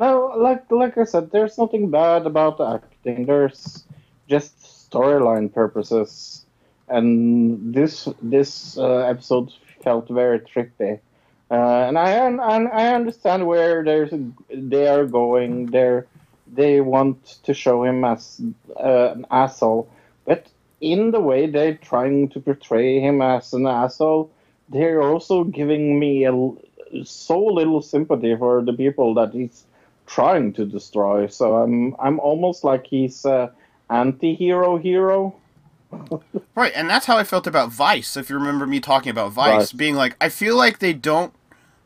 No, 0.00 0.32
like 0.36 0.64
like 0.70 0.96
I 0.96 1.04
said, 1.04 1.30
there's 1.30 1.58
nothing 1.58 1.90
bad 1.90 2.26
about 2.26 2.56
the 2.56 2.64
acting. 2.64 3.26
There's 3.26 3.84
just 4.28 4.90
storyline 4.90 5.52
purposes, 5.52 6.46
and 6.88 7.74
this 7.74 8.08
this 8.22 8.78
uh, 8.78 9.04
episode 9.12 9.52
felt 9.84 10.08
very 10.08 10.40
trippy. 10.40 11.00
Uh, 11.50 11.84
and 11.86 11.98
I 11.98 12.12
and 12.12 12.40
I 12.40 12.94
understand 12.94 13.46
where 13.46 13.84
there's 13.84 14.10
they 14.48 14.88
are 14.88 15.04
going. 15.04 15.66
They 15.66 16.00
they 16.50 16.80
want 16.80 17.38
to 17.44 17.52
show 17.52 17.84
him 17.84 18.02
as 18.02 18.40
uh, 18.78 19.12
an 19.16 19.26
asshole, 19.30 19.86
but 20.24 20.46
in 20.80 21.10
the 21.10 21.20
way 21.20 21.46
they're 21.46 21.76
trying 21.76 22.30
to 22.30 22.40
portray 22.40 23.00
him 23.00 23.20
as 23.20 23.52
an 23.52 23.66
asshole, 23.66 24.30
they're 24.70 25.02
also 25.02 25.44
giving 25.44 25.98
me 25.98 26.24
a, 26.24 26.32
so 27.04 27.38
little 27.38 27.82
sympathy 27.82 28.34
for 28.34 28.62
the 28.62 28.72
people 28.72 29.12
that 29.14 29.34
he's 29.34 29.64
trying 30.10 30.52
to 30.54 30.64
destroy. 30.66 31.26
So 31.28 31.56
I'm 31.56 31.94
I'm 31.98 32.18
almost 32.20 32.64
like 32.64 32.86
he's 32.86 33.24
a 33.24 33.52
anti-hero 33.88 34.76
hero. 34.78 35.34
Right, 36.54 36.72
and 36.74 36.90
that's 36.90 37.06
how 37.06 37.16
I 37.16 37.24
felt 37.24 37.46
about 37.46 37.70
Vice. 37.72 38.16
If 38.16 38.28
you 38.28 38.36
remember 38.36 38.66
me 38.66 38.80
talking 38.80 39.10
about 39.10 39.32
Vice, 39.32 39.72
Right. 39.72 39.78
being 39.78 39.94
like, 39.94 40.14
I 40.20 40.28
feel 40.28 40.56
like 40.56 40.78
they 40.78 40.92
don't 40.92 41.32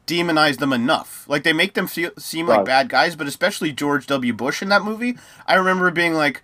demonize 0.06 0.58
them 0.58 0.72
enough. 0.72 1.24
Like 1.28 1.44
they 1.44 1.52
make 1.52 1.74
them 1.74 1.86
feel 1.86 2.10
seem 2.18 2.46
like 2.46 2.64
bad 2.64 2.88
guys, 2.88 3.14
but 3.14 3.26
especially 3.26 3.72
George 3.72 4.06
W. 4.06 4.32
Bush 4.32 4.62
in 4.62 4.68
that 4.70 4.82
movie, 4.82 5.16
I 5.46 5.54
remember 5.54 5.90
being 5.90 6.14
like, 6.14 6.42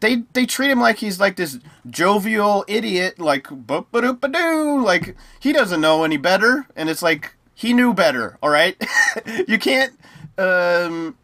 they 0.00 0.22
they 0.32 0.46
treat 0.46 0.70
him 0.70 0.80
like 0.80 0.98
he's 0.98 1.20
like 1.20 1.36
this 1.36 1.58
jovial 1.90 2.64
idiot, 2.66 3.18
like 3.18 3.44
boop 3.44 3.86
ba 3.92 4.00
doop 4.02 4.20
ba 4.20 4.28
doo, 4.28 4.82
like 4.82 5.16
he 5.38 5.52
doesn't 5.52 5.80
know 5.80 6.02
any 6.04 6.16
better, 6.16 6.66
and 6.76 6.88
it's 6.88 7.02
like 7.02 7.34
he 7.54 7.72
knew 7.74 7.92
better. 7.92 8.38
All 8.42 8.50
right, 8.50 8.76
you 9.48 9.58
can't 9.58 9.92
um 10.38 11.16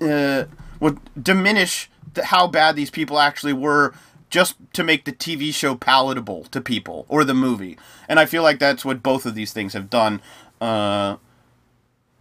uh 0.00 0.44
would 0.80 0.98
diminish 1.22 1.90
the, 2.14 2.24
how 2.26 2.46
bad 2.46 2.76
these 2.76 2.90
people 2.90 3.18
actually 3.18 3.52
were 3.52 3.94
just 4.30 4.56
to 4.72 4.82
make 4.84 5.04
the 5.04 5.12
TV 5.12 5.52
show 5.54 5.74
palatable 5.74 6.44
to 6.44 6.60
people 6.60 7.06
or 7.08 7.24
the 7.24 7.34
movie. 7.34 7.78
And 8.08 8.18
I 8.18 8.26
feel 8.26 8.42
like 8.42 8.58
that's 8.58 8.84
what 8.84 9.02
both 9.02 9.24
of 9.26 9.34
these 9.34 9.52
things 9.52 9.72
have 9.72 9.88
done, 9.88 10.20
uh, 10.60 11.16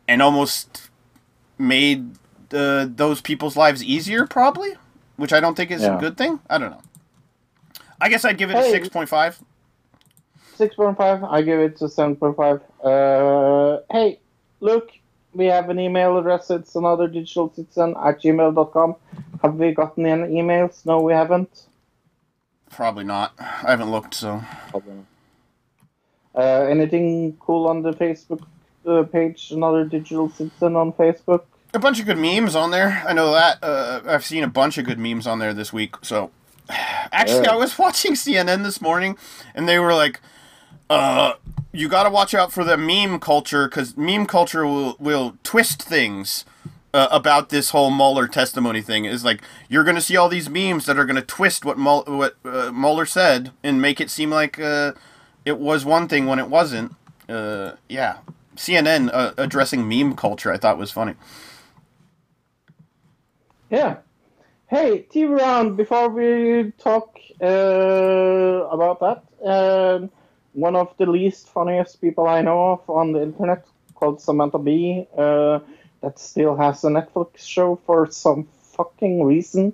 and 0.08 0.22
almost 0.22 0.90
made 1.58 2.12
uh, 2.54 2.88
those 2.90 3.22
people's 3.22 3.58
lives 3.58 3.84
easier, 3.84 4.28
probably, 4.28 4.76
which 5.18 5.34
I 5.34 5.40
don't 5.40 5.56
think 5.56 5.72
is 5.72 5.84
a 5.84 5.98
good 6.00 6.18
thing. 6.18 6.40
I 6.50 6.58
don't 6.58 6.72
know. 6.72 6.82
I 8.00 8.10
guess 8.10 8.26
I'd 8.26 8.38
give 8.38 8.52
it 8.52 8.58
a 8.58 8.64
six 8.64 8.88
point 8.90 9.10
five. 9.10 9.40
Six 10.54 10.76
point 10.76 10.98
five. 10.98 11.24
I 11.24 11.42
give 11.42 11.60
it 11.60 11.82
a 11.82 11.90
seven 11.90 12.16
point 12.16 12.36
five. 12.38 12.62
Uh, 12.84 13.80
hey, 13.92 14.20
look, 14.60 14.90
we 15.36 15.46
have 15.46 15.70
an 15.70 15.80
email 15.80 16.18
address. 16.18 16.50
It's 16.50 16.76
another 16.76 17.08
digital 17.08 17.52
citizen 17.56 17.96
at 18.04 18.22
gmail.com. 18.22 18.96
Have 19.42 19.56
we 19.56 19.72
gotten 19.74 20.06
any 20.06 20.34
emails? 20.42 20.86
No, 20.86 21.02
we 21.02 21.14
haven't. 21.14 21.64
Probably 22.72 23.04
not. 23.04 23.34
I 23.40 23.70
haven't 23.72 23.92
looked, 23.92 24.14
so 24.16 24.42
Uh, 26.34 26.40
anything 26.70 27.38
cool 27.40 27.68
on 27.68 27.82
the 27.82 27.92
Facebook 27.94 28.42
uh, 28.86 29.04
page? 29.04 29.52
Another 29.52 29.86
digital 29.86 30.30
citizen 30.30 30.76
on 30.76 30.92
Facebook. 30.94 31.44
a 31.74 31.80
bunch 31.80 32.00
of 32.00 32.06
good 32.06 32.18
memes 32.18 32.56
on 32.56 32.72
there. 32.72 33.04
I 33.08 33.14
know 33.14 33.32
that. 33.34 33.64
Uh, 33.64 34.02
I've 34.06 34.26
seen 34.26 34.44
a 34.44 34.48
bunch 34.50 34.78
of 34.78 34.86
good 34.86 35.00
memes 35.00 35.28
on 35.28 35.40
there 35.40 35.54
this 35.54 35.72
week. 35.74 35.96
So, 36.02 36.32
actually, 36.70 37.44
Yeah. 37.44 37.52
I 37.54 37.56
was 37.56 37.78
watching 37.86 38.14
CNN 38.14 38.64
this 38.64 38.82
morning, 38.82 39.18
and 39.54 39.68
they 39.68 39.80
were 39.80 39.94
like, 39.94 40.20
"Uh, 40.90 41.34
you 41.72 41.90
got 41.90 42.04
to 42.04 42.10
watch 42.10 42.34
out 42.34 42.52
for 42.52 42.64
the 42.64 42.78
meme 42.78 43.20
culture 43.20 43.68
because 43.68 43.96
meme 43.98 44.26
culture 44.26 44.66
will 44.66 44.96
will 45.00 45.38
twist 45.44 45.82
things." 45.82 46.46
Uh, 46.94 47.10
about 47.12 47.50
this 47.50 47.72
whole 47.72 47.92
Mueller 47.92 48.26
testimony 48.26 48.80
thing 48.82 49.04
is 49.04 49.26
like 49.26 49.42
you're 49.68 49.84
gonna 49.84 50.00
see 50.00 50.16
all 50.16 50.30
these 50.30 50.50
memes 50.50 50.86
that 50.86 50.98
are 50.98 51.04
gonna 51.04 51.22
twist 51.22 51.66
what 51.66 51.78
Mueller, 51.78 52.04
what 52.06 52.38
uh, 52.46 52.72
Mueller 52.72 53.06
said 53.06 53.52
and 53.62 53.82
make 53.82 54.00
it 54.00 54.10
seem 54.10 54.30
like 54.30 54.58
uh, 54.62 54.94
it 55.44 55.60
was 55.60 55.84
one 55.84 56.08
thing 56.08 56.26
when 56.26 56.40
it 56.40 56.48
wasn't. 56.48 56.96
Uh, 57.28 57.74
yeah, 57.90 58.20
CNN 58.56 59.10
uh, 59.14 59.34
addressing 59.38 59.90
meme 59.90 60.16
culture 60.16 60.54
I 60.54 60.58
thought 60.58 60.78
was 60.78 60.90
funny. 60.90 61.16
Yeah. 63.70 63.98
Hey, 64.68 65.06
TV 65.14 65.38
round. 65.38 65.76
Before 65.76 66.08
we 66.10 66.72
talk 66.78 67.18
uh, 67.42 67.46
about 68.72 69.00
that, 69.02 69.24
um 69.46 70.12
one 70.56 70.76
of 70.76 70.96
the 70.98 71.06
least 71.06 71.50
funniest 71.50 72.02
people 72.02 72.28
I 72.28 72.42
know 72.42 72.72
of 72.74 72.90
on 72.90 73.12
the 73.12 73.22
internet, 73.22 73.66
called 73.94 74.22
Samantha 74.22 74.58
Bee, 74.58 75.08
uh, 75.18 75.60
that 76.02 76.18
still 76.18 76.56
has 76.56 76.84
a 76.84 76.90
Netflix 76.90 77.40
show 77.40 77.76
for 77.86 78.10
some 78.10 78.48
fucking 78.74 79.24
reason, 79.24 79.74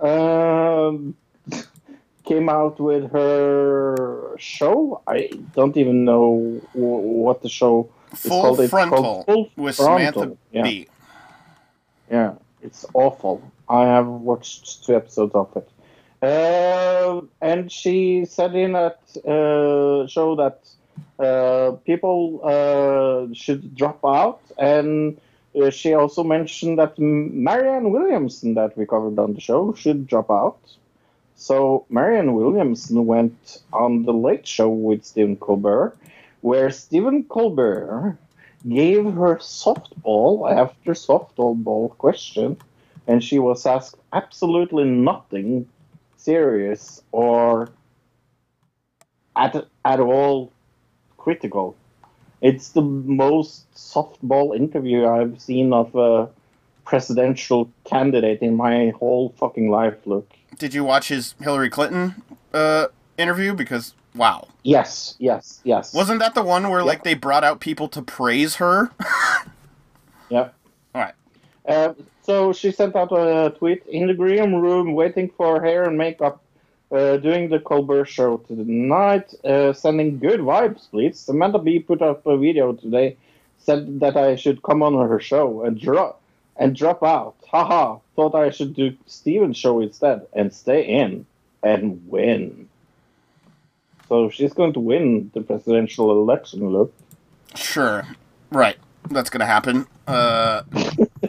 um, 0.00 1.14
came 2.24 2.48
out 2.48 2.80
with 2.80 3.10
her 3.12 4.36
show. 4.38 5.02
I 5.06 5.30
don't 5.54 5.76
even 5.76 6.04
know 6.04 6.60
w- 6.74 7.22
what 7.24 7.42
the 7.42 7.48
show 7.48 7.90
is 8.12 8.20
Full 8.20 8.42
called. 8.42 8.60
It's 8.60 8.70
frontal 8.70 9.02
called 9.02 9.26
Full 9.26 9.50
with 9.56 9.76
Frontal. 9.76 10.22
Samantha 10.22 10.36
Yeah. 10.52 10.62
Bee. 10.62 10.88
Yeah, 12.10 12.32
it's 12.62 12.86
awful. 12.94 13.42
I 13.68 13.82
have 13.82 14.06
watched 14.06 14.84
two 14.84 14.96
episodes 14.96 15.34
of 15.34 15.54
it. 15.56 15.68
Uh, 16.20 17.20
and 17.40 17.70
she 17.70 18.24
said 18.24 18.54
in 18.54 18.72
that 18.72 18.98
uh, 19.24 20.06
show 20.08 20.34
that 20.36 20.60
uh, 21.18 21.76
people 21.84 22.40
uh, 22.42 23.32
should 23.32 23.74
drop 23.76 24.04
out. 24.04 24.40
And 24.58 25.20
uh, 25.60 25.70
she 25.70 25.94
also 25.94 26.24
mentioned 26.24 26.78
that 26.78 26.98
Marianne 26.98 27.90
Williamson, 27.90 28.54
that 28.54 28.76
we 28.76 28.86
covered 28.86 29.18
on 29.18 29.34
the 29.34 29.40
show, 29.40 29.74
should 29.74 30.06
drop 30.06 30.30
out. 30.30 30.58
So 31.36 31.86
Marianne 31.88 32.34
Williamson 32.34 33.06
went 33.06 33.62
on 33.72 34.04
the 34.04 34.12
Late 34.12 34.46
Show 34.46 34.68
with 34.68 35.04
Stephen 35.04 35.36
Colbert, 35.36 35.96
where 36.40 36.70
Stephen 36.70 37.24
Colbert 37.24 38.18
gave 38.68 39.04
her 39.04 39.36
softball 39.36 40.50
after 40.50 40.92
softball 40.94 41.96
question, 41.96 42.56
and 43.06 43.22
she 43.22 43.38
was 43.38 43.66
asked 43.66 43.96
absolutely 44.12 44.84
nothing 44.84 45.68
serious 46.32 47.02
or 47.10 47.70
at 49.34 49.56
at 49.84 50.00
all 50.00 50.52
critical. 51.16 51.74
It's 52.42 52.68
the 52.70 52.82
most 52.82 53.64
softball 53.74 54.54
interview 54.54 55.06
I've 55.06 55.40
seen 55.40 55.72
of 55.72 55.94
a 55.96 56.28
presidential 56.84 57.70
candidate 57.84 58.40
in 58.42 58.54
my 58.56 58.92
whole 59.00 59.30
fucking 59.40 59.70
life. 59.70 59.98
Look. 60.04 60.28
Did 60.58 60.74
you 60.74 60.84
watch 60.84 61.08
his 61.08 61.34
Hillary 61.40 61.70
Clinton 61.70 62.22
uh, 62.52 62.88
interview? 63.16 63.54
Because 63.54 63.94
wow, 64.14 64.48
Yes, 64.62 65.16
yes, 65.18 65.60
yes. 65.64 65.94
wasn't 65.94 66.20
that 66.20 66.34
the 66.34 66.42
one 66.42 66.68
where 66.68 66.80
Yep. 66.80 66.86
like 66.86 67.04
they 67.04 67.14
brought 67.14 67.44
out 67.44 67.60
people 67.60 67.88
to 67.88 68.02
praise 68.02 68.56
her? 68.56 68.90
Yep. 70.30 70.54
All 70.94 71.00
right. 71.00 71.14
Uh, 71.66 71.94
so 72.28 72.52
she 72.52 72.70
sent 72.72 72.94
out 72.94 73.10
a 73.10 73.54
tweet 73.56 73.86
in 73.86 74.06
the 74.06 74.12
green 74.12 74.56
room, 74.56 74.92
waiting 74.92 75.30
for 75.30 75.62
hair 75.62 75.84
and 75.84 75.96
makeup, 75.96 76.42
uh, 76.92 77.16
doing 77.16 77.48
the 77.48 77.58
Colbert 77.58 78.04
show 78.04 78.36
tonight, 78.36 79.32
uh, 79.46 79.72
sending 79.72 80.18
good 80.18 80.40
vibes, 80.40 80.90
please. 80.90 81.18
Samantha 81.18 81.58
Bee 81.58 81.78
put 81.78 82.02
up 82.02 82.26
a 82.26 82.36
video 82.36 82.74
today, 82.74 83.16
said 83.56 84.00
that 84.00 84.18
I 84.18 84.36
should 84.36 84.62
come 84.62 84.82
on 84.82 84.92
her 85.08 85.18
show 85.18 85.62
and 85.62 85.80
drop 85.80 86.20
and 86.58 86.76
drop 86.76 87.02
out. 87.02 87.34
Haha, 87.50 87.96
thought 88.14 88.34
I 88.34 88.50
should 88.50 88.74
do 88.74 88.94
Steven's 89.06 89.56
show 89.56 89.80
instead 89.80 90.26
and 90.34 90.52
stay 90.52 90.82
in 90.84 91.24
and 91.62 92.06
win. 92.10 92.68
So 94.10 94.28
she's 94.28 94.52
going 94.52 94.74
to 94.74 94.80
win 94.80 95.30
the 95.32 95.40
presidential 95.40 96.10
election, 96.10 96.68
look. 96.68 96.92
Sure. 97.54 98.06
Right. 98.50 98.76
That's 99.10 99.30
gonna 99.30 99.46
happen. 99.46 99.86
Uh, 100.06 100.62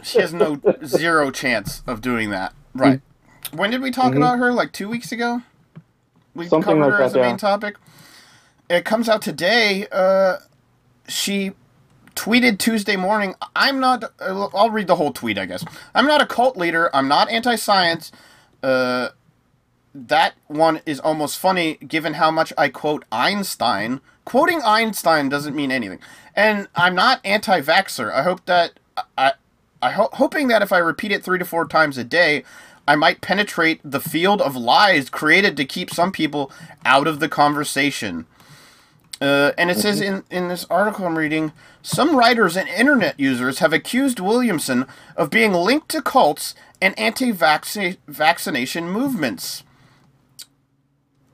she 0.02 0.20
has 0.20 0.32
no 0.32 0.60
zero 0.84 1.30
chance 1.30 1.82
of 1.86 2.00
doing 2.00 2.30
that. 2.30 2.52
Right. 2.74 3.00
When 3.52 3.70
did 3.70 3.82
we 3.82 3.90
talk 3.90 4.12
Mhm. 4.12 4.18
about 4.18 4.38
her? 4.38 4.52
Like 4.52 4.72
two 4.72 4.88
weeks 4.88 5.12
ago. 5.12 5.42
We 6.34 6.46
Something 6.48 6.74
covered 6.74 6.82
like 6.86 6.92
her 6.92 7.02
as 7.02 7.12
that, 7.14 7.20
a 7.20 7.22
main 7.22 7.36
topic. 7.36 7.76
It 8.68 8.84
comes 8.84 9.08
out 9.08 9.22
today. 9.22 9.86
Uh, 9.90 10.36
she 11.08 11.52
tweeted 12.14 12.58
Tuesday 12.58 12.96
morning. 12.96 13.34
I'm 13.56 13.80
not. 13.80 14.04
uh, 14.20 14.48
I'll 14.54 14.70
read 14.70 14.86
the 14.86 14.96
whole 14.96 15.12
tweet. 15.12 15.38
I 15.38 15.46
guess 15.46 15.64
I'm 15.94 16.06
not 16.06 16.20
a 16.20 16.26
cult 16.26 16.56
leader. 16.56 16.88
I'm 16.94 17.08
not 17.08 17.28
anti-science. 17.30 18.12
Uh, 18.62 19.08
that 19.94 20.34
one 20.46 20.80
is 20.86 21.00
almost 21.00 21.38
funny 21.38 21.74
given 21.76 22.14
how 22.14 22.30
much 22.30 22.52
I 22.56 22.68
quote 22.68 23.04
Einstein. 23.10 24.00
Quoting 24.30 24.62
Einstein 24.62 25.28
doesn't 25.28 25.56
mean 25.56 25.72
anything. 25.72 25.98
And 26.36 26.68
I'm 26.76 26.94
not 26.94 27.20
anti-vaxxer. 27.24 28.12
I 28.12 28.22
hope 28.22 28.46
that 28.46 28.78
I 29.18 29.32
I 29.82 29.90
ho- 29.90 30.10
hoping 30.12 30.46
that 30.46 30.62
if 30.62 30.72
I 30.72 30.78
repeat 30.78 31.10
it 31.10 31.24
3 31.24 31.40
to 31.40 31.44
4 31.44 31.66
times 31.66 31.98
a 31.98 32.04
day, 32.04 32.44
I 32.86 32.94
might 32.94 33.22
penetrate 33.22 33.80
the 33.82 33.98
field 33.98 34.40
of 34.40 34.54
lies 34.54 35.10
created 35.10 35.56
to 35.56 35.64
keep 35.64 35.90
some 35.90 36.12
people 36.12 36.52
out 36.84 37.08
of 37.08 37.18
the 37.18 37.28
conversation. 37.28 38.26
Uh, 39.20 39.50
and 39.58 39.68
it 39.68 39.78
says 39.78 40.00
in, 40.00 40.22
in 40.30 40.46
this 40.46 40.64
article 40.70 41.06
I'm 41.06 41.18
reading, 41.18 41.50
some 41.82 42.14
writers 42.14 42.56
and 42.56 42.68
internet 42.68 43.18
users 43.18 43.58
have 43.58 43.72
accused 43.72 44.20
Williamson 44.20 44.86
of 45.16 45.30
being 45.30 45.52
linked 45.52 45.88
to 45.88 46.02
cults 46.02 46.54
and 46.80 46.96
anti-vaccination 46.96 48.88
movements. 48.88 49.64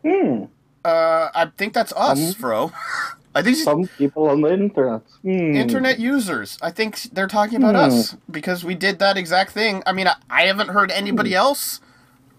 Hmm. 0.02 0.44
Uh, 0.86 1.30
I 1.34 1.46
think 1.56 1.72
that's 1.74 1.92
us, 1.94 2.34
Fro. 2.34 2.72
I 3.34 3.42
think 3.42 3.56
Some 3.56 3.86
people 3.98 4.28
on 4.30 4.40
the 4.40 4.52
internet. 4.52 5.02
Hmm. 5.22 5.56
internet 5.56 5.98
users. 5.98 6.58
I 6.62 6.70
think 6.70 7.02
they're 7.12 7.26
talking 7.26 7.56
about 7.62 7.74
Hmm. 7.74 7.98
us 7.98 8.16
because 8.30 8.64
we 8.64 8.74
did 8.74 8.98
that 9.00 9.16
exact 9.18 9.50
thing. 9.50 9.82
I 9.84 9.92
mean, 9.92 10.06
I, 10.08 10.14
I 10.30 10.46
haven't 10.46 10.68
heard 10.68 10.90
anybody 10.90 11.34
else 11.34 11.80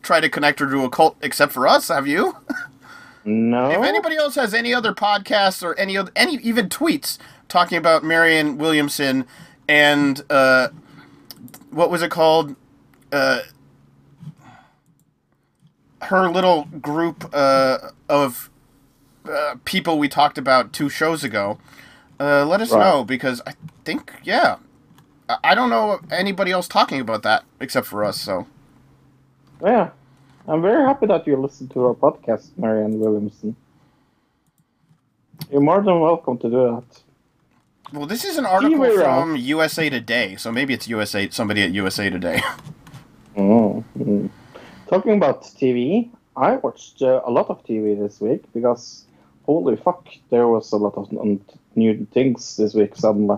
try 0.01 0.19
to 0.19 0.29
connect 0.29 0.59
her 0.59 0.67
to 0.69 0.83
a 0.85 0.89
cult 0.89 1.17
except 1.21 1.51
for 1.51 1.67
us. 1.67 1.89
Have 1.89 2.07
you? 2.07 2.37
No. 3.29 3.69
If 3.69 3.79
anybody 3.85 4.15
else 4.15 4.35
has 4.35 4.53
any 4.53 4.73
other 4.73 4.93
podcasts 4.93 5.61
or 5.61 5.77
any 5.77 5.97
other, 5.97 6.09
any 6.15 6.35
even 6.35 6.69
tweets 6.69 7.17
talking 7.49 7.77
about 7.77 8.01
Marianne 8.01 8.57
Williamson 8.57 9.25
and 9.67 10.21
uh, 10.29 10.69
what 11.69 11.89
was 11.91 12.01
it 12.01 12.09
called? 12.09 12.55
Uh, 13.11 13.39
her 16.03 16.29
little 16.29 16.65
group 16.81 17.29
uh, 17.33 17.77
of 18.09 18.49
uh, 19.29 19.55
people 19.65 19.97
we 19.99 20.07
talked 20.07 20.37
about 20.37 20.71
two 20.73 20.89
shows 20.89 21.23
ago. 21.23 21.57
Uh, 22.19 22.45
let 22.45 22.61
us 22.61 22.71
Right. 22.71 22.79
know 22.79 23.03
because 23.03 23.41
I 23.45 23.53
think 23.85 24.13
yeah, 24.23 24.57
I- 25.29 25.37
I 25.43 25.55
don't 25.55 25.69
know 25.69 25.99
anybody 26.11 26.51
else 26.51 26.67
talking 26.67 26.99
about 26.99 27.23
that 27.23 27.43
except 27.59 27.87
for 27.87 28.03
us. 28.03 28.19
So 28.19 28.47
Yeah. 29.63 29.89
I'm 30.47 30.61
very 30.61 30.85
happy 30.85 31.07
that 31.07 31.27
you 31.27 31.35
listened 31.35 31.71
to 31.71 31.85
our 31.87 31.93
podcast, 31.93 32.51
Marianne 32.57 32.99
Williamson. 32.99 33.55
You're 35.51 35.61
more 35.61 35.81
than 35.83 35.99
welcome 35.99 36.37
to 36.39 36.49
do 36.49 36.63
that. 36.75 37.01
well, 37.93 38.05
this 38.05 38.23
is 38.25 38.37
an 38.37 38.45
article 38.45 38.89
from 38.97 39.35
USA 39.35 39.89
Today, 39.89 40.35
so 40.37 40.51
maybe 40.51 40.73
it's 40.73 40.87
USA 40.87 41.29
somebody 41.29 41.61
at 41.63 41.71
USA 41.71 42.09
Today. 42.09 42.41
Mm, 43.37 43.83
mm. 43.99 44.29
Talking 44.87 45.17
about 45.17 45.43
TV, 45.43 46.09
I 46.37 46.55
watched 46.55 47.01
uh, 47.01 47.21
a 47.25 47.31
lot 47.31 47.49
of 47.49 47.61
TV 47.65 47.99
this 47.99 48.21
week 48.21 48.43
because 48.53 49.05
holy 49.45 49.75
fuck, 49.75 50.07
there 50.29 50.47
was 50.47 50.71
a 50.71 50.77
lot 50.77 50.95
of 50.95 51.11
n- 51.11 51.43
new 51.75 52.07
things 52.13 52.55
this 52.55 52.73
week 52.73 52.95
suddenly. 52.95 53.37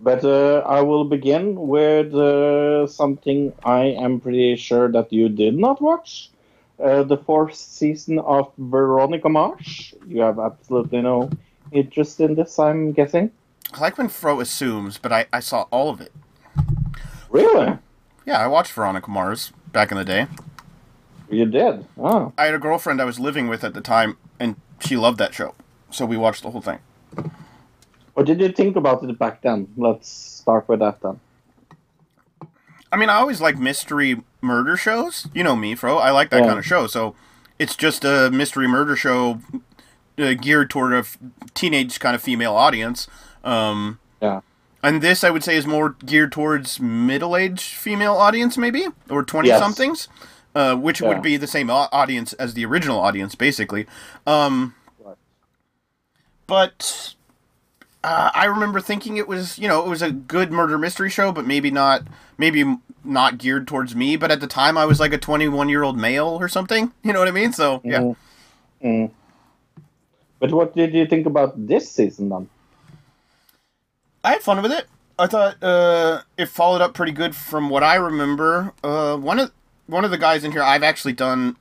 But 0.00 0.24
uh, 0.24 0.64
I 0.66 0.80
will 0.80 1.04
begin 1.04 1.54
with 1.68 2.12
uh, 2.12 2.88
something 2.88 3.52
I 3.64 3.84
am 3.84 4.18
pretty 4.18 4.56
sure 4.56 4.90
that 4.90 5.12
you 5.12 5.28
did 5.28 5.56
not 5.56 5.80
watch. 5.80 6.30
Uh, 6.82 7.04
the 7.04 7.16
fourth 7.16 7.54
season 7.54 8.18
of 8.18 8.52
Veronica 8.58 9.28
Mars. 9.28 9.94
You 10.06 10.20
have 10.22 10.38
absolutely 10.38 11.02
no 11.02 11.30
interest 11.72 12.20
in 12.20 12.34
this, 12.34 12.58
I'm 12.58 12.92
guessing. 12.92 13.30
I 13.72 13.80
like 13.80 13.96
when 13.96 14.08
Fro 14.08 14.40
assumes, 14.40 14.98
but 14.98 15.12
I, 15.12 15.26
I 15.32 15.40
saw 15.40 15.62
all 15.70 15.88
of 15.88 16.00
it. 16.00 16.12
Really? 17.30 17.78
Yeah, 18.26 18.40
I 18.40 18.46
watched 18.48 18.72
Veronica 18.72 19.10
Mars 19.10 19.52
back 19.76 19.92
in 19.92 19.98
the 19.98 20.04
day. 20.06 20.26
You 21.28 21.44
did? 21.44 21.84
Oh. 21.98 22.32
I 22.38 22.46
had 22.46 22.54
a 22.54 22.58
girlfriend 22.58 22.98
I 23.02 23.04
was 23.04 23.20
living 23.20 23.46
with 23.46 23.62
at 23.62 23.74
the 23.74 23.82
time, 23.82 24.16
and 24.40 24.56
she 24.80 24.96
loved 24.96 25.18
that 25.18 25.34
show. 25.34 25.54
So 25.90 26.06
we 26.06 26.16
watched 26.16 26.42
the 26.42 26.50
whole 26.50 26.62
thing. 26.62 26.78
What 28.14 28.24
did 28.24 28.40
you 28.40 28.48
think 28.52 28.76
about 28.76 29.04
it 29.04 29.18
back 29.18 29.42
then? 29.42 29.68
Let's 29.76 30.08
start 30.08 30.66
with 30.66 30.80
that 30.80 31.02
then. 31.02 31.20
I 32.90 32.96
mean, 32.96 33.10
I 33.10 33.16
always 33.16 33.42
like 33.42 33.58
mystery 33.58 34.22
murder 34.40 34.78
shows. 34.78 35.28
You 35.34 35.44
know 35.44 35.56
me, 35.56 35.74
Fro. 35.74 35.98
I 35.98 36.10
like 36.10 36.30
that 36.30 36.40
Yeah. 36.40 36.46
kind 36.46 36.58
of 36.58 36.64
show. 36.64 36.86
So 36.86 37.14
it's 37.58 37.76
just 37.76 38.02
a 38.02 38.30
mystery 38.30 38.66
murder 38.66 38.96
show 38.96 39.40
uh, 40.18 40.32
geared 40.40 40.70
toward 40.70 40.94
a 40.94 40.98
f- 40.98 41.18
teenage 41.52 42.00
kind 42.00 42.14
of 42.16 42.22
female 42.22 42.54
audience. 42.54 43.08
Um, 43.44 43.98
Yeah. 44.22 44.40
And 44.86 45.02
this, 45.02 45.24
I 45.24 45.30
would 45.30 45.42
say, 45.42 45.56
is 45.56 45.66
more 45.66 45.96
geared 46.06 46.30
towards 46.30 46.78
middle-aged 46.78 47.74
female 47.74 48.14
audience, 48.14 48.56
maybe 48.56 48.86
or 49.10 49.24
twenty-somethings, 49.24 50.06
uh, 50.54 50.76
which 50.76 51.00
Yeah. 51.00 51.08
would 51.08 51.22
be 51.22 51.36
the 51.36 51.48
same 51.48 51.70
audience 51.70 52.32
as 52.34 52.54
the 52.54 52.64
original 52.64 53.00
audience, 53.00 53.34
basically. 53.34 53.86
Um, 54.28 54.74
but 56.46 57.14
uh, 58.04 58.30
I 58.32 58.44
remember 58.44 58.80
thinking 58.80 59.16
it 59.16 59.26
was, 59.26 59.58
you 59.58 59.66
know, 59.66 59.84
it 59.84 59.88
was 59.88 60.02
a 60.02 60.12
good 60.12 60.52
murder 60.52 60.78
mystery 60.78 61.10
show, 61.10 61.32
but 61.32 61.44
maybe 61.44 61.72
not, 61.72 62.02
maybe 62.38 62.78
not 63.02 63.38
geared 63.38 63.66
towards 63.66 63.96
me. 63.96 64.16
But 64.16 64.30
at 64.30 64.40
the 64.40 64.46
time, 64.46 64.78
I 64.78 64.84
was 64.84 65.00
like 65.00 65.12
a 65.12 65.18
21 65.18 65.68
year 65.68 65.82
old 65.82 65.98
male 65.98 66.28
or 66.28 66.48
something. 66.48 66.92
You 67.02 67.12
know 67.12 67.18
what 67.18 67.28
I 67.28 67.32
mean? 67.32 67.52
So 67.52 67.80
yeah, 67.84 68.00
Mm. 68.00 68.16
Mm. 68.84 69.10
But 70.38 70.52
what 70.52 70.76
did 70.76 70.94
you 70.94 71.06
think 71.06 71.26
about 71.26 71.66
this 71.66 71.90
season 71.90 72.28
then? 72.28 72.48
I 74.26 74.30
had 74.32 74.42
fun 74.42 74.60
with 74.60 74.72
it. 74.72 74.88
I 75.18 75.28
thought 75.28 75.62
uh, 75.62 76.22
it 76.36 76.46
followed 76.48 76.82
up 76.82 76.94
pretty 76.94 77.12
good 77.12 77.36
from 77.36 77.70
what 77.70 77.84
I 77.84 77.94
remember. 77.94 78.72
Uh, 78.82 79.16
one 79.16 79.38
of 79.38 79.52
one 79.86 80.04
of 80.04 80.10
the 80.10 80.18
guys 80.18 80.42
in 80.42 80.50
here, 80.50 80.62
I've 80.64 80.82
actually 80.82 81.12
done 81.12 81.56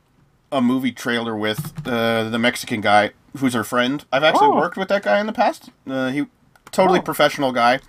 a 0.52 0.62
movie 0.62 0.92
trailer 0.92 1.36
with 1.38 1.88
uh, 1.88 2.28
the 2.30 2.40
Mexican 2.40 2.82
guy 2.82 3.12
who's 3.38 3.54
her 3.54 3.64
friend. 3.64 4.04
I've 4.12 4.24
actually 4.24 4.48
Oh. 4.48 4.56
worked 4.56 4.78
with 4.78 4.88
that 4.90 5.04
guy 5.04 5.20
in 5.20 5.28
the 5.28 5.32
past. 5.34 5.70
Uh, 5.88 6.10
he 6.10 6.26
totally 6.72 7.00
Oh. 7.00 7.04
professional 7.04 7.52
guy. 7.52 7.80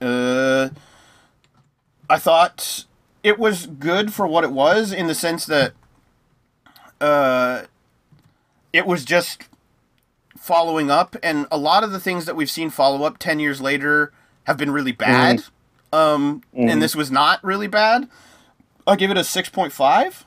Uh, 0.00 0.68
I 2.08 2.18
thought 2.18 2.84
it 3.24 3.40
was 3.40 3.66
good 3.66 4.12
for 4.14 4.26
what 4.28 4.44
it 4.44 4.52
was 4.52 4.92
in 4.92 5.08
the 5.08 5.14
sense 5.16 5.46
that 5.46 5.72
uh, 7.00 7.62
it 8.72 8.86
was 8.86 9.04
just 9.04 9.42
following 10.42 10.90
up, 10.90 11.16
and 11.22 11.46
a 11.50 11.56
lot 11.56 11.84
of 11.84 11.92
the 11.92 12.00
things 12.00 12.26
that 12.26 12.34
we've 12.36 12.50
seen 12.50 12.68
follow 12.68 13.04
up 13.04 13.18
ten 13.18 13.38
years 13.40 13.60
later 13.60 14.12
have 14.44 14.56
been 14.56 14.70
really 14.70 14.92
bad. 14.92 15.44
Um, 15.92 16.42
and 16.54 16.82
this 16.82 16.96
was 16.96 17.10
not 17.10 17.42
really 17.44 17.66
bad. 17.68 18.08
I'll 18.86 18.96
give 18.96 19.10
it 19.10 19.16
a 19.16 19.24
six 19.24 19.48
point 19.48 19.72
five. 19.72 20.24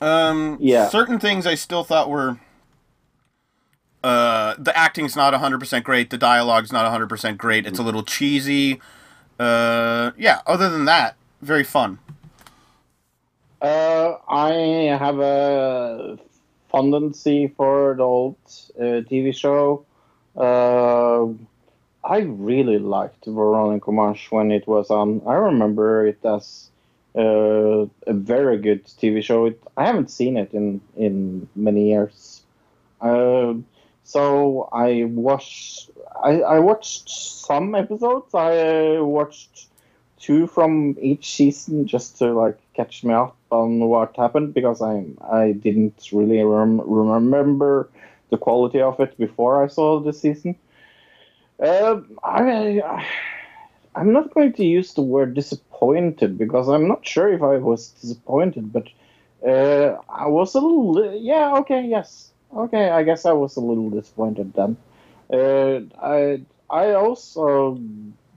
Um, 0.00 0.58
Yeah. 0.60 0.88
Certain 0.88 1.18
things 1.18 1.46
I 1.46 1.54
still 1.54 1.84
thought 1.84 2.10
were. 2.10 2.38
Uh, 4.04 4.54
the 4.58 4.76
acting's 4.78 5.16
not 5.16 5.32
100% 5.34 5.82
great. 5.82 6.10
The 6.10 6.18
dialogue's 6.18 6.70
not 6.70 6.84
100% 6.92 7.38
great. 7.38 7.66
It's 7.66 7.78
a 7.80 7.82
little 7.82 8.04
cheesy. 8.04 8.80
Uh, 9.38 10.12
yeah, 10.16 10.42
other 10.46 10.68
than 10.68 10.84
that, 10.84 11.16
very 11.42 11.64
fun. 11.64 11.98
Uh, 13.60 14.16
I 14.28 14.96
have 14.96 15.18
a 15.18 16.18
fondancy 16.76 17.54
for 17.56 17.94
the 17.96 18.02
old 18.02 18.36
uh, 18.78 19.00
TV 19.08 19.34
show. 19.34 19.84
Uh, 20.36 21.32
I 22.04 22.18
really 22.18 22.78
liked 22.78 23.24
Veronica 23.24 23.90
Mars 23.90 24.20
when 24.30 24.50
it 24.52 24.66
was 24.66 24.90
on. 24.90 25.22
I 25.26 25.34
remember 25.34 26.06
it 26.06 26.24
as 26.24 26.70
uh, 27.16 27.86
a 28.06 28.12
very 28.12 28.58
good 28.58 28.84
TV 28.84 29.22
show. 29.22 29.46
It, 29.46 29.62
I 29.76 29.86
haven't 29.86 30.10
seen 30.10 30.36
it 30.36 30.52
in, 30.52 30.80
in 30.96 31.48
many 31.56 31.88
years. 31.88 32.42
Uh, 33.00 33.54
so 34.04 34.68
I 34.72 35.04
watched. 35.04 35.90
I, 36.22 36.42
I 36.42 36.58
watched 36.58 37.08
some 37.08 37.74
episodes. 37.74 38.34
I 38.34 38.96
uh, 38.96 39.02
watched 39.02 39.66
two 40.20 40.46
from 40.46 40.96
each 41.00 41.34
season 41.34 41.86
just 41.86 42.18
to 42.18 42.32
like 42.32 42.58
catch 42.74 43.02
me 43.02 43.14
up 43.14 43.35
on 43.50 43.80
what 43.80 44.16
happened 44.16 44.54
because 44.54 44.82
I 44.82 45.06
I 45.20 45.52
didn't 45.52 46.08
really 46.12 46.42
rem- 46.42 46.80
remember 46.82 47.90
the 48.30 48.38
quality 48.38 48.80
of 48.80 49.00
it 49.00 49.16
before 49.18 49.62
I 49.62 49.68
saw 49.68 50.00
the 50.00 50.12
season. 50.12 50.56
Uh, 51.60 52.00
I, 52.22 52.80
I 52.80 53.06
I'm 53.94 54.12
not 54.12 54.34
going 54.34 54.52
to 54.54 54.64
use 54.64 54.94
the 54.94 55.02
word 55.02 55.34
disappointed 55.34 56.38
because 56.38 56.68
I'm 56.68 56.88
not 56.88 57.06
sure 57.06 57.32
if 57.32 57.42
I 57.42 57.56
was 57.58 57.90
disappointed, 57.90 58.72
but 58.72 58.88
uh, 59.46 59.96
I 60.08 60.26
was 60.28 60.54
a 60.54 60.60
little 60.60 61.14
yeah 61.14 61.54
okay 61.58 61.86
yes 61.86 62.32
okay 62.54 62.90
I 62.90 63.02
guess 63.04 63.24
I 63.26 63.32
was 63.32 63.56
a 63.56 63.60
little 63.60 63.90
disappointed 63.90 64.52
then. 64.54 64.76
Uh, 65.32 65.80
I 66.02 66.42
I 66.70 66.92
also 66.94 67.78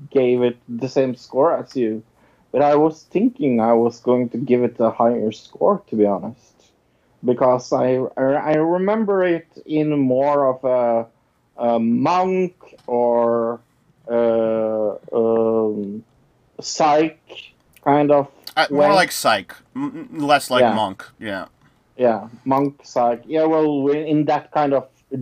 gave 0.09 0.41
it 0.43 0.57
the 0.67 0.87
same 0.89 1.15
score 1.15 1.55
as 1.57 1.75
you, 1.75 2.03
but 2.51 2.61
I 2.61 2.75
was 2.75 3.03
thinking 3.03 3.59
I 3.61 3.73
was 3.73 3.99
going 3.99 4.29
to 4.29 4.37
give 4.37 4.63
it 4.63 4.75
a 4.79 4.89
higher 4.91 5.31
score 5.31 5.81
to 5.89 5.95
be 5.95 6.05
honest, 6.05 6.53
because 7.23 7.71
I 7.73 7.97
I 8.17 8.55
remember 8.55 9.23
it 9.23 9.47
in 9.65 9.97
more 9.99 10.47
of 10.53 10.63
a, 10.63 11.07
a 11.57 11.79
monk 11.79 12.53
or 12.87 13.59
uh, 14.09 14.95
um, 15.13 16.03
psych 16.61 17.21
kind 17.83 18.11
of 18.11 18.27
Uh, 18.57 18.67
more 18.71 18.93
like 18.93 19.11
Psych, 19.11 19.53
m- 19.75 20.09
less 20.19 20.49
like 20.49 20.61
Yeah. 20.61 20.73
Monk. 20.75 20.99
Yeah. 21.19 21.45
yeah 21.97 22.27
monk 22.45 22.79
psych 22.83 23.21
yeah 23.27 23.45
well 23.45 23.87
in 23.91 24.25
that 24.25 24.51
kind 24.51 24.73
of 24.73 24.83
uh, 25.11 25.17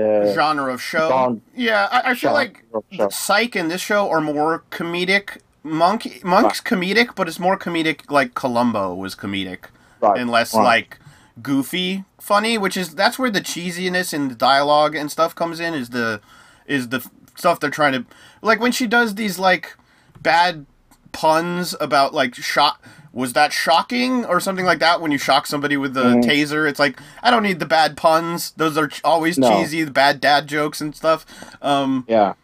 uh, 0.00 0.34
Genre 0.34 0.72
of 0.72 0.80
show. 0.80 1.08
genre- 1.08 1.40
yeah, 1.54 1.88
I, 1.90 2.10
I 2.10 2.14
feel 2.14 2.32
like. 2.32 2.62
Psych 3.10 3.56
in 3.56 3.68
this 3.68 3.80
show 3.80 4.08
are 4.10 4.20
more 4.20 4.62
comedic. 4.70 5.38
Monk 5.70 6.24
Monk's 6.24 6.60
comedic, 6.60 7.14
but 7.14 7.28
it's 7.28 7.38
more 7.38 7.58
comedic 7.58 8.10
like 8.10 8.34
Columbo 8.34 8.94
was 8.94 9.14
comedic, 9.14 9.66
right, 10.00 10.18
and 10.18 10.30
less 10.30 10.54
right. 10.54 10.62
like 10.64 10.98
goofy 11.42 12.04
funny. 12.20 12.58
Which 12.58 12.76
is 12.76 12.94
that's 12.94 13.18
where 13.18 13.30
the 13.30 13.40
cheesiness 13.40 14.12
in 14.12 14.28
the 14.28 14.34
dialogue 14.34 14.94
and 14.94 15.10
stuff 15.10 15.34
comes 15.34 15.60
in. 15.60 15.74
Is 15.74 15.90
the 15.90 16.20
is 16.66 16.88
the 16.88 17.08
stuff 17.36 17.60
they're 17.60 17.70
trying 17.70 17.92
to 17.92 18.04
like 18.42 18.60
when 18.60 18.72
she 18.72 18.86
does 18.86 19.14
these 19.14 19.38
like 19.38 19.76
bad 20.20 20.66
puns 21.12 21.74
about 21.80 22.12
like 22.12 22.34
shot 22.34 22.80
was 23.12 23.32
that 23.32 23.52
shocking 23.52 24.24
or 24.26 24.38
something 24.40 24.64
like 24.66 24.78
that 24.80 25.00
when 25.00 25.10
you 25.10 25.18
shock 25.18 25.46
somebody 25.46 25.76
with 25.76 25.94
the 25.94 26.04
Mhm. 26.04 26.24
taser 26.24 26.68
it's 26.68 26.78
like 26.78 27.00
i 27.22 27.30
don't 27.30 27.42
need 27.42 27.58
the 27.58 27.66
bad 27.66 27.96
puns 27.96 28.50
those 28.56 28.76
are 28.76 28.86
ch- 28.88 29.00
always 29.02 29.38
No. 29.38 29.48
cheesy 29.48 29.82
the 29.84 29.90
bad 29.90 30.20
dad 30.20 30.46
jokes 30.46 30.80
and 30.80 30.94
stuff 30.94 31.24
um 31.62 32.04
yeah 32.08 32.34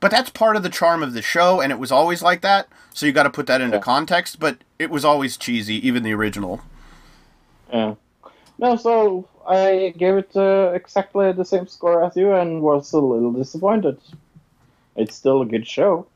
but 0.00 0.10
that's 0.10 0.30
part 0.30 0.56
of 0.56 0.62
the 0.62 0.68
charm 0.70 1.02
of 1.02 1.12
the 1.12 1.22
show 1.22 1.60
and 1.60 1.70
it 1.72 1.78
was 1.78 1.92
always 1.92 2.22
like 2.22 2.40
that 2.40 2.68
so 2.92 3.06
you 3.06 3.12
got 3.12 3.22
to 3.24 3.30
put 3.30 3.46
that 3.46 3.60
into 3.60 3.76
Yeah. 3.76 3.82
context 3.82 4.40
but 4.40 4.58
it 4.78 4.90
was 4.90 5.04
always 5.04 5.36
cheesy 5.36 5.86
even 5.86 6.02
the 6.02 6.12
original 6.14 6.60
Yeah. 7.72 7.94
No, 8.58 8.76
so 8.76 9.26
I 9.48 9.94
gave 9.96 10.16
it 10.16 10.36
uh, 10.36 10.72
exactly 10.74 11.32
the 11.32 11.44
same 11.44 11.66
score 11.66 12.04
as 12.04 12.14
you 12.16 12.32
and 12.34 12.60
was 12.60 12.92
a 12.92 12.98
little 13.00 13.32
disappointed. 13.32 13.98
It's 14.96 15.14
still 15.16 15.40
a 15.40 15.46
good 15.46 15.66
show. 15.66 16.06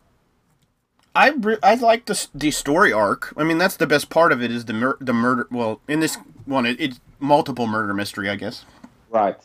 I 1.14 1.30
re- 1.30 1.56
I 1.62 1.74
like 1.76 2.06
the 2.06 2.26
the 2.34 2.50
story 2.50 2.92
arc. 2.92 3.32
I 3.36 3.44
mean, 3.44 3.58
that's 3.58 3.76
the 3.76 3.86
best 3.86 4.10
part 4.10 4.32
of 4.32 4.42
it 4.42 4.50
is 4.50 4.64
the 4.66 4.72
mur- 4.74 4.98
the 5.00 5.12
murder. 5.14 5.46
Well, 5.50 5.80
in 5.88 6.00
this 6.00 6.16
one, 6.44 6.66
it, 6.66 6.80
it's 6.80 7.00
multiple 7.18 7.66
murder 7.66 7.94
mystery, 7.94 8.28
I 8.28 8.36
guess. 8.36 8.66
Right. 9.10 9.36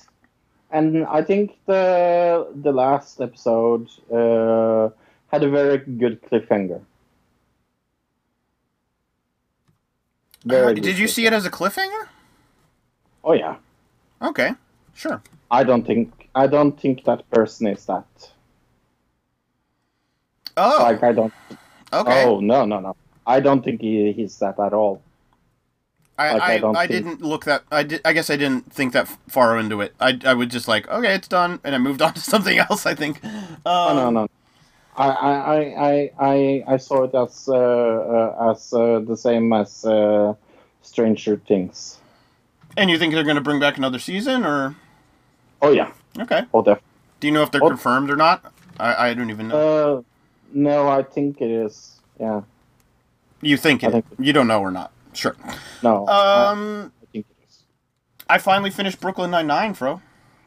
And 0.72 1.06
I 1.06 1.24
think 1.24 1.58
the 1.66 2.48
the 2.62 2.72
last 2.72 3.20
episode 3.22 3.90
uh, 4.12 4.90
had 5.32 5.44
a 5.44 5.50
very 5.50 5.78
good 5.80 6.22
cliffhanger. 6.22 6.82
Very 10.46 10.76
Did 10.76 10.84
good 10.84 10.98
you 11.00 11.08
see 11.08 11.26
it 11.26 11.34
as 11.34 11.46
a 11.46 11.52
cliffhanger? 11.52 12.08
Oh 13.24 13.34
yeah. 13.34 13.56
Okay, 14.22 14.52
sure. 14.94 15.22
I 15.52 15.64
don't 15.64 15.86
think 15.86 16.30
I 16.36 16.48
don't 16.48 16.80
think 16.80 17.04
that 17.06 17.30
person 17.32 17.68
is 17.68 17.86
that. 17.86 18.06
Oh, 20.56 20.80
Like 20.84 21.04
I 21.04 21.12
don't. 21.14 21.34
okay. 21.92 22.24
Oh 22.26 22.40
no 22.40 22.66
no 22.66 22.80
no. 22.80 22.96
I 23.26 23.40
don't 23.40 23.64
think 23.64 23.82
he, 23.82 24.12
he's 24.12 24.38
that 24.40 24.60
at 24.60 24.74
all. 24.74 25.02
I, 26.20 26.34
like, 26.34 26.42
I 26.42 26.68
I, 26.68 26.72
I, 26.72 26.88
think- 26.88 26.92
didn't 26.92 27.22
look 27.22 27.46
that. 27.46 27.64
I 27.72 27.84
did. 27.84 28.02
I 28.06 28.14
guess 28.14 28.30
I 28.30 28.36
didn't 28.36 28.72
think 28.74 28.94
that 28.94 29.08
far 29.28 29.58
into 29.58 29.82
it. 29.82 29.94
I 30.00 30.20
I 30.26 30.34
would 30.34 30.52
just 30.52 30.68
like, 30.68 30.88
okay, 30.90 31.14
it's 31.16 31.28
done, 31.28 31.60
and 31.64 31.74
I 31.74 31.78
moved 31.78 32.02
on 32.06 32.14
to 32.14 32.20
something 32.22 32.58
else. 32.60 32.86
I 32.86 32.94
think. 32.96 33.24
Um, 33.24 33.58
Oh 33.66 33.94
no 33.96 34.10
no. 34.10 34.28
I 34.98 35.08
I 35.10 36.12
I 36.20 36.64
I 36.74 36.78
saw 36.78 37.04
it 37.04 37.16
as 37.16 37.48
uh, 37.48 37.56
uh, 37.56 38.52
as 38.52 38.74
uh, 38.74 39.00
the 39.00 39.16
same 39.16 39.54
as 39.54 39.86
uh, 39.86 40.34
Stranger 40.82 41.38
Things. 41.48 42.00
And 42.78 42.90
you 42.90 42.98
think 43.00 43.14
they're 43.14 43.24
going 43.24 43.36
to 43.36 43.42
bring 43.50 43.60
back 43.60 43.78
another 43.78 44.00
season, 44.00 44.44
or 44.46 44.76
Oh 45.62 45.72
yeah. 45.72 45.92
okay? 46.20 46.44
Oh 46.54 46.62
def. 46.62 46.80
Do 47.20 47.28
you 47.28 47.34
know 47.34 47.44
if 47.44 47.52
they're 47.52 47.64
Oh. 47.64 47.70
confirmed 47.70 48.10
or 48.12 48.16
not? 48.16 48.52
I, 48.80 49.10
I 49.10 49.14
don't 49.14 49.30
even 49.30 49.48
know. 49.50 49.58
Uh, 49.58 50.02
no, 50.54 50.88
I 50.90 51.04
think 51.04 51.42
it 51.42 51.50
is. 51.52 52.00
Yeah. 52.20 52.42
you 53.42 53.56
think 53.58 53.84
I 53.84 53.88
it? 53.88 53.92
think- 53.92 54.06
you 54.20 54.34
don't 54.34 54.48
know 54.48 54.60
or 54.62 54.72
not? 54.72 54.92
Sure. 55.14 55.36
No. 55.84 56.06
I- 56.08 56.48
Um, 56.52 56.92
I 57.02 57.06
think 57.12 57.26
it 57.30 57.36
is. 57.48 57.64
I 58.30 58.38
finally 58.38 58.70
finished 58.70 59.00
Brooklyn 59.00 59.32
Nine 59.32 59.48
Nine, 59.48 59.74
Fro. 59.74 60.02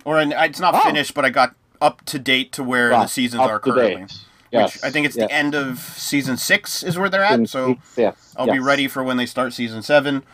Or 0.05 0.19
I, 0.19 0.25
it's 0.47 0.61
not 0.61 0.75
Oh. 0.75 0.81
finished, 0.81 1.15
but 1.15 1.25
I 1.25 1.31
got 1.31 1.55
up 1.81 2.05
to 2.07 2.19
date 2.19 2.53
to 2.53 2.63
where 2.65 2.91
the 2.91 3.07
seasons 3.07 3.43
up 3.43 3.51
are 3.51 3.59
currently. 3.59 3.95
date. 3.97 4.01
Which 4.03 4.19
Yes, 4.53 4.85
I 4.85 4.91
think 4.91 5.07
it's 5.07 5.17
yes. 5.17 5.29
the 5.29 5.33
end 5.35 5.55
of 5.55 5.79
season 5.79 6.37
six 6.37 6.83
is 6.83 6.99
where 6.99 7.09
they're 7.09 7.25
at. 7.25 7.49
So 7.49 7.77
yes, 7.97 8.35
I'll 8.37 8.47
be 8.47 8.59
ready 8.59 8.87
for 8.87 9.03
when 9.03 9.17
they 9.17 9.25
start 9.27 9.53
season 9.55 9.83
seven. 9.83 10.25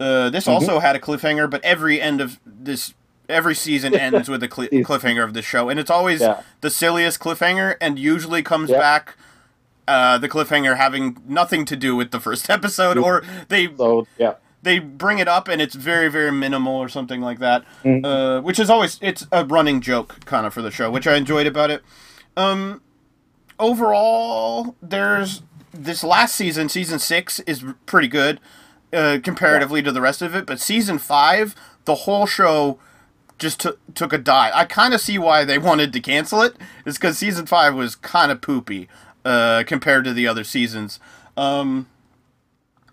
Uh, 0.00 0.30
this 0.30 0.44
Mm-hmm. 0.44 0.52
also 0.54 0.78
had 0.78 0.96
a 0.96 0.98
cliffhanger, 0.98 1.50
but 1.50 1.62
every 1.64 2.00
end 2.00 2.20
of 2.22 2.38
this, 2.46 2.94
every 3.28 3.54
season 3.54 3.94
ends 3.98 4.28
with 4.28 4.42
a 4.42 4.48
cli 4.48 4.68
cliffhanger 4.70 5.22
of 5.22 5.34
the 5.34 5.42
show, 5.42 5.68
and 5.68 5.78
it's 5.78 5.90
always 5.90 6.20
Yeah. 6.22 6.40
the 6.62 6.70
silliest 6.70 7.20
cliffhanger, 7.20 7.76
and 7.80 7.98
usually 7.98 8.42
comes 8.42 8.70
Yeah. 8.70 8.78
back. 8.78 9.16
Uh, 9.88 10.18
the 10.18 10.28
cliffhanger 10.28 10.76
having 10.76 11.16
nothing 11.26 11.64
to 11.64 11.74
do 11.76 11.96
with 11.96 12.10
the 12.10 12.20
first 12.20 12.50
episode, 12.56 12.98
or 12.98 13.24
they 13.48 13.68
So 13.76 14.06
yeah. 14.18 14.34
they 14.62 14.78
bring 14.80 15.18
it 15.18 15.28
up 15.28 15.48
and 15.48 15.62
it's 15.62 15.74
very 15.74 16.08
very 16.10 16.30
minimal 16.30 16.76
or 16.76 16.88
something 16.88 17.20
like 17.22 17.38
that 17.38 17.64
Mhm. 17.84 18.04
uh, 18.04 18.42
which 18.42 18.58
is 18.60 18.68
always 18.68 18.98
it's 19.00 19.26
a 19.32 19.44
running 19.44 19.80
joke 19.80 20.10
kind 20.26 20.44
of 20.46 20.52
for 20.54 20.62
the 20.62 20.70
show 20.70 20.90
which 20.90 21.06
i 21.06 21.14
enjoyed 21.16 21.46
about 21.46 21.70
it. 21.70 21.82
Um 22.36 22.82
overall 23.58 24.76
there's 24.82 25.42
this 25.72 26.02
last 26.04 26.34
season 26.34 26.68
season 26.68 26.98
six 26.98 27.40
is 27.40 27.64
pretty 27.86 28.08
good 28.08 28.40
uh, 28.92 29.18
comparatively 29.22 29.82
to 29.82 29.92
the 29.92 30.00
rest 30.00 30.22
of 30.22 30.34
it 30.34 30.46
but 30.46 30.60
season 30.60 30.98
five 30.98 31.54
the 31.84 31.94
whole 32.06 32.26
show 32.26 32.78
just 33.38 33.60
took 33.60 33.78
took 33.94 34.12
a 34.12 34.18
dive. 34.18 34.52
I 34.52 34.64
kind 34.64 34.92
of 34.92 35.00
see 35.00 35.16
why 35.16 35.44
they 35.44 35.58
wanted 35.68 35.92
to 35.92 36.00
cancel 36.00 36.42
it. 36.42 36.56
Is 36.84 36.96
because 36.98 37.18
season 37.18 37.46
five 37.46 37.72
was 37.72 37.94
kind 37.94 38.32
of 38.32 38.40
poopy 38.40 38.88
uh, 39.28 39.62
compared 39.66 40.04
to 40.04 40.12
the 40.12 40.26
other 40.26 40.44
seasons 40.44 40.98
um, 41.36 41.86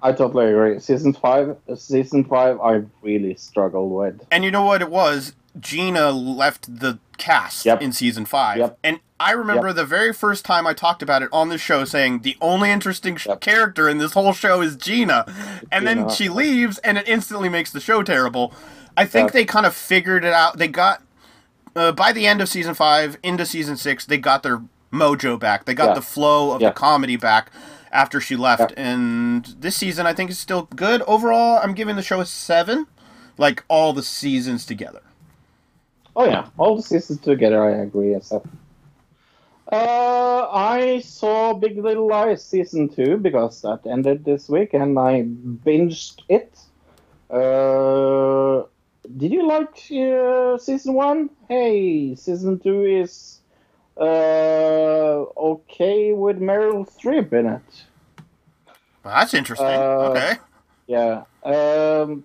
I 0.04 0.12
totally 0.12 0.46
agree. 0.52 0.80
Season 0.80 1.14
five, 1.14 1.58
season 1.78 2.26
five, 2.26 2.60
I 2.62 2.84
really 3.02 3.34
struggled 3.36 3.92
with. 3.92 4.22
And 4.30 4.44
you 4.44 4.52
know 4.52 4.64
what 4.64 4.84
it 4.84 4.92
was? 4.92 5.34
Gina 5.60 6.12
left 6.12 6.80
the 6.82 7.00
cast 7.18 7.66
Yep. 7.66 7.82
in 7.82 7.92
season 7.92 8.26
five. 8.26 8.58
Yep. 8.60 8.78
And 8.84 9.00
I 9.20 9.32
remember 9.32 9.74
the 9.74 9.86
very 9.86 10.14
first 10.14 10.46
time 10.46 10.68
I 10.68 10.74
talked 10.74 11.02
about 11.02 11.24
it 11.24 11.30
on 11.32 11.50
the 11.50 11.58
show 11.58 11.86
saying 11.86 12.20
the 12.20 12.38
only 12.40 12.70
interesting 12.70 13.16
sh- 13.16 13.26
Yep. 13.28 13.42
character 13.42 13.90
in 13.90 13.98
this 13.98 14.14
whole 14.14 14.34
show 14.34 14.62
is 14.62 14.76
Gina. 14.76 15.26
And 15.72 15.88
then 15.88 16.08
she 16.10 16.30
leaves 16.30 16.78
and 16.80 17.00
it 17.00 17.08
instantly 17.08 17.50
makes 17.50 17.72
the 17.72 17.80
show 17.80 18.04
terrible. 18.04 18.54
I 18.96 19.06
think 19.06 19.28
Yep. 19.30 19.34
they 19.34 19.46
kind 19.46 19.66
of 19.66 19.74
figured 19.74 20.24
it 20.24 20.34
out. 20.34 20.58
They 20.60 20.68
got 20.68 21.02
uh, 21.76 21.92
by 21.94 22.12
the 22.14 22.28
end 22.28 22.42
of 22.42 22.48
season 22.48 22.74
five 22.76 23.18
into 23.24 23.46
season 23.46 23.76
six, 23.76 24.06
they 24.06 24.18
got 24.18 24.44
their 24.44 24.62
mojo 24.96 25.40
back. 25.40 25.66
They 25.66 25.74
got 25.74 25.90
Yeah. 25.90 25.94
the 25.96 26.02
flow 26.02 26.52
of 26.52 26.62
Yeah. 26.62 26.70
the 26.70 26.74
comedy 26.74 27.18
back 27.18 27.52
after 27.92 28.20
she 28.20 28.36
left. 28.36 28.74
And 28.78 29.46
this 29.60 29.76
season, 29.76 30.06
I 30.06 30.14
think, 30.14 30.30
is 30.30 30.40
still 30.40 30.68
good 30.76 31.02
overall. 31.04 31.60
I'm 31.64 31.74
giving 31.74 31.96
the 31.96 32.02
show 32.02 32.20
a 32.22 32.26
seven, 32.26 32.88
like 33.38 33.64
all 33.68 33.94
the 33.94 34.04
seasons 34.04 34.66
together. 34.66 35.02
Oh 36.16 36.26
yeah, 36.26 36.48
all 36.58 36.76
the 36.78 36.82
seasons 36.82 37.20
together, 37.20 37.64
I 37.64 37.72
agree. 37.84 38.16
Sir. 38.22 38.42
Uh, 39.72 40.48
I 40.52 41.00
saw 41.00 41.54
Big 41.54 41.78
Little 41.78 42.08
Lies 42.08 42.46
season 42.46 42.88
two 42.88 43.18
because 43.18 43.62
that 43.64 43.82
ended 43.86 44.24
this 44.24 44.48
week, 44.48 44.74
and 44.74 44.98
I 44.98 45.24
binged 45.24 46.22
it. 46.30 46.58
Uh, 47.30 48.64
did 49.18 49.32
you 49.32 49.48
like 49.48 49.76
uh, 49.92 50.58
season 50.60 50.94
one? 50.94 51.30
Hey, 51.50 52.16
season 52.16 52.60
two 52.60 52.84
is 52.86 53.35
uh 53.98 55.26
okay 55.38 56.14
with 56.14 56.40
Meryl 56.40 56.90
Streep 56.90 57.32
in 57.34 57.46
it. 57.48 57.84
Well, 59.04 59.14
that's 59.14 59.34
interesting. 59.34 59.68
Uh, 59.68 60.12
okay. 60.12 60.38
Yeah. 60.88 61.24
Um, 61.44 62.24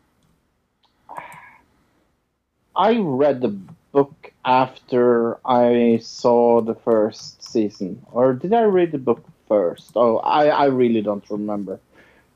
I 2.74 2.96
read 2.96 3.42
the 3.42 3.48
book 3.92 4.32
after 4.44 5.38
I 5.46 5.98
saw 6.02 6.62
the 6.62 6.74
first 6.74 7.42
season, 7.42 8.04
or 8.12 8.32
did 8.32 8.54
I 8.54 8.62
read 8.62 8.92
the 8.92 8.98
book 8.98 9.22
first? 9.48 9.92
Oh, 9.94 10.18
I, 10.18 10.46
I 10.46 10.64
really 10.66 11.02
don't 11.02 11.28
remember. 11.28 11.78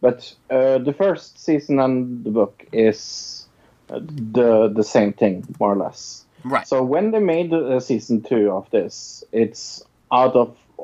But 0.01 0.35
uh, 0.51 0.79
the 0.79 0.93
first 0.93 1.39
season 1.39 1.81
and 1.81 2.25
the 2.25 2.31
book 2.31 2.67
is 2.73 3.47
uh, 3.89 4.01
the 4.01 4.69
the 4.69 4.85
same 4.85 5.15
thing, 5.15 5.47
more 5.59 5.73
or 5.73 5.77
less. 5.77 6.25
Right. 6.45 6.67
So 6.69 6.83
when 6.83 7.11
they 7.11 7.21
made 7.21 7.53
uh, 7.53 7.81
season 7.81 8.23
two 8.23 8.51
of 8.51 8.69
this, 8.71 9.25
it's 9.33 9.83
out 10.13 10.37
of 10.37 10.57
uh, 10.79 10.83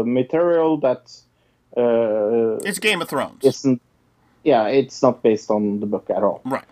uh, 0.00 0.02
material 0.04 0.78
that 0.78 1.10
uh, 1.76 2.56
It's 2.64 2.78
Game 2.78 3.02
of 3.02 3.08
Thrones. 3.08 3.44
isn't 3.44 3.80
yeah 4.44 4.66
it's 4.68 5.02
not 5.02 5.22
based 5.22 5.50
on 5.50 5.80
the 5.80 5.86
book 5.86 6.08
at 6.10 6.22
all 6.22 6.40
Right. 6.44 6.64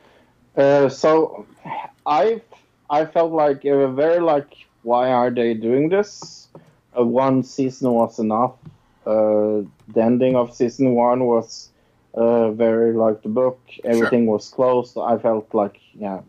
uh, 0.56 0.88
so 0.88 1.44
i 2.06 2.40
i 2.88 3.04
felt 3.04 3.32
like 3.32 3.64
uh, 3.66 3.88
very 3.88 4.20
like 4.20 4.54
why 4.82 5.10
are 5.10 5.30
they 5.30 5.52
doing 5.54 5.88
this 5.90 6.48
uh, 6.98 7.04
one 7.04 7.42
season 7.42 7.90
was 7.92 8.18
enough 8.18 8.54
uh, 9.04 9.62
the 9.94 10.02
ending 10.02 10.36
of 10.36 10.54
season 10.54 10.94
one 10.94 11.26
was 11.26 11.70
uh, 12.14 12.50
very 12.52 12.92
like 12.94 13.22
the 13.22 13.28
book 13.28 13.58
everything 13.84 14.26
was 14.26 14.48
closed 14.48 14.96
i 14.96 15.18
felt 15.18 15.52
like 15.52 15.78
yeah 15.94 16.20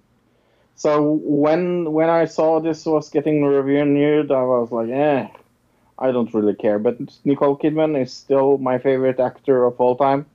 so 0.78 1.20
when 1.24 1.92
when 1.92 2.10
i 2.10 2.24
saw 2.26 2.60
this 2.62 2.86
was 2.86 3.10
getting 3.10 3.44
reviewed 3.44 4.32
i 4.32 4.42
was 4.42 4.72
like 4.72 4.90
eh 4.90 5.28
I 6.00 6.12
don't 6.12 6.34
really 6.34 6.54
care, 6.54 6.78
but 6.80 6.98
Nicole 7.26 7.58
Kidman 7.58 8.00
is 8.00 8.14
still 8.14 8.58
my 8.60 8.78
favorite 8.78 9.20
actor 9.20 9.66
of 9.66 9.80
all 9.82 9.96
time. 9.96 10.26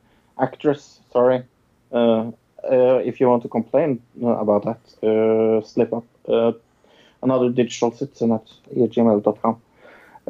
Actress, 0.41 1.01
sorry. 1.13 1.45
Uh, 1.93 2.33
uh, 2.65 2.97
if 3.05 3.21
you 3.21 3.29
want 3.29 3.43
to 3.43 3.49
complain 3.49 4.03
uh, 4.23 4.29
about 4.29 4.65
that, 4.65 5.09
uh, 5.09 5.65
slip 5.65 5.93
up. 5.93 6.05
Uh, 6.29 6.53
another 7.23 7.51
digital 7.51 7.93
citizen 7.93 8.33
at 8.33 8.45
gmail.com. 8.75 9.61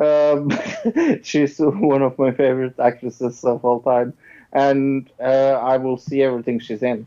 Um, 0.01 1.21
she's 1.23 1.59
one 1.59 2.03
of 2.03 2.19
my 2.19 2.33
favorite 2.33 2.79
actresses 2.79 3.45
of 3.45 3.65
all 3.65 3.81
time, 3.81 4.13
and 4.53 5.09
uh, 5.21 5.59
I 5.63 5.79
will 5.79 5.97
see 5.97 6.23
everything 6.23 6.59
she's 6.59 6.83
in. 6.83 7.07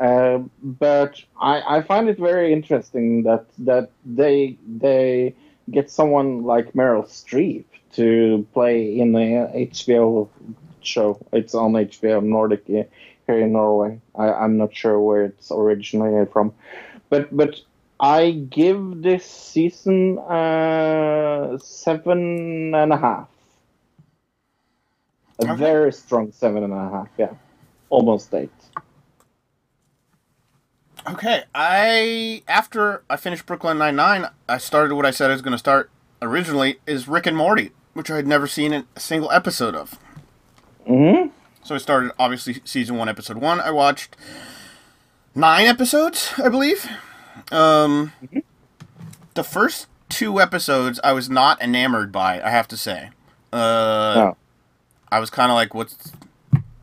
Uh, 0.00 0.38
but 0.62 1.22
I, 1.40 1.78
I 1.78 1.82
find 1.82 2.08
it 2.08 2.18
very 2.18 2.52
interesting 2.52 3.22
that 3.24 3.46
that 3.58 3.90
they 4.04 4.56
they 4.66 5.34
get 5.70 5.90
someone 5.90 6.44
like 6.44 6.72
Meryl 6.72 7.04
Streep 7.06 7.64
to 7.94 8.46
play 8.52 8.98
in 8.98 9.14
a 9.16 9.66
HBO 9.72 10.28
show. 10.80 11.18
It's 11.32 11.54
on 11.54 11.72
HBO 11.72 12.22
Nordic 12.22 12.66
here 12.66 12.88
in 13.40 13.52
Norway. 13.52 14.00
I, 14.16 14.32
I'm 14.32 14.56
not 14.56 14.74
sure 14.74 15.00
where 15.00 15.24
it's 15.24 15.50
originally 15.50 16.26
from, 16.26 16.54
but 17.10 17.34
but 17.36 17.60
I 18.00 18.30
give 18.32 19.02
this 19.02 19.24
season 19.24 20.18
uh, 20.18 21.58
seven 21.58 22.74
and 22.74 22.92
a 22.92 22.96
half. 22.96 23.28
A 25.40 25.46
Okay. 25.48 25.56
very 25.56 25.92
strong 25.92 26.32
seven 26.32 26.62
and 26.64 26.72
a 26.72 26.76
half. 26.90 27.08
Yeah, 27.18 27.34
almost 27.90 28.32
eight. 28.34 28.52
Okay, 31.08 31.44
I 31.54 32.42
after 32.48 33.02
I 33.08 33.16
finished 33.16 33.46
Brooklyn 33.46 33.78
Nine 33.78 33.96
Nine, 33.96 34.26
I 34.48 34.58
started 34.58 34.94
what 34.94 35.06
I 35.06 35.10
said 35.10 35.30
I 35.30 35.32
was 35.32 35.42
going 35.42 35.52
to 35.52 35.58
start 35.58 35.90
originally 36.20 36.80
is 36.86 37.08
Rick 37.08 37.26
and 37.26 37.36
Morty, 37.36 37.70
which 37.94 38.10
I 38.10 38.16
had 38.16 38.26
never 38.26 38.46
seen 38.46 38.72
a 38.72 38.84
single 39.00 39.30
episode 39.30 39.74
of. 39.74 39.98
hmm 40.86 41.28
So 41.62 41.74
I 41.74 41.78
started 41.78 42.12
obviously 42.18 42.60
season 42.64 42.96
one, 42.96 43.08
episode 43.08 43.38
one. 43.38 43.60
I 43.60 43.70
watched 43.70 44.16
nine 45.34 45.66
episodes, 45.66 46.32
I 46.36 46.48
believe. 46.48 46.86
Um, 47.50 48.12
the 49.34 49.44
first 49.44 49.86
two 50.10 50.40
episodes 50.40 51.00
I 51.02 51.12
was 51.12 51.30
not 51.30 51.60
enamored 51.62 52.12
by. 52.12 52.42
I 52.42 52.50
have 52.50 52.68
to 52.68 52.76
say. 52.76 53.10
Uh, 53.52 54.14
Oh. 54.32 54.36
I 55.10 55.20
was 55.20 55.30
kind 55.30 55.50
of 55.50 55.54
like, 55.54 55.72
what's? 55.72 56.12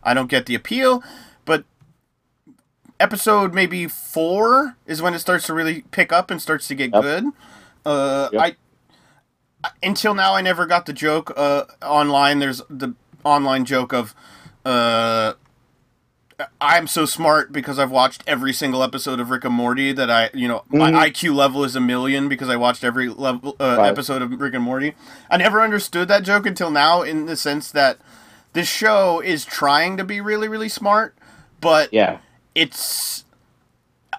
I 0.02 0.16
don't 0.16 0.30
get 0.32 0.48
the 0.48 0.56
appeal, 0.56 1.04
episode 3.00 3.54
maybe 3.54 3.88
four 3.88 4.78
is 4.86 5.02
when 5.02 5.14
it 5.14 5.20
starts 5.20 5.46
to 5.48 5.54
really 5.54 5.82
pick 5.92 6.12
up 6.14 6.32
and 6.32 6.42
starts 6.42 6.68
to 6.70 6.76
get 6.76 6.92
Yep. 6.94 7.02
good. 7.02 7.26
Uh, 7.86 8.30
Yep. 8.32 8.42
I 8.42 8.56
until 9.82 10.14
now 10.14 10.34
I 10.36 10.42
never 10.42 10.66
got 10.66 10.86
the 10.86 10.94
joke 10.94 11.34
uh, 11.36 11.64
online. 11.82 12.40
There's 12.40 12.62
the 12.70 12.94
online 13.24 13.66
joke 13.66 13.94
of 13.94 14.14
uh, 14.64 15.34
I'm 16.60 16.86
so 16.88 17.06
smart 17.06 17.52
because 17.54 17.80
I've 17.80 17.92
watched 17.92 18.22
every 18.28 18.52
single 18.52 18.84
episode 18.84 19.20
of 19.22 19.30
Rick 19.30 19.46
and 19.46 19.54
Morty 19.54 19.92
that 19.94 20.12
I 20.12 20.30
you 20.34 20.48
know 20.48 20.64
Mhm. 20.72 20.78
my 20.80 20.92
IQ 21.10 21.34
level 21.34 21.64
is 21.64 21.76
a 21.76 21.80
million 21.82 22.28
because 22.30 22.50
I 22.50 22.56
watched 22.58 22.84
every 22.84 23.08
level 23.10 23.56
uh, 23.60 23.76
Right. 23.80 23.88
episode 23.88 24.22
of 24.22 24.32
Rick 24.40 24.54
and 24.54 24.64
Morty. 24.64 24.96
I 25.32 25.38
never 25.38 25.62
understood 25.62 26.08
that 26.10 26.24
joke 26.24 26.46
until 26.46 26.70
now 26.72 27.02
in 27.04 27.26
the 27.26 27.36
sense 27.36 27.72
that 27.72 27.98
this 28.54 28.68
show 28.68 29.20
is 29.22 29.46
trying 29.46 29.98
to 29.98 30.04
be 30.04 30.20
really 30.22 30.48
really 30.48 30.70
smart, 30.70 31.16
but 31.62 31.92
Yeah. 31.94 32.18
It's 32.56 33.26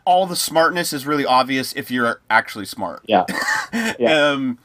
all 0.05 0.27
the 0.27 0.37
smartness 0.37 0.93
is 0.93 1.07
really 1.07 1.25
obvious 1.27 1.73
if 1.73 1.91
you're 1.91 2.21
actually 2.31 2.67
smart. 2.67 3.03
Yeah. 3.07 3.25
Yeah. 3.99 4.13
Um, 4.31 4.59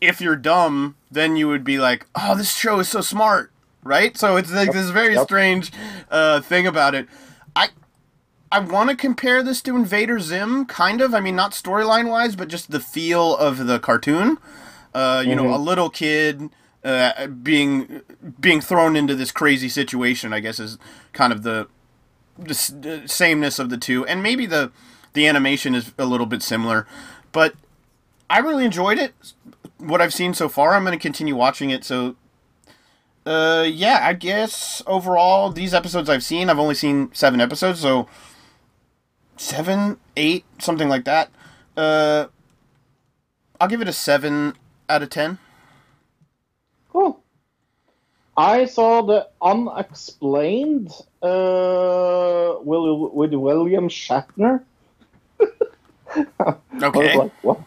if 0.00 0.20
you're 0.20 0.36
dumb, 0.36 0.96
then 1.10 1.34
you 1.36 1.48
would 1.48 1.64
be 1.64 1.78
like, 1.78 2.06
"Oh, 2.14 2.34
this 2.36 2.54
show 2.54 2.78
is 2.78 2.88
so 2.90 3.00
smart," 3.00 3.50
right? 3.82 4.16
So 4.18 4.36
it's 4.36 4.52
like 4.52 4.70
this 4.72 4.90
very 4.90 5.14
Yep. 5.14 5.24
strange 5.24 5.72
uh, 6.10 6.40
thing 6.42 6.66
about 6.66 6.94
it. 6.94 7.08
I 7.56 7.70
I 8.52 8.58
want 8.60 8.90
to 8.90 8.96
compare 8.96 9.42
this 9.42 9.62
to 9.62 9.74
Invader 9.76 10.20
Zim, 10.20 10.66
kind 10.66 11.00
of. 11.00 11.14
I 11.14 11.20
mean, 11.20 11.34
not 11.34 11.52
storyline 11.52 12.08
wise, 12.10 12.36
but 12.36 12.48
just 12.48 12.70
the 12.70 12.80
feel 12.80 13.34
of 13.36 13.66
the 13.66 13.78
cartoon. 13.80 14.36
Uh, 14.94 15.24
you 15.26 15.34
know, 15.34 15.44
Mhm. 15.44 15.54
a 15.54 15.58
little 15.58 15.88
kid 15.90 16.50
uh, 16.84 17.26
being 17.28 18.02
being 18.38 18.60
thrown 18.60 18.94
into 18.94 19.14
this 19.14 19.32
crazy 19.32 19.70
situation. 19.70 20.32
I 20.34 20.40
guess 20.40 20.58
is 20.60 20.76
kind 21.14 21.32
of 21.32 21.42
the 21.44 21.66
the 22.38 23.02
sameness 23.06 23.58
of 23.58 23.70
the 23.70 23.76
two, 23.76 24.04
and 24.06 24.22
maybe 24.22 24.46
the 24.46 24.72
the 25.12 25.26
animation 25.26 25.74
is 25.74 25.92
a 25.98 26.04
little 26.04 26.26
bit 26.26 26.42
similar, 26.42 26.86
but 27.32 27.54
I 28.28 28.38
really 28.38 28.64
enjoyed 28.64 28.98
it. 28.98 29.14
What 29.78 30.00
I've 30.00 30.14
seen 30.14 30.34
so 30.34 30.48
far, 30.48 30.74
I'm 30.74 30.84
going 30.84 30.98
to 30.98 31.02
continue 31.02 31.36
watching 31.36 31.70
it. 31.70 31.84
So, 31.84 32.16
uh, 33.24 33.64
yeah, 33.68 34.00
I 34.02 34.14
guess 34.14 34.82
overall 34.86 35.50
these 35.50 35.72
episodes 35.72 36.08
I've 36.08 36.24
seen, 36.24 36.50
I've 36.50 36.58
only 36.58 36.74
seen 36.74 37.10
seven 37.12 37.40
episodes, 37.40 37.80
so 37.80 38.08
seven, 39.36 39.98
eight, 40.16 40.44
something 40.58 40.88
like 40.88 41.04
that. 41.04 41.30
Uh, 41.76 42.26
I'll 43.60 43.68
give 43.68 43.80
it 43.80 43.88
a 43.88 43.92
seven 43.92 44.54
out 44.88 45.02
of 45.02 45.10
ten. 45.10 45.38
I 48.36 48.66
saw 48.66 49.02
the 49.02 49.28
unexplained 49.40 50.90
uh, 51.22 52.56
Will, 52.60 53.10
with 53.14 53.32
William 53.34 53.88
Shatner. 53.88 54.64
I 56.40 56.56
was 56.98 57.14
Okay. 57.14 57.14
like, 57.14 57.32
what? 57.42 57.60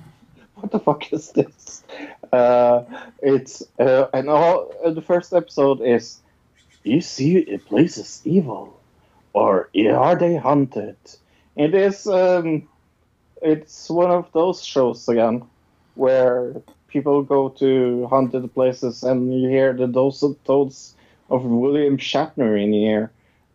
What 0.55 0.71
the 0.71 0.79
fuck 0.79 1.11
is 1.13 1.31
this? 1.31 1.83
Uh, 2.31 2.83
it's 3.21 3.63
uh, 3.79 4.07
and 4.13 4.29
all 4.29 4.71
uh, 4.83 4.91
the 4.91 5.01
first 5.01 5.33
episode 5.33 5.81
is. 5.81 6.21
You 6.83 7.01
see 7.01 7.37
a 7.53 7.57
place 7.59 7.97
is 7.97 8.21
evil, 8.25 8.79
or 9.33 9.69
are 9.75 10.15
they 10.15 10.35
haunted? 10.35 10.97
It 11.55 11.73
is. 11.75 12.07
Um, 12.07 12.67
it's 13.41 13.89
one 13.89 14.11
of 14.11 14.31
those 14.33 14.63
shows 14.63 15.07
again, 15.07 15.43
where 15.95 16.61
people 16.87 17.21
go 17.23 17.49
to 17.49 18.07
haunted 18.07 18.53
places 18.53 19.03
and 19.03 19.33
you 19.41 19.49
hear 19.49 19.73
the 19.73 19.87
dulcet 19.87 20.43
tones 20.45 20.95
of 21.29 21.43
William 21.43 21.97
Shatner 21.97 22.61
in 22.61 22.73
here. 22.73 23.11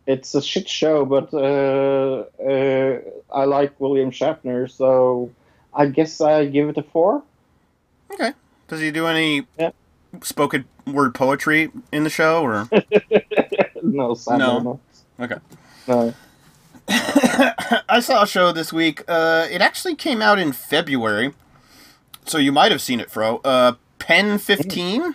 It's 0.06 0.34
a 0.34 0.42
shit 0.42 0.68
show, 0.68 1.04
but 1.04 1.32
uh, 1.32 2.24
uh, 2.42 3.00
I 3.32 3.44
like 3.44 3.78
William 3.80 4.10
Shatner, 4.10 4.70
so 4.70 5.30
I 5.72 5.86
guess 5.86 6.20
I 6.20 6.46
give 6.46 6.68
it 6.68 6.76
a 6.78 6.82
four. 6.82 7.22
Okay. 8.12 8.32
Does 8.68 8.80
he 8.80 8.90
do 8.90 9.06
any 9.06 9.46
Yeah. 9.58 9.70
spoken 10.22 10.64
word 10.86 11.14
poetry 11.14 11.70
in 11.92 12.04
the 12.04 12.10
show, 12.10 12.42
or 12.42 12.68
no, 13.82 14.14
sadly 14.14 14.38
No. 14.38 14.80
okay? 15.20 15.36
No. 15.86 16.14
I 16.88 18.00
saw 18.00 18.24
a 18.24 18.26
show 18.26 18.52
this 18.52 18.72
week. 18.72 19.02
Uh, 19.08 19.46
it 19.50 19.60
actually 19.62 19.94
came 19.94 20.20
out 20.20 20.38
in 20.38 20.52
February, 20.52 21.32
so 22.24 22.38
you 22.38 22.52
might 22.52 22.70
have 22.72 22.80
seen 22.82 23.00
it, 23.00 23.10
Fro. 23.10 23.38
Uh, 23.44 23.74
Pen 23.98 24.38
Fifteen. 24.38 25.14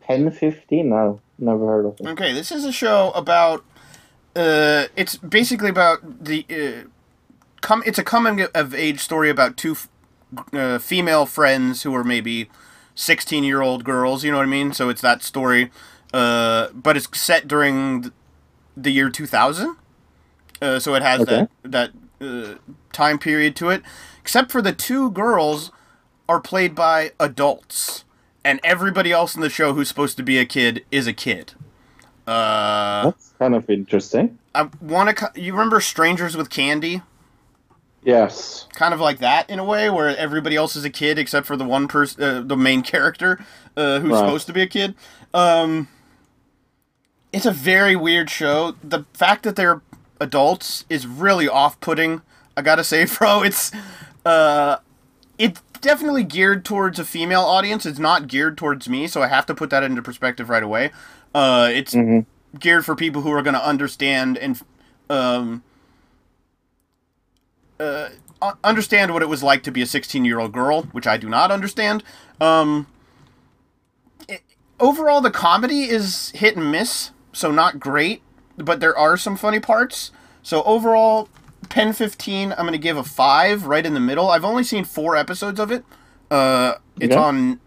Pen 0.00 0.30
fifteen. 0.30 0.88
No, 0.90 1.20
never 1.38 1.66
heard 1.66 1.86
of 1.86 2.00
it. 2.00 2.06
Okay, 2.06 2.32
this 2.32 2.50
is 2.50 2.64
a 2.64 2.72
show 2.72 3.10
about. 3.14 3.64
Uh, 4.34 4.86
it's 4.96 5.16
basically 5.16 5.70
about 5.70 6.24
the. 6.24 6.44
Uh, 6.50 6.88
come. 7.60 7.82
It's 7.86 7.98
a 7.98 8.04
coming 8.04 8.42
of 8.54 8.74
age 8.74 9.00
story 9.00 9.30
about 9.30 9.56
two 9.56 9.72
f- 9.72 9.88
uh, 10.52 10.78
female 10.78 11.26
friends 11.26 11.82
who 11.84 11.94
are 11.94 12.02
maybe 12.04 12.48
sixteen 12.94 13.44
year 13.44 13.62
old 13.62 13.84
girls. 13.84 14.24
You 14.24 14.32
know 14.32 14.38
what 14.38 14.46
I 14.46 14.50
mean? 14.50 14.72
So 14.72 14.88
it's 14.88 15.02
that 15.02 15.22
story, 15.22 15.70
uh, 16.12 16.68
but 16.74 16.96
it's 16.96 17.08
set 17.18 17.46
during 17.46 18.10
the 18.76 18.90
year 18.90 19.08
two 19.10 19.26
thousand. 19.26 19.76
Uh, 20.60 20.78
so 20.78 20.94
it 20.94 21.02
has 21.02 21.20
Okay. 21.22 21.46
that 21.64 21.70
that 21.70 21.90
uh, 22.22 22.54
time 22.92 23.18
period 23.18 23.56
to 23.56 23.70
it, 23.70 23.82
except 24.20 24.50
for 24.50 24.62
the 24.62 24.72
two 24.72 25.10
girls 25.10 25.70
are 26.28 26.40
played 26.40 26.74
by 26.74 27.12
adults, 27.18 28.04
and 28.44 28.60
everybody 28.64 29.12
else 29.12 29.34
in 29.34 29.40
the 29.40 29.50
show 29.50 29.74
who's 29.74 29.88
supposed 29.88 30.16
to 30.16 30.22
be 30.22 30.38
a 30.38 30.46
kid 30.46 30.84
is 30.90 31.06
a 31.06 31.12
kid. 31.12 31.52
Uh, 32.26 33.04
That's 33.06 33.34
kind 33.38 33.54
of 33.54 33.68
interesting. 33.68 34.38
I 34.54 34.68
want 34.80 35.16
to. 35.16 35.32
You 35.34 35.52
remember 35.52 35.80
Strangers 35.80 36.36
with 36.36 36.50
Candy? 36.50 37.02
Yes. 38.04 38.66
Kind 38.74 38.92
of 38.94 39.00
like 39.00 39.18
that 39.20 39.48
in 39.48 39.58
a 39.58 39.64
way, 39.64 39.88
where 39.88 40.16
everybody 40.16 40.56
else 40.56 40.74
is 40.76 40.84
a 40.84 40.90
kid 40.90 41.18
except 41.18 41.46
for 41.46 41.56
the 41.56 41.64
one 41.64 41.86
person, 41.88 42.22
uh, 42.22 42.42
the 42.44 42.56
main 42.56 42.82
character, 42.82 43.44
uh, 43.76 44.00
who's 44.00 44.10
Right. 44.10 44.18
supposed 44.18 44.46
to 44.48 44.52
be 44.52 44.62
a 44.62 44.66
kid. 44.66 44.94
Um, 45.32 45.88
it's 47.32 47.46
a 47.46 47.52
very 47.52 47.94
weird 47.96 48.28
show. 48.28 48.74
The 48.82 49.04
fact 49.14 49.44
that 49.44 49.56
they're 49.56 49.82
adults 50.22 50.84
is 50.88 51.06
really 51.06 51.48
off-putting. 51.48 52.22
I 52.56 52.62
gotta 52.62 52.84
say, 52.84 53.04
bro, 53.18 53.42
it's 53.42 53.72
uh, 54.24 54.76
it's 55.38 55.60
definitely 55.80 56.24
geared 56.24 56.64
towards 56.64 56.98
a 56.98 57.04
female 57.04 57.42
audience. 57.42 57.84
It's 57.84 57.98
not 57.98 58.28
geared 58.28 58.56
towards 58.56 58.88
me, 58.88 59.06
so 59.08 59.22
I 59.22 59.26
have 59.28 59.46
to 59.46 59.54
put 59.54 59.70
that 59.70 59.82
into 59.82 60.00
perspective 60.02 60.48
right 60.48 60.62
away. 60.62 60.90
Uh, 61.34 61.68
it's 61.72 61.94
Mhm. 61.94 62.24
geared 62.58 62.84
for 62.84 62.94
people 62.94 63.22
who 63.22 63.32
are 63.32 63.42
going 63.42 63.54
to 63.54 63.66
understand 63.66 64.38
and 64.38 64.60
um, 65.10 65.62
uh, 67.80 68.08
understand 68.62 69.12
what 69.12 69.22
it 69.22 69.28
was 69.28 69.42
like 69.42 69.62
to 69.64 69.70
be 69.72 69.82
a 69.82 69.86
16 69.86 70.24
year 70.24 70.38
old 70.38 70.52
girl, 70.52 70.82
which 70.92 71.06
I 71.06 71.16
do 71.16 71.28
not 71.28 71.50
understand. 71.50 72.02
Um, 72.40 72.86
it- 74.28 74.42
overall, 74.78 75.20
the 75.20 75.30
comedy 75.30 75.84
is 75.84 76.30
hit 76.34 76.56
and 76.56 76.70
miss, 76.70 77.10
so 77.32 77.50
not 77.50 77.80
great, 77.80 78.22
but 78.56 78.80
there 78.80 78.96
are 78.96 79.16
some 79.16 79.36
funny 79.36 79.60
parts. 79.60 80.10
So 80.42 80.62
overall, 80.64 81.28
Pen 81.68 81.92
15, 81.92 82.52
I'm 82.52 82.58
going 82.58 82.72
to 82.72 82.78
give 82.78 82.96
a 82.96 83.04
5 83.04 83.66
right 83.66 83.84
in 83.86 83.94
the 83.94 84.00
middle. 84.00 84.30
I've 84.30 84.44
only 84.44 84.64
seen 84.64 84.84
four 84.84 85.16
episodes 85.16 85.58
of 85.60 85.70
it. 85.70 85.84
Uh, 86.30 86.74
it's 87.00 87.14
Okay. 87.14 87.22
on, 87.22 87.60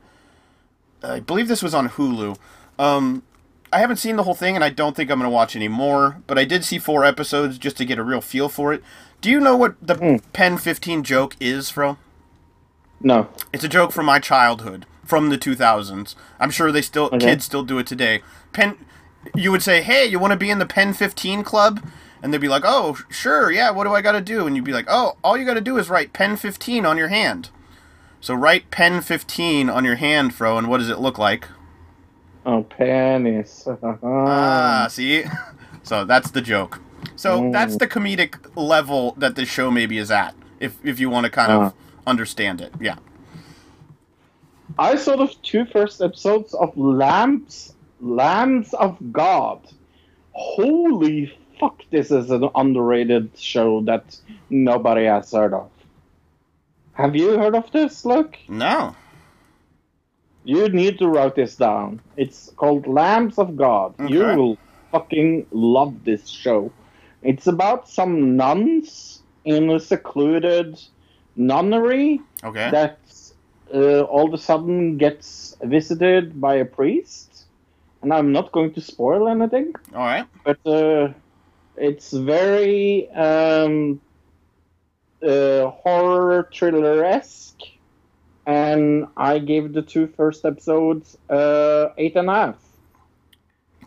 I 1.04 1.20
believe 1.20 1.48
this 1.48 1.64
was 1.64 1.74
on 1.74 1.90
Hulu. 1.90 2.38
Um, 2.78 3.24
I 3.72 3.80
haven't 3.80 3.98
seen 3.98 4.16
the 4.16 4.24
whole 4.24 4.34
thing, 4.36 4.56
and 4.56 4.64
I 4.64 4.70
don't 4.70 4.96
think 4.96 5.10
I'm 5.12 5.20
going 5.20 5.30
to 5.30 5.34
watch 5.34 5.56
any 5.56 5.68
more. 5.68 6.18
But 6.28 6.38
I 6.38 6.46
did 6.46 6.64
see 6.66 6.78
four 6.80 7.04
episodes 7.04 7.58
just 7.58 7.78
to 7.78 7.86
get 7.86 7.98
a 8.00 8.04
real 8.04 8.22
feel 8.22 8.50
for 8.50 8.74
it. 8.74 8.84
Do 9.22 9.30
you 9.30 9.40
know 9.40 9.56
what 9.56 9.76
the 9.82 9.96
Hmm. 9.96 10.16
Pen 10.34 10.58
15 10.58 11.04
joke 11.04 11.36
is, 11.40 11.70
Fro? 11.70 11.98
No. 13.02 13.28
It's 13.54 13.64
a 13.64 13.68
joke 13.70 13.92
from 13.92 14.06
my 14.06 14.20
childhood, 14.20 14.86
from 15.06 15.30
the 15.30 15.38
2000s. 15.38 16.16
I'm 16.40 16.52
sure 16.52 16.72
they 16.72 16.82
still 16.82 17.06
Okay. 17.12 17.20
kids 17.20 17.46
still 17.46 17.64
do 17.64 17.78
it 17.80 17.88
today. 17.88 18.22
Pen, 18.54 18.78
you 19.34 19.52
would 19.52 19.64
say, 19.64 19.82
"Hey, 19.82 20.06
you 20.06 20.20
want 20.20 20.32
to 20.32 20.38
be 20.38 20.50
in 20.50 20.60
the 20.60 20.66
Pen 20.66 20.94
15 20.94 21.44
club?" 21.44 21.82
And 22.22 22.34
they'd 22.34 22.42
be 22.42 22.48
like, 22.48 22.64
"Oh, 22.66 22.98
sure, 23.10 23.52
yeah. 23.52 23.72
What 23.72 23.84
do 23.86 23.94
I 23.94 24.02
got 24.02 24.14
to 24.14 24.22
do?" 24.22 24.46
And 24.48 24.56
you'd 24.56 24.66
be 24.66 24.74
like, 24.74 24.88
"Oh, 24.90 25.18
all 25.24 25.38
you 25.38 25.46
got 25.46 25.54
to 25.56 25.62
do 25.62 25.78
is 25.78 25.90
write 25.90 26.14
Pen 26.14 26.36
15 26.38 26.86
on 26.86 26.98
your 26.98 27.08
hand." 27.10 27.50
So 28.22 28.34
write 28.34 28.72
Pen 28.72 29.02
15 29.02 29.70
on 29.70 29.86
your 29.86 29.96
hand, 29.96 30.34
Fro, 30.34 30.58
and 30.58 30.68
what 30.68 30.80
does 30.80 30.90
it 30.90 31.00
look 31.00 31.18
like? 31.20 31.48
Oh, 32.46 32.64
penis. 32.64 33.68
Ah, 34.04 34.88
see? 34.90 35.24
So 35.84 36.04
that's 36.04 36.32
the 36.32 36.42
joke. 36.42 36.80
So 37.16 37.40
Mm. 37.42 37.52
that's 37.54 37.78
the 37.78 37.86
comedic 37.88 38.38
level 38.56 39.14
that 39.20 39.36
this 39.36 39.48
show 39.48 39.70
maybe 39.70 40.00
is 40.00 40.10
at, 40.10 40.34
if 40.60 40.78
if 40.84 41.00
you 41.00 41.12
want 41.12 41.26
to 41.26 41.30
kind 41.30 41.52
Ah. 41.52 41.66
of 41.68 41.74
understand 42.08 42.60
it. 42.60 42.74
Yeah. 42.82 42.96
I 44.80 44.96
saw 44.96 45.16
the 45.16 45.32
two 45.44 45.66
first 45.66 46.02
episodes 46.02 46.56
of 46.56 46.76
Lambs, 46.76 47.75
Lambs 48.02 48.74
of 48.74 48.98
God. 49.12 49.60
Holy 50.34 51.34
fuck! 51.60 51.82
This 51.92 52.12
is 52.12 52.30
an 52.32 52.50
underrated 52.56 53.32
show 53.38 53.82
that 53.82 54.18
nobody 54.50 55.06
has 55.06 55.32
heard 55.32 55.54
of. 55.54 55.70
Have 56.94 57.16
you 57.16 57.38
heard 57.38 57.56
of 57.56 57.72
this? 57.72 58.06
Look, 58.06 58.38
No. 58.48 58.96
you 60.44 60.70
need 60.70 61.00
to 61.00 61.08
write 61.08 61.36
this 61.36 61.56
down. 61.56 62.02
It's 62.18 62.52
called 62.56 62.88
Lambs 62.88 63.38
of 63.38 63.56
God. 63.58 63.96
You 64.10 64.20
will 64.24 64.58
fucking 64.92 65.48
love 65.52 66.04
this 66.04 66.28
show. 66.28 66.72
It's 67.22 67.48
about 67.48 67.90
some 67.90 68.36
nuns 68.38 69.22
in 69.46 69.70
a 69.70 69.80
secluded 69.80 70.80
nunnery 71.36 72.22
Okay. 72.44 72.70
that 72.72 73.00
uh, 73.74 74.02
all 74.02 74.28
of 74.28 74.34
a 74.34 74.38
sudden 74.38 74.98
gets 74.98 75.58
visited 75.64 76.40
by 76.40 76.56
a 76.56 76.66
priest. 76.66 77.25
And 78.06 78.14
I'm 78.14 78.32
not 78.32 78.52
going 78.52 78.72
to 78.76 78.82
spoil 78.82 79.28
anything, 79.28 79.74
All 79.96 80.06
right. 80.06 80.28
but 80.44 80.60
uh, 80.64 81.12
it's 81.76 82.12
very 82.14 83.10
um, 83.10 84.00
uh, 85.28 85.72
horror 85.72 86.48
thriller 86.54 87.04
esque. 87.04 87.62
And 88.46 89.08
I 89.18 89.40
gave 89.40 89.74
the 89.74 89.82
two 89.82 90.06
first 90.06 90.46
episodes 90.46 91.18
uh, 91.32 91.88
eight 91.98 92.16
and 92.16 92.30
a 92.30 92.34
half. 92.34 92.56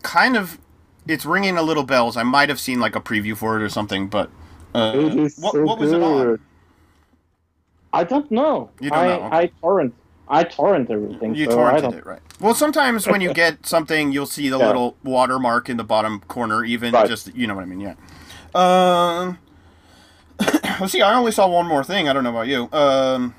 Kind 0.03 0.35
of. 0.35 0.59
It's 1.07 1.25
ringing 1.25 1.55
a 1.55 1.61
little 1.63 1.83
bells. 1.83 2.17
I 2.17 2.23
might 2.23 2.49
have 2.49 2.59
seen 2.59 2.81
like 2.81 2.97
a 2.97 2.99
preview 2.99 3.37
for 3.37 3.55
it 3.55 3.63
or 3.63 3.69
something, 3.69 4.09
but 4.09 4.29
uh, 4.75 4.91
It 4.95 5.15
is 5.17 5.37
what, 5.37 5.53
so 5.53 5.63
what 5.63 5.79
was 5.79 5.93
it 5.93 6.03
on? 6.03 6.39
I 7.93 8.03
don't 8.03 8.29
know. 8.29 8.69
You 8.81 8.89
don't 8.89 8.99
I, 8.99 9.07
know. 9.07 9.29
I 9.31 9.51
torrent. 9.61 9.95
I 10.29 10.43
torrent 10.43 10.91
everything. 10.91 11.33
You 11.35 11.45
so 11.45 11.57
torrented 11.57 11.93
it, 11.93 12.05
right? 12.05 12.19
Well, 12.39 12.53
sometimes 12.53 13.07
when 13.07 13.19
you 13.21 13.33
get 13.43 13.65
something, 13.65 14.11
you'll 14.11 14.25
see 14.27 14.47
the 14.49 14.59
Yeah. 14.59 14.67
little 14.67 14.95
watermark 15.03 15.69
in 15.69 15.77
the 15.77 15.83
bottom 15.83 16.21
corner, 16.27 16.63
even 16.63 16.93
Right. 16.93 17.07
just 17.07 17.35
you 17.35 17.47
know 17.47 17.55
what 17.55 17.63
I 17.63 17.65
mean, 17.65 17.79
yeah. 17.79 17.95
Um, 18.55 19.39
let's 20.79 20.91
see. 20.91 21.01
I 21.01 21.15
only 21.15 21.31
saw 21.31 21.47
one 21.47 21.65
more 21.67 21.83
thing. 21.83 22.07
I 22.07 22.13
don't 22.13 22.23
know 22.23 22.29
about 22.29 22.47
you. 22.47 22.69
Um, 22.71 23.35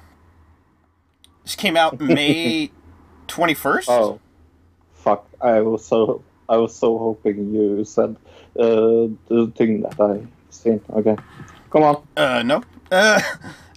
this 1.45 1.55
came 1.57 1.77
out 1.77 2.01
May 2.01 2.71
twenty 3.27 3.55
first. 3.55 3.89
Oh, 3.89 4.21
fuck! 4.95 5.27
I 5.41 5.61
was 5.61 5.85
so 5.85 6.23
I 6.49 6.57
was 6.57 6.75
so 6.75 6.99
hoping 6.99 7.55
you 7.55 7.85
said 7.85 8.17
uh, 8.59 9.09
the 9.29 9.53
thing 9.57 9.83
that 9.83 9.99
I 10.01 10.27
seen. 10.51 10.81
Okay, 10.91 11.17
come 11.71 11.83
on. 11.85 12.03
Uh, 12.17 12.43
no. 12.43 12.63
Uh, 12.91 13.21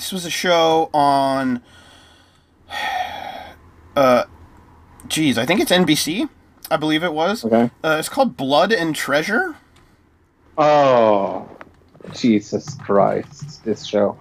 this 0.00 0.12
was 0.12 0.24
a 0.24 0.30
show 0.30 0.90
on. 0.94 1.62
Uh, 3.96 4.22
geez, 5.08 5.36
I 5.36 5.44
think 5.44 5.60
it's 5.60 5.72
NBC. 5.72 6.28
I 6.70 6.76
believe 6.76 7.02
it 7.02 7.12
was. 7.12 7.44
Okay. 7.44 7.68
Uh, 7.82 7.96
it's 7.98 8.08
called 8.08 8.36
Blood 8.36 8.72
and 8.72 8.94
Treasure. 8.94 9.56
Oh, 10.56 11.48
Jesus 12.14 12.74
Christ! 12.76 13.64
This 13.64 13.84
show. 13.84 14.16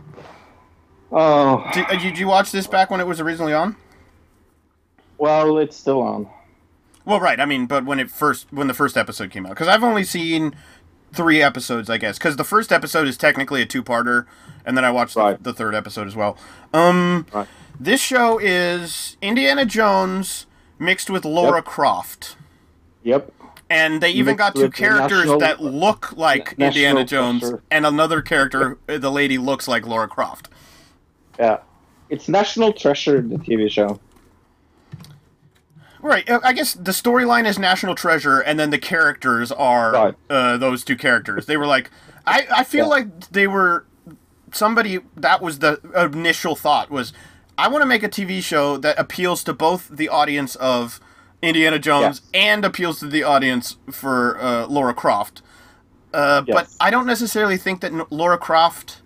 Oh, 1.12 1.70
Did, 1.72 1.86
uh, 1.86 2.00
did 2.00 2.18
you 2.18 2.28
watch 2.28 2.52
this 2.52 2.66
back 2.66 2.90
when 2.90 3.00
it 3.00 3.06
was 3.06 3.22
originally 3.22 3.54
on? 3.54 3.76
well, 5.20 5.60
it's 5.60 5.78
still 5.78 6.02
on. 6.02 6.28
Well, 7.06 7.20
right. 7.20 7.40
I 7.40 7.46
mean, 7.46 7.68
but 7.68 7.86
when 7.86 8.00
it 8.00 8.10
first 8.10 8.52
when 8.52 8.68
the 8.68 8.74
first 8.74 8.98
episode 8.98 9.30
came 9.30 9.46
out, 9.46 9.50
because 9.52 9.68
I've 9.68 9.84
only 9.84 10.04
seen 10.04 10.56
three 11.14 11.42
episodes, 11.42 11.90
I 11.90 11.98
guess, 11.98 12.18
because 12.18 12.36
the 12.38 12.44
first 12.44 12.72
episode 12.72 13.08
is 13.08 13.18
technically 13.18 13.62
a 13.62 13.66
two-parter, 13.66 14.26
and 14.66 14.78
then 14.78 14.86
I 14.86 14.92
watched 14.92 15.16
the, 15.16 15.22
Right. 15.22 15.44
the 15.44 15.54
third 15.54 15.76
episode 15.76 16.08
as 16.08 16.16
well. 16.16 16.38
Um, 16.74 17.26
Right. 17.34 17.48
this 17.80 18.02
show 18.02 18.38
is 18.40 19.18
Indiana 19.22 19.66
Jones 19.66 20.46
mixed 20.78 21.10
with 21.10 21.26
Laura 21.26 21.58
Yep. 21.58 21.66
Croft. 21.66 22.36
Yep. 23.04 23.32
And 23.72 24.02
they 24.02 24.10
even 24.12 24.36
Mixed 24.36 24.38
got 24.40 24.56
two 24.56 24.70
characters 24.72 25.20
national- 25.26 25.40
that 25.40 25.62
look 25.62 26.14
like 26.18 26.56
Indiana 26.58 27.04
Jones, 27.06 27.54
and 27.70 27.86
another 27.86 28.22
character, 28.22 28.78
the 28.88 29.12
lady 29.12 29.38
looks 29.38 29.68
like 29.68 29.86
Laura 29.86 30.08
Croft. 30.08 30.50
Yeah. 31.40 31.58
It's 32.10 32.28
National 32.28 32.74
Treasure, 32.74 33.22
the 33.22 33.38
TV 33.38 33.70
show. 33.70 34.00
Right. 36.02 36.30
uh, 36.30 36.40
I 36.44 36.54
guess 36.54 36.74
the 36.74 36.92
storyline 36.92 37.46
is 37.46 37.60
National 37.60 37.96
Treasure, 37.96 38.40
and 38.40 38.60
then 38.60 38.70
the 38.70 38.78
characters 38.78 39.52
are 39.52 39.92
Right. 39.92 40.16
uh, 40.30 40.58
those 40.58 40.84
two 40.84 40.96
characters. 40.96 41.46
They 41.46 41.58
were 41.58 41.68
like, 41.68 41.90
I, 42.26 42.48
I 42.58 42.64
feel 42.64 42.86
Yeah. 42.86 42.90
like 42.90 43.30
they 43.32 43.48
were 43.48 43.86
somebody 44.52 45.00
that 45.16 45.42
was 45.42 45.60
the 45.60 45.80
initial 45.96 46.56
thought 46.56 46.90
was 46.90 47.14
I 47.58 47.68
want 47.68 47.82
to 47.84 47.86
make 47.86 48.02
a 48.04 48.10
TV 48.10 48.42
show 48.42 48.78
that 48.78 48.98
appeals 48.98 49.44
to 49.44 49.54
both 49.54 49.90
the 49.90 50.10
audience 50.10 50.56
of 50.56 51.00
Indiana 51.42 51.78
Jones 51.78 52.22
Yes. 52.34 52.44
and 52.50 52.66
appeals 52.66 53.00
to 53.00 53.08
the 53.08 53.24
audience 53.24 53.78
for 53.92 54.38
uh, 54.42 54.66
Laura 54.68 54.94
Croft. 54.94 55.42
Uh, 56.14 56.42
But 56.42 56.68
I 56.80 56.90
don't 56.90 57.06
necessarily 57.06 57.58
think 57.58 57.82
that 57.82 57.92
N- 57.94 58.04
Laura 58.10 58.38
Croft, 58.38 59.02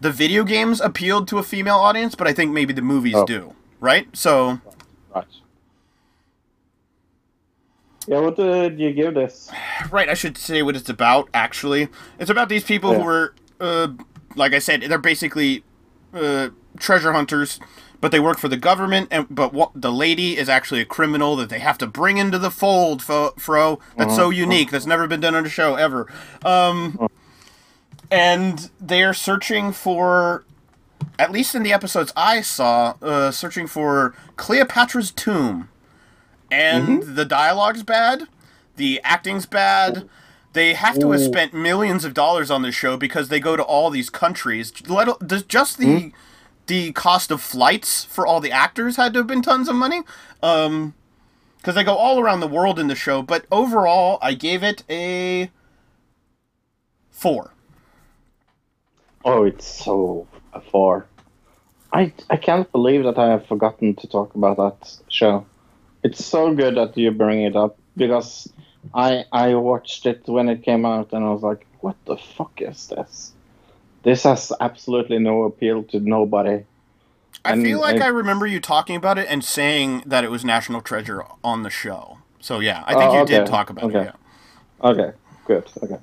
the 0.00 0.10
video 0.10 0.44
games 0.44 0.80
appealed 0.80 1.26
to 1.28 1.38
a 1.38 1.42
female 1.42 1.76
audience, 1.76 2.14
but 2.14 2.26
I 2.26 2.32
think 2.32 2.52
maybe 2.52 2.72
the 2.74 2.82
movies 2.82 3.14
Oh. 3.16 3.24
do. 3.24 3.54
Right? 3.80 4.08
So 4.12 4.60
Right. 5.14 5.24
Yeah, 8.08 8.20
what 8.20 8.36
did 8.36 8.80
you 8.80 8.92
give 8.92 9.14
this? 9.14 9.50
Right, 9.90 10.08
I 10.08 10.14
should 10.14 10.38
say 10.38 10.62
what 10.62 10.74
it's 10.76 10.88
about. 10.88 11.28
Actually, 11.34 11.88
it's 12.18 12.30
about 12.30 12.48
these 12.48 12.64
people 12.64 12.92
Yeah. 12.92 12.98
who 13.00 13.06
are, 13.08 13.34
uh, 13.60 13.88
like 14.34 14.54
I 14.54 14.58
said, 14.60 14.82
they're 14.82 14.96
basically 14.98 15.62
uh, 16.14 16.48
treasure 16.78 17.12
hunters, 17.12 17.60
but 18.00 18.10
they 18.10 18.18
work 18.18 18.38
for 18.38 18.48
the 18.48 18.56
government. 18.56 19.08
And 19.10 19.26
but 19.28 19.52
what 19.52 19.72
the 19.74 19.92
lady 19.92 20.38
is 20.38 20.48
actually 20.48 20.80
a 20.80 20.86
criminal 20.86 21.36
that 21.36 21.50
they 21.50 21.58
have 21.58 21.76
to 21.78 21.86
bring 21.86 22.16
into 22.16 22.38
the 22.38 22.50
fold. 22.50 23.02
Fo, 23.02 23.32
fro, 23.36 23.78
that's 23.98 24.16
so 24.16 24.30
unique. 24.30 24.70
That's 24.70 24.86
never 24.86 25.06
been 25.06 25.20
done 25.20 25.34
on 25.34 25.44
a 25.44 25.50
show 25.50 25.74
ever. 25.74 26.10
Um, 26.46 27.08
and 28.10 28.70
they 28.80 29.02
are 29.02 29.14
searching 29.14 29.72
for. 29.72 30.44
At 31.18 31.30
least 31.30 31.54
in 31.54 31.62
the 31.62 31.72
episodes 31.72 32.12
I 32.16 32.40
saw, 32.40 32.94
uh, 33.02 33.30
searching 33.32 33.66
for 33.66 34.14
Cleopatra's 34.36 35.10
tomb 35.10 35.68
and 36.50 37.02
the 37.02 37.24
dialogue's 37.24 37.82
bad, 37.82 38.24
the 38.76 39.00
acting's 39.04 39.46
bad. 39.46 40.08
They 40.54 40.74
have 40.74 40.98
to 41.00 41.10
have 41.10 41.20
spent 41.20 41.52
millions 41.54 42.04
of 42.04 42.14
dollars 42.14 42.50
on 42.50 42.62
this 42.62 42.74
show 42.74 42.96
because 42.96 43.28
they 43.28 43.38
go 43.38 43.56
to 43.56 43.62
all 43.62 43.90
these 43.90 44.10
countries. 44.10 44.72
Let 44.88 45.08
just 45.48 45.78
the 45.78 46.12
the 46.66 46.92
cost 46.92 47.30
of 47.30 47.40
flights 47.40 48.04
for 48.04 48.26
all 48.26 48.40
the 48.40 48.52
actors 48.52 48.96
had 48.96 49.12
to 49.14 49.20
have 49.20 49.26
been 49.26 49.42
tons 49.42 49.68
of 49.68 49.76
money. 49.76 50.02
Um, 50.42 50.94
because 51.58 51.74
they 51.74 51.84
go 51.84 51.94
all 51.94 52.20
around 52.20 52.40
the 52.40 52.46
world 52.48 52.78
in 52.78 52.86
the 52.86 52.94
show. 52.94 53.20
But 53.22 53.44
overall, 53.50 54.18
I 54.22 54.34
gave 54.34 54.62
it 54.62 54.84
a 54.88 55.50
four. 57.10 57.52
Oh, 59.24 59.44
it's 59.44 59.66
so 59.66 60.26
far. 60.72 61.06
I 61.92 62.12
I 62.30 62.36
can't 62.36 62.70
believe 62.72 63.04
that 63.04 63.18
I 63.18 63.28
have 63.28 63.46
forgotten 63.46 63.94
to 63.96 64.06
talk 64.06 64.34
about 64.34 64.56
that 64.56 64.96
show. 65.08 65.46
It's 66.02 66.24
so 66.24 66.54
good 66.54 66.76
that 66.76 66.96
you 66.96 67.10
bring 67.10 67.42
it 67.42 67.56
up 67.56 67.76
because 67.96 68.48
I 68.94 69.24
I 69.32 69.54
watched 69.54 70.06
it 70.06 70.22
when 70.26 70.48
it 70.48 70.62
came 70.62 70.86
out 70.86 71.12
and 71.12 71.24
I 71.24 71.30
was 71.30 71.42
like, 71.42 71.66
what 71.80 71.96
the 72.06 72.16
fuck 72.16 72.60
is 72.62 72.86
this? 72.88 73.32
This 74.04 74.22
has 74.22 74.52
absolutely 74.60 75.18
no 75.18 75.42
appeal 75.44 75.82
to 75.84 76.00
nobody. 76.00 76.64
I 77.44 77.52
And 77.52 77.62
feel 77.62 77.80
like 77.80 77.96
it- 77.96 78.02
I 78.02 78.08
remember 78.08 78.46
you 78.46 78.60
talking 78.60 78.96
about 78.96 79.18
it 79.18 79.26
and 79.28 79.44
saying 79.44 80.02
that 80.06 80.24
it 80.24 80.30
was 80.30 80.44
National 80.44 80.80
Treasure 80.80 81.24
on 81.42 81.62
the 81.62 81.70
show. 81.70 82.18
So 82.40 82.60
yeah, 82.60 82.84
I 82.86 82.94
think 82.94 83.10
Oh, 83.10 83.14
you 83.16 83.20
okay, 83.22 83.38
did 83.38 83.46
talk 83.46 83.70
about 83.70 83.84
okay. 83.86 83.98
it. 84.00 84.14
Yeah. 84.14 84.90
Okay, 84.90 85.12
good. 85.46 85.64
Okay. 85.82 85.98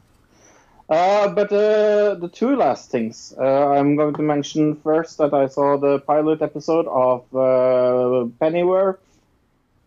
Uh, 0.88 1.27
but 1.30 1.51
uh, 1.51 2.13
the 2.15 2.30
two 2.31 2.55
last 2.55 2.91
things 2.91 3.34
uh, 3.39 3.69
I'm 3.69 3.95
going 3.95 4.13
to 4.15 4.22
mention 4.22 4.76
first 4.76 5.17
that 5.17 5.34
I 5.34 5.47
saw 5.47 5.77
the 5.77 5.99
pilot 5.99 6.41
episode 6.43 6.85
of 6.88 7.23
uh, 7.34 8.27
Pennyworth. 8.39 8.99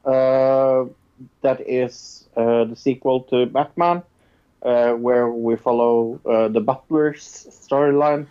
Uh, 0.09 0.87
that 1.43 1.61
is 1.69 2.29
uh, 2.37 2.65
the 2.65 2.77
sequel 2.77 3.23
to 3.25 3.45
Batman, 3.47 4.03
uh, 4.63 4.93
where 4.93 5.29
we 5.29 5.57
follow 5.57 6.19
uh, 6.25 6.49
the 6.49 6.61
Butler's 6.61 7.47
storyline. 7.51 8.27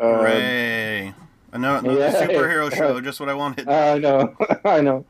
Uh, 0.00 0.16
Hooray! 0.16 1.14
Another, 1.52 1.88
another 1.88 2.00
yeah. 2.00 2.26
superhero 2.26 2.74
show, 2.74 3.00
just 3.08 3.20
what 3.20 3.28
I 3.28 3.34
wanted. 3.34 3.68
I 3.68 3.98
know, 3.98 4.34
I 4.64 4.80
know, 4.80 5.04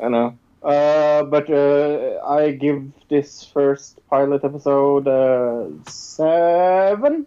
I 0.00 0.08
know. 0.08 0.38
Uh, 0.62 1.24
but 1.24 1.50
uh, 1.50 2.20
I 2.24 2.52
give 2.52 2.92
this 3.08 3.44
first 3.44 3.98
pilot 4.08 4.44
episode 4.44 5.08
uh, 5.08 5.66
seven. 5.90 7.26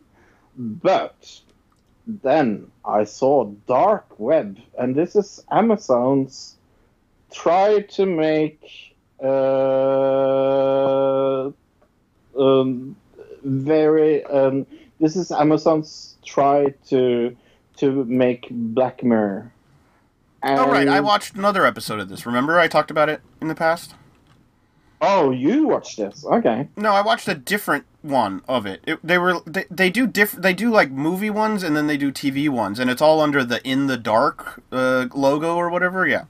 But 0.57 1.41
then 2.07 2.72
I 2.85 3.03
saw 3.03 3.52
Dark 3.68 4.06
Web, 4.18 4.57
and 4.77 4.95
this 4.95 5.18
is 5.18 5.43
Amazon's 5.52 6.55
try 7.36 7.82
to 7.82 8.06
make 8.06 8.95
uh, 9.22 9.28
um, 12.40 12.95
very. 13.44 14.24
Um, 14.26 14.66
this 14.99 15.16
is 15.18 15.32
Amazon's 15.32 16.18
try 16.26 16.74
to 16.88 17.36
to 17.78 18.06
make 18.06 18.48
Black 18.49 19.03
Mirror. 19.03 19.52
oh 20.44 20.72
right, 20.72 20.88
I 20.88 21.02
watched 21.02 21.36
another 21.36 21.66
episode 21.66 21.99
of 21.99 22.07
this. 22.10 22.26
Remember 22.26 22.57
I 22.60 22.68
talked 22.68 22.90
about 22.90 23.10
it 23.10 23.22
in 23.41 23.49
the 23.49 23.56
past? 23.56 23.94
Oh, 25.02 25.32
you 25.32 25.68
watched 25.68 25.98
this? 25.98 26.26
Okay. 26.26 26.70
No, 26.78 26.94
I 26.94 27.02
watched 27.02 27.28
a 27.28 27.36
different 27.36 27.86
one 28.02 28.41
of 28.48 28.66
it. 28.66 28.82
it 28.88 28.99
they 29.03 29.18
were 29.18 29.41
they, 29.45 29.66
they 29.70 29.90
do 29.90 30.07
diff 30.07 30.32
they 30.32 30.53
do 30.53 30.72
like 30.72 30.90
movie 30.90 31.30
ones 31.30 31.64
and 31.64 31.76
then 31.76 31.88
they 31.88 31.98
do 31.98 32.14
TV 32.14 32.48
ones, 32.48 32.80
and 32.80 32.90
it's 32.90 33.02
all 33.02 33.20
under 33.20 33.44
the 33.44 33.62
In 33.68 33.88
the 33.88 33.98
Dark 33.98 34.64
uh, 34.72 35.07
logo 35.14 35.57
or 35.57 35.70
whatever. 35.70 36.07
Yeah. 36.07 36.26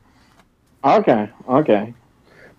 Okay. 0.85 1.29
Okay. 1.49 1.93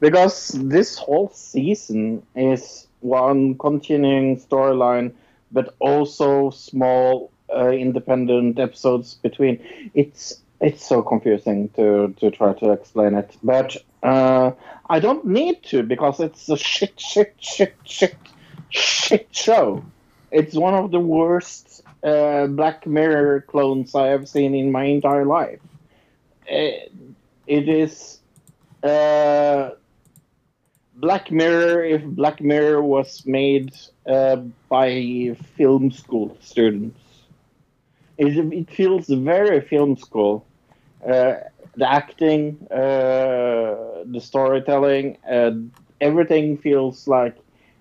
Because 0.00 0.48
this 0.48 0.98
whole 0.98 1.30
season 1.30 2.26
is 2.34 2.88
one 3.00 3.56
continuing 3.56 4.36
storyline, 4.36 5.12
but 5.52 5.74
also 5.78 6.50
small 6.50 7.30
uh, 7.54 7.70
independent 7.70 8.58
episodes 8.58 9.14
between. 9.14 9.60
It's 9.94 10.40
it's 10.60 10.84
so 10.84 11.02
confusing 11.02 11.68
to 11.76 12.14
to 12.18 12.30
try 12.30 12.52
to 12.54 12.72
explain 12.72 13.14
it, 13.14 13.36
but 13.42 13.76
uh, 14.02 14.50
I 14.90 14.98
don't 14.98 15.24
need 15.24 15.62
to 15.64 15.82
because 15.82 16.18
it's 16.20 16.48
a 16.48 16.56
shit, 16.56 16.98
shit, 16.98 17.34
shit, 17.38 17.74
shit, 17.84 18.16
shit 18.70 19.28
show. 19.30 19.84
It's 20.32 20.54
one 20.56 20.74
of 20.74 20.90
the 20.90 21.00
worst 21.00 21.82
uh, 22.02 22.48
Black 22.48 22.86
Mirror 22.86 23.42
clones 23.42 23.94
I 23.94 24.08
have 24.08 24.28
seen 24.28 24.54
in 24.54 24.72
my 24.72 24.84
entire 24.84 25.24
life. 25.24 25.60
Uh, 26.50 26.90
it 27.46 27.68
is 27.68 28.15
uh, 28.86 29.70
Black 30.94 31.30
Mirror 31.30 31.84
if 31.84 32.04
Black 32.04 32.40
Mirror 32.40 32.82
was 32.82 33.24
made 33.26 33.74
uh, 34.06 34.36
by 34.68 35.36
film 35.56 35.90
school 35.90 36.36
students. 36.40 37.00
It, 38.18 38.36
it 38.52 38.70
feels 38.70 39.06
very 39.08 39.60
film 39.60 39.96
school. 39.96 40.46
Uh, 41.06 41.34
the 41.76 41.90
acting, 41.90 42.66
uh, 42.70 44.04
the 44.04 44.20
storytelling, 44.20 45.18
uh, 45.30 45.52
everything 46.00 46.56
feels 46.58 47.06
like 47.08 47.36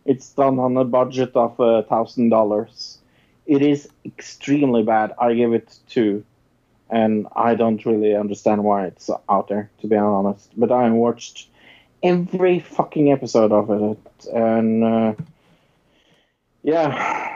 it's 0.06 0.32
done 0.34 0.60
on 0.60 0.78
a 0.78 0.86
budget 0.86 1.36
of 1.36 1.60
a 1.60 1.84
thousand 1.84 2.30
dollars. 2.30 3.00
It 3.46 3.62
is 3.62 3.90
extremely 4.06 4.84
bad. 4.84 5.14
I 5.20 5.34
give 5.34 5.54
it 5.54 5.80
two 5.88 6.24
and 6.90 7.28
I 7.36 7.56
don't 7.56 7.84
really 7.86 8.16
understand 8.16 8.64
why 8.64 8.86
it's 8.86 9.10
out 9.30 9.48
there, 9.48 9.70
to 9.82 9.88
be 9.88 9.96
honest. 9.96 10.52
But 10.58 10.72
I 10.72 10.90
watched 10.90 11.50
every 12.04 12.60
fucking 12.60 13.12
episode 13.12 13.52
of 13.52 13.70
it, 13.70 14.28
and 14.34 14.84
uh, 14.84 15.14
yeah, 16.64 17.36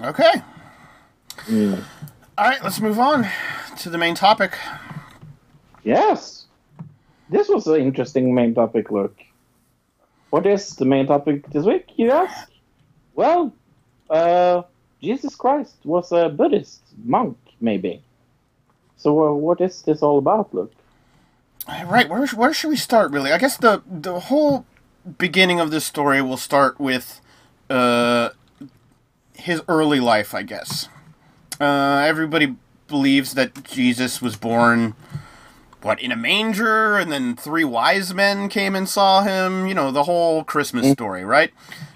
Okay. 0.00 0.32
Mm. 1.46 1.84
All 2.36 2.44
right, 2.44 2.62
let's 2.64 2.80
move 2.80 2.98
on 2.98 3.26
to 3.78 3.90
the 3.90 3.98
main 3.98 4.14
topic. 4.14 4.58
yes, 5.84 6.46
this 7.30 7.48
was 7.48 7.66
an 7.66 7.80
interesting 7.80 8.34
main 8.34 8.54
topic. 8.54 8.90
Look, 8.90 9.16
what 10.30 10.46
is 10.46 10.76
the 10.76 10.84
main 10.84 11.06
topic 11.06 11.48
this 11.50 11.64
week? 11.64 11.86
You 11.96 12.10
ask. 12.10 12.50
Well, 13.14 13.54
uh, 14.10 14.62
Jesus 15.00 15.36
Christ 15.36 15.76
was 15.84 16.10
a 16.10 16.28
Buddhist 16.28 16.82
monk, 17.04 17.38
maybe. 17.60 18.02
So, 18.96 19.26
uh, 19.26 19.32
what 19.32 19.60
is 19.60 19.82
this 19.82 20.02
all 20.02 20.18
about? 20.18 20.54
Look. 20.54 20.72
Right. 21.66 22.08
where 22.08 22.26
where 22.26 22.52
should 22.52 22.68
we 22.68 22.76
start? 22.76 23.10
Really, 23.10 23.32
I 23.32 23.38
guess 23.38 23.56
the 23.56 23.82
the 23.86 24.20
whole 24.20 24.66
beginning 25.18 25.60
of 25.60 25.70
this 25.70 25.84
story 25.84 26.20
will 26.20 26.36
start 26.36 26.78
with 26.78 27.20
uh, 27.70 28.30
his 29.34 29.62
early 29.66 30.00
life. 30.00 30.34
I 30.34 30.42
guess 30.42 30.88
uh, 31.60 32.04
everybody 32.06 32.56
believes 32.86 33.34
that 33.34 33.64
Jesus 33.64 34.20
was 34.20 34.36
born 34.36 34.94
what 35.84 36.00
in 36.00 36.10
a 36.10 36.16
manger, 36.16 36.96
and 36.96 37.12
then 37.12 37.36
three 37.36 37.64
wise 37.64 38.14
men 38.14 38.48
came 38.48 38.74
and 38.74 38.88
saw 38.88 39.22
him. 39.22 39.66
You 39.66 39.74
know 39.74 39.90
the 39.90 40.04
whole 40.04 40.44
Christmas 40.44 40.90
story, 40.92 41.24
right? 41.24 41.52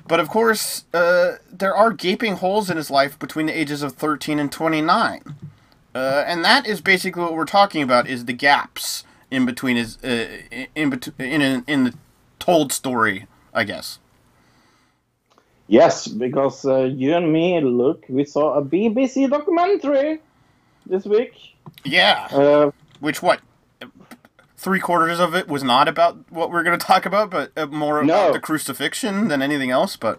But 0.07 0.21
of 0.21 0.29
course, 0.29 0.85
uh, 0.95 1.37
there 1.51 1.75
are 1.75 1.93
gaping 1.93 2.37
holes 2.37 2.71
in 2.71 2.77
his 2.77 2.91
life 2.91 3.19
between 3.19 3.47
the 3.47 3.59
ages 3.59 3.83
of 3.83 3.95
thirteen 3.95 4.39
and 4.39 4.51
twenty 4.53 4.81
nine. 4.81 5.23
Uh, 5.95 6.25
and 6.27 6.45
that 6.45 6.67
is 6.67 6.81
basically 6.81 7.23
what 7.23 7.35
we're 7.35 7.45
talking 7.45 7.83
about 7.83 8.07
is 8.07 8.27
the 8.27 8.33
gaps 8.33 9.05
in 9.31 9.47
between 9.47 9.77
his 9.77 9.97
uh, 10.05 10.29
in 10.75 10.91
between 10.91 11.15
in 11.43 11.65
in 11.67 11.85
the 11.85 11.95
told 12.39 12.73
story, 12.73 13.27
I 13.53 13.65
guess. 13.65 13.99
Yes, 15.67 16.09
because 16.09 16.65
uh, 16.65 16.85
you 16.85 17.15
and 17.15 17.31
me, 17.31 17.61
look, 17.61 18.05
we 18.09 18.25
saw 18.25 18.55
a 18.55 18.63
BBC 18.63 19.29
documentary 19.29 20.19
this 20.87 21.05
week. 21.05 21.35
Yeah. 21.85 22.27
Uh, 22.31 22.71
Which 23.01 23.23
what? 23.23 23.41
Three 24.59 24.81
quarters 24.81 25.21
of 25.21 25.35
it 25.37 25.47
was 25.49 25.63
not 25.63 25.87
about 25.87 26.31
what 26.31 26.51
we're 26.51 26.65
going 26.65 26.79
to 26.85 26.85
talk 26.85 27.07
about, 27.07 27.31
but 27.31 27.53
uh, 27.57 27.67
more 27.67 28.03
No. 28.03 28.13
about 28.15 28.33
the 28.35 28.41
crucifixion 28.41 29.29
than 29.29 29.41
anything 29.41 29.71
else. 29.71 29.97
But 29.97 30.19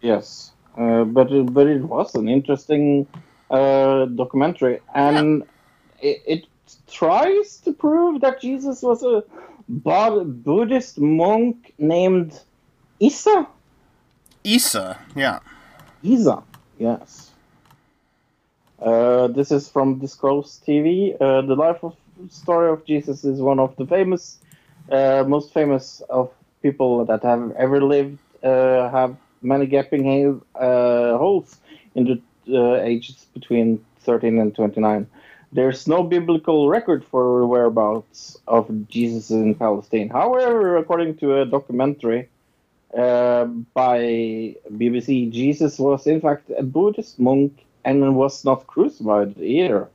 yes, 0.00 0.50
uh, 0.76 1.04
but 1.04 1.30
it, 1.32 1.54
but 1.54 1.66
it 1.68 1.82
was 1.82 2.14
an 2.16 2.28
interesting 2.28 3.06
uh, 3.50 4.06
documentary, 4.06 4.80
and 4.94 5.44
it, 6.00 6.22
it 6.26 6.46
tries 6.90 7.58
to 7.58 7.72
prove 7.72 8.20
that 8.22 8.40
Jesus 8.40 8.82
was 8.82 9.02
a 9.04 9.22
Buddhist 9.68 10.98
monk 10.98 11.72
named 11.78 12.38
Issa. 13.00 13.46
Isa, 14.44 14.98
yeah. 15.14 15.38
Isa, 16.02 16.42
yes. 16.78 17.30
Uh, 18.80 19.28
this 19.28 19.52
is 19.52 19.68
from 19.68 20.00
Disclosed 20.00 20.66
TV. 20.66 21.14
Uh, 21.14 21.42
the 21.42 21.54
life 21.54 21.84
of 21.84 21.94
story 22.30 22.70
of 22.70 22.84
Jesus 22.84 23.24
is 23.24 23.40
one 23.40 23.58
of 23.58 23.76
the 23.76 23.86
famous, 23.86 24.38
uh, 24.90 25.24
most 25.26 25.52
famous 25.52 26.02
of 26.08 26.30
people 26.62 27.04
that 27.04 27.22
have 27.22 27.52
ever 27.52 27.82
lived. 27.82 28.18
Uh, 28.42 28.90
have 28.90 29.16
many 29.40 29.66
gaping 29.66 30.42
uh, 30.54 31.16
holes 31.16 31.56
in 31.94 32.04
the 32.04 32.20
uh, 32.58 32.74
ages 32.82 33.26
between 33.34 33.84
13 34.00 34.38
and 34.38 34.54
29. 34.54 35.06
There's 35.52 35.86
no 35.86 36.02
biblical 36.02 36.68
record 36.68 37.04
for 37.04 37.46
whereabouts 37.46 38.38
of 38.48 38.88
Jesus 38.88 39.30
in 39.30 39.54
Palestine. 39.54 40.08
However, 40.08 40.76
according 40.76 41.18
to 41.18 41.42
a 41.42 41.44
documentary 41.44 42.30
uh, 42.96 43.44
by 43.74 44.56
BBC, 44.72 45.30
Jesus 45.30 45.78
was 45.78 46.06
in 46.06 46.20
fact 46.20 46.50
a 46.56 46.62
Buddhist 46.62 47.20
monk 47.20 47.64
and 47.84 48.16
was 48.16 48.44
not 48.44 48.66
crucified 48.66 49.38
either. 49.38 49.88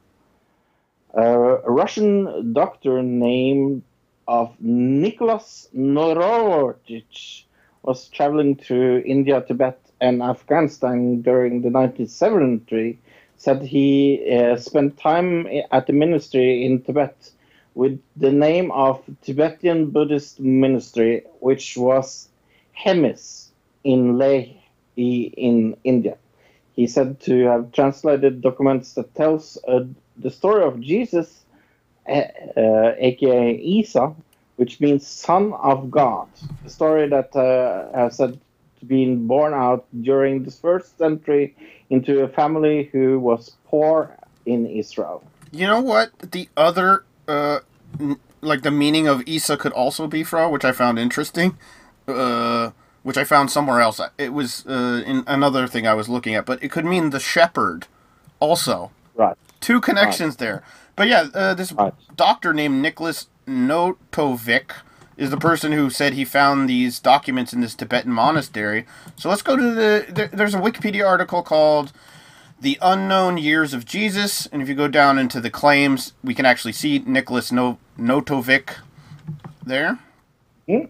A 1.18 1.58
Russian 1.66 2.54
doctor 2.54 3.02
named 3.02 3.82
of 4.28 4.56
Nicholas 4.62 5.68
Norodich 5.76 7.46
was 7.82 8.08
traveling 8.10 8.56
to 8.68 9.02
India, 9.04 9.42
Tibet, 9.42 9.80
and 10.00 10.22
Afghanistan 10.22 11.24
during 11.24 11.64
the 11.64 11.70
19th 11.70 12.12
century. 12.12 13.00
Said 13.36 13.64
he 13.64 14.32
uh, 14.32 14.58
spent 14.58 15.00
time 15.00 15.48
at 15.72 15.88
the 15.88 15.94
ministry 15.94 16.64
in 16.64 16.84
Tibet 16.84 17.32
with 17.74 18.00
the 18.16 18.32
name 18.32 18.70
of 18.72 19.04
Tibetan 19.24 19.90
Buddhist 19.90 20.40
Ministry, 20.40 21.24
which 21.40 21.76
was 21.76 22.30
Hemis 22.80 23.50
in 23.84 24.20
Leh 24.20 24.50
in 24.96 25.78
India. 25.84 26.16
He 26.74 26.86
said 26.86 27.20
to 27.22 27.46
have 27.46 27.72
translated 27.72 28.42
documents 28.42 28.94
that 28.94 29.16
tells 29.16 29.58
uh, 29.68 29.86
the 30.20 30.30
story 30.30 30.64
of 30.64 30.80
Jesus, 30.80 31.46
uh, 32.08 32.24
uh, 32.56 32.94
aka 32.98 33.56
Isa, 33.56 34.14
which 34.56 34.80
means 34.80 35.06
son 35.06 35.54
of 35.54 35.92
God. 35.92 36.28
The 36.64 36.70
story 36.70 37.08
that 37.10 37.36
uh, 37.36 37.96
has 37.98 38.18
said 38.18 38.40
to 38.80 38.86
be 38.86 39.16
born 39.16 39.54
out 39.54 39.86
during 40.02 40.44
the 40.44 40.52
first 40.52 40.98
century 40.98 41.56
into 41.90 42.22
a 42.24 42.28
family 42.28 42.90
who 42.92 43.20
was 43.20 43.56
poor 43.66 44.18
in 44.46 44.66
Israel. 44.66 45.24
You 45.52 45.68
know 45.68 45.82
what? 45.82 46.12
The 46.20 46.50
other, 46.58 47.06
uh, 47.28 47.60
n- 48.00 48.20
like 48.42 48.62
the 48.62 48.72
meaning 48.72 49.08
of 49.08 49.24
Isa 49.26 49.58
could 49.58 49.74
also 49.74 50.08
be 50.08 50.24
from, 50.24 50.52
which 50.52 50.66
I 50.66 50.72
found 50.72 51.00
interesting. 51.00 51.58
Uh, 52.08 52.72
which 53.08 53.18
I 53.18 53.24
found 53.24 53.50
somewhere 53.50 53.80
else. 53.80 54.02
It 54.18 54.34
was 54.34 54.66
uh, 54.68 55.02
in 55.06 55.24
another 55.28 55.66
thing 55.66 55.88
I 55.88 55.94
was 55.94 56.10
looking 56.10 56.36
at, 56.36 56.46
but 56.46 56.62
it 56.62 56.72
could 56.72 56.84
mean 56.84 57.12
the 57.12 57.22
shepherd, 57.22 57.88
also. 58.42 58.92
Right. 59.16 59.38
Two 59.62 59.82
connections 59.82 60.38
there. 60.38 60.64
But 60.96 61.08
yeah, 61.08 61.28
uh, 61.34 61.54
this 61.54 61.72
Right. 61.72 61.94
doctor 62.16 62.54
named 62.54 62.82
Nicholas 62.82 63.28
Notovitch 63.48 64.72
is 65.18 65.30
the 65.32 65.38
person 65.38 65.72
who 65.72 65.90
said 65.90 66.14
he 66.14 66.26
found 66.26 66.70
these 66.70 67.00
documents 67.00 67.54
in 67.54 67.62
this 67.62 67.76
Tibetan 67.76 68.12
monastery. 68.14 68.86
So 69.16 69.30
let's 69.30 69.42
go 69.42 69.56
to 69.56 69.74
the. 69.76 70.06
There, 70.10 70.28
there's 70.28 70.54
a 70.54 70.60
Wikipedia 70.60 71.08
article 71.08 71.42
called 71.44 71.92
"The 72.62 72.78
Unknown 72.82 73.38
Years 73.38 73.74
of 73.74 73.86
Jesus," 73.86 74.48
and 74.48 74.62
if 74.62 74.70
you 74.70 74.76
go 74.76 74.88
down 74.88 75.18
into 75.20 75.40
the 75.42 75.50
claims, 75.50 76.14
we 76.24 76.34
can 76.34 76.46
actually 76.46 76.74
see 76.74 77.00
Nicholas 77.06 77.52
no- 77.52 77.80
Notovitch 78.00 78.76
there. 79.66 80.00
Hmm. 80.68 80.86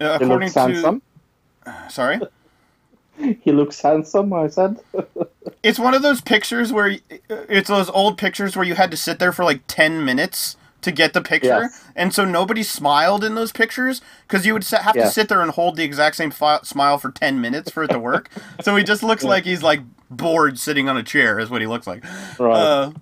Uh, 0.00 0.18
He 0.18 0.24
according 0.24 0.28
looks 0.28 0.54
to 0.54 0.60
handsome. 0.60 1.02
sorry. 1.88 2.20
He 3.42 3.52
looks 3.52 3.80
handsome, 3.82 4.32
I 4.32 4.48
said. 4.48 4.80
It's 5.62 5.78
one 5.78 5.92
of 5.94 6.02
those 6.02 6.20
pictures 6.20 6.72
where 6.72 6.96
it's 7.28 7.68
those 7.68 7.90
old 7.90 8.16
pictures 8.16 8.56
where 8.56 8.64
you 8.66 8.74
had 8.76 8.90
to 8.90 8.96
sit 8.96 9.18
there 9.18 9.32
for 9.32 9.44
like 9.44 9.62
10 9.66 10.04
minutes 10.04 10.56
to 10.80 10.90
get 10.90 11.12
the 11.12 11.20
picture. 11.20 11.48
Yes. 11.64 11.84
And 11.94 12.14
so 12.14 12.24
nobody 12.24 12.62
smiled 12.62 13.22
in 13.22 13.34
those 13.34 13.52
pictures 13.52 14.00
because 14.26 14.46
you 14.46 14.54
would 14.54 14.64
have 14.64 14.96
Yeah. 14.96 15.04
to 15.04 15.10
sit 15.10 15.28
there 15.28 15.42
and 15.42 15.50
hold 15.50 15.76
the 15.76 15.84
exact 15.84 16.16
same 16.16 16.30
fi- 16.30 16.60
smile 16.62 16.96
for 16.96 17.10
10 17.10 17.38
minutes 17.40 17.70
for 17.70 17.82
it 17.82 17.88
to 17.88 17.98
work. 17.98 18.30
so 18.62 18.74
he 18.76 18.82
just 18.82 19.02
looks 19.02 19.22
like 19.22 19.44
he's 19.44 19.62
like 19.62 19.80
bored 20.10 20.58
sitting 20.58 20.88
on 20.88 20.96
a 20.96 21.02
chair, 21.02 21.38
is 21.38 21.50
what 21.50 21.60
he 21.60 21.66
looks 21.66 21.86
like. 21.86 22.02
Right. 22.38 22.56
Uh, 22.56 22.92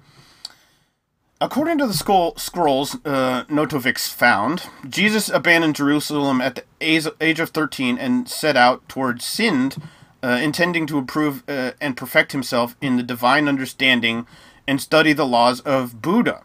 according 1.40 1.78
to 1.78 1.86
the 1.86 1.94
scroll, 1.94 2.35
scrolls 2.36 2.97
uh, 3.05 3.44
Notovix 3.44 4.12
found, 4.12 4.64
Jesus 4.89 5.28
abandoned 5.28 5.76
Jerusalem 5.76 6.40
at 6.40 6.56
the 6.56 6.64
age, 6.80 7.06
age 7.20 7.39
of 7.39 7.51
13 7.51 7.97
and 7.98 8.28
set 8.28 8.56
out 8.56 8.89
towards 8.89 9.24
Sind, 9.24 9.76
uh, 10.23 10.39
intending 10.43 10.86
to 10.86 10.99
improve 10.99 11.43
uh, 11.49 11.73
and 11.81 11.97
perfect 11.97 12.32
himself 12.32 12.77
in 12.81 12.97
the 12.97 13.03
divine 13.03 13.49
understanding 13.49 14.27
and 14.66 14.81
study 14.81 15.12
the 15.12 15.27
laws 15.27 15.61
of 15.61 16.03
Buddha. 16.03 16.43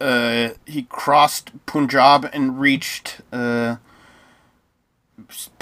Uh, 0.00 0.50
he 0.66 0.82
crossed 0.84 1.52
Punjab 1.66 2.28
and 2.32 2.58
reached, 2.58 3.20
uh, 3.32 3.76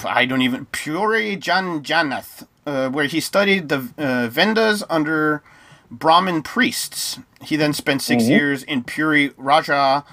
I 0.04 0.24
don't 0.24 0.42
even, 0.42 0.66
Puri 0.66 1.36
Janjanath, 1.36 2.46
uh, 2.66 2.88
where 2.88 3.06
he 3.06 3.20
studied 3.20 3.68
the 3.68 3.78
uh, 3.98 4.28
Vendas 4.28 4.82
under 4.88 5.42
Brahmin 5.90 6.42
priests. 6.42 7.18
He 7.42 7.56
then 7.56 7.72
spent 7.72 8.00
6 8.00 8.24
years 8.24 8.62
in 8.62 8.84
Puri 8.84 9.32
Raja 9.36 10.04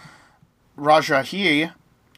Rajahi 0.77 1.71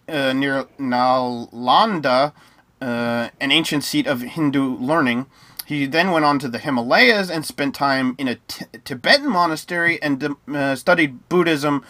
uh, 0.07 0.33
near 0.33 0.65
Nalanda, 0.79 2.33
uh, 2.81 3.29
an 3.39 3.51
ancient 3.51 3.83
seat 3.83 4.07
of 4.07 4.21
Hindu 4.21 4.77
learning. 4.77 5.27
He 5.65 5.85
then 5.85 6.11
went 6.11 6.25
on 6.25 6.39
to 6.39 6.47
the 6.47 6.57
Himalayas 6.57 7.29
and 7.29 7.45
spent 7.45 7.75
time 7.75 8.15
in 8.17 8.27
a 8.27 8.35
t- 8.35 8.65
Tibetan 8.83 9.29
monastery 9.29 10.01
and 10.01 10.35
uh, 10.51 10.75
studied 10.75 11.29
Buddhism, 11.29 11.85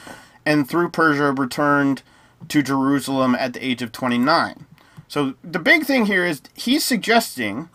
and 0.46 0.68
through 0.68 0.90
Persia 0.90 1.32
returned 1.32 2.04
to 2.50 2.62
Jerusalem 2.62 3.36
at 3.36 3.54
the 3.54 3.66
age 3.66 3.82
of 3.82 3.92
29. 3.92 4.66
So 5.08 5.36
the 5.44 5.60
big 5.60 5.86
thing 5.86 6.06
here 6.06 6.26
is 6.26 6.42
he's 6.56 6.84
suggesting 6.84 7.70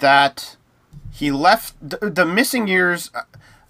that 0.00 0.56
he 1.10 1.30
left 1.30 1.74
the, 1.80 2.10
the 2.10 2.26
missing 2.26 2.68
years. 2.68 3.10
uh, 3.14 3.22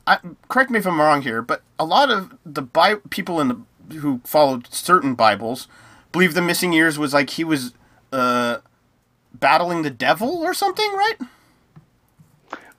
I, 0.06 0.18
correct 0.48 0.70
me 0.70 0.78
if 0.78 0.86
I'm 0.86 1.00
wrong 1.00 1.22
here, 1.22 1.40
but 1.40 1.62
a 1.78 1.84
lot 1.84 2.10
of 2.10 2.36
the 2.44 2.62
Bi- 2.62 2.96
people 3.10 3.40
in 3.40 3.48
the 3.48 3.96
who 3.96 4.20
followed 4.24 4.66
certain 4.72 5.14
Bibles 5.14 5.68
believe 6.12 6.34
the 6.34 6.42
missing 6.42 6.72
years 6.72 6.98
was 6.98 7.12
like 7.12 7.30
he 7.30 7.44
was 7.44 7.74
uh, 8.14 8.58
battling 9.34 9.82
the 9.82 9.90
devil 9.90 10.38
or 10.42 10.54
something, 10.54 10.90
right? 10.92 11.16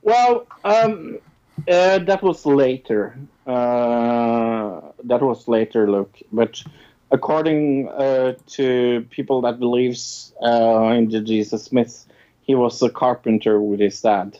Well, 0.02 0.48
um, 0.64 1.20
uh, 1.68 2.00
that 2.00 2.22
was 2.24 2.46
later. 2.46 3.18
Uh, 3.46 4.82
that 5.04 5.22
was 5.22 5.48
later, 5.48 5.90
look. 5.90 6.16
But 6.32 6.64
according 7.12 7.90
uh, 7.90 8.34
to 8.58 9.06
people 9.10 9.42
that 9.42 9.60
believes 9.60 10.34
uh, 10.44 10.94
in 10.98 11.10
the 11.10 11.22
Jesus 11.22 11.72
myth, 11.72 12.06
he 12.42 12.56
was 12.56 12.82
a 12.82 12.90
carpenter 12.90 13.60
with 13.62 13.80
his 13.80 14.00
dad. 14.02 14.38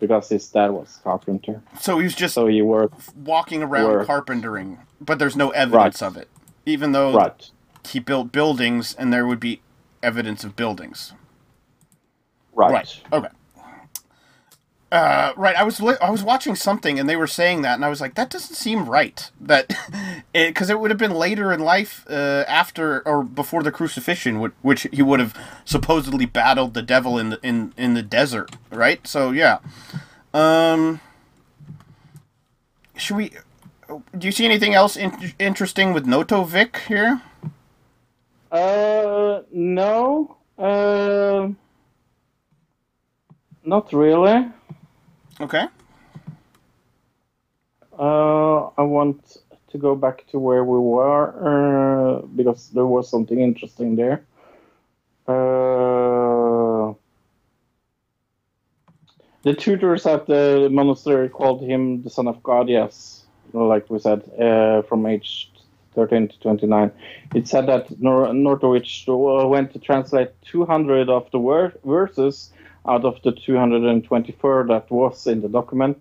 Because 0.00 0.28
his 0.28 0.48
dad 0.50 0.70
was 0.70 0.98
a 1.00 1.02
carpenter. 1.04 1.62
So 1.80 1.98
he 1.98 2.04
was 2.04 2.14
just 2.14 2.34
So 2.34 2.46
he 2.46 2.62
worked. 2.62 3.14
walking 3.16 3.62
around 3.62 3.84
Were- 3.92 4.04
carpentering, 4.04 4.78
but 5.00 5.18
there's 5.18 5.36
no 5.36 5.50
evidence 5.50 6.02
Right. 6.02 6.06
of 6.08 6.16
it, 6.16 6.28
even 6.66 6.92
though 6.92 7.14
Right. 7.14 7.50
he 7.88 8.00
built 8.00 8.30
buildings 8.32 8.94
and 8.98 9.12
there 9.12 9.26
would 9.26 9.40
be 9.40 9.60
evidence 10.04 10.44
of 10.44 10.54
buildings. 10.56 11.12
Right. 12.54 12.72
Right. 12.72 13.00
Okay. 13.12 13.28
Uh, 14.92 15.32
right. 15.36 15.56
I 15.56 15.64
was 15.64 15.80
li- 15.80 15.96
I 16.00 16.10
was 16.10 16.22
watching 16.22 16.54
something 16.54 17.00
and 17.00 17.08
they 17.08 17.16
were 17.16 17.26
saying 17.26 17.62
that 17.62 17.74
and 17.74 17.84
I 17.84 17.88
was 17.88 18.00
like, 18.00 18.14
that 18.14 18.30
doesn't 18.30 18.54
seem 18.54 18.88
right. 18.88 19.28
That 19.40 19.74
because 20.32 20.70
it, 20.70 20.78
would 20.78 20.90
have 20.92 20.98
been 20.98 21.14
later 21.14 21.52
in 21.52 21.58
life, 21.60 22.06
uh, 22.08 22.44
after 22.46 23.02
or 23.08 23.24
before 23.24 23.64
the 23.64 23.72
crucifixion, 23.72 24.36
whi- 24.38 24.52
which 24.62 24.86
he 24.92 25.02
would 25.02 25.18
have 25.18 25.34
supposedly 25.64 26.26
battled 26.26 26.74
the 26.74 26.82
devil 26.82 27.18
in 27.18 27.30
the 27.30 27.40
in 27.42 27.72
in 27.76 27.94
the 27.94 28.02
desert. 28.02 28.52
Right. 28.70 29.04
So 29.06 29.32
yeah. 29.32 29.58
Um. 30.32 31.00
Should 32.96 33.16
we? 33.16 33.32
Do 34.16 34.26
you 34.26 34.32
see 34.32 34.44
anything 34.44 34.74
else 34.74 34.96
in- 34.96 35.34
interesting 35.40 35.92
with 35.92 36.06
Notovitch 36.06 36.76
here? 36.86 37.20
Uh, 38.54 39.42
no. 39.50 40.36
Uh, 40.56 41.48
not 43.64 43.92
really. 43.92 44.48
Okay. 45.40 45.66
Uh, 47.98 48.66
I 48.78 48.82
want 48.82 49.38
to 49.70 49.78
go 49.78 49.96
back 49.96 50.24
to 50.30 50.38
where 50.38 50.62
we 50.62 50.78
were 50.78 51.34
uh, 51.42 52.22
because 52.36 52.70
there 52.70 52.86
was 52.86 53.10
something 53.10 53.40
interesting 53.40 53.96
there. 53.96 54.24
Uh, 55.26 56.94
the 59.42 59.54
tutors 59.54 60.06
at 60.06 60.26
the 60.26 60.68
monastery 60.70 61.28
called 61.28 61.60
him 61.60 62.02
the 62.02 62.10
son 62.10 62.28
of 62.28 62.40
God, 62.44 62.68
yes, 62.68 63.24
like 63.52 63.90
we 63.90 63.98
said, 63.98 64.22
uh, 64.38 64.82
from 64.82 65.06
age 65.06 65.50
13 65.94 66.28
to 66.28 66.40
29. 66.40 66.90
It 67.34 67.48
said 67.48 67.66
that 67.66 68.00
Nor- 68.00 68.28
Nortovich 68.28 69.06
went 69.48 69.72
to 69.72 69.78
translate 69.78 70.30
200 70.42 71.08
of 71.08 71.30
the 71.30 71.38
wor- 71.38 71.74
verses 71.84 72.52
out 72.86 73.04
of 73.04 73.20
the 73.22 73.32
224 73.32 74.66
that 74.68 74.90
was 74.90 75.26
in 75.26 75.40
the 75.40 75.48
document. 75.48 75.98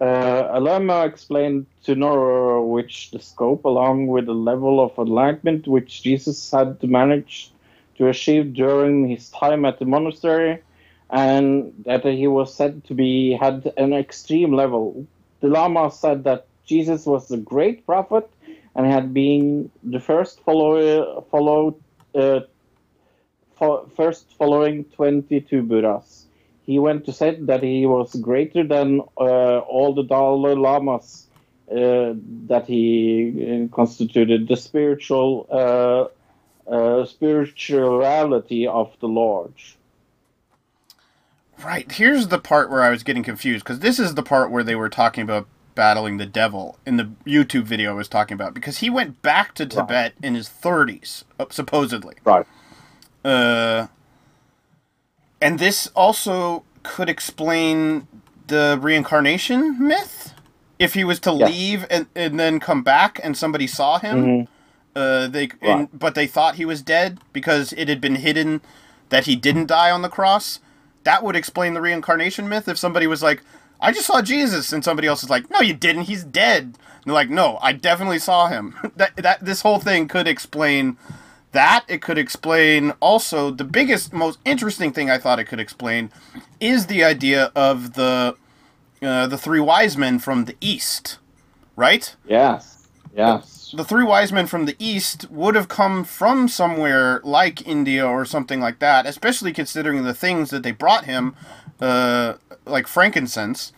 Uh, 0.00 0.58
Alema 0.58 1.06
explained 1.06 1.66
to 1.84 1.94
Norwich 1.94 3.12
the 3.12 3.20
scope 3.20 3.64
along 3.64 4.08
with 4.08 4.26
the 4.26 4.34
level 4.34 4.80
of 4.80 4.98
enlightenment 4.98 5.68
which 5.68 6.02
Jesus 6.02 6.50
had 6.50 6.80
to 6.80 6.88
manage 6.88 7.52
to 7.98 8.08
achieve 8.08 8.54
during 8.54 9.08
his 9.08 9.30
time 9.30 9.64
at 9.64 9.78
the 9.78 9.84
monastery, 9.84 10.60
and 11.10 11.72
that 11.84 12.04
he 12.04 12.26
was 12.26 12.52
said 12.52 12.84
to 12.84 12.94
be 12.94 13.32
had 13.32 13.72
an 13.76 13.92
extreme 13.92 14.52
level. 14.52 15.06
The 15.40 15.48
Lama 15.48 15.90
said 15.90 16.24
that 16.24 16.46
Jesus 16.66 17.06
was 17.06 17.30
a 17.30 17.36
great 17.36 17.86
prophet 17.86 18.28
and 18.74 18.86
had 18.86 19.12
been 19.12 19.70
the 19.82 20.00
first 20.00 20.40
follow 20.40 21.20
follow 21.30 21.76
uh, 22.14 22.40
fo- 23.56 23.86
first 23.96 24.36
following 24.36 24.84
22 24.84 25.62
Buddhas. 25.62 26.26
He 26.64 26.78
went 26.78 27.06
to 27.06 27.12
say 27.12 27.38
that 27.40 27.62
he 27.62 27.86
was 27.86 28.14
greater 28.14 28.64
than 28.64 29.00
uh, 29.18 29.58
all 29.58 29.94
the 29.94 30.04
Dalai 30.04 30.54
Lamas 30.54 31.26
uh, 31.70 32.14
that 32.46 32.66
he 32.66 33.66
uh, 33.70 33.74
constituted 33.74 34.48
the 34.48 34.56
spiritual 34.56 35.46
uh, 35.50 36.70
uh, 36.70 37.04
spirituality 37.06 38.66
of 38.66 38.92
the 39.00 39.08
Lord. 39.08 39.54
Right. 41.62 41.90
Here's 41.90 42.28
the 42.28 42.38
part 42.38 42.70
where 42.70 42.82
I 42.82 42.90
was 42.90 43.02
getting 43.02 43.22
confused 43.22 43.64
because 43.64 43.80
this 43.80 43.98
is 43.98 44.14
the 44.14 44.22
part 44.22 44.50
where 44.50 44.64
they 44.64 44.74
were 44.74 44.88
talking 44.88 45.22
about 45.22 45.46
battling 45.74 46.16
the 46.18 46.26
devil 46.26 46.78
in 46.86 46.96
the 46.96 47.10
YouTube 47.26 47.64
video 47.64 47.90
I 47.90 47.94
was 47.94 48.08
talking 48.08 48.34
about 48.34 48.54
because 48.54 48.78
he 48.78 48.90
went 48.90 49.22
back 49.22 49.54
to 49.54 49.66
Tibet 49.66 50.14
in 50.22 50.34
his 50.34 50.48
30s, 50.48 51.24
uh, 51.38 51.46
supposedly. 51.50 52.16
Right. 52.24 52.46
Uh, 53.24 53.86
and 55.40 55.58
this 55.58 55.88
also 55.88 56.64
could 56.82 57.08
explain 57.08 58.06
the 58.46 58.78
reincarnation 58.80 59.76
myth. 59.86 60.34
If 60.78 60.94
he 60.94 61.04
was 61.04 61.20
to 61.20 61.32
Yes. 61.32 61.50
leave 61.50 61.86
and, 61.90 62.06
and 62.14 62.38
then 62.40 62.58
come 62.58 62.82
back 62.82 63.20
and 63.22 63.36
somebody 63.36 63.66
saw 63.66 63.98
him, 63.98 64.24
mm-hmm. 64.24 64.52
uh, 64.96 65.28
they 65.28 65.46
Right. 65.46 65.62
and, 65.62 65.88
but 65.98 66.14
they 66.14 66.26
thought 66.26 66.56
he 66.56 66.64
was 66.64 66.82
dead 66.82 67.18
because 67.32 67.72
it 67.74 67.88
had 67.88 68.00
been 68.00 68.16
hidden 68.16 68.60
that 69.10 69.26
he 69.26 69.36
didn't 69.36 69.66
die 69.66 69.90
on 69.90 70.02
the 70.02 70.08
cross. 70.08 70.58
That 71.04 71.22
would 71.22 71.36
explain 71.36 71.74
the 71.74 71.80
reincarnation 71.80 72.48
myth. 72.48 72.66
If 72.68 72.78
somebody 72.78 73.06
was 73.06 73.22
like, 73.22 73.42
"I 73.82 73.92
just 73.92 74.06
saw 74.06 74.22
Jesus," 74.22 74.72
and 74.72 74.82
somebody 74.84 75.08
else 75.08 75.22
is 75.22 75.30
like, 75.30 75.50
"No, 75.50 75.60
you 75.60 75.74
didn't. 75.74 76.04
He's 76.04 76.24
dead." 76.24 76.62
And 76.64 77.04
they're 77.04 77.14
like, 77.14 77.30
"No, 77.30 77.58
I 77.60 77.72
definitely 77.72 78.18
saw 78.18 78.48
him." 78.48 78.74
that 78.96 79.16
that 79.16 79.44
this 79.44 79.62
whole 79.62 79.80
thing 79.80 80.08
could 80.08 80.26
explain 80.28 80.96
that. 81.52 81.84
It 81.88 82.00
could 82.00 82.18
explain 82.18 82.92
also 83.00 83.50
the 83.50 83.64
biggest, 83.64 84.12
most 84.12 84.38
interesting 84.44 84.92
thing 84.92 85.10
I 85.10 85.18
thought 85.18 85.38
it 85.38 85.44
could 85.44 85.60
explain 85.60 86.10
is 86.60 86.86
the 86.86 87.04
idea 87.04 87.52
of 87.54 87.94
the 87.94 88.36
uh, 89.02 89.26
the 89.26 89.38
three 89.38 89.60
wise 89.60 89.96
men 89.96 90.18
from 90.18 90.44
the 90.44 90.56
east, 90.60 91.18
right? 91.76 92.14
Yes. 92.26 92.78
Yes. 93.14 93.74
the 93.76 93.84
three 93.84 94.04
wise 94.04 94.32
men 94.32 94.46
from 94.46 94.64
the 94.64 94.76
east 94.78 95.30
would 95.30 95.54
have 95.54 95.68
come 95.68 96.02
from 96.04 96.48
somewhere 96.48 97.20
like 97.24 97.66
India 97.66 98.06
or 98.06 98.24
something 98.24 98.58
like 98.58 98.78
that, 98.78 99.04
especially 99.06 99.52
considering 99.52 100.02
the 100.02 100.14
things 100.14 100.48
that 100.48 100.62
they 100.62 100.72
brought 100.72 101.04
him, 101.04 101.34
uh, 101.80 102.34
like 102.66 102.86
frankincense. 102.86 103.72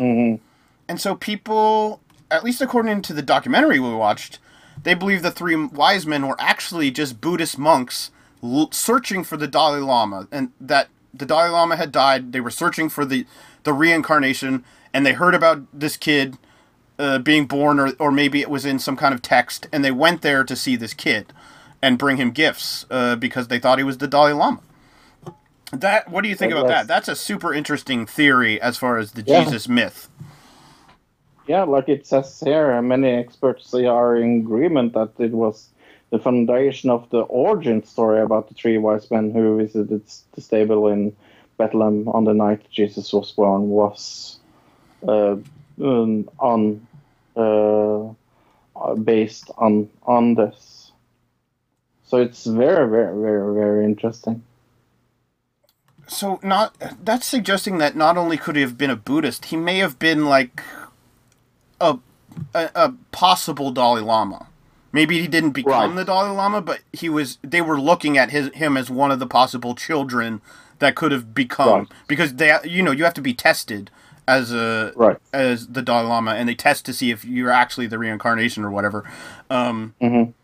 Mhm. 0.00 0.40
And 0.88 1.00
so 1.00 1.14
people, 1.14 2.00
at 2.30 2.44
least 2.44 2.60
according 2.60 3.02
to 3.02 3.12
the 3.12 3.22
documentary 3.22 3.78
we 3.80 3.92
watched, 3.94 4.38
they 4.82 4.94
believe 4.94 5.22
the 5.22 5.30
three 5.30 5.56
wise 5.56 6.06
men 6.06 6.26
were 6.26 6.36
actually 6.38 6.90
just 6.90 7.20
Buddhist 7.20 7.58
monks 7.58 8.10
l- 8.42 8.70
searching 8.72 9.24
for 9.24 9.36
the 9.36 9.46
Dalai 9.46 9.80
Lama, 9.80 10.26
and 10.32 10.50
that 10.60 10.88
the 11.14 11.26
Dalai 11.26 11.50
Lama 11.50 11.76
had 11.76 11.92
died. 11.92 12.32
They 12.32 12.40
were 12.40 12.50
searching 12.50 12.88
for 12.88 13.04
the 13.04 13.26
the 13.64 13.72
reincarnation, 13.72 14.64
and 14.92 15.06
they 15.06 15.12
heard 15.12 15.34
about 15.34 15.62
this 15.72 15.96
kid 15.96 16.36
uh, 16.98 17.18
being 17.18 17.46
born, 17.46 17.78
or 17.78 17.92
or 17.98 18.10
maybe 18.10 18.40
it 18.40 18.50
was 18.50 18.64
in 18.64 18.78
some 18.78 18.96
kind 18.96 19.14
of 19.14 19.22
text, 19.22 19.66
and 19.72 19.84
they 19.84 19.92
went 19.92 20.22
there 20.22 20.42
to 20.44 20.56
see 20.56 20.74
this 20.76 20.94
kid 20.94 21.32
and 21.80 21.98
bring 21.98 22.16
him 22.16 22.30
gifts 22.30 22.86
uh, 22.90 23.14
because 23.16 23.48
they 23.48 23.58
thought 23.58 23.78
he 23.78 23.84
was 23.84 23.98
the 23.98 24.08
Dalai 24.08 24.32
Lama. 24.32 24.60
That 25.72 26.10
what 26.10 26.22
do 26.22 26.28
you 26.28 26.36
think 26.36 26.52
about 26.52 26.68
that? 26.68 26.86
That's 26.86 27.08
a 27.08 27.16
super 27.16 27.54
interesting 27.54 28.06
theory 28.06 28.60
as 28.60 28.76
far 28.76 28.98
as 28.98 29.12
the 29.12 29.22
Yeah. 29.22 29.44
Jesus 29.44 29.68
myth. 29.68 30.08
Yeah, 31.48 31.64
like 31.64 31.88
it 31.88 32.06
says 32.06 32.38
here, 32.40 32.80
many 32.82 33.08
experts 33.08 33.74
are 33.74 34.16
in 34.16 34.40
agreement 34.40 34.92
that 34.92 35.12
it 35.18 35.32
was 35.32 35.70
the 36.10 36.18
foundation 36.18 36.90
of 36.90 37.08
the 37.10 37.22
origin 37.22 37.82
story 37.82 38.20
about 38.20 38.48
the 38.48 38.54
three 38.54 38.78
wise 38.78 39.10
men 39.10 39.30
who 39.30 39.56
visited 39.56 40.02
the 40.32 40.40
stable 40.40 40.88
in 40.88 41.16
Bethlehem 41.56 42.06
on 42.08 42.24
the 42.24 42.34
night 42.34 42.70
Jesus 42.70 43.12
was 43.12 43.32
born 43.32 43.68
was 43.70 44.38
uh, 45.08 45.36
um, 45.82 46.28
on 46.38 46.86
uh, 47.34 48.04
uh, 48.76 48.94
based 48.94 49.50
on 49.56 49.88
on 50.02 50.34
this. 50.34 50.92
So 52.04 52.18
it's 52.18 52.44
very, 52.44 52.88
very, 52.90 53.18
very, 53.18 53.54
very 53.54 53.84
interesting. 53.86 54.44
So 56.12 56.38
not 56.42 56.76
that's 57.04 57.26
suggesting 57.26 57.78
that 57.78 57.96
not 57.96 58.16
only 58.16 58.36
could 58.36 58.54
he 58.56 58.62
have 58.62 58.76
been 58.78 58.90
a 58.90 58.96
Buddhist, 58.96 59.46
he 59.46 59.56
may 59.56 59.78
have 59.78 59.98
been 59.98 60.26
like 60.26 60.62
a 61.80 61.98
a, 62.54 62.70
a 62.74 62.92
possible 63.10 63.70
Dalai 63.72 64.02
Lama. 64.02 64.46
Maybe 64.92 65.20
he 65.20 65.26
didn't 65.28 65.52
become 65.52 65.72
Right. 65.72 65.96
the 65.96 66.04
Dalai 66.04 66.30
Lama, 66.30 66.60
but 66.60 66.80
he 66.92 67.08
was. 67.08 67.38
They 67.42 67.62
were 67.62 67.80
looking 67.80 68.18
at 68.18 68.30
his 68.30 68.50
him 68.54 68.76
as 68.76 68.90
one 68.90 69.10
of 69.10 69.18
the 69.20 69.26
possible 69.26 69.74
children 69.74 70.40
that 70.80 70.94
could 70.96 71.12
have 71.12 71.34
become 71.34 71.68
Right. 71.80 71.88
because 72.08 72.34
they 72.34 72.56
you 72.64 72.82
know 72.82 72.90
you 72.92 73.04
have 73.04 73.14
to 73.14 73.22
be 73.22 73.32
tested 73.34 73.90
as 74.28 74.52
a 74.52 74.92
Right. 74.94 75.16
as 75.32 75.68
the 75.68 75.82
Dalai 75.82 76.06
Lama 76.06 76.32
and 76.32 76.48
they 76.48 76.54
test 76.54 76.84
to 76.86 76.92
see 76.92 77.10
if 77.10 77.24
you're 77.24 77.50
actually 77.50 77.86
the 77.86 77.98
reincarnation 77.98 78.64
or 78.64 78.70
whatever. 78.70 79.04
Um, 79.48 79.94
Mhm. 80.00 80.34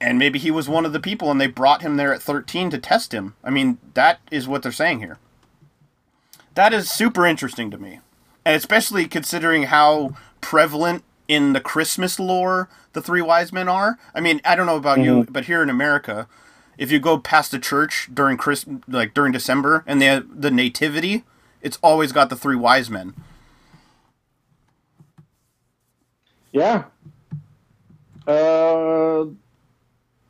And 0.00 0.18
maybe 0.18 0.38
he 0.38 0.50
was 0.50 0.68
one 0.68 0.84
of 0.84 0.92
the 0.92 1.00
people 1.00 1.30
and 1.30 1.40
they 1.40 1.46
brought 1.46 1.82
him 1.82 1.96
there 1.96 2.12
at 2.12 2.22
13 2.22 2.70
to 2.70 2.78
test 2.78 3.12
him. 3.12 3.34
I 3.42 3.50
mean, 3.50 3.78
that 3.94 4.20
is 4.30 4.48
what 4.48 4.62
they're 4.62 4.72
saying 4.72 5.00
here. 5.00 5.18
That 6.54 6.72
is 6.72 6.90
super 6.90 7.26
interesting 7.26 7.70
to 7.70 7.78
me. 7.78 8.00
And 8.44 8.56
especially 8.56 9.06
considering 9.06 9.64
how 9.64 10.14
prevalent 10.40 11.04
in 11.26 11.52
the 11.52 11.60
Christmas 11.60 12.20
lore 12.20 12.68
the 12.92 13.02
three 13.02 13.22
wise 13.22 13.52
men 13.52 13.68
are. 13.68 13.98
I 14.14 14.20
mean, 14.20 14.40
I 14.44 14.54
don't 14.54 14.66
know 14.66 14.76
about 14.76 15.00
you, 15.00 15.26
but 15.30 15.46
here 15.46 15.62
in 15.62 15.70
America, 15.70 16.28
if 16.78 16.90
you 16.90 16.98
go 16.98 17.18
past 17.18 17.50
the 17.50 17.58
church 17.58 18.08
during 18.12 18.36
Chris 18.36 18.64
like 18.86 19.14
during 19.14 19.32
December 19.32 19.84
and 19.86 20.02
have 20.02 20.40
the 20.40 20.50
nativity, 20.50 21.24
it's 21.60 21.78
always 21.82 22.12
got 22.12 22.30
the 22.30 22.36
three 22.36 22.56
wise 22.56 22.90
men. 22.90 23.14
Yeah. 26.52 26.84
Uh, 28.26 29.26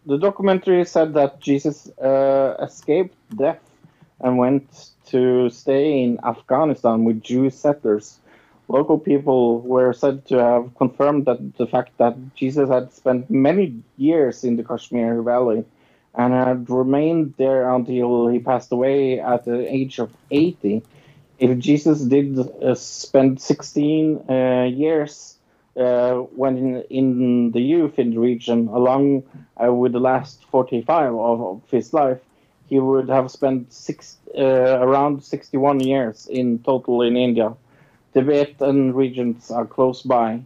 the 0.06 0.18
documentary 0.18 0.84
said 0.84 1.14
that 1.14 1.40
Jesus 1.40 1.88
uh, 1.98 2.56
escaped 2.62 3.16
death 3.36 3.60
and 4.20 4.38
went 4.38 4.90
to 5.06 5.50
stay 5.50 6.02
in 6.02 6.18
Afghanistan 6.24 7.04
with 7.04 7.22
Jewish 7.22 7.54
settlers. 7.54 8.18
Local 8.68 8.98
people 8.98 9.60
were 9.60 9.92
said 9.92 10.26
to 10.26 10.38
have 10.38 10.74
confirmed 10.76 11.26
that 11.26 11.56
the 11.58 11.66
fact 11.66 11.98
that 11.98 12.16
Jesus 12.34 12.68
had 12.68 12.92
spent 12.92 13.30
many 13.30 13.82
years 13.96 14.44
in 14.44 14.56
the 14.56 14.64
Kashmir 14.64 15.22
Valley 15.22 15.64
and 16.14 16.32
had 16.32 16.70
remained 16.70 17.34
there 17.38 17.70
until 17.74 18.28
he 18.28 18.38
passed 18.38 18.72
away 18.72 19.20
at 19.20 19.44
the 19.44 19.72
age 19.72 19.98
of 19.98 20.12
80. 20.30 20.82
If 21.38 21.58
Jesus 21.58 22.00
did 22.00 22.38
uh, 22.38 22.74
spend 22.74 23.40
16 23.40 24.24
uh, 24.30 24.64
years 24.64 25.33
uh, 25.76 26.14
when 26.14 26.82
in, 26.90 27.50
the 27.52 27.60
youth 27.60 27.98
in 27.98 28.10
the 28.10 28.18
region, 28.18 28.68
along 28.68 29.24
uh, 29.62 29.72
with 29.72 29.92
the 29.92 30.00
last 30.00 30.44
45 30.46 31.14
of, 31.14 31.40
of 31.40 31.62
his 31.70 31.92
life, 31.92 32.20
he 32.66 32.78
would 32.78 33.08
have 33.08 33.30
spent 33.30 33.72
six, 33.72 34.18
uh, 34.38 34.42
around 34.80 35.22
61 35.22 35.80
years 35.80 36.26
in 36.26 36.58
total 36.60 37.02
in 37.02 37.16
India. 37.16 37.54
Tibet 38.12 38.54
and 38.60 38.94
regions 38.94 39.50
are 39.50 39.66
close 39.66 40.02
by. 40.02 40.42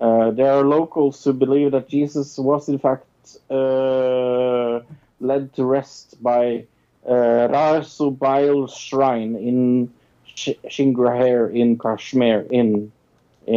Uh, 0.00 0.30
there 0.30 0.52
are 0.52 0.64
locals 0.64 1.22
who 1.22 1.34
believe 1.34 1.72
that 1.72 1.88
Jesus 1.88 2.38
was 2.38 2.68
in 2.68 2.78
fact 2.78 3.04
uh, 3.50 4.80
led 5.20 5.52
to 5.54 5.64
rest 5.64 6.22
by 6.22 6.64
uh, 7.06 7.48
Rasubail 7.48 8.74
shrine 8.74 9.36
in 9.36 9.92
Sh- 10.24 10.60
Shingrahair 10.66 11.54
in 11.54 11.78
Kashmir 11.78 12.46
in 12.50 12.90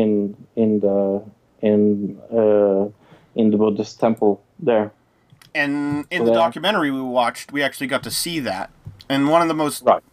in 0.01 0.35
in 0.55 0.79
the 0.79 1.23
in 1.61 2.19
uh, 2.31 2.89
in 3.35 3.51
the 3.51 3.57
Buddhist 3.57 3.99
temple 3.99 4.41
there. 4.59 4.91
And 5.55 6.05
in 6.09 6.19
So 6.21 6.25
the 6.25 6.31
there- 6.31 6.39
documentary 6.39 6.91
we 6.91 7.01
watched, 7.01 7.51
we 7.51 7.61
actually 7.63 7.87
got 7.87 8.03
to 8.03 8.11
see 8.11 8.39
that. 8.41 8.69
And 9.09 9.29
one 9.29 9.41
of 9.41 9.47
the 9.47 9.53
most 9.53 9.83
Right. 9.83 10.03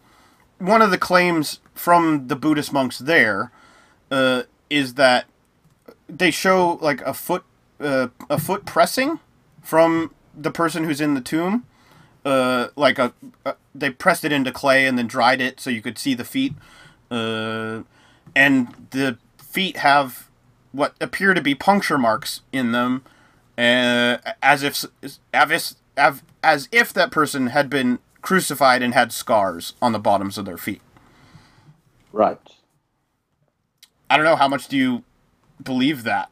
one 0.59 0.81
of 0.81 0.91
the 0.91 0.97
claims 0.97 1.59
from 1.73 2.27
the 2.27 2.35
Buddhist 2.35 2.71
monks 2.71 2.99
there 2.99 3.51
uh, 4.11 4.43
is 4.69 4.93
that 4.95 5.25
they 6.07 6.31
show 6.31 6.77
like 6.81 7.01
a 7.01 7.13
foot 7.13 7.43
uh, 7.79 8.07
a 8.29 8.37
foot 8.37 8.65
pressing 8.65 9.19
from 9.63 10.13
the 10.37 10.51
person 10.51 10.83
who's 10.83 11.01
in 11.01 11.15
the 11.15 11.21
tomb. 11.21 11.65
Uh, 12.23 12.67
like 12.75 12.99
a, 12.99 13.11
a 13.45 13.55
they 13.73 13.89
pressed 13.89 14.23
it 14.23 14.31
into 14.31 14.51
clay 14.51 14.85
and 14.85 14.95
then 14.97 15.07
dried 15.07 15.41
it 15.41 15.59
so 15.59 15.69
you 15.71 15.81
could 15.81 15.97
see 15.97 16.13
the 16.13 16.23
feet. 16.25 16.53
Uh, 17.09 17.81
and 18.35 18.87
the 18.91 19.17
feet 19.51 19.77
have 19.77 20.29
what 20.71 20.95
appear 21.01 21.33
to 21.33 21.41
be 21.41 21.53
puncture 21.53 21.97
marks 21.97 22.41
in 22.51 22.71
them, 22.71 23.03
uh, 23.57 24.17
as 24.41 24.63
if 24.63 24.85
as 25.33 25.75
if 25.97 26.23
as 26.43 26.69
if 26.71 26.93
that 26.93 27.11
person 27.11 27.47
had 27.47 27.69
been 27.69 27.99
crucified 28.21 28.81
and 28.81 28.93
had 28.93 29.11
scars 29.11 29.73
on 29.81 29.91
the 29.91 29.99
bottoms 29.99 30.37
of 30.37 30.45
their 30.45 30.57
feet. 30.57 30.81
Right. 32.11 32.39
I 34.09 34.17
don't 34.17 34.25
know 34.25 34.35
how 34.35 34.47
much 34.47 34.67
do 34.67 34.77
you 34.77 35.03
believe 35.63 36.03
that. 36.03 36.29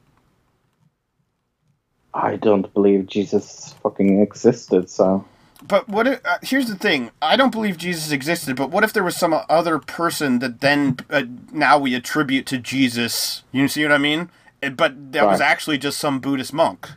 I 2.14 2.38
don't 2.38 2.74
believe 2.74 3.08
Jesus 3.08 3.76
fucking 3.82 4.22
existed. 4.22 4.90
So 4.90 5.26
But 5.70 5.90
what? 5.90 6.08
If, 6.08 6.26
uh, 6.26 6.40
here's 6.44 6.68
the 6.70 6.76
thing: 6.78 7.12
I 7.22 7.38
don't 7.38 7.52
believe 7.54 7.78
Jesus 7.78 8.12
existed. 8.12 8.58
But 8.58 8.72
what 8.72 8.86
if 8.86 8.94
there 8.94 9.04
was 9.06 9.18
some 9.18 9.36
other 9.50 9.80
person 9.80 10.40
that 10.42 10.62
then 10.62 10.98
uh, 11.12 11.24
now 11.54 11.80
we 11.80 11.96
attribute 11.96 12.48
to 12.48 12.60
Jesus? 12.60 13.44
You 13.54 13.70
see 13.70 13.84
what 13.84 13.94
I 13.94 14.00
mean? 14.00 14.32
Uh, 14.64 14.72
But 14.72 15.14
that 15.14 15.30
was 15.30 15.42
actually 15.42 15.80
just 15.80 16.00
some 16.00 16.20
Buddhist 16.20 16.54
monk, 16.54 16.90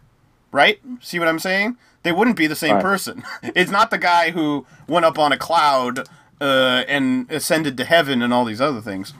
right? 0.53 0.81
See 1.01 1.21
what 1.21 1.29
I'm 1.29 1.41
saying? 1.41 1.79
They 2.05 2.13
wouldn't 2.13 2.37
be 2.39 2.49
the 2.49 2.57
same 2.57 2.77
Right. 2.77 2.83
person. 2.83 3.25
it's 3.45 3.73
not 3.73 3.91
the 3.93 3.99
guy 3.99 4.33
who 4.33 4.67
went 4.89 5.07
up 5.07 5.19
on 5.19 5.33
a 5.33 5.39
cloud 5.39 6.09
uh, 6.41 6.85
and 6.89 7.31
ascended 7.33 7.77
to 7.79 7.85
heaven 7.85 8.23
and 8.23 8.35
all 8.35 8.45
these 8.47 8.63
other 8.63 8.83
things. 8.83 9.15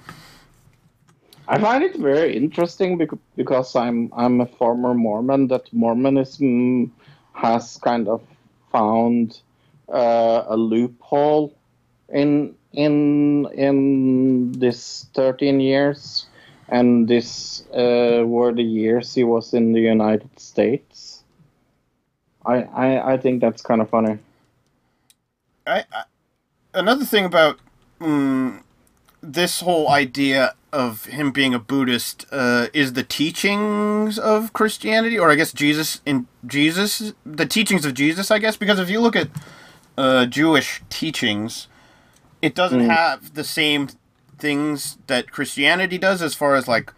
I 1.49 1.61
find 1.61 1.85
it 1.85 1.97
very 1.97 2.37
interesting 2.37 2.99
because 3.37 3.77
I'm 3.77 4.11
I'm 4.17 4.41
a 4.41 4.47
former 4.47 4.95
Mormon. 4.95 5.49
That 5.49 5.73
Mormonism 5.73 6.93
has 7.35 7.79
kind 7.79 8.09
of 8.09 8.23
found 8.73 9.41
uh, 9.89 10.45
a 10.49 10.57
loophole 10.57 11.55
in 12.09 12.55
in 12.73 13.47
in 13.55 14.53
this 14.53 15.07
13 15.15 15.61
years, 15.61 16.27
and 16.69 17.07
this 17.07 17.65
uh, 17.71 18.25
were 18.27 18.53
the 18.53 18.63
years 18.63 19.15
he 19.15 19.25
was 19.25 19.55
in 19.55 19.73
the 19.73 19.81
United 19.81 20.41
States. 20.41 21.23
I 22.45 22.63
I, 22.63 23.13
I 23.13 23.17
think 23.19 23.41
that's 23.41 23.63
kind 23.63 23.81
of 23.81 23.91
funny. 23.91 24.19
I, 25.67 25.85
I 25.93 26.05
another 26.75 27.05
thing 27.05 27.25
about 27.25 27.59
mm, 28.01 28.63
this 29.23 29.61
whole 29.61 29.89
idea 29.89 30.55
of 30.73 31.05
him 31.07 31.31
being 31.31 31.55
a 31.55 31.59
Buddhist 31.59 32.27
uh, 32.33 32.67
is 32.73 32.95
the 32.95 33.03
teachings 33.03 34.19
of 34.19 34.53
Christianity, 34.53 35.19
or 35.19 35.31
I 35.31 35.35
guess 35.37 35.53
Jesus 35.53 36.01
in 36.05 36.27
Jesus, 36.47 37.13
the 37.25 37.47
teachings 37.47 37.85
of 37.85 37.95
Jesus, 37.95 38.31
I 38.31 38.39
guess, 38.39 38.57
because 38.57 38.79
if 38.79 38.91
you 38.91 39.01
look 39.01 39.15
at 39.15 39.29
uh, 39.97 40.27
Jewish 40.27 40.83
teachings, 40.89 41.69
it 42.41 42.55
doesn't 42.55 42.81
have 42.91 43.35
the 43.35 43.45
same 43.45 43.89
things 44.39 44.99
that 45.07 45.31
Christianity 45.31 45.99
does 45.99 46.21
as 46.23 46.35
far 46.35 46.57
as 46.57 46.67
like 46.67 46.93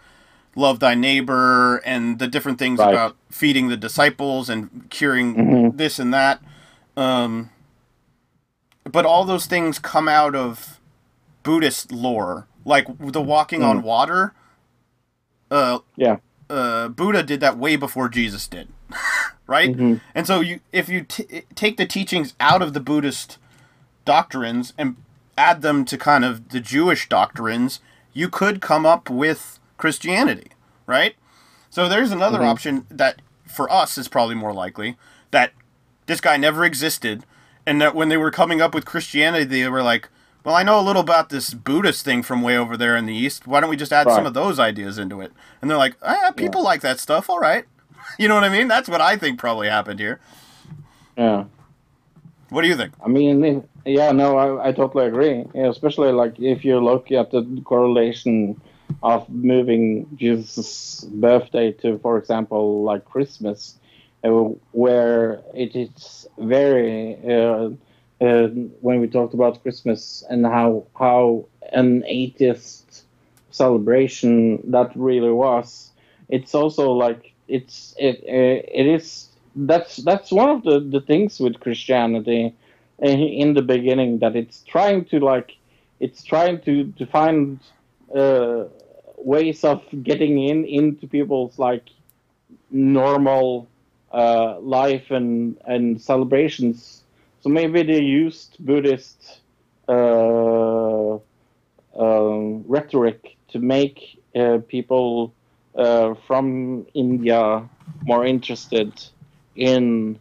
love 0.57 0.79
thy 0.81 0.95
neighbor 0.95 1.79
and 1.79 2.19
the 2.21 2.29
different 2.29 2.59
things 2.59 2.79
Right. 2.79 2.91
about 2.95 3.17
feeding 3.29 3.69
the 3.69 3.77
disciples 3.77 4.49
and 4.49 4.87
curing 4.89 5.35
Mhm. 5.35 5.77
this 5.77 5.99
and 5.99 6.15
that. 6.15 6.41
Um, 6.97 7.51
but 8.85 9.05
all 9.05 9.25
those 9.25 9.47
things 9.47 9.79
come 9.81 10.09
out 10.09 10.35
of 10.37 10.74
Buddhist 11.45 11.93
lore, 11.93 12.49
like 12.65 12.87
the 12.99 13.23
walking 13.23 13.63
on 13.63 13.83
water. 13.83 14.35
Uh, 15.51 15.79
Yeah. 15.97 16.17
uh, 16.51 16.89
Buddha 16.89 17.23
did 17.23 17.39
that 17.41 17.57
way 17.57 17.77
before 17.77 18.09
Jesus 18.09 18.49
did, 18.49 18.69
right? 19.47 19.77
Mhm. 19.77 20.01
And 20.15 20.27
so 20.27 20.41
you, 20.41 20.61
if 20.73 20.89
you 20.89 21.03
t- 21.05 21.43
take 21.55 21.77
the 21.77 21.87
teachings 21.87 22.35
out 22.41 22.61
of 22.63 22.73
the 22.73 22.81
Buddhist 22.81 23.39
doctrines 24.05 24.73
and 24.77 24.97
add 25.39 25.63
them 25.63 25.85
to 25.85 25.97
kind 25.99 26.25
of 26.25 26.49
the 26.49 26.61
Jewish 26.61 27.09
doctrines, 27.09 27.81
you 28.13 28.29
could 28.29 28.61
come 28.61 28.85
up 28.87 29.09
with 29.11 29.59
Christianity, 29.77 30.51
right? 30.87 31.15
So 31.71 31.89
there's 31.89 32.11
another 32.13 32.43
option 32.43 32.87
that 32.91 33.21
for 33.47 33.71
us 33.71 33.99
is 33.99 34.09
probably 34.09 34.35
more 34.35 34.53
likely 34.53 34.97
that 35.31 35.53
this 36.07 36.21
guy 36.21 36.37
never 36.37 36.65
existed, 36.65 37.25
and 37.67 37.81
that 37.81 37.95
when 37.95 38.09
they 38.11 38.17
were 38.17 38.31
coming 38.31 38.61
up 38.61 38.75
with 38.75 38.85
Christianity, 38.85 39.45
they 39.45 39.69
were 39.69 39.83
like, 39.83 40.09
"Well, 40.45 40.55
I 40.55 40.63
know 40.63 40.79
a 40.79 40.83
little 40.83 41.03
about 41.03 41.31
this 41.31 41.53
Buddhist 41.55 42.05
thing 42.05 42.23
from 42.23 42.43
way 42.43 42.57
over 42.57 42.77
there 42.77 42.97
in 42.97 43.07
the 43.07 43.15
east. 43.15 43.47
Why 43.47 43.61
don't 43.61 43.71
we 43.71 43.77
just 43.77 43.93
add 43.93 44.09
some 44.11 44.27
of 44.27 44.35
those 44.35 44.59
ideas 44.59 44.99
into 44.99 45.21
it?" 45.21 45.33
And 45.61 45.71
they're 45.71 45.79
like, 45.79 45.97
"Ah, 46.03 46.33
people 46.37 46.63
like 46.63 46.81
that 46.83 47.01
stuff. 47.01 47.29
All 47.29 47.41
right." 47.41 47.65
You 48.19 48.29
know 48.29 48.35
what 48.35 48.45
I 48.45 48.51
mean? 48.51 48.69
That's 48.69 48.89
what 48.89 49.01
I 49.01 49.17
think 49.17 49.41
probably 49.41 49.67
happened 49.69 49.99
here. 49.99 50.21
Yeah. 51.17 51.45
What 52.51 52.63
do 52.63 52.69
you 52.69 52.77
think? 52.77 52.93
I 53.05 53.09
mean, 53.09 53.67
yeah, 53.85 54.13
no, 54.13 54.37
I, 54.37 54.69
I 54.69 54.73
totally 54.73 55.07
agree. 55.07 55.45
Yeah, 55.55 55.69
especially 55.69 56.13
like 56.13 56.39
if 56.39 56.65
you 56.65 56.79
look 56.79 57.11
at 57.11 57.31
the 57.31 57.43
correlation 57.65 58.61
of 59.03 59.29
moving 59.29 60.07
Jesus' 60.17 61.05
birthday 61.11 61.73
to, 61.73 61.99
for 61.99 62.17
example, 62.19 62.83
like 62.83 63.05
Christmas, 63.05 63.79
uh, 64.23 64.31
where 64.73 65.41
it 65.55 65.75
is 65.75 66.29
very 66.39 67.17
uh, 67.29 67.71
uh, 68.25 68.49
when 68.81 69.01
we 69.01 69.09
talked 69.09 69.35
about 69.35 69.63
Christmas 69.63 70.25
and 70.31 70.47
how 70.47 70.87
how 70.99 71.47
an 71.73 72.05
atheist 72.07 73.05
celebration 73.51 74.59
that 74.71 74.91
really 74.97 75.33
was. 75.33 75.93
It's 76.29 76.55
also 76.55 76.93
like 76.93 77.35
it's 77.49 77.95
it 77.99 78.17
uh, 78.29 78.63
it 78.81 78.87
is 78.87 79.29
that's 79.57 79.97
that's 79.99 80.33
one 80.33 80.51
of 80.51 80.63
the 80.65 80.81
the 80.81 81.01
things 81.01 81.41
with 81.41 81.61
Christianity 81.61 82.55
uh, 83.03 83.07
in 83.09 83.55
the 83.55 83.63
beginning 83.63 84.19
that 84.21 84.37
it's 84.37 84.63
trying 84.65 85.05
to 85.07 85.21
like 85.21 85.57
it's 86.01 86.25
trying 86.25 86.61
to 86.63 86.93
to 86.93 87.07
find 87.07 87.61
uh, 88.15 88.65
ways 89.19 89.65
of 89.65 89.83
getting 90.03 90.39
in 90.43 90.65
into 90.65 91.07
people's 91.09 91.59
like 91.59 91.89
normal 92.71 93.69
uh, 94.13 94.59
life 94.61 95.11
and 95.11 95.59
and 95.67 96.01
celebrations. 96.01 97.04
So 97.45 97.51
maybe 97.51 97.83
they 97.83 98.01
used 98.01 98.57
Buddhist 98.59 99.41
uh, 99.87 101.17
um, 101.95 102.65
rhetoric 102.67 103.37
to 103.49 103.59
make 103.59 104.19
uh, 104.35 104.61
people 104.67 105.35
uh, 105.77 106.15
from 106.27 106.87
India 106.95 107.69
more 108.05 108.25
interested 108.25 108.93
in 109.57 110.19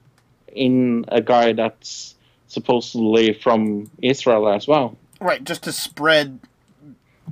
in 0.54 1.06
a 1.08 1.22
guy 1.22 1.54
that's 1.54 2.16
supposedly 2.48 3.32
from 3.32 3.90
Israel 4.02 4.50
as 4.50 4.68
well. 4.68 4.98
Right, 5.22 5.46
just 5.46 5.64
to 5.64 5.72
spread 5.72 6.42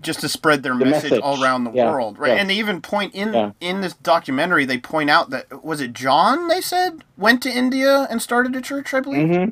just 0.02 0.22
to 0.22 0.30
spread 0.30 0.64
their 0.64 0.78
The 0.78 0.86
message, 0.86 1.12
message, 1.12 1.22
all 1.22 1.44
around 1.44 1.66
the 1.66 1.72
yeah, 1.72 1.92
world, 1.92 2.18
right? 2.18 2.32
yeah. 2.32 2.38
And 2.40 2.50
they 2.50 2.56
even 2.56 2.82
point 2.82 3.14
in 3.14 3.34
Yeah. 3.34 3.52
in 3.60 3.82
this 3.82 3.94
documentary, 3.96 4.64
they 4.64 4.78
point 4.78 5.10
out 5.10 5.32
that 5.32 5.66
was 5.66 5.82
it 5.82 5.92
John? 5.92 6.48
They 6.48 6.62
said 6.62 7.04
went 7.18 7.44
to 7.44 7.50
India 7.52 8.08
and 8.10 8.22
started 8.22 8.56
a 8.56 8.62
church, 8.62 8.94
I 8.94 9.02
believe. 9.02 9.28
Mm-hmm. 9.28 9.50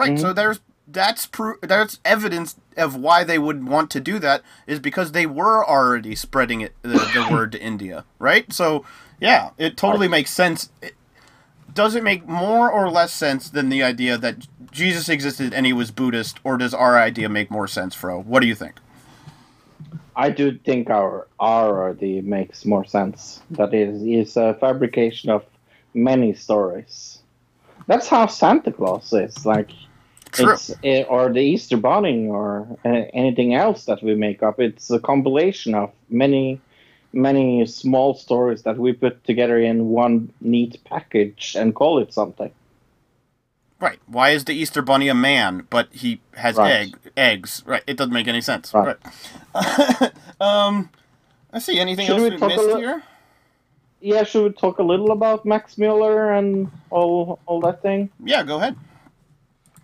Right. 0.00 0.12
Mm-hmm. 0.12 0.22
So 0.22 0.32
there's 0.32 0.60
that's 0.88 1.26
pro- 1.26 1.58
that's 1.62 2.00
evidence 2.04 2.56
of 2.76 2.96
why 2.96 3.22
they 3.22 3.38
would 3.38 3.68
want 3.68 3.90
to 3.90 4.00
do 4.00 4.18
that 4.18 4.42
is 4.66 4.80
because 4.80 5.12
they 5.12 5.26
were 5.26 5.64
already 5.64 6.14
spreading 6.14 6.62
it 6.62 6.74
the, 6.82 6.88
the 6.88 7.28
word 7.30 7.52
to 7.52 7.60
India, 7.60 8.04
right? 8.18 8.50
So 8.52 8.84
yeah, 9.20 9.50
it 9.58 9.76
totally 9.76 10.08
makes 10.08 10.30
sense. 10.30 10.70
It, 10.80 10.94
does 11.72 11.94
it 11.94 12.02
make 12.02 12.26
more 12.26 12.70
or 12.70 12.90
less 12.90 13.12
sense 13.12 13.50
than 13.50 13.68
the 13.68 13.82
idea 13.82 14.16
that 14.18 14.46
Jesus 14.72 15.08
existed 15.08 15.52
and 15.52 15.66
he 15.66 15.72
was 15.72 15.90
Buddhist, 15.90 16.40
or 16.42 16.56
does 16.56 16.72
our 16.72 16.98
idea 16.98 17.28
make 17.28 17.50
more 17.50 17.68
sense, 17.68 17.94
Fro? 17.94 18.22
What 18.22 18.40
do 18.40 18.48
you 18.48 18.54
think? 18.54 18.76
I 20.16 20.30
do 20.30 20.58
think 20.58 20.88
our 20.88 21.28
our 21.38 21.90
idea 21.90 22.22
makes 22.22 22.64
more 22.64 22.84
sense. 22.84 23.42
That 23.50 23.74
is 23.74 24.02
is 24.02 24.36
a 24.36 24.54
fabrication 24.54 25.28
of 25.28 25.44
many 25.94 26.32
stories. 26.32 27.18
That's 27.86 28.08
how 28.08 28.26
Santa 28.26 28.72
Claus 28.72 29.12
is. 29.12 29.44
Like 29.44 29.70
True. 30.32 30.52
it's 30.52 30.70
eh, 30.84 31.02
or 31.08 31.32
the 31.32 31.40
Easter 31.40 31.76
Bunny 31.76 32.26
or 32.28 32.66
uh, 32.84 32.88
anything 33.12 33.54
else 33.54 33.84
that 33.86 34.02
we 34.02 34.14
make 34.14 34.42
up. 34.42 34.60
It's 34.60 34.90
a 34.90 34.98
compilation 35.00 35.74
of 35.74 35.92
many 36.08 36.60
many 37.12 37.66
small 37.66 38.14
stories 38.14 38.62
that 38.62 38.78
we 38.78 38.92
put 38.92 39.24
together 39.24 39.58
in 39.58 39.86
one 39.88 40.32
neat 40.40 40.78
package 40.84 41.56
and 41.58 41.74
call 41.74 41.98
it 41.98 42.12
something. 42.14 42.50
Right. 43.80 43.98
Why 44.06 44.30
is 44.30 44.44
the 44.44 44.52
Easter 44.54 44.82
Bunny 44.82 45.08
a 45.08 45.14
man, 45.14 45.66
but 45.70 45.88
he 45.90 46.20
has 46.34 46.56
Right. 46.56 46.70
egg 46.72 46.96
eggs? 47.16 47.62
Right. 47.66 47.82
It 47.86 47.96
doesn't 47.96 48.12
make 48.12 48.28
any 48.28 48.42
sense. 48.42 48.72
Right. 48.74 48.96
Right. 49.54 50.12
um, 50.40 50.90
let's 51.52 51.64
see. 51.64 51.80
Anything 51.80 52.06
Should 52.06 52.20
else 52.20 52.30
we 52.30 52.36
we 52.36 52.46
missed 52.48 52.68
li- 52.74 52.80
here? 52.80 53.02
Yeah, 54.02 54.22
should 54.24 54.44
we 54.44 54.50
talk 54.52 54.78
a 54.78 54.82
little 54.82 55.10
about 55.12 55.44
Max 55.46 55.78
Mueller 55.78 56.32
and 56.32 56.70
all 56.90 57.38
all 57.46 57.60
that 57.62 57.80
thing? 57.82 58.10
Yeah. 58.22 58.42
Go 58.44 58.58
ahead. 58.58 58.76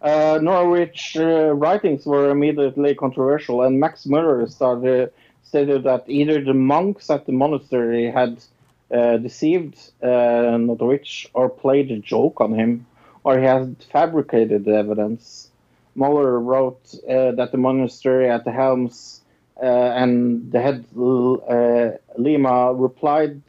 Uh, 0.02 0.38
Norwich 0.42 1.16
uh, 1.16 1.54
writings 1.54 2.04
were 2.04 2.30
immediately 2.30 2.94
controversial, 2.94 3.62
and 3.62 3.80
Max 3.80 4.06
Muller 4.06 4.46
started, 4.46 5.12
stated 5.42 5.84
that 5.84 6.04
either 6.06 6.42
the 6.42 6.54
monks 6.54 7.08
at 7.10 7.26
the 7.26 7.32
monastery 7.32 8.10
had 8.10 8.42
uh, 8.90 9.16
deceived 9.16 9.90
uh, 10.02 10.56
Norwich 10.58 11.28
or 11.34 11.48
played 11.48 11.90
a 11.90 11.98
joke 11.98 12.40
on 12.40 12.52
him, 12.54 12.86
or 13.24 13.38
he 13.38 13.44
had 13.44 13.76
fabricated 13.90 14.64
the 14.64 14.76
evidence. 14.76 15.50
Muller 15.94 16.38
wrote 16.38 16.94
uh, 17.08 17.32
that 17.32 17.48
the 17.52 17.58
monastery 17.58 18.28
at 18.28 18.44
the 18.44 18.52
Helms 18.52 19.22
uh, 19.60 19.66
and 19.66 20.52
the 20.52 20.60
head 20.60 20.84
uh, 20.94 21.96
Lima 22.18 22.74
replied 22.74 23.40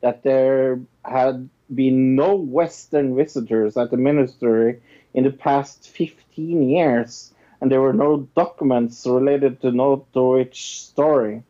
that 0.00 0.22
there 0.22 0.78
had 1.04 1.48
been 1.74 2.14
no 2.14 2.36
Western 2.36 3.16
visitors 3.16 3.76
at 3.76 3.90
the 3.90 3.96
monastery 3.96 4.80
in 5.16 5.24
the 5.24 5.32
past 5.32 5.88
15 5.88 6.68
years, 6.68 7.34
and 7.60 7.72
there 7.72 7.80
were 7.80 7.94
no 7.94 8.28
documents 8.36 9.06
related 9.06 9.60
to 9.62 9.68
Notovitch 9.68 10.54
story. 10.90 11.42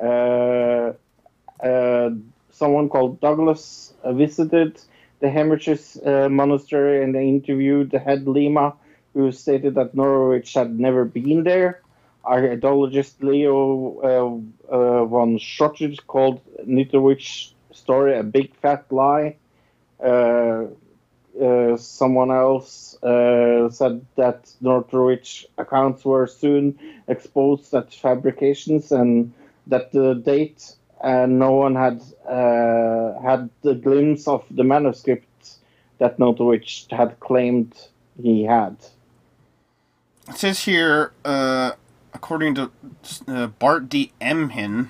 Uh, 0.00 0.92
uh, 1.64 2.10
someone 2.50 2.88
called 2.90 3.20
Douglas 3.20 3.94
uh, 4.04 4.12
visited 4.12 4.80
the 5.20 5.28
Hemis 5.28 6.06
uh, 6.06 6.28
monastery 6.28 7.02
and 7.02 7.14
they 7.14 7.26
interviewed 7.26 7.90
the 7.90 7.98
head 7.98 8.26
lama, 8.28 8.74
who 9.14 9.32
stated 9.32 9.74
that 9.76 9.96
Notovitch 9.96 10.54
had 10.54 10.78
never 10.78 11.06
been 11.06 11.42
there. 11.42 11.80
Archaeologist 12.24 13.22
Leo 13.22 13.98
uh, 14.00 14.74
uh, 14.74 15.04
von 15.06 15.38
Schottage 15.38 16.06
called 16.06 16.40
Notovitch 16.66 17.52
story 17.72 18.18
a 18.18 18.22
big 18.22 18.54
fat 18.56 18.84
lie. 18.92 19.36
Uh, 21.40 21.76
someone 21.76 22.30
else 22.30 22.96
uh, 23.02 23.68
said 23.68 24.06
that 24.14 24.48
Notovitch 24.62 25.46
accounts 25.58 26.04
were 26.04 26.28
soon 26.28 26.78
exposed 27.08 27.74
as 27.74 27.92
fabrications 27.92 28.92
and 28.92 29.32
that 29.66 29.90
the 29.90 30.14
date 30.14 30.76
uh, 31.02 31.26
no 31.26 31.50
one 31.52 31.74
had 31.74 32.00
uh, 32.28 33.20
had 33.20 33.50
the 33.62 33.74
glimpse 33.74 34.28
of 34.28 34.44
the 34.48 34.62
manuscript 34.62 35.56
that 35.98 36.18
Notovitch 36.18 36.88
had 36.92 37.18
claimed 37.18 37.74
he 38.22 38.44
had. 38.44 38.76
It 40.28 40.36
says 40.36 40.60
here, 40.60 41.12
according 41.24 42.54
to 42.54 42.70
Bart 43.58 43.88
D. 43.88 44.12
Ehrman, 44.20 44.88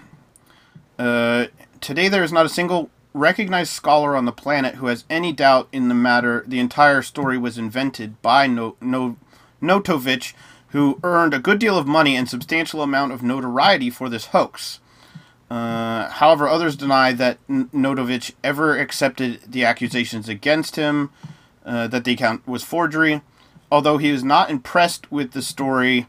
today 1.80 2.08
there 2.08 2.22
is 2.22 2.32
not 2.32 2.44
a 2.44 2.50
single 2.50 2.90
recognized 3.14 3.72
scholar 3.72 4.16
on 4.16 4.24
the 4.24 4.32
planet 4.32 4.74
who 4.74 4.86
has 4.86 5.04
any 5.08 5.32
doubt 5.32 5.68
in 5.72 5.88
the 5.88 5.94
matter. 5.94 6.44
The 6.46 6.58
entire 6.58 7.00
story 7.00 7.38
was 7.38 7.56
invented 7.56 8.20
by 8.20 8.46
no- 8.46 8.76
no- 8.80 9.16
Notovitch, 9.62 10.34
who 10.68 10.98
earned 11.02 11.32
a 11.32 11.38
good 11.38 11.58
deal 11.60 11.78
of 11.78 11.86
money 11.86 12.16
and 12.16 12.28
substantial 12.28 12.82
amount 12.82 13.12
of 13.12 13.22
notoriety 13.22 13.88
for 13.88 14.08
this 14.08 14.26
hoax. 14.26 14.80
Uh, 15.48 16.10
however, 16.10 16.48
others 16.48 16.74
deny 16.74 17.12
that 17.12 17.38
N- 17.48 17.70
Notovitch 17.72 18.32
ever 18.42 18.76
accepted 18.76 19.40
the 19.46 19.64
accusations 19.64 20.28
against 20.28 20.74
him, 20.74 21.10
uh, 21.64 21.86
that 21.86 22.04
the 22.04 22.12
account 22.12 22.46
was 22.46 22.64
forgery. 22.64 23.22
Although 23.70 23.98
he 23.98 24.10
was 24.10 24.24
not 24.24 24.50
impressed 24.50 25.10
with 25.12 25.30
the 25.30 25.42
story, 25.42 26.08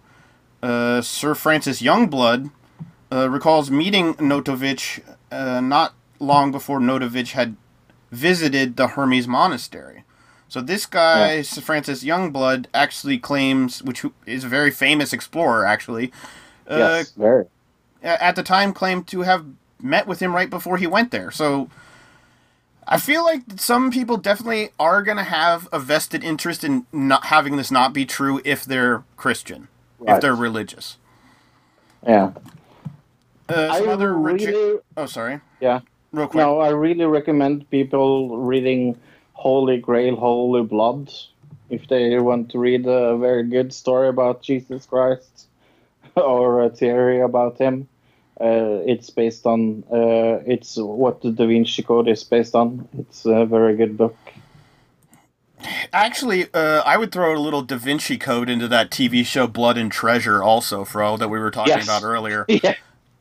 uh, 0.63 1.01
Sir 1.01 1.35
Francis 1.35 1.81
Youngblood 1.81 2.49
uh, 3.11 3.29
recalls 3.29 3.69
meeting 3.69 4.15
Notovitch 4.15 5.01
uh, 5.31 5.61
not 5.61 5.93
long 6.25 6.51
before 6.51 6.79
Notovitch 6.79 7.31
had 7.31 7.55
visited 8.11 8.75
the 8.77 8.87
Hemis 8.89 9.27
Monastery. 9.27 10.03
So 10.47 10.61
this 10.61 10.85
guy, 10.85 11.35
Yeah. 11.37 11.41
Francis 11.61 12.03
Youngblood, 12.03 12.65
actually 12.73 13.17
claims, 13.17 13.81
which 13.83 14.05
is 14.25 14.43
a 14.43 14.47
very 14.47 14.71
famous 14.71 15.11
explorer, 15.13 15.65
actually, 15.65 16.11
uh, 16.69 16.77
yes, 16.77 17.11
very. 17.11 17.45
at 18.03 18.35
the 18.35 18.43
time 18.43 18.71
claimed 18.73 19.07
to 19.07 19.21
have 19.23 19.45
met 19.81 20.07
with 20.07 20.19
him 20.21 20.35
right 20.35 20.49
before 20.49 20.77
he 20.77 20.87
went 20.87 21.11
there. 21.11 21.31
So 21.31 21.69
I 22.87 22.99
feel 22.99 23.23
like 23.23 23.41
some 23.57 23.91
people 23.91 24.17
definitely 24.17 24.69
are 24.79 25.01
going 25.01 25.17
to 25.17 25.23
have 25.23 25.67
a 25.73 25.79
vested 25.79 26.23
interest 26.23 26.63
in 26.63 26.85
not 26.93 27.25
having 27.25 27.55
this 27.57 27.71
not 27.71 27.91
be 27.93 28.05
true 28.05 28.39
if 28.45 28.63
they're 28.63 29.03
Christian, 29.17 29.67
if 30.07 30.21
they're 30.21 30.35
religious. 30.35 30.97
Yeah. 32.07 32.31
Uh, 33.49 33.69
I 33.71 33.79
some 33.79 33.89
other 33.89 34.13
regi- 34.13 34.45
really, 34.47 34.79
Oh, 34.95 35.05
sorry. 35.07 35.41
yeah. 35.59 35.81
Real 36.15 36.27
quick. 36.27 36.41
No, 36.41 36.59
I 36.59 36.69
really 36.69 37.05
recommend 37.05 37.69
people 37.69 38.37
reading 38.37 38.97
Holy 39.33 39.77
Grail, 39.77 40.15
Holy 40.15 40.63
Blood 40.63 41.11
if 41.69 41.87
they 41.87 42.17
want 42.19 42.51
to 42.51 42.59
read 42.59 42.85
a 42.85 43.17
very 43.17 43.43
good 43.43 43.73
story 43.73 44.07
about 44.07 44.41
Jesus 44.41 44.85
Christ 44.85 45.47
or 46.15 46.63
a 46.63 46.69
theory 46.69 47.19
about 47.21 47.57
him. 47.57 47.87
Uh, 48.39 48.83
it's 48.85 49.09
based 49.09 49.45
on 49.45 49.83
uh, 49.91 50.43
it's 50.45 50.77
what 50.77 51.21
the 51.21 51.31
Da 51.31 51.47
Vinci 51.47 51.83
Code 51.83 52.07
is 52.07 52.23
based 52.23 52.55
on. 52.55 52.87
It's 52.97 53.25
a 53.25 53.45
very 53.45 53.75
good 53.75 53.97
book. 53.97 54.15
Actually, 55.93 56.53
uh, 56.53 56.81
I 56.85 56.97
would 56.97 57.11
throw 57.11 57.35
a 57.35 57.39
little 57.39 57.61
Da 57.61 57.77
Vinci 57.77 58.17
Code 58.17 58.49
into 58.49 58.67
that 58.67 58.91
TV 58.91 59.25
show 59.25 59.47
Blood 59.47 59.77
and 59.77 59.91
Treasure, 59.91 60.43
also, 60.43 60.83
Fro, 60.83 61.15
that 61.17 61.29
we 61.29 61.39
were 61.39 61.49
talking 61.51 61.73
Yes. 61.73 61.85
about 61.85 62.03
earlier. 62.03 62.45
yeah. 62.49 62.75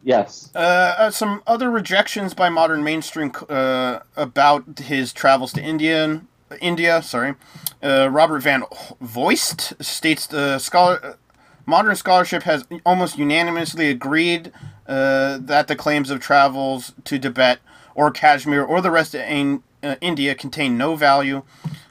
Yes. 0.05 0.51
Uh, 0.55 0.59
uh, 0.99 1.11
some 1.11 1.43
other 1.47 1.71
rejections 1.71 2.35
by 2.35 2.51
modern 2.51 2.85
mainstream 2.85 3.33
uh, 3.49 4.01
about 4.17 4.79
his 4.81 5.13
travels 5.15 5.53
to 5.55 5.63
India. 5.63 6.21
India, 6.61 7.03
sorry. 7.03 7.35
Uh, 7.83 8.09
Robert 8.11 8.41
Van 8.41 8.65
Voorst 9.01 9.83
states 9.83 10.27
the 10.27 10.59
scholar, 10.59 11.17
modern 11.65 11.97
scholarship 11.97 12.43
has 12.43 12.67
almost 12.85 13.17
unanimously 13.19 13.89
agreed 13.89 14.53
uh, 14.87 15.39
that 15.41 15.69
the 15.69 15.77
claims 15.77 16.11
of 16.11 16.21
travels 16.21 16.93
to 17.05 17.19
Tibet 17.19 17.61
or 17.95 18.11
Kashmir 18.11 18.63
or 18.63 18.83
the 18.83 18.91
rest 18.91 19.15
of 19.15 19.23
in, 19.23 19.63
uh, 19.83 19.97
India 20.03 20.35
contain 20.35 20.77
no 20.77 20.97
value. 20.97 21.43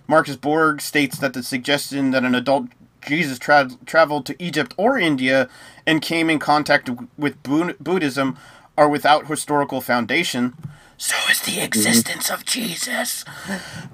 Marcus 0.06 0.36
Borg 0.36 0.82
states 0.82 1.18
that 1.18 1.34
the 1.34 1.42
suggestion 1.42 2.12
that 2.12 2.24
an 2.24 2.36
adult 2.36 2.68
Jesus 3.06 3.40
tra- 3.40 3.70
traveled 3.86 4.26
to 4.28 4.44
Egypt 4.44 4.74
or 4.78 4.98
India 4.98 5.50
and 5.86 6.02
came 6.02 6.30
in 6.30 6.40
contact 6.40 6.90
with 7.18 7.42
Bu- 7.44 7.74
Buddhism 7.80 8.38
are 8.78 8.90
without 8.90 9.28
historical 9.28 9.82
foundation. 9.82 10.54
So 10.98 11.16
is 11.30 11.42
the 11.42 11.62
existence 11.62 12.30
of 12.30 12.46
Jesus. 12.46 13.26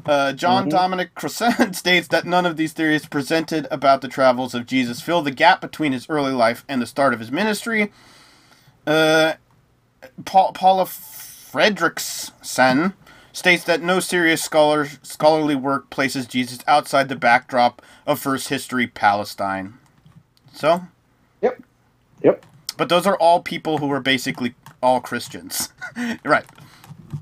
Uh, 0.05 0.33
John 0.33 0.69
Dominic 0.69 1.15
Crossan 1.15 1.73
states 1.73 2.07
that 2.09 2.25
none 2.25 2.45
of 2.45 2.57
these 2.57 2.73
theories 2.73 3.07
presented 3.07 3.67
about 3.71 4.01
the 4.01 4.07
travels 4.07 4.53
of 4.53 4.67
Jesus 4.67 5.01
fill 5.01 5.21
the 5.21 5.31
gap 5.31 5.61
between 5.61 5.91
his 5.91 6.07
early 6.09 6.33
life 6.33 6.63
and 6.69 6.81
the 6.81 6.85
start 6.85 7.13
of 7.13 7.19
his 7.19 7.31
ministry. 7.31 7.91
Uh, 8.85 9.33
Paul, 10.25 10.51
Paula 10.53 10.85
Fredriksen 10.85 12.93
states 13.39 13.63
that 13.63 13.81
no 13.81 13.99
serious 13.99 14.43
scholar, 14.43 14.85
scholarly 15.01 15.55
work 15.55 15.89
places 15.89 16.27
Jesus 16.27 16.59
outside 16.67 17.09
the 17.09 17.15
backdrop 17.15 17.81
of 18.05 18.19
first 18.19 18.49
history 18.49 18.85
Palestine. 18.85 19.75
So, 20.53 20.83
Yep. 21.41 21.63
Yep. 22.21 22.45
but 22.77 22.89
those 22.89 23.07
are 23.07 23.17
all 23.17 23.41
people 23.41 23.77
who 23.79 23.89
are 23.91 24.01
basically 24.01 24.53
all 24.83 24.99
Christians. 24.99 25.69
right. 26.25 26.45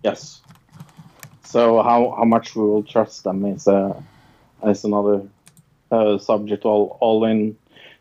Yes. 0.04 0.42
So 1.44 1.82
how 1.82 2.14
how 2.18 2.26
much 2.26 2.56
we 2.56 2.64
will 2.64 2.84
trust 2.84 3.24
them 3.24 3.46
is 3.46 3.68
uh, 3.68 4.02
is 4.66 4.84
another 4.84 5.22
uh, 5.92 6.18
subject 6.18 6.66
all 6.66 6.98
all 7.00 7.24
in. 7.26 7.56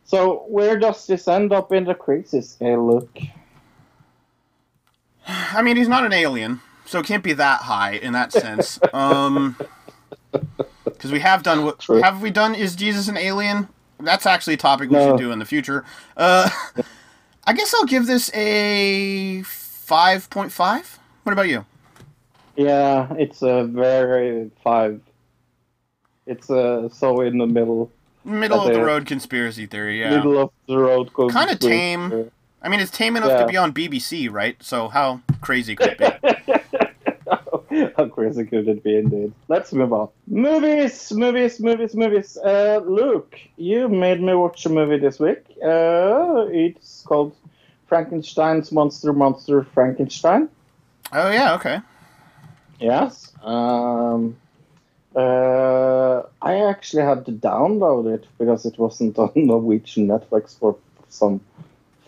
So 0.05 0.45
where 0.49 0.79
does 0.79 1.07
this 1.07 1.29
end 1.29 1.53
up 1.53 1.71
in 1.73 1.85
the 1.85 1.95
crazy 1.95 2.41
scale? 2.41 2.85
Look. 2.87 3.19
I 5.29 5.63
mean, 5.63 5.77
he's 5.77 5.89
not 5.89 6.05
an 6.05 6.13
alien, 6.13 6.61
so 6.87 6.99
it 7.01 7.07
can't 7.07 7.23
be 7.23 7.33
that 7.35 7.63
high 7.63 7.93
in 7.93 8.13
that 8.13 8.33
sense. 8.33 8.79
Um, 8.93 9.57
because 10.85 11.13
we 11.13 11.21
have 11.21 11.43
done 11.43 11.65
what 11.65 11.79
True. 11.81 12.01
have 12.03 12.23
we 12.23 12.31
done? 12.31 12.55
Is 12.55 12.75
Jesus 12.77 13.09
an 13.09 13.17
alien? 13.17 13.69
That's 14.01 14.27
actually 14.27 14.55
a 14.55 14.59
topic 14.59 14.91
we 14.91 14.97
No. 14.97 15.11
should 15.11 15.19
do 15.19 15.33
in 15.33 15.39
the 15.39 15.45
future. 15.45 15.85
Uh, 16.17 16.49
I 17.45 17.53
guess 17.53 17.73
I'll 17.75 17.85
give 17.87 18.07
this 18.07 18.31
a 18.35 19.43
five 19.43 20.29
point 20.31 20.53
five. 20.53 20.99
What 21.23 21.33
about 21.33 21.49
you? 21.49 21.65
Yeah, 22.57 23.13
it's 23.19 23.43
a 23.43 23.65
very 23.65 24.51
five. 24.65 25.01
It's 26.27 26.51
uh, 26.51 26.89
so 26.89 27.21
in 27.21 27.39
the 27.39 27.47
middle, 27.47 27.91
Middle 28.25 28.61
of 28.67 28.73
the 28.75 28.83
road 28.83 29.07
conspiracy 29.07 29.67
theory. 29.67 30.01
Yeah. 30.01 30.11
middle 30.17 30.39
of 30.39 30.51
the 30.67 30.77
road. 30.79 31.13
Conspiracy. 31.15 31.47
Kinda 31.49 31.57
tame. 31.69 32.31
I 32.63 32.69
mean, 32.69 32.81
it's 32.81 32.91
tame 32.91 33.17
enough 33.17 33.31
Yeah. 33.31 33.41
to 33.43 33.47
be 33.47 33.57
on 33.57 33.73
BBC, 33.73 34.29
right? 34.29 34.57
So 34.61 34.89
how 34.89 35.21
crazy 35.41 35.77
could 35.77 35.97
it 36.01 36.21
be? 36.47 36.55
How 37.97 38.07
crazy 38.09 38.45
could 38.45 38.69
it 38.69 38.83
be, 38.83 38.97
indeed? 38.97 39.33
Let's 39.49 39.73
move 39.73 39.93
on. 39.93 40.09
Movies, 40.27 41.13
movies, 41.13 41.61
movies, 41.61 41.95
movies. 41.95 42.37
Uh, 42.37 42.81
Luke, 42.87 43.39
you 43.57 43.89
made 43.89 44.21
me 44.21 44.35
watch 44.35 44.65
a 44.67 44.69
movie 44.69 44.99
this 44.99 45.19
week. 45.19 45.45
Uh, 45.63 46.47
it's 46.51 47.03
called 47.07 47.35
Frankenstein's 47.89 48.73
Monster, 48.73 49.13
Monster 49.13 49.63
Frankenstein. 49.63 50.49
Oh 51.13 51.31
yeah, 51.31 51.55
okay. 51.55 51.81
Yes. 52.81 53.33
Um, 53.43 54.37
uh, 55.15 56.23
I 56.43 56.69
actually 56.69 57.03
had 57.05 57.25
to 57.27 57.33
download 57.33 58.13
it 58.15 58.27
because 58.39 58.67
it 58.67 58.79
wasn't 58.79 59.19
on 59.25 59.31
Norwegian 59.35 60.09
Netflix 60.09 60.59
for 60.59 60.77
some 61.09 61.41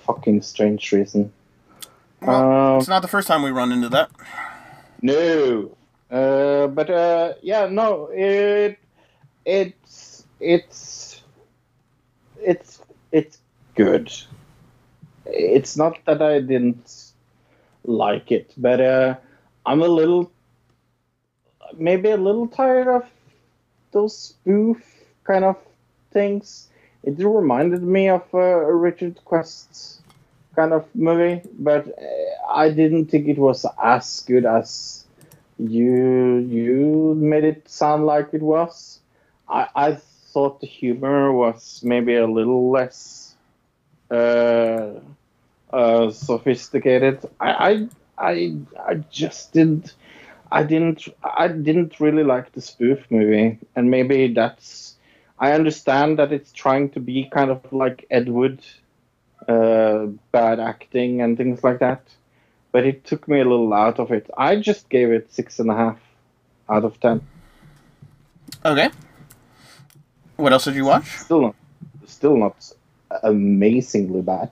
fucking 0.06 0.42
strange 0.42 0.90
reason. 0.92 1.32
Well, 2.20 2.72
Um, 2.74 2.78
it's 2.78 2.88
not 2.88 3.02
the 3.02 3.08
first 3.08 3.28
time 3.28 3.42
we 3.42 3.50
run 3.50 3.70
into 3.72 3.88
that. 3.90 4.10
No. 5.02 5.76
Uh, 6.10 6.66
but 6.68 6.90
uh, 6.90 7.34
yeah, 7.42 7.66
no. 7.66 8.08
It 8.12 8.78
it's 9.44 10.24
it's 10.40 11.22
it's 12.40 12.82
it's 13.12 13.38
good. 13.74 14.12
It's 15.26 15.76
not 15.76 15.98
that 16.06 16.22
I 16.22 16.40
didn't 16.40 17.12
like 17.84 18.32
it, 18.32 18.52
but 18.56 18.80
uh, 18.80 19.16
I'm 19.66 19.82
a 19.82 19.88
little 19.88 20.30
maybe 21.76 22.10
a 22.10 22.16
little 22.16 22.46
tired 22.48 22.88
of 22.88 23.04
those 23.92 24.16
spoof 24.16 24.82
kind 25.24 25.44
of 25.44 25.56
things. 26.12 26.68
It 27.02 27.18
reminded 27.18 27.82
me 27.82 28.08
of 28.08 28.22
uh, 28.34 28.38
Richard 28.38 29.24
Quest 29.24 29.97
kind 30.58 30.72
of 30.72 30.84
movie, 30.94 31.42
but 31.58 31.88
uh, 31.88 32.52
I 32.52 32.70
didn't 32.70 33.06
think 33.06 33.28
it 33.28 33.38
was 33.38 33.66
as 33.82 34.24
good 34.26 34.46
as 34.46 35.04
you 35.58 36.38
you 36.38 37.14
made 37.16 37.44
it 37.44 37.68
sound 37.68 38.06
like 38.06 38.28
it 38.34 38.42
was. 38.42 39.00
I, 39.48 39.68
I 39.74 39.92
thought 40.32 40.60
the 40.60 40.66
humor 40.66 41.32
was 41.32 41.80
maybe 41.84 42.14
a 42.16 42.26
little 42.26 42.70
less 42.70 43.34
uh, 44.10 44.92
uh, 45.72 46.10
sophisticated. 46.10 47.24
I, 47.40 47.50
I 47.70 47.88
I 48.32 48.56
I 48.88 48.94
just 49.10 49.52
didn't 49.52 49.94
I 50.50 50.62
didn't 50.64 51.08
I 51.22 51.48
didn't 51.48 52.00
really 52.00 52.24
like 52.24 52.52
the 52.52 52.60
spoof 52.62 53.00
movie, 53.10 53.58
and 53.76 53.90
maybe 53.90 54.32
that's 54.32 54.96
I 55.38 55.52
understand 55.52 56.18
that 56.18 56.32
it's 56.32 56.52
trying 56.52 56.90
to 56.90 57.00
be 57.00 57.28
kind 57.30 57.50
of 57.50 57.72
like 57.72 58.06
Ed 58.10 58.28
Wood, 58.28 58.60
uh, 59.46 60.06
bad 60.32 60.60
acting 60.60 61.20
and 61.20 61.36
things 61.36 61.62
like 61.62 61.78
that, 61.78 62.02
but 62.72 62.84
it 62.84 63.04
took 63.04 63.28
me 63.28 63.40
a 63.40 63.44
little 63.44 63.72
out 63.72 63.98
of 63.98 64.10
it. 64.10 64.28
I 64.36 64.56
just 64.56 64.88
gave 64.88 65.10
it 65.10 65.32
six 65.32 65.58
and 65.58 65.70
a 65.70 65.74
half 65.74 65.98
out 66.68 66.84
of 66.84 66.98
ten. 67.00 67.20
Okay. 68.64 68.90
What 70.36 70.52
else 70.52 70.64
did 70.64 70.74
you 70.74 70.84
watch? 70.84 71.18
Still 71.18 71.40
not, 71.42 71.54
still 72.06 72.36
not 72.36 72.72
amazingly 73.22 74.22
bad. 74.22 74.50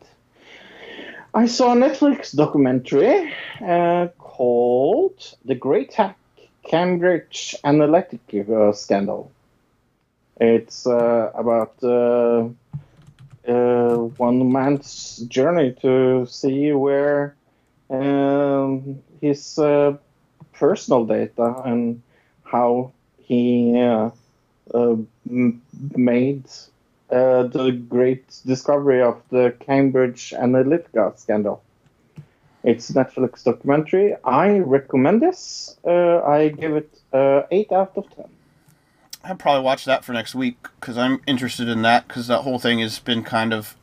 I 1.34 1.46
saw 1.46 1.72
a 1.72 1.76
Netflix 1.76 2.34
documentary 2.34 3.32
uh, 3.60 4.08
called 4.18 5.36
"The 5.44 5.54
Great 5.54 5.92
Hack: 5.92 6.18
Cambridge 6.64 7.54
Analytica 7.64 8.74
Scandal." 8.74 9.30
It's 10.40 10.86
uh, 10.86 11.30
about 11.34 11.74
uh, 13.48 13.96
one 14.16 14.52
man's 14.52 15.18
journey 15.28 15.72
to 15.82 16.26
see 16.26 16.72
where 16.72 17.36
um, 17.90 19.02
his 19.20 19.58
uh, 19.58 19.96
personal 20.52 21.04
data 21.04 21.62
and 21.64 22.02
how 22.44 22.92
he 23.18 23.78
uh, 23.78 24.10
uh, 24.74 24.96
made 25.24 26.44
uh, 27.10 27.44
the 27.44 27.70
great 27.88 28.24
discovery 28.46 29.02
of 29.02 29.22
the 29.30 29.54
Cambridge 29.60 30.34
Analytica 30.36 31.18
scandal. 31.18 31.62
It's 32.64 32.90
a 32.90 32.94
Netflix 32.94 33.44
documentary. 33.44 34.16
I 34.24 34.58
recommend 34.58 35.22
this. 35.22 35.76
Uh, 35.84 36.20
I 36.22 36.48
give 36.48 36.74
it 36.76 36.90
8 37.12 37.72
out 37.72 37.92
of 37.96 38.10
10. 38.16 38.35
I'll 39.26 39.34
probably 39.36 39.62
watch 39.64 39.84
that 39.86 40.04
for 40.04 40.12
next 40.12 40.34
week 40.34 40.56
because 40.80 40.96
I'm 40.96 41.20
interested 41.26 41.68
in 41.68 41.82
that 41.82 42.06
because 42.06 42.28
that 42.28 42.42
whole 42.42 42.58
thing 42.58 42.78
has 42.78 42.98
been 43.00 43.24
kind 43.24 43.52
of 43.52 43.76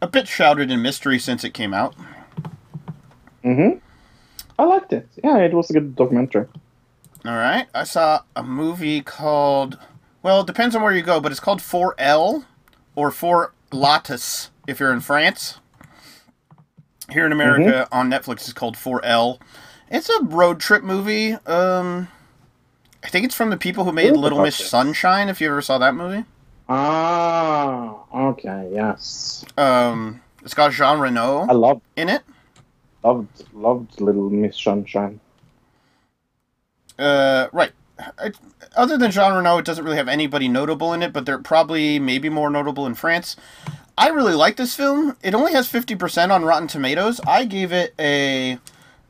a 0.00 0.06
bit 0.06 0.28
shrouded 0.28 0.70
in 0.70 0.80
mystery 0.80 1.18
since 1.18 1.42
it 1.44 1.50
came 1.54 1.74
out. 1.74 1.94
hmm 3.42 3.70
I 4.58 4.64
liked 4.64 4.92
it. 4.92 5.08
Yeah, 5.22 5.38
it 5.38 5.52
was 5.52 5.70
a 5.70 5.72
good 5.72 5.96
documentary. 5.96 6.46
All 7.24 7.32
right. 7.32 7.66
I 7.74 7.82
saw 7.84 8.20
a 8.36 8.42
movie 8.44 9.00
called, 9.00 9.78
well, 10.22 10.42
it 10.42 10.46
depends 10.46 10.76
on 10.76 10.82
where 10.82 10.92
you 10.92 11.02
go, 11.02 11.20
but 11.20 11.32
it's 11.32 11.40
called 11.40 11.60
4L 11.60 12.44
or 12.94 13.10
4 13.10 13.52
Latas 13.72 14.50
if 14.68 14.78
you're 14.78 14.92
in 14.92 15.00
France. 15.00 15.58
Here 17.10 17.26
in 17.26 17.32
America 17.32 17.88
on 17.90 18.08
Netflix 18.10 18.42
it's 18.42 18.52
called 18.52 18.76
4L. 18.76 19.40
It's 19.90 20.08
a 20.08 20.22
road 20.22 20.60
trip 20.60 20.82
movie. 20.84 21.32
Um, 21.46 22.08
I 23.04 23.08
think 23.08 23.24
it's 23.26 23.34
from 23.34 23.50
the 23.50 23.56
people 23.56 23.84
who 23.84 23.92
made 23.92 24.12
Ooh, 24.12 24.18
Little 24.18 24.40
Miss. 24.40 24.56
Sunshine. 24.56 25.28
If 25.28 25.40
you 25.40 25.48
ever 25.48 25.62
saw 25.62 25.78
that 25.78 25.94
movie, 25.94 26.24
Ah, 26.68 27.98
okay, 28.14 28.70
yes. 28.72 29.44
um, 29.58 30.22
it's 30.42 30.54
got 30.54 30.72
Jean 30.72 30.98
Reno 30.98 31.46
I 31.48 31.52
loved, 31.52 31.82
in 31.96 32.08
it. 32.08 32.22
loved, 33.02 33.44
loved 33.52 34.00
Little 34.00 34.30
Miss 34.30 34.58
Sunshine. 34.60 35.20
Uh, 36.98 37.48
right. 37.52 37.72
I, 38.18 38.32
other 38.76 38.96
than 38.98 39.10
Jean 39.10 39.34
Reno, 39.34 39.58
it 39.58 39.64
doesn't 39.64 39.84
really 39.84 39.96
have 39.98 40.08
anybody 40.08 40.48
notable 40.48 40.92
in 40.94 41.02
it, 41.02 41.12
but 41.12 41.26
they're 41.26 41.38
probably 41.38 41.98
maybe 41.98 42.28
more 42.28 42.50
notable 42.50 42.86
in 42.86 42.94
France. 42.94 43.36
I 43.96 44.08
really 44.08 44.34
like 44.34 44.56
this 44.56 44.74
film. 44.74 45.16
It 45.22 45.34
only 45.34 45.52
has 45.52 45.68
fifty 45.68 45.94
percent 45.94 46.32
on 46.32 46.44
Rotten 46.44 46.66
Tomatoes. 46.66 47.20
I 47.26 47.44
gave 47.44 47.70
it 47.72 47.94
a 47.98 48.58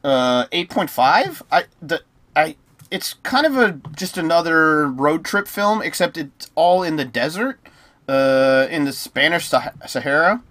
uh, 0.02 0.44
eight 0.52 0.68
point 0.68 0.90
five. 0.90 1.42
I 1.50 1.64
the 1.80 2.02
I 2.36 2.56
it's 2.94 3.14
kind 3.24 3.44
of 3.44 3.56
a 3.56 3.80
just 3.96 4.16
another 4.16 4.86
road 4.86 5.24
trip 5.24 5.48
film, 5.48 5.82
except 5.82 6.16
it's 6.16 6.48
all 6.54 6.84
in 6.84 6.94
the 6.94 7.04
desert, 7.04 7.58
uh, 8.06 8.68
in 8.70 8.84
the 8.84 8.92
Spanish 8.92 9.48
Sah- 9.48 9.72
Sahara. 9.84 10.42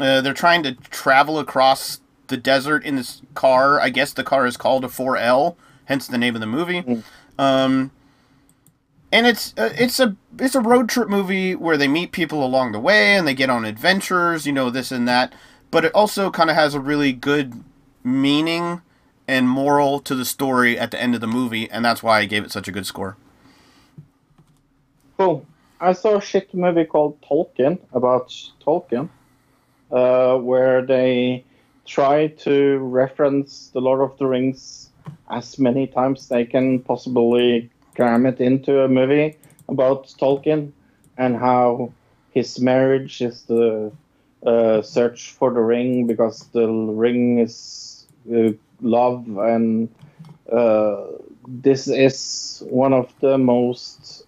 Uh, 0.00 0.20
they're 0.20 0.34
trying 0.34 0.64
to 0.64 0.72
travel 0.74 1.38
across 1.38 2.00
the 2.26 2.36
desert 2.36 2.84
in 2.84 2.96
this 2.96 3.22
car. 3.34 3.80
I 3.80 3.90
guess 3.90 4.12
the 4.12 4.24
car 4.24 4.46
is 4.46 4.56
called 4.56 4.84
a 4.84 4.88
4L, 4.88 5.54
hence 5.84 6.08
the 6.08 6.18
name 6.18 6.34
of 6.34 6.40
the 6.40 6.46
movie. 6.48 7.04
Um, 7.38 7.92
and 9.12 9.28
it's 9.28 9.54
uh, 9.56 9.72
it's 9.74 10.00
a 10.00 10.16
it's 10.40 10.56
a 10.56 10.60
road 10.60 10.88
trip 10.88 11.08
movie 11.08 11.54
where 11.54 11.76
they 11.76 11.88
meet 11.88 12.10
people 12.10 12.44
along 12.44 12.72
the 12.72 12.80
way 12.80 13.14
and 13.14 13.28
they 13.28 13.34
get 13.34 13.48
on 13.48 13.64
adventures, 13.64 14.44
you 14.44 14.52
know, 14.52 14.70
this 14.70 14.90
and 14.90 15.06
that. 15.06 15.32
But 15.70 15.84
it 15.84 15.94
also 15.94 16.32
kind 16.32 16.50
of 16.50 16.56
has 16.56 16.74
a 16.74 16.80
really 16.80 17.12
good 17.12 17.62
meaning 18.02 18.82
and 19.30 19.48
moral 19.48 20.00
to 20.00 20.16
the 20.16 20.24
story 20.24 20.76
at 20.76 20.90
the 20.90 21.00
end 21.00 21.14
of 21.14 21.20
the 21.20 21.28
movie, 21.28 21.70
and 21.70 21.84
that's 21.84 22.02
why 22.02 22.18
I 22.18 22.24
gave 22.24 22.42
it 22.44 22.50
such 22.50 22.66
a 22.66 22.72
good 22.72 22.84
score. 22.84 23.16
Cool. 25.16 25.46
I 25.80 25.92
saw 25.92 26.16
a 26.16 26.20
shit 26.20 26.52
movie 26.52 26.84
called 26.84 27.20
Tolkien 27.22 27.78
about 27.92 28.34
Tolkien, 28.60 29.08
uh, 29.92 30.36
where 30.38 30.84
they 30.84 31.44
try 31.86 32.26
to 32.26 32.78
reference 32.78 33.70
the 33.72 33.80
Lord 33.80 34.00
of 34.00 34.18
the 34.18 34.26
Rings 34.26 34.90
as 35.30 35.60
many 35.60 35.86
times 35.86 36.28
they 36.28 36.44
can 36.44 36.80
possibly 36.80 37.70
cram 37.94 38.26
it 38.26 38.40
into 38.40 38.82
a 38.82 38.88
movie 38.88 39.38
about 39.68 40.08
Tolkien 40.20 40.72
and 41.16 41.36
how 41.36 41.92
his 42.32 42.58
marriage 42.58 43.22
is 43.22 43.42
the 43.42 43.92
uh, 44.44 44.82
search 44.82 45.30
for 45.32 45.52
the 45.52 45.60
ring 45.60 46.08
because 46.08 46.46
the 46.52 46.66
ring 46.66 47.38
is 47.38 48.06
uh, 48.34 48.50
love 48.82 49.26
and 49.38 49.88
uh, 50.52 51.06
this 51.46 51.88
is 51.88 52.62
one 52.68 52.92
of 52.92 53.12
the 53.20 53.38
most 53.38 54.24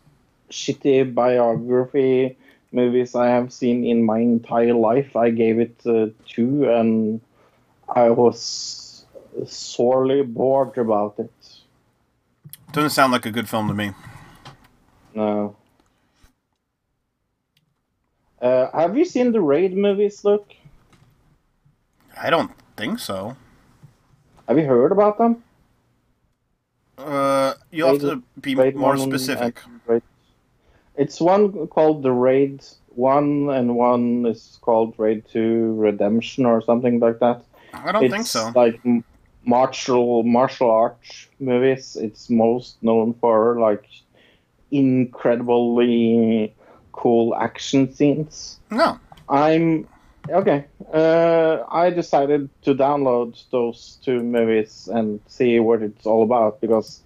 shitty 0.50 1.14
biography 1.14 2.36
movies 2.72 3.14
I 3.14 3.28
have 3.28 3.52
seen 3.52 3.84
in 3.84 4.04
my 4.04 4.18
entire 4.18 4.74
life. 4.74 5.16
I 5.16 5.30
gave 5.30 5.58
it 5.58 5.74
uh, 5.86 6.06
two, 6.26 6.70
and 6.70 7.20
I 7.88 8.10
was 8.10 9.04
sorely 9.46 10.22
bored 10.22 10.78
about 10.78 11.14
it. 11.18 11.32
Doesn't 12.72 12.90
sound 12.90 13.12
like 13.12 13.26
a 13.26 13.30
good 13.30 13.48
film 13.48 13.68
to 13.68 13.74
me. 13.74 13.92
No. 15.14 15.56
Uh, 18.40 18.70
have 18.72 18.96
you 18.96 19.04
seen 19.04 19.32
the 19.32 19.40
Raid 19.40 19.76
movies, 19.76 20.24
Luke? 20.24 20.52
I 22.20 22.30
don't 22.30 22.50
think 22.76 22.98
so. 22.98 23.36
Have 24.48 24.58
you 24.58 24.64
heard 24.64 24.92
about 24.92 25.18
them? 25.18 25.42
Uh, 26.98 27.54
you'll 27.70 27.88
have 27.88 28.00
to 28.00 28.22
be 28.40 28.54
Raid 28.54 28.76
more 28.76 28.96
1 28.96 28.98
specific. 28.98 29.60
It's 30.96 31.20
one 31.20 31.66
called 31.68 32.02
the 32.02 32.12
Raid 32.12 32.62
1, 32.88 33.48
and 33.50 33.76
one 33.76 34.26
is 34.26 34.58
called 34.60 34.94
Raid 34.98 35.24
2 35.32 35.74
Redemption 35.74 36.44
or 36.44 36.60
something 36.60 37.00
like 37.00 37.18
that. 37.20 37.42
I 37.72 37.92
don't 37.92 38.10
think 38.10 38.26
so. 38.26 38.46
It's 38.48 38.54
so. 38.54 38.60
Like, 38.60 38.80
martial 39.44 40.22
martial 40.22 40.70
arts 40.70 41.28
movies. 41.40 41.96
It's 41.96 42.30
most 42.30 42.82
known 42.82 43.14
for 43.14 43.58
like 43.58 43.84
incredibly 44.70 46.54
cool 46.92 47.34
action 47.34 47.92
scenes. 47.92 48.60
No. 48.70 48.98
I'm 49.28 49.88
okay. 50.28 50.66
Uh, 50.92 51.64
I 51.70 51.90
decided 51.90 52.50
to 52.62 52.74
download 52.74 53.42
those 53.50 53.98
two 54.04 54.22
movies 54.22 54.88
and 54.92 55.20
see 55.26 55.58
what 55.60 55.82
it's 55.82 56.06
all 56.06 56.22
about 56.22 56.60
because 56.60 57.02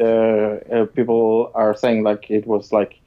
uh, 0.00 0.04
uh, 0.04 0.86
people 0.94 1.50
are 1.54 1.74
saying 1.76 2.02
like 2.04 2.30
it 2.30 2.46
was 2.46 2.72
like 2.72 3.00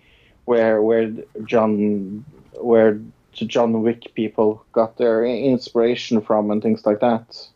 where 0.45 0.81
where 0.81 1.11
John 1.45 2.25
where 2.59 2.99
the 3.39 3.45
John 3.45 3.81
Wick 3.83 4.13
people 4.15 4.65
got 4.73 4.97
their 4.97 5.25
inspiration 5.25 6.21
from 6.21 6.51
and 6.51 6.61
things 6.61 6.85
like 6.85 6.99
that. 7.01 7.47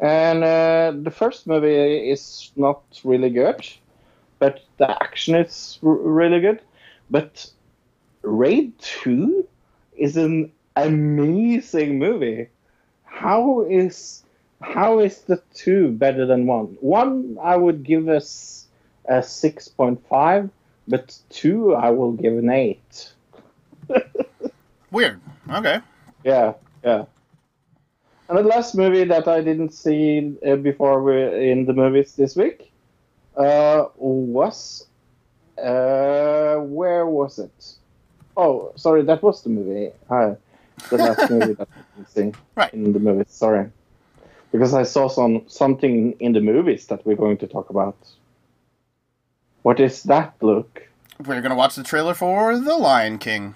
And 0.00 0.44
uh, 0.44 0.92
the 1.02 1.10
first 1.10 1.46
movie 1.46 2.10
is 2.10 2.52
not 2.56 2.82
really 3.04 3.30
good, 3.30 3.66
but 4.38 4.60
the 4.78 4.90
action 5.02 5.34
is 5.36 5.78
r- 5.82 5.90
really 5.92 6.40
good. 6.40 6.60
But 7.10 7.46
Raid 8.22 8.78
2 8.80 9.48
is 9.96 10.16
an 10.16 10.53
amazing 10.76 11.98
movie. 11.98 12.48
How 13.04 13.62
is 13.62 14.24
how 14.60 14.98
is 15.00 15.20
the 15.22 15.42
two 15.54 15.92
better 15.92 16.26
than 16.26 16.46
one? 16.46 16.76
One 16.80 17.38
I 17.42 17.56
would 17.56 17.84
give 17.84 18.08
us 18.08 18.66
a 19.06 19.22
six 19.22 19.68
point 19.68 20.04
five, 20.08 20.50
but 20.88 21.18
two 21.30 21.74
I 21.74 21.90
will 21.90 22.12
give 22.12 22.36
an 22.36 22.50
eight. 22.50 23.12
Weird. 24.90 25.20
Okay. 25.50 25.80
Yeah, 26.24 26.54
yeah. 26.82 27.04
And 28.28 28.38
the 28.38 28.42
last 28.42 28.74
movie 28.74 29.04
that 29.04 29.28
I 29.28 29.42
didn't 29.42 29.74
see 29.74 30.34
uh, 30.46 30.56
before 30.56 31.02
we 31.02 31.50
in 31.50 31.66
the 31.66 31.74
movies 31.74 32.14
this 32.16 32.34
week 32.34 32.72
uh, 33.36 33.84
was 33.96 34.86
uh, 35.62 36.56
where 36.56 37.06
was 37.06 37.38
it? 37.38 37.74
Oh, 38.36 38.72
sorry, 38.76 39.02
that 39.02 39.22
was 39.22 39.42
the 39.42 39.50
movie. 39.50 39.92
Uh, 40.08 40.34
the 40.90 40.98
last 40.98 41.30
movie 41.30 41.54
that 41.54 41.68
I 41.76 41.80
didn't 41.96 42.08
see 42.34 42.38
Right. 42.54 42.72
in 42.74 42.92
the 42.92 42.98
movies. 42.98 43.26
Sorry, 43.28 43.70
because 44.52 44.74
I 44.74 44.82
saw 44.84 45.08
some 45.08 45.42
something 45.46 46.12
in 46.20 46.32
the 46.32 46.40
movies 46.40 46.86
that 46.86 47.04
we're 47.06 47.16
going 47.16 47.38
to 47.38 47.46
talk 47.46 47.70
about. 47.70 47.96
What 49.62 49.80
is 49.80 50.02
that, 50.04 50.34
Luke? 50.42 50.88
We're 51.24 51.40
gonna 51.40 51.54
watch 51.56 51.74
the 51.76 51.82
trailer 51.84 52.14
for 52.14 52.58
The 52.58 52.76
Lion 52.76 53.18
King. 53.18 53.54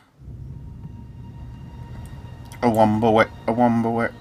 A 2.62 2.66
wumba 2.70 3.12
wet, 3.12 3.28
a 3.46 3.52
wumba 3.52 3.92
wet. 3.98 4.12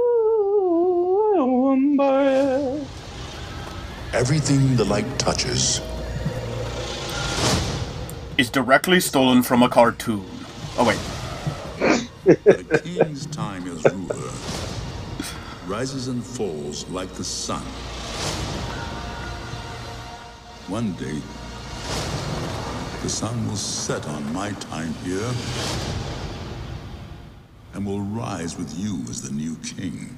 Oh, 0.00 1.34
I 1.38 1.42
wonder. 1.42 2.86
Everything 4.12 4.76
the 4.76 4.84
light 4.84 5.18
touches 5.18 5.80
Is 8.38 8.50
directly 8.50 9.00
stolen 9.00 9.42
from 9.42 9.64
a 9.64 9.68
cartoon. 9.68 10.24
Oh 10.78 10.86
wait. 10.86 11.00
The 12.24 12.80
king's 12.84 13.26
time 13.26 13.66
as 13.66 13.84
ruler 13.92 14.30
rises 15.66 16.06
and 16.06 16.24
falls 16.24 16.88
like 16.88 17.12
the 17.14 17.24
sun. 17.24 17.62
One 20.68 20.92
day, 20.92 21.20
the 23.02 23.08
sun 23.08 23.48
will 23.48 23.56
set 23.56 24.06
on 24.06 24.32
my 24.32 24.52
time 24.52 24.94
here 25.02 25.32
and 27.74 27.84
will 27.84 28.02
rise 28.02 28.56
with 28.56 28.72
you 28.78 29.02
as 29.10 29.20
the 29.20 29.34
new 29.34 29.56
king. 29.56 30.14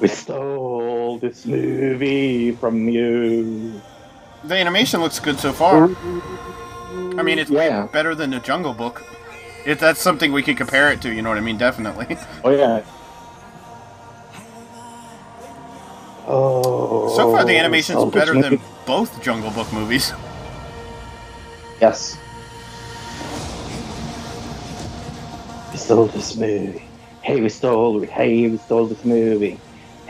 We 0.00 0.08
stole 0.08 0.76
oh. 0.76 0.79
This 1.20 1.44
movie 1.46 2.52
from 2.52 2.88
you. 2.88 3.80
The 4.44 4.54
animation 4.56 5.00
looks 5.00 5.18
good 5.18 5.38
so 5.38 5.52
far. 5.52 5.84
I 7.18 7.22
mean, 7.22 7.38
it's 7.38 7.50
Yeah. 7.50 7.82
way 7.84 7.88
better 7.92 8.14
than 8.14 8.30
the 8.30 8.40
Jungle 8.40 8.72
Book. 8.72 9.02
If 9.66 9.78
that's 9.78 10.00
something 10.00 10.32
we 10.32 10.42
could 10.42 10.56
compare 10.56 10.90
it 10.90 11.02
to, 11.02 11.12
you 11.12 11.20
know 11.20 11.28
what 11.28 11.38
I 11.38 11.42
mean? 11.42 11.58
Definitely. 11.58 12.16
Oh 12.42 12.50
yeah. 12.50 12.82
Oh. 16.26 16.86
So 17.16 17.32
far, 17.32 17.44
the 17.44 17.56
oh, 17.56 17.58
animation's 17.58 17.96
oh, 17.98 18.08
stole 18.08 18.10
this 18.10 18.24
better 18.24 18.40
than 18.40 18.60
both 18.86 19.20
Jungle 19.20 19.50
Book 19.50 19.70
movies. 19.72 20.12
Yes. 21.80 22.16
We 25.72 25.76
stole 25.76 26.06
this 26.06 26.36
movie. 26.36 26.84
Hey, 27.22 27.40
we 27.40 27.48
stole. 27.48 28.00
Hey, 28.02 28.46
we 28.48 28.56
stole 28.58 28.86
this 28.86 29.04
movie. 29.04 29.58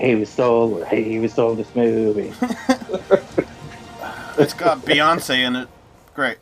Hey, 0.00 0.14
we 0.14 0.24
stole. 0.24 0.82
Hey, 0.82 1.18
we 1.18 1.28
stole 1.28 1.54
this 1.54 1.76
movie. 1.76 2.32
It's 4.38 4.54
got 4.54 4.78
Beyonce 4.78 5.44
in 5.46 5.54
it. 5.54 5.68
Great. 6.14 6.38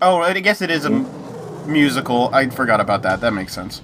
Oh, 0.00 0.22
I 0.22 0.32
guess 0.40 0.62
it 0.62 0.70
is 0.70 0.86
a 0.86 0.90
m- 0.90 1.06
musical. 1.70 2.30
I 2.32 2.48
forgot 2.48 2.80
about 2.80 3.02
that. 3.02 3.20
That 3.20 3.34
makes 3.34 3.52
sense. 3.52 3.82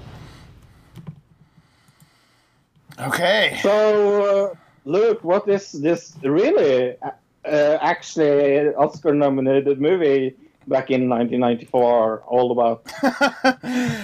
Okay. 2.99 3.59
So, 3.61 4.53
uh, 4.53 4.55
Luke, 4.87 5.23
what 5.23 5.47
is 5.47 5.73
this 5.73 6.17
really 6.23 6.97
uh, 7.03 7.11
uh, 7.45 7.79
actually 7.83 8.69
Oscar-nominated 8.69 9.79
movie 9.79 10.35
back 10.67 10.91
in 10.91 11.09
1994 11.09 12.23
all 12.27 12.53
about? 12.53 12.85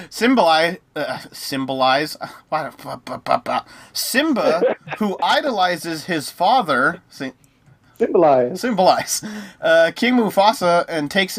symbolize 0.10 0.78
uh, 0.96 1.18
symbolize 1.32 2.16
Simba 3.92 4.76
who 4.98 5.16
idolizes 5.22 6.04
his 6.04 6.30
father 6.30 7.02
sy- 7.08 7.32
Symbolize. 7.98 8.60
symbolize 8.60 9.24
uh, 9.60 9.92
King 9.94 10.14
Mufasa 10.14 10.84
and 10.88 11.10
takes 11.10 11.38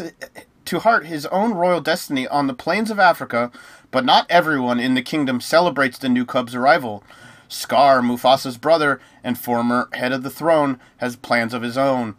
to 0.64 0.78
heart 0.78 1.06
his 1.06 1.26
own 1.26 1.54
royal 1.54 1.80
destiny 1.80 2.28
on 2.28 2.46
the 2.46 2.54
plains 2.54 2.90
of 2.90 2.98
Africa 2.98 3.50
but 3.90 4.04
not 4.04 4.26
everyone 4.30 4.78
in 4.80 4.94
the 4.94 5.02
kingdom 5.02 5.40
celebrates 5.40 5.98
the 5.98 6.08
new 6.08 6.24
cub's 6.24 6.54
arrival 6.54 7.02
Scar 7.48 8.00
Mufasa's 8.00 8.56
brother 8.56 8.98
and 9.22 9.36
former 9.36 9.88
head 9.92 10.12
of 10.12 10.22
the 10.22 10.30
throne 10.30 10.80
has 10.98 11.16
plans 11.16 11.52
of 11.52 11.60
his 11.62 11.76
own 11.76 12.14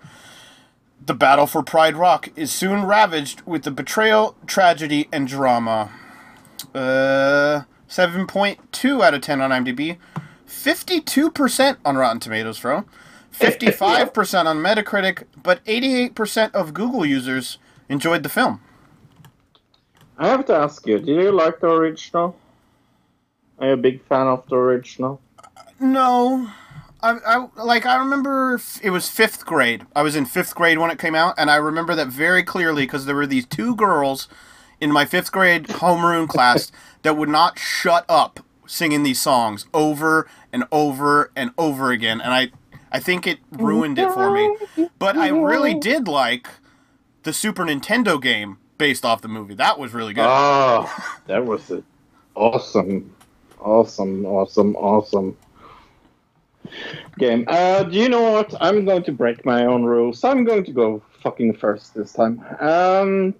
the 1.05 1.13
battle 1.13 1.47
for 1.47 1.63
Pride 1.63 1.95
Rock 1.95 2.29
is 2.35 2.51
soon 2.51 2.85
ravaged 2.85 3.41
with 3.41 3.63
the 3.63 3.71
betrayal, 3.71 4.35
tragedy, 4.47 5.09
and 5.11 5.27
drama. 5.27 5.91
Uh, 6.73 7.63
7.2 7.89 9.03
out 9.03 9.13
of 9.13 9.21
10 9.21 9.41
on 9.41 9.51
IMDb. 9.51 9.97
52% 10.47 11.77
on 11.83 11.97
Rotten 11.97 12.19
Tomatoes, 12.19 12.59
bro. 12.59 12.85
55% 13.33 14.45
on 14.45 14.57
Metacritic, 14.57 15.23
but 15.41 15.63
88% 15.65 16.51
of 16.53 16.73
Google 16.73 17.05
users 17.05 17.57
enjoyed 17.89 18.23
the 18.23 18.29
film. 18.29 18.61
I 20.17 20.27
have 20.27 20.45
to 20.45 20.55
ask 20.55 20.85
you, 20.85 20.99
do 20.99 21.11
you 21.11 21.31
like 21.31 21.59
the 21.59 21.69
original? 21.69 22.37
Are 23.59 23.67
you 23.67 23.73
a 23.73 23.77
big 23.77 24.03
fan 24.05 24.27
of 24.27 24.47
the 24.47 24.55
original? 24.55 25.19
No. 25.79 26.49
I, 27.03 27.17
I 27.25 27.47
like 27.61 27.85
I 27.85 27.97
remember 27.97 28.59
it 28.81 28.89
was 28.89 29.09
fifth 29.09 29.45
grade. 29.45 29.85
I 29.93 30.01
was 30.01 30.15
in 30.15 30.25
fifth 30.25 30.55
grade 30.55 30.79
when 30.79 30.89
it 30.89 30.97
came 30.97 31.15
out, 31.15 31.35
and 31.37 31.51
I 31.51 31.57
remember 31.57 31.93
that 31.95 32.07
very 32.07 32.43
clearly 32.43 32.83
because 32.83 33.05
there 33.05 33.15
were 33.15 33.27
these 33.27 33.45
two 33.45 33.75
girls 33.75 34.29
in 34.79 34.89
my 34.89 35.03
fifth 35.03 35.31
grade 35.31 35.67
homeroom 35.67 36.29
class 36.29 36.71
that 37.01 37.17
would 37.17 37.27
not 37.27 37.59
shut 37.59 38.05
up 38.07 38.39
singing 38.65 39.03
these 39.03 39.21
songs 39.21 39.65
over 39.73 40.29
and 40.53 40.63
over 40.71 41.29
and 41.35 41.51
over 41.57 41.91
again, 41.91 42.21
and 42.21 42.33
I 42.33 42.51
I 42.89 43.01
think 43.01 43.27
it 43.27 43.39
ruined 43.51 43.99
it 43.99 44.09
for 44.13 44.31
me. 44.31 44.87
But 44.97 45.17
I 45.17 45.27
really 45.27 45.73
did 45.79 46.07
like 46.07 46.47
the 47.23 47.33
Super 47.33 47.65
Nintendo 47.65 48.21
game 48.21 48.59
based 48.77 49.03
off 49.03 49.21
the 49.21 49.27
movie. 49.27 49.55
That 49.55 49.77
was 49.77 49.93
really 49.93 50.13
good. 50.13 50.25
Oh, 50.25 50.89
that 51.27 51.45
was 51.45 51.69
awesome, 52.33 53.13
awesome, 53.59 54.25
awesome, 54.25 54.75
awesome 54.77 55.37
game. 57.17 57.45
Uh, 57.47 57.83
do 57.83 57.97
you 57.97 58.09
know 58.09 58.31
what? 58.31 58.53
I'm 58.59 58.85
going 58.85 59.03
to 59.03 59.11
break 59.11 59.45
my 59.45 59.65
own 59.65 59.83
rules. 59.83 60.23
I'm 60.23 60.43
going 60.43 60.63
to 60.65 60.71
go 60.71 61.01
fucking 61.21 61.55
first 61.55 61.93
this 61.93 62.13
time. 62.13 62.43
Um, 62.59 63.35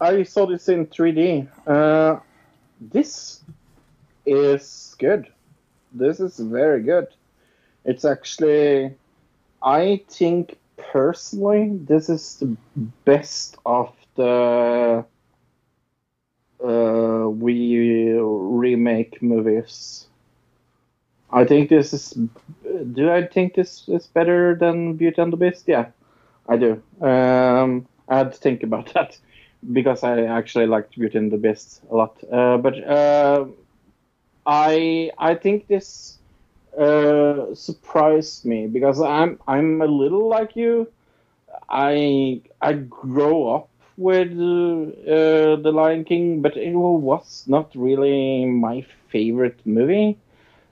I 0.00 0.22
saw 0.24 0.46
this 0.46 0.68
in 0.68 0.86
3D. 0.86 1.48
Uh, 1.66 2.20
this 2.80 3.40
is 4.26 4.94
good. 4.98 5.28
This 5.92 6.20
is 6.20 6.38
very 6.38 6.82
good. 6.82 7.08
It's 7.84 8.04
actually, 8.04 8.94
I 9.62 10.02
think 10.08 10.58
personally, 10.76 11.78
this 11.84 12.08
is 12.08 12.36
the 12.36 12.56
best 13.04 13.56
of 13.64 13.94
the 14.16 15.04
uh, 16.62 17.28
we 17.28 18.12
remake 18.18 19.22
movies. 19.22 20.06
I 21.30 21.44
think 21.44 21.68
this 21.68 21.92
is. 21.92 22.18
Do 22.92 23.10
I 23.10 23.26
think 23.26 23.54
this 23.54 23.88
is 23.88 24.06
better 24.06 24.54
than 24.54 24.94
Beauty 24.94 25.20
and 25.20 25.32
the 25.32 25.36
Beast? 25.36 25.64
Yeah, 25.66 25.90
I 26.48 26.56
do. 26.56 26.82
Um, 27.00 27.86
I 28.08 28.18
had 28.18 28.32
to 28.32 28.38
think 28.38 28.62
about 28.62 28.92
that 28.94 29.18
because 29.72 30.02
I 30.04 30.22
actually 30.22 30.66
liked 30.66 30.98
Beauty 30.98 31.18
and 31.18 31.32
the 31.32 31.38
Beast 31.38 31.82
a 31.90 31.96
lot. 31.96 32.16
Uh, 32.30 32.58
but 32.58 32.74
uh, 32.84 33.46
I 34.46 35.10
I 35.18 35.34
think 35.34 35.66
this 35.68 36.18
uh, 36.78 37.54
surprised 37.54 38.44
me 38.46 38.66
because 38.66 39.00
I'm 39.00 39.38
I'm 39.46 39.80
a 39.82 39.86
little 39.86 40.28
like 40.28 40.56
you. 40.56 40.88
I 41.68 42.42
I 42.60 42.74
grow 42.74 43.54
up 43.54 43.70
with 43.96 44.32
uh, 44.32 45.56
the 45.56 45.72
Lion 45.74 46.04
King, 46.04 46.42
but 46.42 46.56
it 46.56 46.74
was 46.74 47.44
not 47.48 47.74
really 47.74 48.44
my 48.46 48.82
favorite 49.10 49.60
movie. 49.66 50.18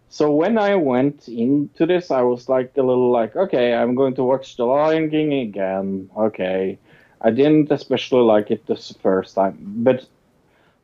So 0.08 0.30
when 0.30 0.58
I 0.58 0.76
went 0.76 1.28
into 1.28 1.86
this, 1.86 2.10
I 2.10 2.22
was 2.22 2.48
like 2.48 2.72
a 2.76 2.82
little 2.82 3.10
like, 3.10 3.34
okay, 3.34 3.74
I'm 3.74 3.94
going 3.94 4.14
to 4.14 4.22
watch 4.22 4.56
The 4.56 4.64
Lion 4.64 5.10
King 5.10 5.32
again. 5.32 6.08
Okay, 6.16 6.78
I 7.20 7.30
didn't 7.30 7.70
especially 7.72 8.22
like 8.22 8.50
it 8.50 8.66
the 8.66 8.76
first 9.02 9.34
time, 9.34 9.58
but 9.58 10.06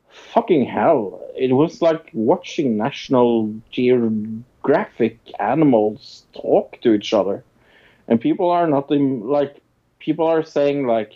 fucking 0.09 0.65
hell, 0.65 1.21
it 1.35 1.53
was 1.53 1.81
like 1.81 2.09
watching 2.13 2.77
National 2.77 3.53
Geographic 3.71 5.17
animals 5.39 6.25
talk 6.33 6.79
to 6.81 6.93
each 6.93 7.13
other, 7.13 7.43
and 8.07 8.19
people 8.19 8.49
are 8.49 8.67
not 8.67 8.91
in, 8.91 9.27
like 9.27 9.61
people 9.99 10.25
are 10.27 10.43
saying 10.43 10.87
like, 10.87 11.13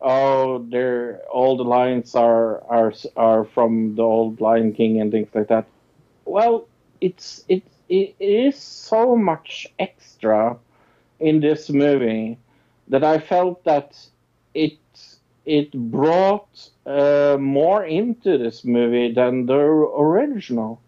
oh, 0.00 0.64
they're 0.70 1.20
all 1.30 1.56
the 1.56 1.64
lions 1.64 2.14
are 2.14 2.62
are 2.64 2.92
are 3.16 3.44
from 3.44 3.94
the 3.96 4.02
old 4.02 4.40
Lion 4.40 4.72
King 4.72 5.00
and 5.00 5.12
things 5.12 5.28
like 5.34 5.48
that. 5.48 5.66
Well, 6.24 6.66
it's 7.02 7.44
it 7.48 7.64
it 7.88 8.14
is 8.20 8.56
so 8.56 9.16
much 9.16 9.66
extra 9.78 10.56
in 11.20 11.40
this 11.40 11.68
movie 11.70 12.38
that 12.88 13.04
I 13.04 13.18
felt 13.18 13.64
that 13.64 13.88
it 14.54 14.78
it 15.44 15.72
brought 15.90 16.70
uh, 16.86 17.36
more 17.40 17.84
into 17.84 18.38
this 18.38 18.64
movie 18.64 19.12
than 19.12 19.46
the 19.46 19.58
original, 19.58 20.80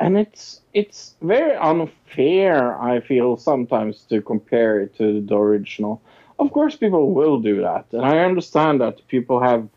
and 0.00 0.16
it's 0.16 0.60
it's 0.74 1.16
very 1.20 1.56
unfair. 1.56 2.80
I 2.80 3.00
feel 3.00 3.36
sometimes 3.36 4.04
to 4.10 4.22
compare 4.22 4.80
it 4.82 4.96
to 4.98 5.20
the 5.20 5.36
original. 5.36 6.00
Of 6.38 6.52
course, 6.52 6.76
people 6.76 7.12
will 7.12 7.40
do 7.40 7.60
that, 7.62 7.86
and 7.92 8.04
I 8.04 8.18
understand 8.20 8.80
that 8.80 9.06
people 9.08 9.40
have 9.40 9.68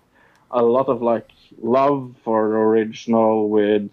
a 0.52 0.64
lot 0.64 0.90
of 0.90 1.02
like 1.02 1.30
love 1.62 2.16
for 2.24 2.50
the 2.50 2.58
original 2.58 3.50
with 3.50 3.90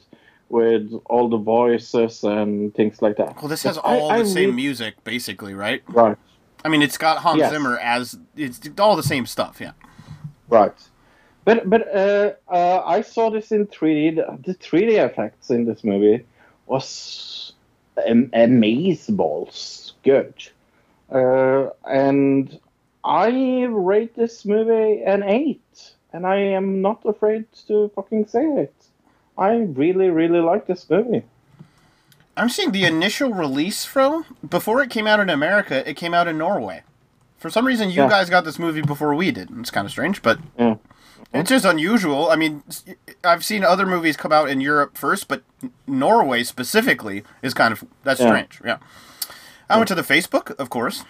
with 0.49 0.93
all 1.07 1.29
the 1.29 1.37
voices 1.37 2.25
and 2.25 2.75
things 2.75 3.03
like 3.03 3.17
that. 3.17 3.37
Well, 3.37 3.49
this 3.49 3.63
has 3.65 3.77
But 3.77 3.87
I- 3.87 3.99
all 3.99 4.11
I 4.11 4.19
the 4.19 4.27
same 4.27 4.51
re- 4.51 4.57
music, 4.57 5.03
basically, 5.05 5.55
right? 5.55 5.83
Right. 5.89 6.17
I 6.65 6.69
mean, 6.69 6.83
it's 6.83 6.99
got 6.99 7.19
Hans 7.19 7.39
Yes. 7.39 7.53
Zimmer 7.53 7.79
as 7.79 8.19
it's 8.37 8.61
all 8.79 8.97
the 8.97 9.03
same 9.03 9.27
stuff. 9.27 9.59
Yeah. 9.61 9.73
Right. 10.49 10.73
But 11.45 11.69
but 11.71 11.95
uh, 11.95 12.33
uh, 12.49 12.83
I 12.85 13.01
saw 13.03 13.31
this 13.31 13.53
in 13.53 13.67
3D. 13.67 14.17
The, 14.17 14.53
the 14.53 14.59
3D 14.59 14.99
effects 14.99 15.51
in 15.51 15.65
this 15.67 15.85
movie 15.85 16.25
was 16.67 17.53
am- 18.07 18.31
amazeballs 18.31 19.93
good. 20.03 20.35
Uh, 21.11 21.71
and 21.87 22.59
I 23.05 23.65
rate 23.71 24.15
this 24.15 24.45
movie 24.45 25.03
an 25.05 25.23
8. 25.23 25.61
And 26.13 26.27
I 26.27 26.37
am 26.37 26.81
not 26.83 27.05
afraid 27.05 27.45
to 27.69 27.91
fucking 27.95 28.27
say 28.27 28.45
it. 28.45 28.75
I 29.39 29.53
really, 29.57 30.11
really 30.11 30.41
like 30.41 30.67
this 30.67 30.89
movie. 30.91 31.23
I'm 32.37 32.49
seeing 32.49 32.73
the 32.73 32.85
initial 32.85 33.33
release, 33.33 33.85
from 33.85 34.25
Before 34.49 34.83
it 34.83 34.91
came 34.91 35.07
out 35.07 35.21
in 35.21 35.31
America, 35.31 35.89
it 35.89 35.95
came 35.95 36.15
out 36.15 36.29
in 36.29 36.39
Norway. 36.39 36.83
For 37.39 37.51
some 37.51 37.67
reason, 37.67 37.91
you 37.91 38.03
Yeah. 38.03 38.09
guys 38.09 38.31
got 38.31 38.45
this 38.45 38.59
movie 38.59 38.81
before 38.83 39.15
we 39.15 39.31
did. 39.31 39.49
It's 39.59 39.71
kind 39.71 39.85
of 39.85 39.91
strange, 39.93 40.23
but 40.23 40.39
Yeah. 40.59 40.77
it's 41.33 41.51
just 41.51 41.65
unusual. 41.65 42.31
I 42.31 42.37
mean, 42.37 42.63
I've 43.25 43.45
seen 43.45 43.65
other 43.65 43.87
movies 43.87 44.17
come 44.17 44.33
out 44.33 44.49
in 44.49 44.61
Europe 44.61 44.97
first, 44.99 45.29
but 45.29 45.43
Norway 45.87 46.43
specifically 46.45 47.23
is 47.43 47.55
kind 47.55 47.73
of 47.73 47.85
that's 48.05 48.21
Yeah. 48.21 48.27
strange. 48.29 48.61
Yeah. 48.65 48.79
I 49.71 49.77
went 49.77 49.89
to 49.89 49.95
the 49.95 50.03
Facebook, 50.03 50.51
of 50.59 50.71
course. 50.71 51.05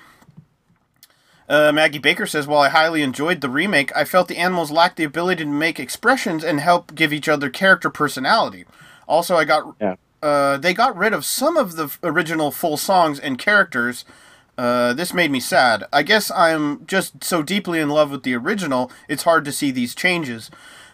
Uh, 1.49 1.73
Maggie 1.73 1.99
Baker 1.99 2.27
says, 2.27 2.47
While 2.47 2.61
I 2.61 2.69
highly 2.69 3.03
enjoyed 3.03 3.41
the 3.41 3.49
remake, 3.49 3.91
I 3.97 4.05
felt 4.05 4.29
the 4.29 4.37
animals 4.37 4.71
lacked 4.71 4.97
the 4.97 5.05
ability 5.05 5.45
to 5.45 5.51
make 5.51 5.81
expressions 5.81 6.45
and 6.45 6.61
help 6.61 6.95
give 6.95 7.13
each 7.13 7.29
other 7.29 7.49
character 7.49 7.89
personality. 7.91 8.65
Also, 9.07 9.37
I 9.37 9.45
got 9.45 9.75
Yeah. 9.81 9.95
uh, 10.23 10.59
they 10.59 10.75
got 10.75 10.97
rid 10.97 11.15
of 11.15 11.25
some 11.25 11.57
of 11.57 11.77
the 11.77 11.91
original 12.03 12.51
full 12.51 12.77
songs 12.77 13.19
and 13.19 13.39
characters. 13.39 14.05
Uh, 14.59 14.93
this 14.93 15.15
made 15.15 15.31
me 15.31 15.41
sad. 15.41 15.85
I 15.93 16.03
guess 16.03 16.31
I'm 16.33 16.85
just 16.87 17.25
so 17.25 17.43
deeply 17.43 17.81
in 17.81 17.89
love 17.89 18.11
with 18.11 18.25
the 18.25 18.35
original, 18.35 18.91
it's 19.09 19.23
hard 19.23 19.45
to 19.47 19.53
see 19.53 19.71
these 19.71 19.95
changes. 19.95 20.51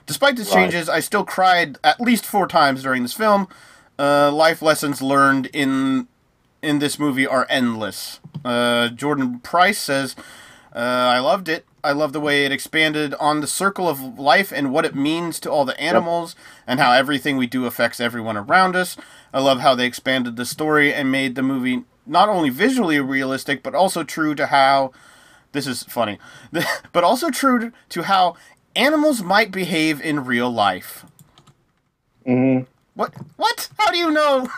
Despite 0.07 0.37
these 0.37 0.51
Right. 0.51 0.71
changes, 0.71 0.89
I 0.89 1.01
still 1.01 1.25
cried 1.25 1.79
at 1.83 2.01
least 2.01 2.27
four 2.27 2.47
times 2.47 2.83
during 2.83 3.03
this 3.03 3.15
film. 3.15 3.49
Uh, 3.99 4.31
life 4.31 4.61
lessons 4.63 5.03
learned 5.03 5.47
in 5.53 6.07
in 6.63 6.79
this 6.79 6.99
movie 6.99 7.27
are 7.27 7.47
endless. 7.51 8.21
Uh, 8.45 8.89
Jordan 8.89 9.39
Price 9.41 9.79
says, 9.79 10.17
uh, 10.75 10.79
I 10.79 11.21
loved 11.21 11.49
it. 11.49 11.65
I 11.85 11.93
love 11.93 12.13
the 12.13 12.21
way 12.21 12.45
it 12.45 12.53
expanded 12.53 13.15
on 13.15 13.41
the 13.41 13.47
circle 13.47 13.89
of 13.89 14.19
life 14.19 14.53
and 14.53 14.73
what 14.73 14.85
it 14.85 14.95
means 14.95 15.39
to 15.41 15.51
all 15.51 15.65
the 15.65 15.79
animals 15.79 16.35
and 16.67 16.81
how 16.81 16.93
everything 16.93 17.37
we 17.37 17.47
do 17.47 17.67
affects 17.67 18.01
everyone 18.01 18.37
around 18.37 18.75
us. 18.75 18.97
I 19.33 19.41
love 19.41 19.61
how 19.61 19.75
they 19.75 19.87
expanded 19.87 20.37
the 20.37 20.47
story 20.47 20.93
and 20.93 21.13
made 21.13 21.35
the 21.35 21.43
movie 21.43 21.85
not 22.07 22.29
only 22.29 22.49
visually 22.51 22.99
realistic, 23.01 23.63
but 23.63 23.75
also 23.75 24.03
true 24.03 24.35
to 24.35 24.47
how. 24.47 24.93
This 25.53 25.67
is 25.69 25.85
funny. 25.85 26.19
but 26.93 27.05
also 27.05 27.31
true 27.31 27.71
to 27.91 28.03
how 28.03 28.35
animals 28.75 29.23
might 29.23 29.53
behave 29.53 30.01
in 30.01 30.25
real 30.25 30.51
life. 30.51 31.05
hmm 32.27 32.63
What? 32.95 33.15
What? 33.37 33.69
How 33.77 33.91
do 33.91 33.99
you 33.99 34.11
know? 34.11 34.49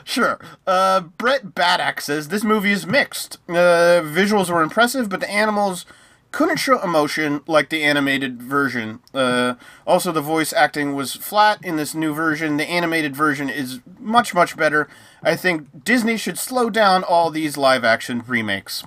sure. 0.04 0.38
Uh, 0.66 1.00
Brett 1.00 1.46
Baddock 1.46 2.00
says 2.00 2.28
this 2.28 2.44
movie 2.44 2.70
is 2.70 2.86
mixed. 2.86 3.38
Uh, 3.48 4.02
visuals 4.02 4.50
were 4.50 4.62
impressive, 4.62 5.08
but 5.08 5.20
the 5.20 5.30
animals 5.30 5.84
couldn't 6.30 6.58
show 6.58 6.80
emotion 6.82 7.40
like 7.46 7.70
the 7.70 7.82
animated 7.82 8.40
version. 8.42 9.00
Uh, 9.12 9.54
also, 9.86 10.12
the 10.12 10.20
voice 10.20 10.52
acting 10.52 10.94
was 10.94 11.14
flat 11.14 11.64
in 11.64 11.76
this 11.76 11.94
new 11.94 12.12
version. 12.12 12.56
The 12.56 12.68
animated 12.68 13.16
version 13.16 13.48
is 13.48 13.80
much, 13.98 14.34
much 14.34 14.56
better. 14.56 14.88
I 15.22 15.34
think 15.34 15.84
Disney 15.84 16.16
should 16.16 16.38
slow 16.38 16.70
down 16.70 17.02
all 17.02 17.30
these 17.30 17.56
live 17.56 17.84
action 17.84 18.22
remakes. 18.26 18.84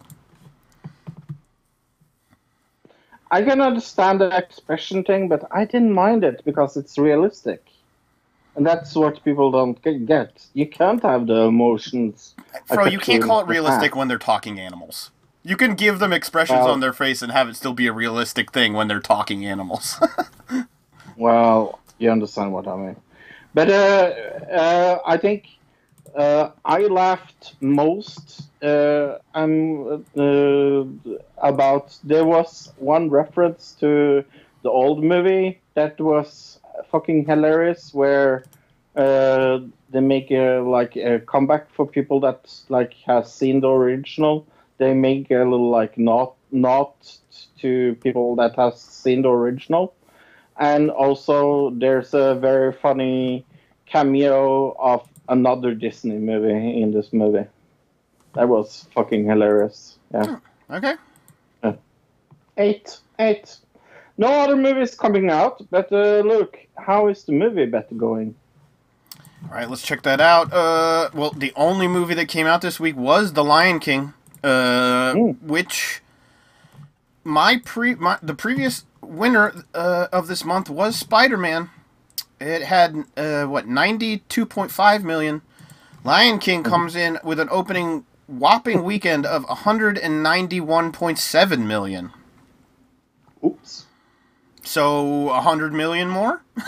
I 3.31 3.41
can 3.43 3.61
understand 3.61 4.21
the 4.21 4.35
expression 4.35 5.03
thing, 5.03 5.27
but 5.27 5.43
I 5.51 5.65
didn't 5.65 5.93
mind 5.93 6.23
it 6.23 6.41
because 6.45 6.77
it's 6.77 6.97
realistic. 6.97 7.63
And 8.59 8.67
that's 8.67 8.93
what 8.93 9.23
people 9.23 9.51
don't 9.51 9.81
get. 10.05 10.45
You 10.53 10.67
can't 10.67 11.01
have 11.01 11.27
the 11.27 11.43
emotions. 11.43 12.35
Bro, 12.67 12.87
you 12.87 12.99
can't 12.99 13.23
call 13.23 13.39
it 13.39 13.47
realistic 13.47 13.95
when 13.95 14.09
they're 14.09 14.17
talking 14.17 14.59
animals. 14.59 15.11
You 15.43 15.55
can 15.55 15.75
give 15.75 15.99
them 15.99 16.11
expressions 16.11 16.59
Well- 16.65 16.73
on 16.73 16.81
their 16.81 16.91
face 16.91 17.21
and 17.21 17.31
have 17.31 17.47
it 17.47 17.55
still 17.55 17.71
be 17.71 17.87
a 17.87 17.93
realistic 17.93 18.51
thing 18.51 18.73
when 18.73 18.89
they're 18.89 18.99
talking 18.99 19.45
animals. 19.45 19.97
Well, 21.15 21.79
you 21.97 22.11
understand 22.11 22.53
what 22.53 22.65
I 22.67 22.75
mean. 22.77 22.95
But 23.53 23.69
uh, 23.69 24.13
uh, 24.53 24.99
I 25.05 25.17
think 25.17 25.47
uh, 26.15 26.51
I 26.63 26.79
laughed 26.87 27.55
most 27.61 28.43
uh, 28.61 29.17
um, 29.33 30.05
uh, 30.17 30.83
about 31.45 31.97
there 32.05 32.25
was 32.25 32.71
one 32.77 33.09
reference 33.09 33.75
to 33.81 34.23
the 34.63 34.69
old 34.69 35.03
movie 35.03 35.59
that 35.73 35.99
was 35.99 36.59
fucking 36.91 37.25
hilarious 37.25 37.93
where 37.93 38.43
uh, 38.95 39.59
they 39.89 39.99
make 39.99 40.31
a 40.31 40.59
like 40.59 40.95
a 40.95 41.19
comeback 41.19 41.71
for 41.71 41.85
people 41.85 42.19
that 42.21 42.51
like 42.69 42.93
has 43.05 43.33
seen 43.33 43.61
the 43.61 43.69
original. 43.69 44.45
They 44.77 44.93
make 44.93 45.29
a 45.31 45.43
little 45.43 45.69
like 45.69 45.97
not 45.97 46.35
not 46.51 47.17
to 47.59 47.95
people 48.01 48.35
that 48.37 48.55
has 48.55 48.81
seen 48.81 49.21
the 49.21 49.29
original 49.29 49.93
and 50.59 50.91
also 50.91 51.71
there's 51.71 52.13
a 52.13 52.35
very 52.35 52.73
funny 52.73 53.45
cameo 53.85 54.75
of 54.77 55.07
another 55.29 55.73
Disney 55.73 56.17
movie 56.17 56.81
in 56.81 56.91
this 56.91 57.13
movie. 57.13 57.47
That 58.33 58.49
was 58.49 58.87
fucking 58.93 59.25
hilarious. 59.25 59.97
Yeah. 60.13 60.37
okay. 60.69 60.95
Eight. 62.57 62.99
Eight. 63.17 63.57
No 64.19 64.27
other 64.27 64.55
movies 64.57 64.93
coming 64.95 65.29
out, 65.31 65.61
but 65.71 65.89
uh, 65.93 66.19
look, 66.25 66.57
how 66.77 67.07
is 67.07 67.23
the 67.23 67.31
movie 67.31 67.65
better 67.65 67.95
going? 67.95 68.35
All 69.45 69.51
right, 69.55 69.69
let's 69.69 69.81
check 69.81 70.01
that 70.03 70.19
out. 70.19 70.51
Uh, 70.51 71.09
well, 71.13 71.31
the 71.31 71.53
only 71.55 71.87
movie 71.87 72.13
that 72.15 72.27
came 72.27 72.45
out 72.45 72.59
this 72.61 72.79
week 72.81 72.97
was 72.97 73.31
The 73.33 73.43
Lion 73.45 73.79
King, 73.79 74.13
uh, 74.43 75.13
Mm. 75.13 75.41
which 75.41 76.01
my 77.23 77.61
pre 77.63 77.95
my, 77.95 78.17
the 78.21 78.33
previous 78.35 78.83
winner 79.01 79.63
uh, 79.73 80.07
of 80.11 80.27
this 80.27 80.43
month 80.43 80.69
was 80.69 80.97
Spider 80.97 81.37
Man. 81.37 81.69
It 82.41 82.63
had 82.63 83.05
uh, 83.17 83.45
what 83.45 83.67
ninety 83.67 84.19
two 84.29 84.45
point 84.45 84.71
five 84.71 85.03
million. 85.05 85.41
Lion 86.03 86.39
King 86.39 86.63
comes 86.63 86.93
in 86.95 87.19
with 87.23 87.39
an 87.39 87.47
opening 87.51 88.05
whopping 88.27 88.83
weekend 88.83 89.25
of 89.25 89.45
191.7 89.45 91.65
million. 91.65 92.11
Oops. 93.45 93.85
So 94.69 95.29
a 95.29 95.41
100 95.41 95.73
million 95.73 96.07
more? 96.09 96.43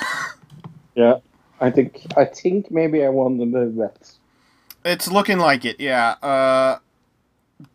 Yeah. 0.93 1.19
I 1.61 1.71
think 1.71 2.01
I 2.17 2.25
think 2.25 2.69
maybe 2.69 3.05
I 3.05 3.09
won 3.09 3.37
the 3.37 3.45
bet. 3.45 4.11
It's 4.83 5.09
looking 5.09 5.37
like 5.37 5.63
it, 5.63 5.79
yeah. 5.79 6.15
Uh, 6.21 6.79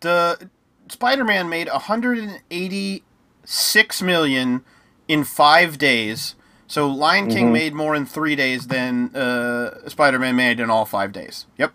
the 0.00 0.50
Spider-Man 0.88 1.48
made 1.48 1.68
186 1.68 4.02
million 4.02 4.62
in 5.08 5.24
five 5.24 5.78
days. 5.78 6.34
So 6.66 6.86
Lion 6.88 7.28
King 7.28 7.48
Mhm. 7.48 7.52
made 7.52 7.72
more 7.74 7.94
in 7.94 8.04
three 8.04 8.36
days 8.36 8.66
than 8.66 9.16
uh, 9.16 9.88
Spider-Man 9.88 10.36
made 10.36 10.60
in 10.60 10.68
all 10.68 10.84
five 10.84 11.10
days. 11.12 11.46
Yep. 11.56 11.72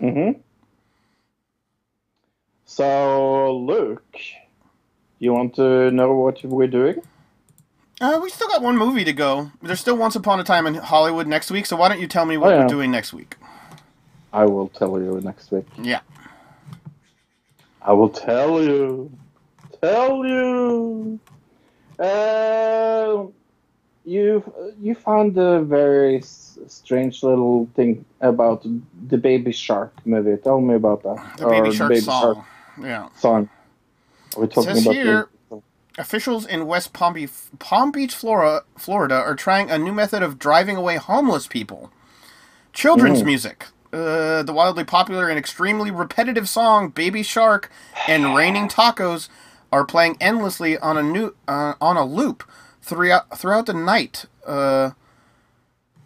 Mm-hmm. 0.00 0.40
So, 2.64 3.54
Luke, 3.58 4.16
you 5.18 5.34
want 5.34 5.54
to 5.56 5.90
know 5.90 6.14
what 6.14 6.42
we're 6.44 6.66
doing? 6.66 7.02
Uh, 8.04 8.20
we 8.22 8.28
still 8.28 8.48
got 8.48 8.60
one 8.60 8.76
movie 8.76 9.02
to 9.02 9.14
go. 9.14 9.50
There's 9.62 9.80
still 9.80 9.96
Once 9.96 10.14
Upon 10.14 10.38
a 10.38 10.44
Time 10.44 10.66
in 10.66 10.74
Hollywood 10.74 11.26
next 11.26 11.50
week. 11.50 11.64
So 11.64 11.74
why 11.74 11.88
don't 11.88 12.00
you 12.00 12.06
tell 12.06 12.26
me 12.26 12.36
what 12.36 12.52
Oh, 12.52 12.56
yeah. 12.56 12.62
we're 12.62 12.68
doing 12.68 12.90
next 12.90 13.14
week? 13.14 13.36
I 14.30 14.44
will 14.44 14.68
tell 14.68 15.00
you 15.00 15.18
next 15.22 15.50
week. 15.50 15.64
Yeah. 15.80 16.00
I 17.80 17.92
will 17.94 18.10
tell 18.10 18.62
you. 18.62 19.10
Tell 19.80 20.26
you. 20.26 21.18
Uh, 21.98 23.24
you 24.04 24.42
you 24.78 24.94
found 24.94 25.38
a 25.38 25.62
very 25.62 26.18
s- 26.18 26.58
strange 26.66 27.22
little 27.22 27.68
thing 27.74 28.04
about 28.20 28.66
the 29.08 29.16
Baby 29.16 29.52
Shark 29.52 29.94
movie. 30.04 30.36
Tell 30.42 30.60
me 30.60 30.74
about 30.74 31.02
that. 31.04 31.36
The 31.38 31.46
Baby 31.46 31.68
Or 31.68 31.72
Shark 31.72 31.96
song. 31.98 32.44
Yeah. 32.82 33.08
song. 33.16 33.48
Are 34.36 34.42
we 34.42 34.48
talking 34.48 34.72
about 34.82 34.94
here- 34.94 35.04
the- 35.22 35.28
Officials 35.96 36.44
in 36.44 36.66
West 36.66 36.92
Palm 36.92 37.14
Beach, 37.14 37.30
Palm 37.60 37.92
Beach, 37.92 38.14
Florida, 38.14 38.64
Florida, 38.76 39.14
are 39.14 39.36
trying 39.36 39.70
a 39.70 39.78
new 39.78 39.92
method 39.92 40.22
of 40.22 40.38
driving 40.38 40.76
away 40.76 40.96
homeless 40.96 41.46
people. 41.46 41.92
Children's 42.72 43.22
Mm. 43.22 43.26
music. 43.26 43.66
Uh, 43.92 44.42
the 44.42 44.52
wildly 44.52 44.82
popular 44.82 45.28
and 45.28 45.38
extremely 45.38 45.92
repetitive 45.92 46.48
song 46.48 46.88
"Baby 46.88 47.22
Shark" 47.22 47.70
and 48.08 48.34
"Raining 48.34 48.66
Tacos" 48.68 49.28
are 49.70 49.84
playing 49.84 50.16
endlessly 50.20 50.76
on 50.78 50.96
a 50.98 51.02
new 51.02 51.36
uh, 51.46 51.74
on 51.80 51.96
a 51.96 52.04
loop 52.04 52.42
throughout 52.82 53.38
throughout 53.38 53.66
the 53.66 53.72
night. 53.74 54.24
Uh, 54.44 54.90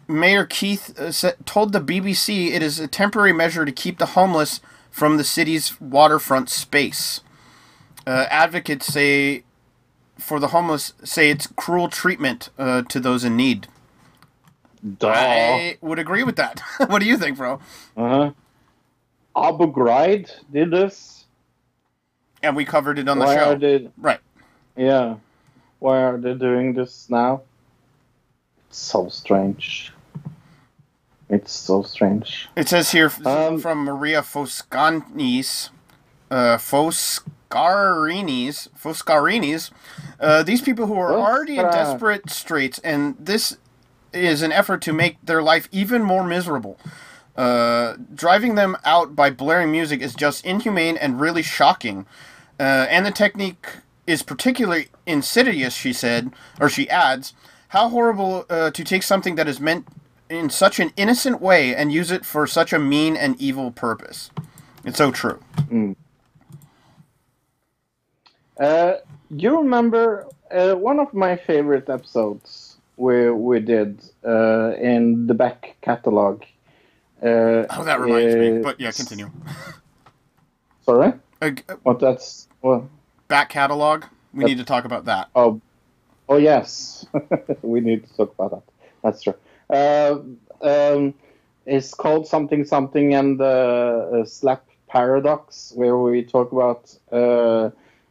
Mayor 0.07 0.45
Keith 0.45 0.93
uh, 0.99 1.31
told 1.45 1.71
the 1.73 1.81
BBC 1.81 2.51
it 2.51 2.61
is 2.61 2.79
a 2.79 2.87
temporary 2.87 3.33
measure 3.33 3.65
to 3.65 3.71
keep 3.71 3.97
the 3.97 4.07
homeless 4.07 4.61
from 4.91 5.17
the 5.17 5.23
city's 5.23 5.79
waterfront 5.81 6.49
space. 6.51 7.21
Uh, 8.05 8.25
advocates 8.29 8.85
say 8.87 9.43
for 10.19 10.39
the 10.39 10.49
homeless 10.49 10.93
say 11.03 11.29
it's 11.29 11.47
cruel 11.47 11.89
treatment 11.89 12.49
uh, 12.57 12.83
to 12.83 12.99
those 12.99 13.23
in 13.23 13.35
need. 13.35 13.67
Duh. 14.97 15.09
I 15.09 15.77
would 15.81 15.99
agree 15.99 16.23
with 16.23 16.35
that. 16.37 16.61
what 16.87 16.99
do 16.99 17.05
you 17.05 17.17
think, 17.17 17.37
bro? 17.37 17.59
Uh-huh. 17.97 18.31
Abu 19.35 19.71
Ghraib 19.71 20.29
did 20.51 20.71
this. 20.71 21.25
And 22.41 22.55
we 22.55 22.65
covered 22.65 22.99
it 22.99 23.09
on 23.09 23.19
the 23.19 23.35
show. 23.35 23.55
they? 23.55 23.89
Right. 23.97 24.19
Yeah. 24.77 25.15
Why 25.79 26.01
are 26.03 26.17
they 26.17 26.33
doing 26.33 26.73
this 26.73 27.09
now? 27.09 27.41
It's 28.69 28.77
so 28.77 29.09
strange. 29.09 29.91
It's 31.29 31.51
so 31.51 31.83
strange. 31.83 32.49
It 32.55 32.69
says 32.69 32.91
here 32.91 33.11
Um, 33.25 33.59
from 33.59 33.83
Maria 33.83 34.21
Foscanis, 34.21 35.69
uh, 36.31 36.57
Foscarinis, 37.49 38.69
Foscarinis. 38.77 39.71
Uh, 40.19 40.43
these 40.43 40.61
people 40.61 40.87
who 40.87 40.95
are 40.95 41.13
already 41.13 41.57
in 41.57 41.65
desperate 41.65 42.29
straits, 42.29 42.79
and 42.79 43.15
this 43.19 43.57
is 44.13 44.41
an 44.41 44.51
effort 44.51 44.81
to 44.81 44.93
make 44.93 45.17
their 45.23 45.41
life 45.41 45.67
even 45.71 46.03
more 46.03 46.23
miserable. 46.23 46.79
Uh, 47.35 47.95
driving 48.13 48.55
them 48.55 48.75
out 48.83 49.15
by 49.15 49.29
blaring 49.29 49.71
music 49.71 50.01
is 50.01 50.13
just 50.13 50.45
inhumane 50.45 50.97
and 50.97 51.21
really 51.21 51.41
shocking. 51.41 52.05
Uh, 52.59 52.85
and 52.89 53.05
the 53.05 53.11
technique 53.11 53.67
is 54.05 54.23
particularly 54.23 54.89
insidious, 55.05 55.73
she 55.73 55.93
said, 55.93 56.31
or 56.59 56.69
she 56.69 56.89
adds. 56.89 57.33
How 57.69 57.89
horrible 57.89 58.45
uh, 58.49 58.71
to 58.71 58.83
take 58.83 59.03
something 59.03 59.35
that 59.35 59.47
is 59.47 59.59
meant 59.59 59.87
in 60.29 60.49
such 60.49 60.79
an 60.79 60.91
innocent 60.97 61.39
way 61.41 61.73
and 61.75 61.91
use 61.91 62.11
it 62.11 62.25
for 62.25 62.45
such 62.45 62.73
a 62.73 62.79
mean 62.79 63.15
and 63.15 63.39
evil 63.39 63.71
purpose. 63.71 64.31
It's 64.83 64.97
so 64.97 65.11
true. 65.11 65.39
Uh, 68.59 68.95
you 69.29 69.57
remember 69.57 70.27
uh, 70.51 70.73
one 70.73 70.99
of 70.99 71.13
my 71.13 71.37
favorite 71.37 71.89
episodes 71.89 72.77
where 72.97 73.33
we 73.33 73.59
did 73.61 74.03
uh, 74.25 74.73
in 74.73 75.27
the 75.27 75.33
back 75.33 75.77
catalog. 75.81 76.43
Uh, 77.23 77.65
Oh, 77.69 77.83
that 77.85 77.99
reminds 77.99 78.35
me. 78.35 78.59
But 78.61 78.79
yeah, 78.79 78.91
continue. 78.91 79.29
Sorry, 80.85 81.13
Uh, 81.41 81.51
what? 81.83 81.99
That's 81.99 82.47
well. 82.61 82.89
back 83.27 83.49
catalog. 83.49 84.05
We 84.33 84.43
need 84.43 84.57
to 84.57 84.63
talk 84.65 84.85
about 84.85 85.05
that. 85.05 85.29
Oh, 85.35 85.61
oh 86.27 86.37
yes. 86.37 87.05
we 87.61 87.79
need 87.79 88.05
to 88.07 88.13
talk 88.17 88.33
about 88.37 88.51
that. 88.51 88.63
That's 89.03 89.23
true. 89.23 89.35
Uh, 89.69 90.19
um, 90.61 91.13
it's 91.65 91.93
called 91.93 92.27
something 92.27 92.65
something 92.65 93.13
and 93.13 93.39
the 93.39 94.21
uh, 94.21 94.25
slap 94.25 94.65
paradox, 94.87 95.71
where 95.75 95.97
we 95.97 96.23
talk 96.23 96.51
about 96.51 96.93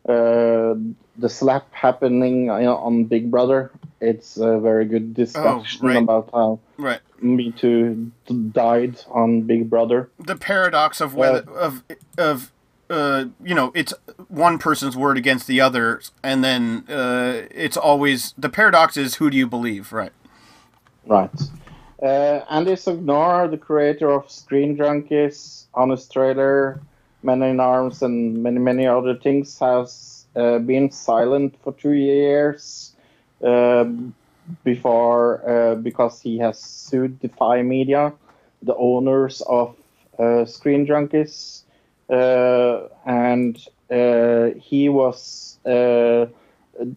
uh, 0.09 0.12
uh, 0.12 0.74
the 1.16 1.28
slap 1.28 1.72
happening 1.72 2.51
on 2.51 2.64
on 2.66 3.05
Big 3.05 3.30
Brother. 3.30 3.70
It's 4.01 4.36
a 4.36 4.59
very 4.59 4.85
good 4.85 5.14
discussion 5.14 5.86
right. 5.86 5.97
about 5.97 6.30
how 6.32 6.60
Right. 6.76 7.01
Me 7.20 7.51
Too 7.51 8.12
died 8.52 9.01
on 9.10 9.43
Big 9.43 9.68
Brother. 9.68 10.10
The 10.18 10.36
paradox 10.36 11.01
of 11.01 11.14
whether 11.14 11.40
of 11.51 11.82
of 12.16 12.52
uh, 12.90 13.26
you 13.43 13.55
know, 13.55 13.70
it's 13.74 13.93
one 14.28 14.59
person's 14.59 14.97
word 14.97 15.18
against 15.18 15.47
the 15.47 15.60
others, 15.60 16.12
and 16.22 16.43
then 16.43 16.85
uh, 16.89 17.43
it's 17.51 17.76
always 17.76 18.35
the 18.39 18.48
paradox 18.48 18.97
is 18.97 19.16
who 19.16 19.28
do 19.28 19.36
you 19.36 19.47
believe, 19.47 19.93
right? 19.93 20.12
Right. 21.05 21.30
Uh, 22.02 22.44
Andy 22.48 22.76
Signore, 22.76 23.51
the 23.51 23.59
creator 23.59 24.10
of 24.10 24.30
Screen 24.30 24.76
Junkies, 24.76 25.64
Honest 25.74 26.12
Trailer, 26.12 26.80
Men 27.23 27.43
in 27.43 27.61
Arms, 27.61 28.03
and 28.03 28.43
many, 28.43 28.59
many 28.59 28.86
other 28.86 29.15
things, 29.15 29.59
has 29.59 30.27
uh, 30.36 30.59
been 30.59 30.90
silent 30.90 31.57
for 31.62 31.73
two 31.73 31.93
years 31.93 32.95
um 33.43 34.15
before 34.65 35.43
uh, 35.49 35.74
because 35.77 36.20
he 36.20 36.39
has 36.39 36.59
sued 36.59 37.19
Defy 37.20 37.62
Media, 37.62 38.12
the 38.62 38.74
owners 38.77 39.40
of 39.43 39.74
uh, 40.19 40.45
Screen 40.45 40.86
Junkies, 40.86 41.62
uh, 42.11 42.89
and 43.07 43.59
uh, 43.90 44.51
he 44.59 44.89
was. 44.89 45.59
Uh, 45.65 46.27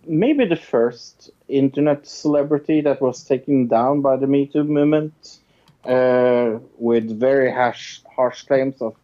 maybe 0.06 0.46
the 0.46 0.56
first 0.56 1.32
internet 1.48 2.06
celebrity 2.08 2.82
that 2.82 3.02
was 3.02 3.24
taken 3.24 3.68
down 3.68 4.02
by 4.02 4.16
the 4.18 4.28
Me 4.28 4.46
Too 4.48 4.64
movement 4.64 5.40
uh, 5.86 6.60
with 6.78 7.20
very 7.20 7.52
harsh, 7.52 8.02
harsh 8.16 8.44
claims 8.44 8.82
of 8.82 8.96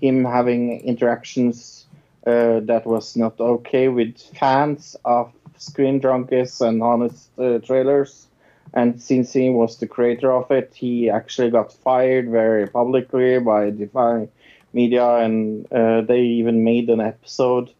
him 0.00 0.24
having 0.24 0.80
interactions 0.80 1.86
uh, 2.26 2.60
that 2.60 2.86
was 2.86 3.16
not 3.16 3.40
okay 3.40 3.88
with 3.88 4.18
fans 4.38 4.96
of 5.04 5.32
Screen 5.56 6.00
Junkies 6.00 6.60
and 6.60 6.82
Honest 6.82 7.30
uh, 7.38 7.58
Trailers. 7.58 8.26
And 8.74 9.00
since 9.00 9.32
he 9.32 9.48
was 9.50 9.78
the 9.78 9.86
creator 9.86 10.30
of 10.32 10.50
it, 10.50 10.72
he 10.74 11.08
actually 11.08 11.50
got 11.50 11.72
fired 11.72 12.28
very 12.28 12.66
publicly 12.66 13.38
by 13.38 13.70
Defy 13.70 14.28
Media, 14.72 15.16
and 15.16 15.66
uh, 15.72 16.02
they 16.02 16.20
even 16.20 16.64
made 16.64 16.90
an 16.90 17.00
episode 17.00 17.70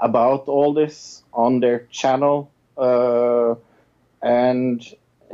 about 0.00 0.48
all 0.48 0.72
this 0.72 1.22
on 1.34 1.60
their 1.60 1.80
channel. 1.90 2.50
Uh, 2.78 3.56
and 4.22 4.82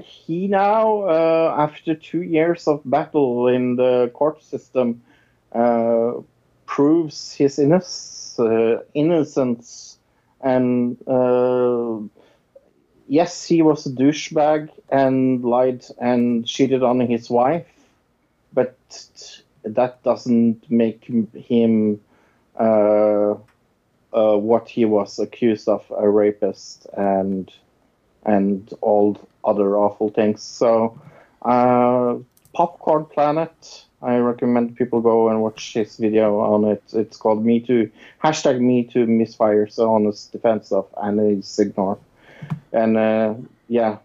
he 0.02 0.48
now, 0.48 1.02
uh, 1.02 1.54
after 1.58 1.94
two 1.94 2.22
years 2.22 2.66
of 2.66 2.80
battle 2.84 3.46
in 3.46 3.76
the 3.76 4.10
court 4.14 4.42
system, 4.42 5.02
uh, 5.52 6.14
proves 6.74 7.32
his 7.32 7.58
innocence, 7.58 8.36
uh, 8.40 8.82
innocence. 8.94 9.98
And 10.40 10.96
uh, 11.06 11.98
yes, 13.06 13.44
he 13.44 13.62
was 13.62 13.86
a 13.86 13.90
douchebag 13.90 14.70
and 14.90 15.44
lied 15.44 15.84
and 16.00 16.44
cheated 16.44 16.82
on 16.82 16.98
his 17.00 17.30
wife, 17.30 17.68
but 18.52 18.76
that 19.62 20.02
doesn't 20.02 20.68
make 20.68 21.04
him. 21.04 22.00
Uh, 22.58 23.34
uh, 24.12 24.36
what 24.36 24.68
he 24.68 24.84
was 24.84 25.18
accused 25.18 25.68
of 25.68 25.84
a 25.98 26.08
rapist 26.08 26.86
and 26.96 27.52
and 28.24 28.72
all 28.80 29.18
other 29.44 29.76
awful 29.76 30.08
things. 30.08 30.42
So 30.42 31.00
uh, 31.42 32.16
Popcorn 32.54 33.04
Planet. 33.04 33.84
I 34.00 34.16
recommend 34.16 34.76
people 34.76 35.00
go 35.00 35.28
and 35.28 35.42
watch 35.42 35.72
his 35.72 35.96
video 35.96 36.38
on 36.38 36.64
it. 36.64 36.82
It's 36.92 37.16
called 37.16 37.44
Me 37.44 37.60
Too 37.60 37.90
hashtag 38.22 38.60
Me 38.60 38.84
Too 38.84 39.06
Misfires 39.06 39.78
Honest 39.78 40.32
Defense 40.32 40.72
of 40.72 40.86
Andy 41.02 41.42
Signore. 41.42 41.98
And 42.72 42.96
uh, 42.96 43.34
yeah, 43.68 43.98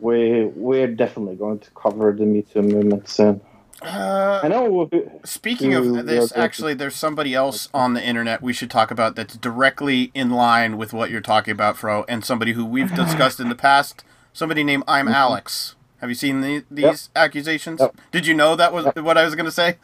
we 0.00 0.44
we're 0.44 0.88
definitely 0.88 1.36
going 1.36 1.58
to 1.60 1.70
cover 1.72 2.12
the 2.12 2.24
Me 2.24 2.42
Too 2.42 2.62
movement 2.62 3.08
soon. 3.08 3.40
Uh, 3.82 4.40
I 4.44 4.48
know. 4.48 4.88
Speaking 5.24 5.74
of 5.74 6.06
this, 6.06 6.32
actually, 6.36 6.74
there's 6.74 6.94
somebody 6.94 7.34
else 7.34 7.68
on 7.74 7.94
the 7.94 8.04
internet 8.04 8.40
we 8.40 8.52
should 8.52 8.70
talk 8.70 8.90
about 8.90 9.16
that's 9.16 9.36
directly 9.36 10.12
in 10.14 10.30
line 10.30 10.76
with 10.76 10.92
what 10.92 11.10
you're 11.10 11.20
talking 11.20 11.52
about, 11.52 11.76
Fro, 11.76 12.04
and 12.08 12.24
somebody 12.24 12.52
who 12.52 12.64
we've 12.64 12.94
discussed 12.94 13.40
in 13.40 13.48
the 13.48 13.56
past. 13.56 14.04
Somebody 14.32 14.62
named 14.62 14.84
I'm 14.86 15.08
Alex. 15.08 15.74
Have 16.02 16.10
you 16.10 16.14
seen 16.16 16.40
the, 16.40 16.64
these 16.68 17.10
accusations? 17.14 17.80
Yep. 17.80 17.96
Did 18.10 18.26
you 18.26 18.34
know 18.34 18.56
that 18.56 18.72
was 18.72 18.86
Yep. 18.86 18.98
what 18.98 19.16
I 19.16 19.24
was 19.24 19.36
going 19.36 19.46
to 19.46 19.52
say? 19.52 19.76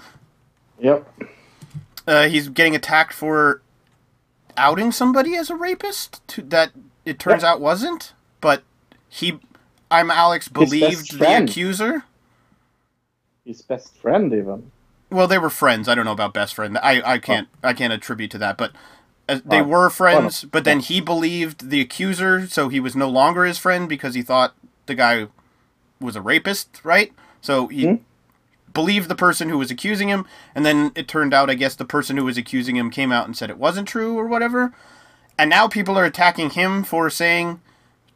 Yep. 0.80 1.08
Uh, 2.08 2.28
he's 2.28 2.48
getting 2.48 2.74
attacked 2.74 3.12
for 3.12 3.62
outing 4.56 4.90
somebody 4.90 5.36
as 5.36 5.48
a 5.48 5.54
rapist 5.54 6.26
to, 6.28 6.42
that 6.42 6.72
it 7.04 7.20
turns 7.20 7.44
Yep. 7.44 7.52
out 7.52 7.60
wasn't, 7.60 8.14
but 8.40 8.64
he, 9.08 9.38
I'm 9.92 10.10
Alex, 10.10 10.48
believed 10.48 11.20
the 11.20 11.36
accuser. 11.44 12.02
His 13.44 13.62
best 13.62 13.96
friend, 13.96 14.32
even. 14.32 14.72
Well, 15.10 15.28
they 15.28 15.38
were 15.38 15.50
friends. 15.50 15.88
I 15.88 15.94
don't 15.94 16.04
know 16.04 16.12
about 16.12 16.34
best 16.34 16.54
friend. 16.56 16.76
I, 16.82 17.00
I 17.14 17.18
can't 17.18 17.48
I 17.62 17.72
can't 17.72 17.92
attribute 17.94 18.30
to 18.32 18.38
that, 18.38 18.58
but 18.58 18.72
uh, 19.28 19.38
they 19.44 19.60
Oh. 19.60 19.64
were 19.64 19.88
friends. 19.88 20.44
But 20.44 20.64
then 20.64 20.80
he 20.80 21.00
believed 21.00 21.70
the 21.70 21.80
accuser, 21.80 22.46
so 22.48 22.68
he 22.68 22.78
was 22.80 22.94
no 22.96 23.08
longer 23.08 23.44
his 23.46 23.56
friend 23.56 23.88
because 23.88 24.14
he 24.14 24.20
thought 24.20 24.54
the 24.84 24.94
guy 24.94 25.28
was 26.00 26.16
a 26.16 26.22
rapist, 26.22 26.80
right? 26.84 27.12
So 27.40 27.68
he 27.68 27.86
Hmm? 27.86 27.94
believed 28.74 29.08
the 29.08 29.16
person 29.16 29.48
who 29.48 29.58
was 29.58 29.70
accusing 29.70 30.08
him, 30.08 30.26
and 30.54 30.64
then 30.66 30.92
it 30.94 31.08
turned 31.08 31.34
out, 31.34 31.50
I 31.50 31.54
guess, 31.54 31.74
the 31.76 31.84
person 31.84 32.16
who 32.16 32.24
was 32.24 32.38
accusing 32.38 32.76
him 32.76 32.90
came 32.90 33.12
out 33.12 33.26
and 33.26 33.36
said 33.36 33.50
it 33.50 33.58
wasn't 33.58 33.88
true 33.88 34.18
or 34.18 34.26
whatever. 34.26 34.74
And 35.38 35.50
now 35.50 35.68
people 35.68 35.98
are 35.98 36.04
attacking 36.04 36.50
him 36.50 36.84
for 36.84 37.10
saying 37.10 37.60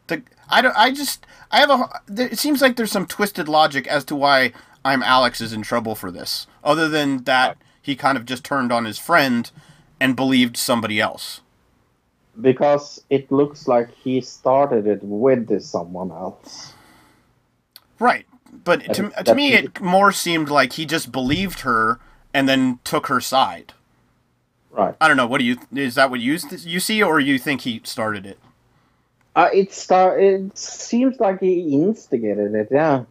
the 0.09 0.22
I 0.50 0.62
don't 0.62 0.76
I 0.76 0.92
just 0.92 1.26
I 1.50 1.60
have 1.60 1.70
a 1.70 1.90
it 2.09 2.38
seems 2.38 2.62
like 2.62 2.76
there's 2.76 2.92
some 2.92 3.06
twisted 3.06 3.48
logic 3.48 3.86
as 3.86 4.04
to 4.06 4.16
why 4.16 4.52
I'm 4.84 5.02
Alex 5.02 5.40
is 5.40 5.52
in 5.52 5.62
trouble 5.62 5.94
for 5.94 6.10
this 6.10 6.46
other 6.64 6.88
than 6.88 7.24
that 7.24 7.59
he 7.82 7.96
kind 7.96 8.18
of 8.18 8.24
just 8.26 8.44
turned 8.44 8.72
on 8.72 8.84
his 8.84 8.98
friend 8.98 9.50
and 10.00 10.16
believed 10.16 10.56
somebody 10.56 11.00
else. 11.00 11.40
Because 12.40 13.04
it 13.10 13.30
looks 13.32 13.68
like 13.68 13.90
he 13.92 14.20
started 14.20 14.86
it 14.86 15.02
with 15.02 15.48
this 15.48 15.68
someone 15.70 16.10
else. 16.10 16.74
Right. 18.03 18.27
But 18.65 18.95
to, 18.95 19.11
to 19.24 19.35
me 19.35 19.55
it 19.55 19.81
more 19.81 20.11
seemed 20.11 20.49
like 20.51 20.73
he 20.73 20.85
just 20.87 21.12
believed 21.12 21.61
her 21.61 22.01
and 22.35 22.49
then 22.49 22.81
took 22.83 23.07
her 23.07 23.20
side. 23.20 23.74
Right. 24.70 24.95
I 25.01 25.07
don't 25.07 25.16
know. 25.16 25.27
What 25.27 25.39
do 25.39 25.45
you 25.45 25.57
is 25.73 25.95
that 25.95 26.11
what 26.11 26.19
you 26.19 26.37
you 26.59 26.81
see 26.81 27.03
or 27.03 27.20
you 27.20 27.39
think 27.39 27.61
he 27.61 27.81
started 27.85 28.27
it? 28.27 28.39
Uh, 29.37 29.49
it 29.55 29.73
start. 29.73 30.20
It 30.20 30.59
seems 30.59 31.20
like 31.20 31.41
he 31.41 31.74
instigated 31.74 32.55
it. 32.55 32.69
Yeah. 32.70 33.05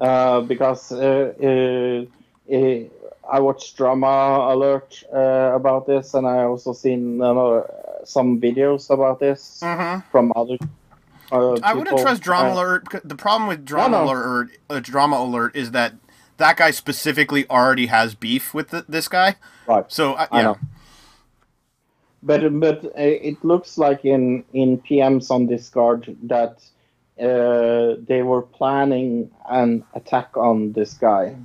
Uh, 0.00 0.40
because 0.40 0.92
uh, 0.92 1.34
uh, 1.42 2.54
uh, 2.54 2.80
I 3.30 3.40
watched 3.40 3.76
Drama 3.76 4.48
Alert 4.52 5.02
uh, 5.12 5.52
about 5.54 5.86
this, 5.86 6.14
and 6.14 6.26
I 6.26 6.44
also 6.44 6.72
seen 6.72 7.20
another, 7.20 7.68
some 8.04 8.40
videos 8.40 8.90
about 8.90 9.18
this 9.20 9.60
Mhm. 9.62 10.04
from 10.10 10.32
other. 10.36 10.58
Uh, 11.34 11.58
I 11.62 11.74
wouldn't 11.74 11.98
trust 11.98 12.22
Drama 12.22 12.50
Uh, 12.50 12.54
Alert. 12.54 12.84
The 13.04 13.16
problem 13.16 13.48
with 13.48 13.64
Drama 13.64 13.98
no. 13.98 14.04
Alert, 14.04 14.50
uh, 14.70 14.80
Drama 14.80 15.16
Alert, 15.16 15.56
is 15.56 15.72
that 15.72 15.94
that 16.36 16.56
guy 16.56 16.70
specifically 16.70 17.48
already 17.50 17.86
has 17.86 18.14
beef 18.14 18.54
with 18.54 18.70
th 18.70 18.84
this 18.88 19.08
guy. 19.08 19.36
Right. 19.66 19.84
So 19.88 20.14
uh, 20.14 20.26
I 20.30 20.36
yeah, 20.38 20.42
know. 20.42 20.58
But 22.22 22.60
but 22.60 22.84
uh, 22.84 22.90
it 22.96 23.44
looks 23.44 23.78
like 23.78 24.04
in 24.04 24.44
in 24.52 24.78
PMs 24.78 25.30
on 25.30 25.46
Discord 25.46 26.16
that 26.22 26.62
uh, 27.20 27.96
they 28.06 28.22
were 28.22 28.42
planning 28.42 29.30
an 29.48 29.84
attack 29.94 30.36
on 30.36 30.72
this 30.72 30.94
guy, 30.94 31.36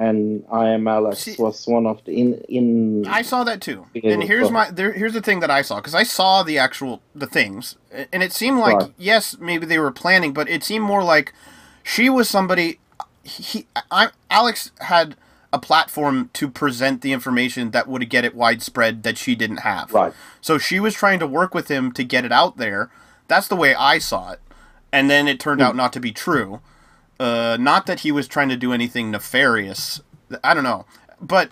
and 0.00 0.44
I 0.50 0.70
am 0.70 0.88
Alex 0.88 1.20
See- 1.20 1.36
was 1.38 1.66
one 1.66 1.86
of 1.86 2.02
the 2.06 2.18
in 2.18 2.34
in. 2.48 3.06
I 3.06 3.20
saw 3.20 3.44
that 3.44 3.60
too. 3.60 3.86
And 4.02 4.24
here's 4.24 4.50
my 4.50 4.70
there, 4.70 4.92
here's 4.92 5.12
the 5.12 5.20
thing 5.20 5.40
that 5.40 5.50
I 5.50 5.60
saw 5.60 5.76
because 5.76 5.94
I 5.94 6.04
saw 6.04 6.42
the 6.42 6.58
actual 6.58 7.02
the 7.14 7.26
things, 7.26 7.76
and 7.92 8.22
it 8.22 8.32
seemed 8.32 8.58
like 8.58 8.76
Right. 8.76 8.94
yes, 8.96 9.36
maybe 9.38 9.66
they 9.66 9.78
were 9.78 9.90
planning, 9.90 10.32
but 10.32 10.48
it 10.48 10.64
seemed 10.64 10.86
more 10.86 11.04
like 11.04 11.34
she 11.82 12.08
was 12.08 12.30
somebody. 12.30 12.80
He, 13.22 13.66
I, 13.90 14.08
Alex 14.30 14.72
had 14.80 15.16
a 15.52 15.58
platform 15.58 16.30
to 16.32 16.48
present 16.48 17.02
the 17.02 17.12
information 17.12 17.72
that 17.72 17.86
would 17.86 18.08
get 18.08 18.24
it 18.24 18.34
widespread 18.34 19.02
that 19.02 19.18
she 19.18 19.34
didn't 19.34 19.58
have. 19.58 19.92
Right. 19.92 20.14
So 20.40 20.56
she 20.56 20.80
was 20.80 20.94
trying 20.94 21.18
to 21.18 21.26
work 21.26 21.52
with 21.52 21.68
him 21.68 21.92
to 21.92 22.04
get 22.04 22.24
it 22.24 22.32
out 22.32 22.56
there. 22.56 22.90
That's 23.28 23.48
the 23.48 23.56
way 23.56 23.74
I 23.74 23.98
saw 23.98 24.32
it. 24.32 24.40
And 24.92 25.10
then 25.10 25.28
it 25.28 25.38
turned 25.38 25.60
hmm. 25.60 25.66
out 25.66 25.76
not 25.76 25.92
to 25.92 26.00
be 26.00 26.12
true. 26.12 26.60
Uh, 27.20 27.56
not 27.60 27.84
that 27.86 28.00
he 28.00 28.10
was 28.10 28.26
trying 28.26 28.48
to 28.48 28.56
do 28.56 28.72
anything 28.72 29.10
nefarious. 29.10 30.00
I 30.42 30.54
don't 30.54 30.64
know. 30.64 30.86
But 31.20 31.50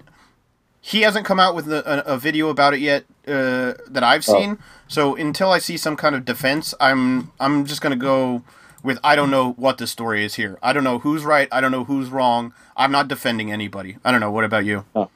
he 0.81 1.03
hasn't 1.03 1.27
come 1.27 1.39
out 1.39 1.55
with 1.55 1.71
a, 1.71 2.09
a, 2.11 2.15
a 2.15 2.19
video 2.19 2.49
about 2.49 2.73
it 2.73 2.81
yet 2.81 3.05
uh, 3.27 3.75
that 3.89 4.03
I've 4.03 4.25
Oh. 4.29 4.33
seen. 4.41 4.59
So 4.89 5.15
until 5.15 5.51
I 5.53 5.59
see 5.59 5.77
some 5.77 5.95
kind 5.97 6.15
of 6.17 6.25
defense, 6.25 6.75
I'm 6.81 7.31
I'm 7.39 7.67
just 7.67 7.83
gonna 7.83 7.97
go 7.97 8.43
with 8.83 8.99
I 9.05 9.15
don't 9.15 9.31
know 9.31 9.53
what 9.53 9.77
the 9.77 9.87
story 9.87 10.25
is 10.25 10.37
here. 10.37 10.59
I 10.63 10.73
don't 10.73 10.85
know 10.85 11.01
who's 11.01 11.23
right. 11.25 11.49
I 11.53 11.61
don't 11.61 11.73
know 11.73 11.85
who's 11.85 12.09
wrong. 12.09 12.55
I'm 12.77 12.91
not 12.91 13.07
defending 13.09 13.53
anybody. 13.53 13.99
I 14.05 14.11
don't 14.11 14.21
know. 14.21 14.31
What 14.31 14.45
about 14.45 14.65
you? 14.65 14.87
no, 14.95 15.09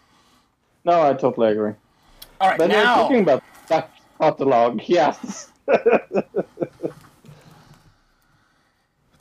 I 0.85 1.15
totally 1.15 1.53
agree. 1.53 1.73
All 2.41 2.49
right, 2.51 2.59
But 2.59 2.67
now 2.69 2.97
talking 2.97 3.21
about 3.21 3.43
that 3.69 3.91
catalog, 4.21 4.83
yes. 4.87 5.51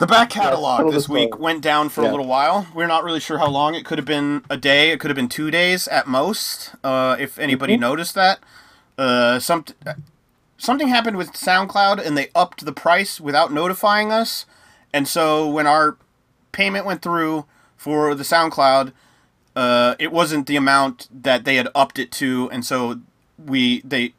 The 0.02 0.08
back 0.08 0.30
catalog 0.30 0.86
the 0.86 0.90
this 0.90 1.08
week 1.08 1.38
went 1.38 1.62
down 1.62 1.88
for 1.88 2.00
a 2.00 2.10
little 2.10 2.26
while. 2.26 2.66
We're 2.74 2.88
not 2.88 3.04
really 3.04 3.20
sure 3.20 3.38
how 3.38 3.48
long. 3.48 3.76
It 3.76 3.84
could 3.84 3.98
have 3.98 4.04
been 4.04 4.42
a 4.50 4.56
day. 4.56 4.90
It 4.90 4.98
could 4.98 5.12
have 5.12 5.14
been 5.14 5.28
two 5.28 5.48
days 5.48 5.86
at 5.86 6.08
most. 6.08 6.74
Uh, 6.82 7.14
if 7.20 7.38
anybody 7.38 7.74
Mm-hmm. 7.74 7.82
noticed 7.82 8.16
that, 8.16 8.40
uh, 8.98 9.38
some 9.38 9.64
something 10.58 10.88
happened 10.88 11.18
with 11.18 11.34
SoundCloud 11.34 12.04
and 12.04 12.18
they 12.18 12.30
upped 12.34 12.64
the 12.64 12.72
price 12.72 13.20
without 13.20 13.52
notifying 13.52 14.10
us. 14.10 14.44
And 14.92 15.06
so 15.06 15.48
when 15.48 15.68
our 15.68 15.96
payment 16.50 16.84
went 16.84 17.00
through 17.00 17.46
for 17.76 18.16
the 18.16 18.24
SoundCloud, 18.24 18.92
uh, 19.54 19.94
it 20.00 20.10
wasn't 20.10 20.48
the 20.48 20.56
amount 20.56 21.06
that 21.12 21.44
they 21.44 21.54
had 21.54 21.68
upped 21.76 22.00
it 22.00 22.10
to, 22.10 22.50
and 22.50 22.64
so 22.64 22.98
we 23.38 23.82
they 23.82 24.14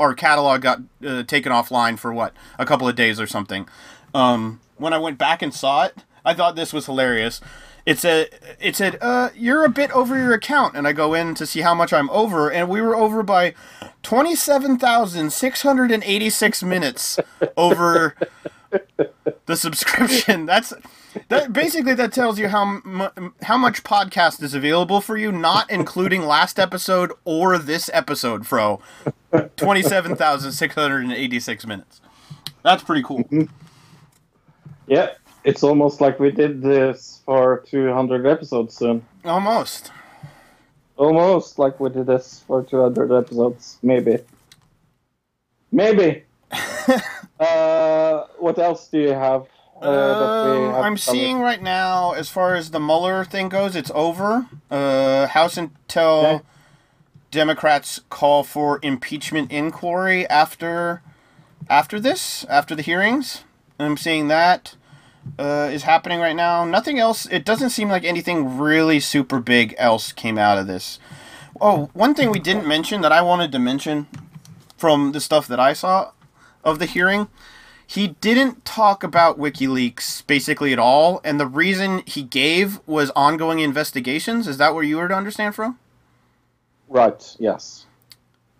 our 0.00 0.14
catalog 0.14 0.62
got 0.62 0.80
uh, 1.06 1.24
taken 1.24 1.52
offline 1.52 1.98
for 1.98 2.10
what 2.10 2.32
a 2.58 2.64
couple 2.64 2.88
of 2.88 2.96
days 2.96 3.20
or 3.20 3.26
something. 3.26 3.68
Um, 4.14 4.60
when 4.76 4.92
I 4.92 4.98
went 4.98 5.18
back 5.18 5.42
and 5.42 5.52
saw 5.52 5.84
it, 5.84 5.94
I 6.24 6.34
thought 6.34 6.56
this 6.56 6.72
was 6.72 6.86
hilarious. 6.86 7.40
It 7.86 7.98
said 8.00 8.56
it 8.60 8.74
said 8.74 8.98
uh, 9.00 9.30
you're 9.36 9.64
a 9.64 9.68
bit 9.68 9.92
over 9.92 10.16
your 10.18 10.34
account, 10.34 10.76
and 10.76 10.88
I 10.88 10.92
go 10.92 11.14
in 11.14 11.34
to 11.36 11.46
see 11.46 11.60
how 11.60 11.72
much 11.72 11.92
I'm 11.92 12.10
over, 12.10 12.50
and 12.50 12.68
we 12.68 12.80
were 12.80 12.96
over 12.96 13.22
by 13.22 13.54
twenty 14.02 14.34
seven 14.34 14.76
thousand 14.76 15.32
six 15.32 15.62
hundred 15.62 15.92
and 15.92 16.02
eighty 16.02 16.28
six 16.28 16.64
minutes 16.64 17.20
over 17.56 18.16
the 19.46 19.56
subscription. 19.56 20.46
That's 20.46 20.74
that 21.28 21.52
basically 21.52 21.94
that 21.94 22.12
tells 22.12 22.40
you 22.40 22.48
how 22.48 22.80
mu- 22.84 23.30
how 23.42 23.56
much 23.56 23.84
podcast 23.84 24.42
is 24.42 24.52
available 24.52 25.00
for 25.00 25.16
you, 25.16 25.30
not 25.30 25.70
including 25.70 26.22
last 26.22 26.58
episode 26.58 27.12
or 27.24 27.56
this 27.56 27.88
episode, 27.92 28.48
Fro. 28.48 28.80
Twenty 29.56 29.82
seven 29.82 30.16
thousand 30.16 30.52
six 30.52 30.74
hundred 30.74 31.04
and 31.04 31.12
eighty 31.12 31.38
six 31.38 31.64
minutes. 31.64 32.00
That's 32.64 32.82
pretty 32.82 33.04
cool. 33.04 33.24
Yeah, 34.86 35.10
it's 35.44 35.62
almost 35.62 36.00
like 36.00 36.18
we 36.20 36.30
did 36.30 36.62
this 36.62 37.20
for 37.24 37.64
200 37.66 38.26
episodes 38.26 38.76
soon. 38.76 39.04
Almost. 39.24 39.92
Almost 40.96 41.58
like 41.58 41.78
we 41.78 41.90
did 41.90 42.06
this 42.06 42.42
for 42.46 42.62
200 42.62 43.12
episodes, 43.12 43.78
maybe. 43.82 44.18
Maybe. 45.70 46.24
uh, 47.40 48.24
what 48.38 48.58
else 48.58 48.88
do 48.88 48.98
you 49.00 49.12
have? 49.12 49.46
Uh, 49.80 49.90
that 49.90 50.24
Um, 50.24 50.74
have 50.74 50.84
I'm 50.84 50.96
seeing 50.96 51.40
right 51.40 51.60
now, 51.60 52.12
as 52.12 52.30
far 52.30 52.54
as 52.54 52.70
the 52.70 52.80
Mueller 52.80 53.24
thing 53.24 53.48
goes, 53.50 53.76
it's 53.76 53.90
over. 53.94 54.46
Uh, 54.70 55.26
House 55.26 55.58
until 55.58 56.24
Okay. 56.26 56.44
Democrats 57.30 58.00
call 58.08 58.42
for 58.42 58.78
impeachment 58.82 59.52
inquiry 59.52 60.26
after 60.28 61.02
after 61.68 61.98
this, 62.00 62.46
after 62.48 62.74
the 62.74 62.82
hearings. 62.82 63.42
I'm 63.78 63.96
seeing 63.96 64.28
that 64.28 64.74
uh, 65.38 65.68
is 65.72 65.82
happening 65.82 66.20
right 66.20 66.36
now. 66.36 66.64
Nothing 66.64 66.98
else. 66.98 67.26
It 67.26 67.44
doesn't 67.44 67.70
seem 67.70 67.88
like 67.88 68.04
anything 68.04 68.58
really 68.58 69.00
super 69.00 69.40
big 69.40 69.74
else 69.78 70.12
came 70.12 70.38
out 70.38 70.58
of 70.58 70.66
this. 70.66 70.98
Oh, 71.60 71.90
one 71.92 72.14
thing 72.14 72.30
we 72.30 72.38
didn't 72.38 72.66
mention 72.66 73.00
that 73.00 73.12
I 73.12 73.22
wanted 73.22 73.52
to 73.52 73.58
mention 73.58 74.06
from 74.76 75.12
the 75.12 75.20
stuff 75.20 75.46
that 75.48 75.60
I 75.60 75.72
saw 75.72 76.12
of 76.64 76.78
the 76.78 76.86
hearing 76.86 77.28
he 77.86 78.08
didn't 78.08 78.64
talk 78.64 79.04
about 79.04 79.38
WikiLeaks 79.38 80.26
basically 80.26 80.72
at 80.72 80.78
all, 80.78 81.20
and 81.22 81.38
the 81.38 81.46
reason 81.46 82.02
he 82.04 82.22
gave 82.22 82.80
was 82.86 83.10
ongoing 83.14 83.60
investigations. 83.60 84.48
Is 84.48 84.58
that 84.58 84.74
where 84.74 84.82
you 84.82 84.96
were 84.96 85.08
to 85.08 85.14
understand 85.14 85.54
from? 85.54 85.78
Right. 86.88 87.36
Yes. 87.38 87.86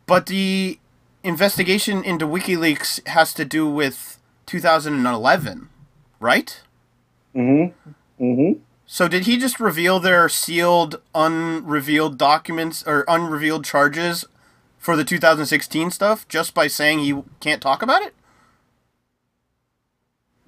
But 0.07 0.27
the 0.27 0.79
investigation 1.25 2.05
into 2.05 2.27
WikiLeaks 2.27 3.07
has 3.09 3.35
to 3.35 3.45
do 3.45 3.69
with 3.69 4.16
2011, 4.47 5.68
right? 6.20 6.60
Mm-hmm. 7.35 8.24
Mm-hmm. 8.24 8.60
So 8.86 9.09
did 9.09 9.27
he 9.27 9.36
just 9.36 9.59
reveal 9.59 9.98
their 9.98 10.28
sealed, 10.28 11.01
unrevealed 11.14 12.16
documents 12.18 12.85
or 12.86 13.05
unrevealed 13.09 13.64
charges 13.64 14.24
for 14.78 14.97
the 14.97 15.05
2016 15.05 15.90
stuff 15.90 16.27
just 16.28 16.55
by 16.55 16.68
saying 16.68 17.01
he 17.01 17.23
can't 17.40 17.60
talk 17.60 17.82
about 17.82 18.02
it? 18.02 18.14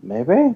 Maybe. 0.01 0.55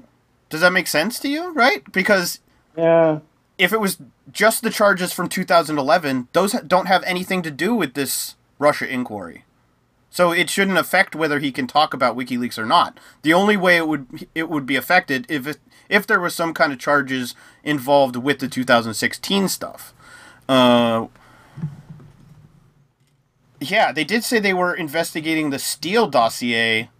Does 0.48 0.60
that 0.60 0.72
make 0.72 0.86
sense 0.86 1.18
to 1.20 1.28
you, 1.28 1.52
right? 1.52 1.82
Because 1.92 2.38
Yeah. 2.76 3.18
if 3.58 3.72
it 3.72 3.80
was 3.80 3.98
just 4.30 4.62
the 4.62 4.70
charges 4.70 5.12
from 5.12 5.28
2011, 5.28 6.28
those 6.32 6.52
don't 6.52 6.86
have 6.86 7.02
anything 7.04 7.42
to 7.42 7.50
do 7.50 7.74
with 7.74 7.94
this 7.94 8.36
Russia 8.58 8.88
inquiry. 8.88 9.44
So 10.12 10.30
it 10.30 10.50
shouldn't 10.50 10.76
affect 10.76 11.16
whether 11.16 11.38
he 11.38 11.50
can 11.50 11.66
talk 11.66 11.94
about 11.94 12.18
WikiLeaks 12.18 12.58
or 12.58 12.66
not. 12.66 13.00
The 13.22 13.32
only 13.32 13.56
way 13.56 13.78
it 13.78 13.88
would 13.88 14.28
it 14.34 14.50
would 14.50 14.66
be 14.66 14.76
affected 14.76 15.24
if 15.30 15.46
it, 15.46 15.58
if 15.88 16.06
there 16.06 16.20
was 16.20 16.34
some 16.34 16.52
kind 16.52 16.70
of 16.70 16.78
charges 16.78 17.34
involved 17.64 18.16
with 18.16 18.38
the 18.38 18.46
2016 18.46 19.48
stuff. 19.48 19.94
Uh, 20.46 21.06
yeah, 23.58 23.90
they 23.90 24.04
did 24.04 24.22
say 24.22 24.38
they 24.38 24.52
were 24.52 24.74
investigating 24.74 25.48
the 25.48 25.58
Steele 25.58 26.08
dossier. 26.08 26.90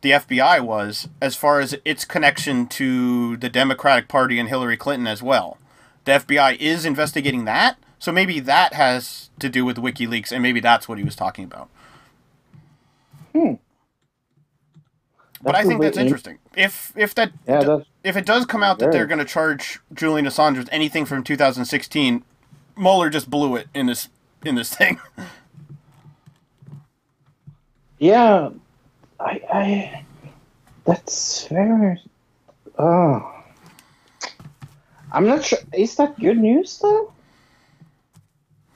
The 0.00 0.12
FBI 0.12 0.62
was 0.62 1.06
as 1.20 1.36
far 1.36 1.60
as 1.60 1.76
its 1.84 2.06
connection 2.06 2.66
to 2.68 3.36
the 3.36 3.50
Democratic 3.50 4.08
Party 4.08 4.38
and 4.38 4.48
Hillary 4.48 4.78
Clinton 4.78 5.06
as 5.06 5.22
well. 5.22 5.58
The 6.06 6.12
FBI 6.12 6.56
is 6.56 6.86
investigating 6.86 7.44
that, 7.44 7.76
so 7.98 8.10
maybe 8.10 8.40
that 8.40 8.72
has 8.72 9.28
to 9.38 9.50
do 9.50 9.66
with 9.66 9.76
WikiLeaks, 9.76 10.32
and 10.32 10.42
maybe 10.42 10.60
that's 10.60 10.88
what 10.88 10.96
he 10.96 11.04
was 11.04 11.16
talking 11.16 11.44
about. 11.44 11.68
Hmm. 13.34 13.54
But 15.42 15.54
I 15.54 15.64
think 15.64 15.82
that's 15.82 15.98
interesting. 15.98 16.38
If 16.56 16.92
if 16.96 17.14
that 17.16 17.32
Yeah, 17.46 17.60
that's 17.62 17.86
if 18.02 18.16
it 18.16 18.26
does 18.26 18.46
come 18.46 18.62
out 18.62 18.78
that 18.78 18.92
they're 18.92 19.06
going 19.06 19.18
to 19.18 19.24
charge 19.24 19.80
Julian 19.92 20.26
Assange 20.26 20.56
with 20.58 20.68
anything 20.70 21.04
from 21.04 21.22
2016, 21.24 22.24
Mueller 22.76 23.10
just 23.10 23.28
blew 23.30 23.56
it 23.56 23.68
in 23.74 23.86
this 23.86 24.08
in 24.44 24.54
this 24.54 24.74
thing. 24.74 25.00
Yeah, 27.98 28.50
I, 29.18 29.40
I, 29.50 30.04
that's 30.84 31.46
very. 31.46 32.02
Oh, 32.78 33.32
I'm 35.10 35.26
not 35.26 35.44
sure. 35.44 35.60
Is 35.72 35.96
that 35.96 36.20
good 36.20 36.36
news 36.38 36.78
though? 36.80 37.13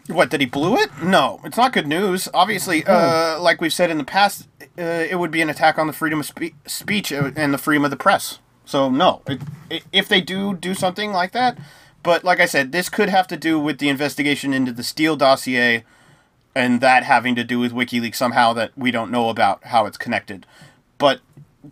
What 0.08 0.30
did 0.30 0.40
he 0.40 0.46
blew 0.46 0.76
it? 0.76 0.90
No, 1.02 1.40
it's 1.44 1.58
not 1.58 1.74
good 1.74 1.86
news. 1.86 2.28
Obviously, 2.32 2.84
uh, 2.86 3.38
like 3.40 3.60
we've 3.60 3.72
said 3.72 3.90
in 3.90 3.98
the 3.98 4.04
past, 4.04 4.48
uh, 4.78 4.82
it 4.82 5.18
would 5.18 5.30
be 5.30 5.42
an 5.42 5.50
attack 5.50 5.78
on 5.78 5.86
the 5.86 5.92
freedom 5.92 6.20
of 6.20 6.26
spe- 6.26 6.54
speech 6.66 7.12
and 7.12 7.52
the 7.52 7.58
freedom 7.58 7.84
of 7.84 7.90
the 7.90 7.96
press. 7.96 8.38
So 8.64 8.90
no, 8.90 9.22
it, 9.26 9.40
i 9.70 9.82
if 9.92 10.08
they 10.08 10.20
do 10.20 10.54
do 10.54 10.74
something 10.74 11.12
like 11.12 11.32
that, 11.32 11.58
but 12.02 12.24
like 12.24 12.40
I 12.40 12.46
said, 12.46 12.72
this 12.72 12.88
could 12.88 13.10
have 13.10 13.26
to 13.28 13.36
do 13.36 13.60
with 13.60 13.78
the 13.78 13.90
investigation 13.90 14.54
into 14.54 14.72
the 14.72 14.82
Steele 14.82 15.16
dossier, 15.16 15.84
and 16.54 16.80
that 16.80 17.04
having 17.04 17.34
to 17.34 17.44
do 17.44 17.58
with 17.58 17.72
WikiLeaks 17.72 18.16
somehow 18.16 18.54
that 18.54 18.72
we 18.76 18.90
don't 18.90 19.10
know 19.10 19.28
about 19.28 19.64
how 19.64 19.84
it's 19.84 19.98
connected. 19.98 20.46
But 20.96 21.20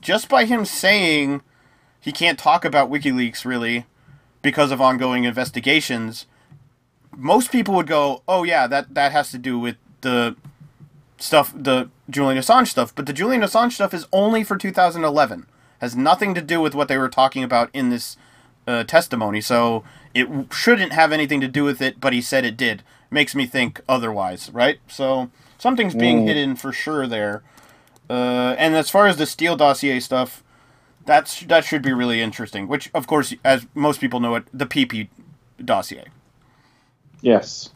just 0.01 0.29
by 0.29 0.45
him 0.45 0.67
saying 0.67 1.43
he 2.01 2.13
can't 2.13 2.39
talk 2.39 2.65
about 2.67 2.91
WikiLeaks 2.91 3.47
really 3.47 3.87
because 4.43 4.71
of 4.71 4.81
ongoing 4.81 5.25
investigations 5.25 6.27
most 7.17 7.51
people 7.51 7.75
would 7.75 7.87
go, 7.87 8.23
"Oh 8.29 8.45
yeah, 8.45 8.67
that 8.67 8.95
that 8.95 9.13
has 9.13 9.31
to 9.31 9.39
do 9.39 9.59
with 9.59 9.77
the 10.03 10.37
stuff, 11.19 11.53
the 11.57 11.91
Julian 12.09 12.41
Assange 12.41 12.69
stuff." 12.69 12.95
But 12.95 13.07
the 13.07 13.13
Julian 13.13 13.43
Assange 13.43 13.73
stuff 13.73 13.95
is 13.95 14.07
only 14.13 14.45
for 14.45 14.57
2011. 14.57 15.47
Has 15.81 15.97
nothing 15.97 16.35
to 16.35 16.41
do 16.41 16.61
with 16.61 16.75
what 16.75 16.89
they 16.89 16.99
were 16.99 17.09
talking 17.09 17.43
about 17.43 17.71
in 17.73 17.91
this 17.91 18.17
uh, 18.67 18.85
testimony. 18.85 19.41
So 19.41 19.85
it 20.15 20.29
shouldn't 20.53 20.93
have 20.93 21.13
anything 21.13 21.41
to 21.41 21.49
do 21.49 21.65
with 21.65 21.83
it. 21.83 22.01
But 22.01 22.13
he 22.13 22.21
said 22.21 22.45
it 22.45 22.57
did. 22.57 22.83
Makes 23.11 23.35
me 23.35 23.47
think 23.47 23.81
otherwise, 23.89 24.51
right? 24.53 24.79
So 24.89 25.31
something's 25.59 25.95
being 25.95 26.27
hidden 26.27 26.57
for 26.57 26.73
sure 26.73 27.07
there. 27.07 27.43
Uh, 28.09 28.55
and 28.59 28.75
as 28.75 28.91
far 28.91 29.07
as 29.07 29.17
the 29.17 29.27
Steele 29.27 29.57
dossier 29.57 30.01
stuff, 30.01 30.43
that's 31.05 31.41
that 31.43 31.65
should 31.65 31.83
be 31.83 31.93
really 31.93 32.21
interesting. 32.21 32.69
Which, 32.69 32.91
of 32.95 33.07
course, 33.07 33.35
as 33.45 33.67
most 33.75 34.01
people 34.01 34.21
know 34.21 34.35
it, 34.35 34.45
the 34.53 34.67
PP 34.67 35.09
dossier. 35.65 36.07
Yes. 37.27 37.71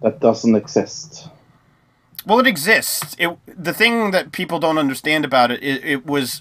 That 0.00 0.20
doesn't 0.20 0.54
exist. 0.54 1.28
Well, 2.24 2.38
it 2.38 2.46
exists. 2.46 3.16
It 3.18 3.36
the 3.48 3.74
thing 3.74 4.12
that 4.12 4.30
people 4.30 4.60
don't 4.60 4.78
understand 4.78 5.24
about 5.24 5.50
it, 5.50 5.62
it, 5.64 5.84
it 5.84 6.06
was 6.06 6.40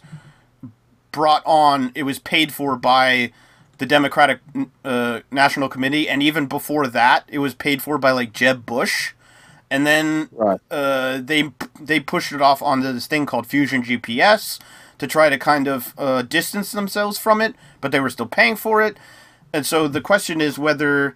brought 1.12 1.42
on. 1.48 1.92
It 1.96 2.04
was 2.04 2.20
paid 2.20 2.54
for 2.54 2.76
by 2.76 3.32
the 3.80 3.88
Democratic 3.88 4.40
uh, 4.86 5.22
National 5.32 5.68
Committee, 5.68 6.08
and 6.08 6.22
even 6.22 6.46
before 6.46 6.86
that, 6.88 7.24
it 7.28 7.40
was 7.40 7.56
paid 7.56 7.82
for 7.82 7.98
by 7.98 8.12
like 8.12 8.34
Jeb 8.34 8.68
Bush, 8.68 9.14
and 9.72 9.88
then 9.88 10.30
Right. 10.32 10.60
uh, 10.70 11.20
they 11.24 11.52
they 11.82 12.00
pushed 12.00 12.32
it 12.32 12.42
off 12.42 12.62
onto 12.62 12.94
this 12.94 13.08
thing 13.08 13.26
called 13.26 13.48
Fusion 13.48 13.82
GPS 13.84 14.60
to 15.00 15.08
try 15.08 15.28
to 15.30 15.40
kind 15.40 15.68
of 15.68 15.94
uh, 15.98 16.22
distance 16.22 16.72
themselves 16.72 17.18
from 17.18 17.42
it, 17.42 17.56
but 17.82 17.92
they 17.92 18.00
were 18.00 18.12
still 18.12 18.28
paying 18.28 18.56
for 18.56 18.82
it, 18.84 18.96
and 19.52 19.66
so 19.66 19.88
the 19.88 20.02
question 20.02 20.40
is 20.40 20.60
whether, 20.60 21.16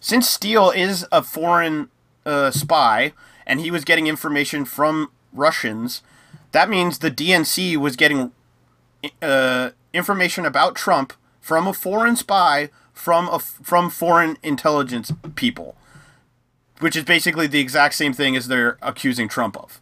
since 0.00 0.28
Steele 0.28 0.70
is 0.70 1.06
a 1.12 1.22
foreign 1.22 1.88
uh, 2.26 2.50
spy 2.50 3.12
and 3.46 3.60
he 3.60 3.70
was 3.70 3.84
getting 3.84 4.06
information 4.06 4.64
from 4.64 5.10
Russians, 5.32 6.02
that 6.52 6.68
means 6.68 6.98
the 6.98 7.10
DNC 7.10 7.76
was 7.76 7.96
getting 7.96 8.32
uh, 9.20 9.70
information 9.92 10.46
about 10.46 10.74
Trump 10.74 11.12
from 11.40 11.66
a 11.66 11.72
foreign 11.74 12.16
spy 12.16 12.70
from 12.92 13.28
a 13.28 13.38
from 13.38 13.90
foreign 13.90 14.36
intelligence 14.42 15.12
people, 15.34 15.76
which 16.80 16.96
is 16.96 17.04
basically 17.04 17.46
the 17.46 17.58
exact 17.60 17.94
same 17.94 18.12
thing 18.12 18.36
as 18.36 18.48
they're 18.48 18.78
accusing 18.82 19.28
Trump 19.28 19.56
of. 19.56 19.80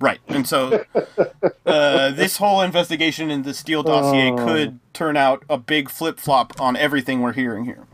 Right, 0.00 0.20
and 0.28 0.46
so 0.46 0.84
uh, 1.66 2.10
this 2.10 2.36
whole 2.38 2.60
investigation 2.60 3.30
in 3.30 3.42
the 3.44 3.54
Steele 3.54 3.82
dossier 3.82 4.30
Oh. 4.30 4.36
could 4.36 4.78
turn 4.92 5.16
out 5.16 5.42
a 5.48 5.56
big 5.58 5.88
flip 5.88 6.18
flop 6.18 6.60
on 6.60 6.76
everything 6.76 7.20
we're 7.22 7.32
hearing 7.32 7.64
here. 7.66 7.84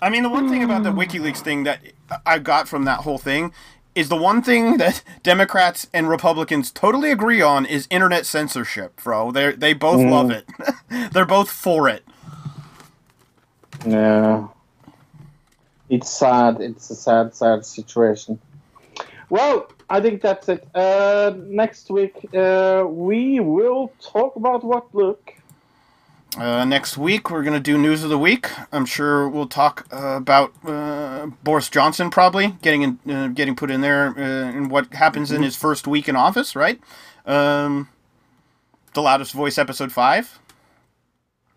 I 0.00 0.10
mean, 0.10 0.22
the 0.22 0.28
one 0.28 0.48
thing 0.48 0.62
about 0.62 0.82
the 0.82 0.92
WikiLeaks 0.92 1.38
thing 1.38 1.64
that 1.64 1.80
I 2.26 2.38
got 2.38 2.68
from 2.68 2.84
that 2.84 3.00
whole 3.00 3.18
thing 3.18 3.52
is 3.94 4.08
the 4.08 4.16
one 4.16 4.42
thing 4.42 4.76
that 4.78 5.02
Democrats 5.22 5.86
and 5.92 6.08
Republicans 6.08 6.70
totally 6.70 7.10
agree 7.10 7.42
on 7.42 7.66
is 7.66 7.86
internet 7.90 8.26
censorship, 8.26 9.00
bro. 9.02 9.30
They 9.30 9.52
they 9.52 9.74
both 9.74 10.00
love 10.00 10.30
it. 10.30 10.46
They're 11.12 11.26
both 11.26 11.50
for 11.50 11.88
it. 11.88 12.04
Yeah. 13.86 14.48
It's 15.88 16.10
sad. 16.10 16.60
It's 16.60 16.88
a 16.90 16.94
sad, 16.94 17.34
sad 17.34 17.66
situation. 17.66 18.38
Well, 19.28 19.70
I 19.90 20.00
think 20.00 20.22
that's 20.22 20.48
it. 20.48 20.66
Uh, 20.74 21.34
next 21.36 21.90
week, 21.90 22.16
uh, 22.34 22.84
we 22.88 23.40
will 23.40 23.92
talk 24.00 24.36
about 24.36 24.64
what 24.64 24.94
look. 24.94 25.34
Uh, 26.38 26.64
next 26.64 26.96
week 26.96 27.30
we're 27.30 27.42
gonna 27.42 27.60
do 27.60 27.76
news 27.76 28.02
of 28.02 28.10
the 28.10 28.18
week. 28.18 28.48
I'm 28.72 28.86
sure 28.86 29.28
we'll 29.28 29.48
talk 29.48 29.86
uh, 29.92 30.16
about 30.16 30.52
uh, 30.64 31.26
Boris 31.42 31.68
Johnson 31.68 32.10
probably 32.10 32.56
getting 32.62 32.82
in, 32.82 33.10
uh, 33.10 33.28
getting 33.28 33.54
put 33.54 33.70
in 33.70 33.82
there 33.82 34.08
uh, 34.16 34.56
and 34.56 34.70
what 34.70 34.92
happens 34.94 35.30
in 35.30 35.42
his 35.42 35.56
first 35.56 35.86
week 35.86 36.08
in 36.08 36.16
office, 36.16 36.56
right? 36.56 36.80
Um, 37.26 37.88
the 38.94 39.02
loudest 39.02 39.32
voice 39.32 39.58
episode 39.58 39.92
five. 39.92 40.38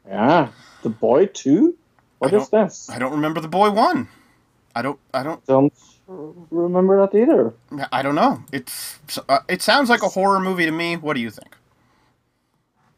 Yeah. 0.07 0.49
The 0.83 0.89
boy, 0.89 1.27
two. 1.27 1.77
What 2.19 2.33
I 2.33 2.45
this? 2.51 2.89
I 2.89 2.99
don't 2.99 3.11
remember 3.11 3.39
the 3.39 3.47
boy 3.47 3.71
one. 3.71 4.07
I 4.75 4.81
don't. 4.81 4.99
I 5.13 5.23
don't. 5.23 5.45
don't 5.45 5.73
remember 6.51 7.01
that 7.01 7.17
either. 7.17 7.53
I 7.91 8.01
don't 8.01 8.15
know. 8.15 8.43
It's. 8.51 8.99
Uh, 9.27 9.39
it 9.47 9.61
sounds 9.61 9.89
like 9.89 10.03
a 10.03 10.09
horror 10.09 10.39
movie 10.39 10.65
to 10.65 10.71
me. 10.71 10.97
What 10.97 11.13
do 11.13 11.21
you 11.21 11.29
think? 11.31 11.55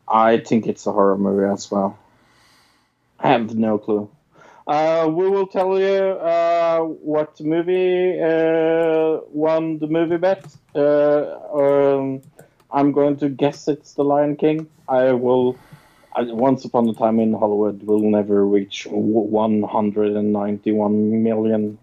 I 0.08 0.38
think 0.38 0.68
it's 0.68 0.86
a 0.88 0.92
horror 0.92 1.18
movie 1.18 1.52
as 1.52 1.70
well. 1.72 1.98
I 3.20 3.30
have 3.30 3.56
no 3.56 3.78
clue. 3.78 4.10
Uh, 4.68 5.08
we 5.10 5.30
will 5.30 5.48
tell 5.48 5.80
you 5.80 5.88
uh, 5.88 6.82
what 6.82 7.40
movie 7.40 8.20
uh, 8.22 9.20
won 9.30 9.80
the 9.80 9.88
movie 9.88 10.18
bet. 10.18 10.46
Uh, 10.76 11.38
um, 11.54 12.22
I'm 12.72 12.92
going 12.92 13.16
to 13.18 13.30
guess 13.30 13.68
it's 13.70 13.94
The 13.94 14.04
Lion 14.04 14.36
King. 14.36 14.68
I 14.88 15.14
will. 15.14 15.58
Once 16.20 16.66
upon 16.66 16.90
a 16.90 16.94
time 16.94 17.20
in 17.20 17.32
Hollywood, 17.34 17.84
will 17.84 18.02
never 18.02 18.44
reach 18.46 18.88
191 18.90 21.24
million. 21.24 21.78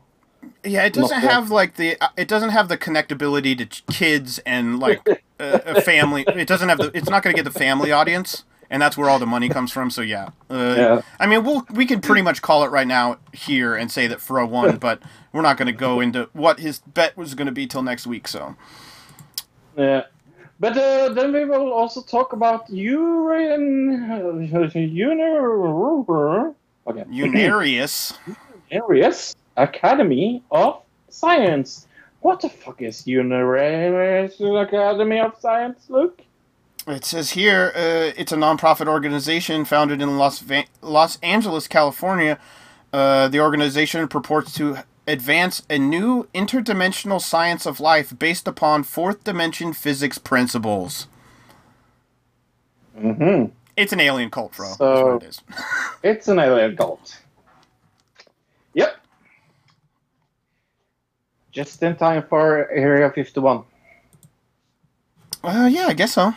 Yeah, 0.64 0.84
it 0.84 0.92
doesn't 0.94 1.20
have 1.20 1.50
like 1.50 1.76
the 1.76 2.00
uh, 2.00 2.08
it 2.16 2.28
doesn't 2.28 2.50
have 2.50 2.68
the 2.68 2.78
connectability 2.78 3.56
to 3.58 3.92
kids 3.92 4.38
and 4.40 4.78
like 4.78 5.06
a, 5.38 5.76
a 5.76 5.80
family. 5.82 6.24
It 6.28 6.48
doesn't 6.48 6.68
have 6.68 6.78
the. 6.78 6.90
It's 6.94 7.10
not 7.10 7.22
going 7.22 7.34
to 7.36 7.42
get 7.42 7.50
the 7.50 7.58
family 7.58 7.92
audience, 7.92 8.44
and 8.70 8.80
that's 8.80 8.96
where 8.96 9.10
all 9.10 9.18
the 9.18 9.26
money 9.26 9.48
comes 9.48 9.72
from. 9.72 9.90
So 9.90 10.00
yeah, 10.00 10.30
uh, 10.50 10.74
Yeah. 10.76 11.02
I 11.20 11.26
mean, 11.26 11.44
we'll 11.44 11.66
we 11.70 11.86
can 11.86 12.00
pretty 12.00 12.22
much 12.22 12.40
call 12.40 12.64
it 12.64 12.68
right 12.68 12.86
now 12.86 13.18
here 13.32 13.76
and 13.76 13.90
say 13.90 14.06
that 14.06 14.20
Fro 14.20 14.46
won, 14.46 14.76
but 14.88 15.02
we're 15.32 15.42
not 15.42 15.56
going 15.56 15.66
to 15.66 15.72
go 15.72 16.00
into 16.00 16.28
what 16.32 16.60
his 16.60 16.78
bet 16.80 17.16
was 17.16 17.34
going 17.34 17.46
to 17.46 17.52
be 17.52 17.66
till 17.66 17.82
next 17.82 18.06
week. 18.06 18.26
So 18.28 18.56
Yeah. 19.76 20.04
But 20.60 20.78
uh, 20.78 21.08
then 21.12 21.32
we 21.32 21.44
will 21.44 21.72
also 21.72 22.00
talk 22.00 22.32
about 22.32 22.68
Uran, 22.68 24.08
Uner, 24.86 26.54
okay. 26.86 27.04
Unarius. 27.10 28.16
Arius 28.70 29.34
Academy 29.56 30.42
of 30.50 30.82
Science. 31.08 31.86
What 32.20 32.40
the 32.40 32.48
fuck 32.48 32.80
is 32.82 33.02
Unarius 33.02 34.40
Academy 34.40 35.20
of 35.20 35.36
Science, 35.38 35.86
Luke? 35.88 36.22
It 36.86 37.04
says 37.04 37.30
here 37.30 37.72
uh, 37.74 38.12
it's 38.16 38.32
a 38.32 38.36
nonprofit 38.36 38.88
organization 38.88 39.64
founded 39.64 40.02
in 40.02 40.18
Los 40.18 40.40
Va- 40.40 40.64
Los 40.82 41.18
Angeles, 41.22 41.66
California. 41.68 42.38
Uh, 42.92 43.28
the 43.28 43.40
organization 43.40 44.06
purports 44.08 44.52
to 44.54 44.78
advance 45.06 45.62
a 45.68 45.78
new 45.78 46.24
interdimensional 46.34 47.20
science 47.20 47.66
of 47.66 47.80
life 47.80 48.18
based 48.18 48.46
upon 48.48 48.82
fourth 48.82 49.24
dimension 49.24 49.72
physics 49.72 50.18
principles. 50.18 51.06
Mm-hmm. 52.98 53.50
It's 53.76 53.92
an 53.92 54.00
alien 54.00 54.30
cult, 54.30 54.54
bro. 54.56 54.66
That's 54.68 54.78
So- 54.78 55.06
what 55.14 55.22
it 55.22 55.28
is. 55.28 55.40
It's 56.02 56.28
an 56.28 56.38
alien 56.38 56.76
cult. 56.76 57.18
Yep. 58.74 58.96
Just 61.54 61.80
in 61.84 61.94
time 61.94 62.24
for 62.28 62.68
Area 62.68 63.10
51. 63.10 63.62
Uh, 65.44 65.68
yeah, 65.70 65.86
I 65.86 65.92
guess 65.94 66.14
so. 66.14 66.34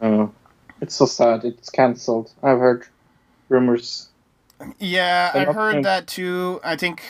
Uh, 0.00 0.28
it's 0.80 0.94
so 0.94 1.04
sad. 1.04 1.44
It's 1.44 1.68
cancelled. 1.68 2.30
I've 2.42 2.58
heard 2.58 2.86
rumors. 3.48 4.10
Yeah, 4.78 5.32
I've 5.34 5.54
heard 5.54 5.82
that 5.82 6.06
too. 6.06 6.60
I 6.62 6.76
think 6.76 7.02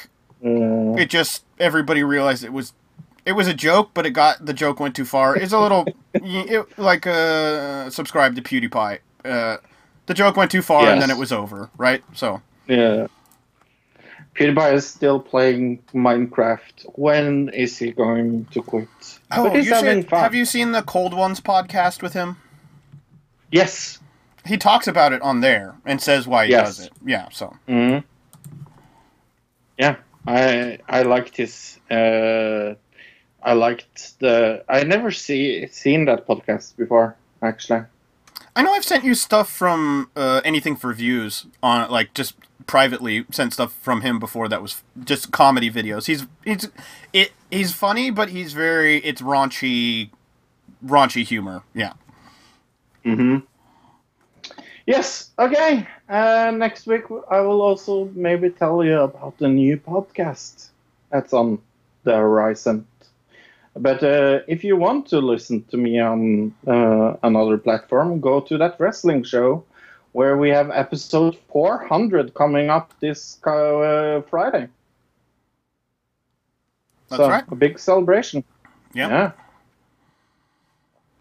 Uh, 0.44 0.94
it 0.96 1.10
just 1.10 1.44
everybody 1.58 2.02
realized 2.02 2.42
it 2.42 2.52
was 2.52 2.72
it 3.26 3.32
was 3.32 3.48
a 3.48 3.54
joke, 3.54 3.90
but 3.94 4.06
it 4.06 4.10
got 4.10 4.44
the 4.44 4.54
joke 4.54 4.80
went 4.80 4.96
too 4.96 5.04
far. 5.04 5.36
It's 5.36 5.52
a 5.52 5.58
little 5.60 5.86
it, 6.14 6.78
like 6.78 7.06
uh 7.06 7.90
subscribe 7.90 8.34
to 8.36 8.42
PewDiePie. 8.42 8.98
Uh, 9.24 9.58
the 10.06 10.14
joke 10.14 10.36
went 10.36 10.50
too 10.50 10.62
far, 10.62 10.86
and 10.86 11.02
then 11.02 11.10
it 11.10 11.16
was 11.18 11.32
over, 11.32 11.70
right? 11.76 12.02
So 12.14 12.40
yeah. 12.66 13.08
PewDiePie 14.34 14.74
is 14.74 14.86
still 14.86 15.20
playing 15.20 15.82
Minecraft. 15.94 16.86
When 16.96 17.48
is 17.50 17.78
he 17.78 17.92
going 17.92 18.46
to 18.46 18.62
quit? 18.62 18.88
oh, 19.32 19.44
But 19.44 19.56
he's 19.56 19.66
you 19.66 19.74
having 19.74 20.02
should, 20.02 20.10
fun. 20.10 20.20
have 20.20 20.34
you 20.34 20.44
seen 20.44 20.72
the 20.72 20.82
Cold 20.82 21.14
Ones 21.14 21.40
podcast 21.40 22.02
with 22.02 22.14
him? 22.14 22.36
Yes. 23.52 24.00
He 24.44 24.56
talks 24.56 24.86
about 24.88 25.12
it 25.12 25.22
on 25.22 25.40
there 25.40 25.76
and 25.86 26.00
says 26.02 26.26
why 26.26 26.46
he 26.46 26.50
Yes. 26.52 26.66
does 26.78 26.86
it. 26.86 26.92
Yeah, 27.06 27.28
so 27.30 27.56
hmm 27.66 27.98
Yeah, 29.78 29.96
I 30.26 30.78
I 30.88 31.02
liked 31.02 31.36
his. 31.36 31.78
Uh, 31.90 32.74
I 33.42 33.52
liked 33.52 34.18
the. 34.20 34.64
I 34.68 34.82
never 34.84 35.10
see 35.10 35.66
seen 35.68 36.04
that 36.06 36.26
podcast 36.26 36.76
before. 36.76 37.16
Actually. 37.42 37.84
I 38.56 38.62
know 38.62 38.72
I've 38.72 38.84
sent 38.84 39.04
you 39.04 39.14
stuff 39.14 39.50
from 39.50 40.10
uh, 40.16 40.40
anything 40.44 40.76
for 40.76 40.92
views 40.94 41.46
on 41.62 41.90
like 41.90 42.14
just 42.14 42.34
privately 42.66 43.24
sent 43.30 43.52
stuff 43.52 43.72
from 43.72 44.00
him 44.00 44.18
before 44.18 44.48
that 44.48 44.62
was 44.62 44.82
just 45.04 45.30
comedy 45.30 45.70
videos. 45.70 46.06
He's 46.06 46.26
he's 46.44 46.68
it 47.12 47.32
he's 47.50 47.72
funny, 47.72 48.10
but 48.10 48.30
he's 48.30 48.52
very 48.52 48.98
it's 48.98 49.22
raunchy 49.22 50.10
raunchy 50.84 51.24
humor. 51.24 51.62
Yeah. 51.74 51.92
Mm-hmm. 53.04 53.38
Yes. 54.86 55.30
Okay. 55.38 55.86
Uh, 56.08 56.52
next 56.54 56.86
week 56.86 57.04
I 57.30 57.40
will 57.40 57.62
also 57.62 58.10
maybe 58.14 58.50
tell 58.50 58.84
you 58.84 59.00
about 59.00 59.38
the 59.38 59.48
new 59.48 59.76
podcast 59.76 60.68
that's 61.10 61.32
on 61.32 61.58
the 62.04 62.14
horizon. 62.14 62.86
But 63.76 64.04
uh, 64.04 64.40
if 64.46 64.62
you 64.62 64.76
want 64.76 65.08
to 65.08 65.18
listen 65.18 65.64
to 65.64 65.76
me 65.76 65.98
on 65.98 66.54
uh, 66.66 67.16
another 67.22 67.58
platform, 67.58 68.20
go 68.20 68.40
to 68.40 68.56
that 68.58 68.78
wrestling 68.78 69.24
show 69.24 69.64
where 70.14 70.36
we 70.36 70.48
have 70.48 70.70
episode 70.70 71.36
400 71.50 72.34
coming 72.34 72.70
up 72.70 72.94
this 73.00 73.44
uh, 73.44 74.22
Friday. 74.30 74.68
That's 77.08 77.20
so, 77.20 77.28
right. 77.28 77.42
A 77.50 77.56
big 77.56 77.80
celebration. 77.80 78.44
Yeah. 78.94 79.08
Yeah. 79.08 79.32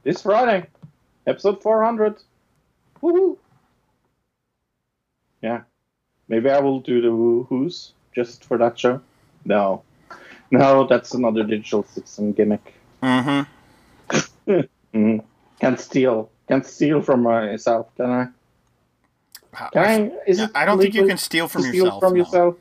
This 0.03 0.21
Friday, 0.21 0.67
episode 1.25 1.63
400. 1.63 2.21
Woohoo! 3.01 3.35
Yeah. 5.41 5.61
Maybe 6.27 6.51
I 6.51 6.59
will 6.59 6.79
do 6.79 7.01
the 7.01 7.09
who's 7.49 7.93
just 8.13 8.45
for 8.45 8.59
that 8.59 8.77
show. 8.77 9.01
No. 9.43 9.81
No, 10.51 10.85
that's 10.85 11.15
another 11.15 11.43
digital 11.43 11.83
system 11.83 12.31
gimmick. 12.31 12.75
Mm-hmm. 13.01 14.61
Mm. 14.93 15.23
Can't 15.59 15.79
steal. 15.79 16.29
Can't 16.47 16.63
steal 16.63 17.01
from 17.01 17.23
myself, 17.23 17.87
can 17.95 18.11
I? 18.11 18.27
Can 19.73 19.83
I? 19.83 20.11
Is 20.27 20.39
it 20.39 20.51
I 20.55 20.65
don't 20.65 20.79
think 20.79 20.93
you 20.93 21.05
can 21.07 21.17
steal 21.17 21.47
from 21.47 21.63
steal 21.63 21.75
yourself. 21.75 21.99
from 22.01 22.13
no. 22.13 22.19
yourself? 22.19 22.55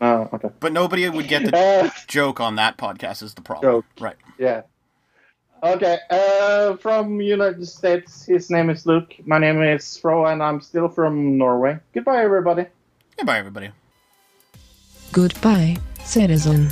Oh, 0.00 0.28
okay. 0.32 0.48
But 0.60 0.72
nobody 0.72 1.08
would 1.08 1.28
get 1.28 1.44
the 1.44 1.56
Uh, 1.56 1.90
joke 2.06 2.40
on 2.40 2.56
that 2.56 2.78
podcast 2.78 3.22
is 3.22 3.34
the 3.34 3.42
problem. 3.42 3.72
Joke. 3.72 3.84
Right. 4.00 4.16
Yeah. 4.38 4.62
Okay. 5.62 5.98
Uh, 6.08 6.76
from 6.76 7.20
United 7.20 7.66
States, 7.66 8.24
his 8.24 8.48
name 8.50 8.70
is 8.70 8.86
Luke. 8.86 9.14
My 9.26 9.38
name 9.38 9.62
is 9.62 9.96
Fro, 9.98 10.24
and 10.26 10.42
I'm 10.42 10.60
still 10.62 10.88
from 10.88 11.36
Norway. 11.36 11.78
Goodbye, 11.92 12.22
everybody. 12.22 12.64
Goodbye 13.18 13.38
everybody. 13.38 13.70
Goodbye, 15.12 15.76
citizen. 16.02 16.70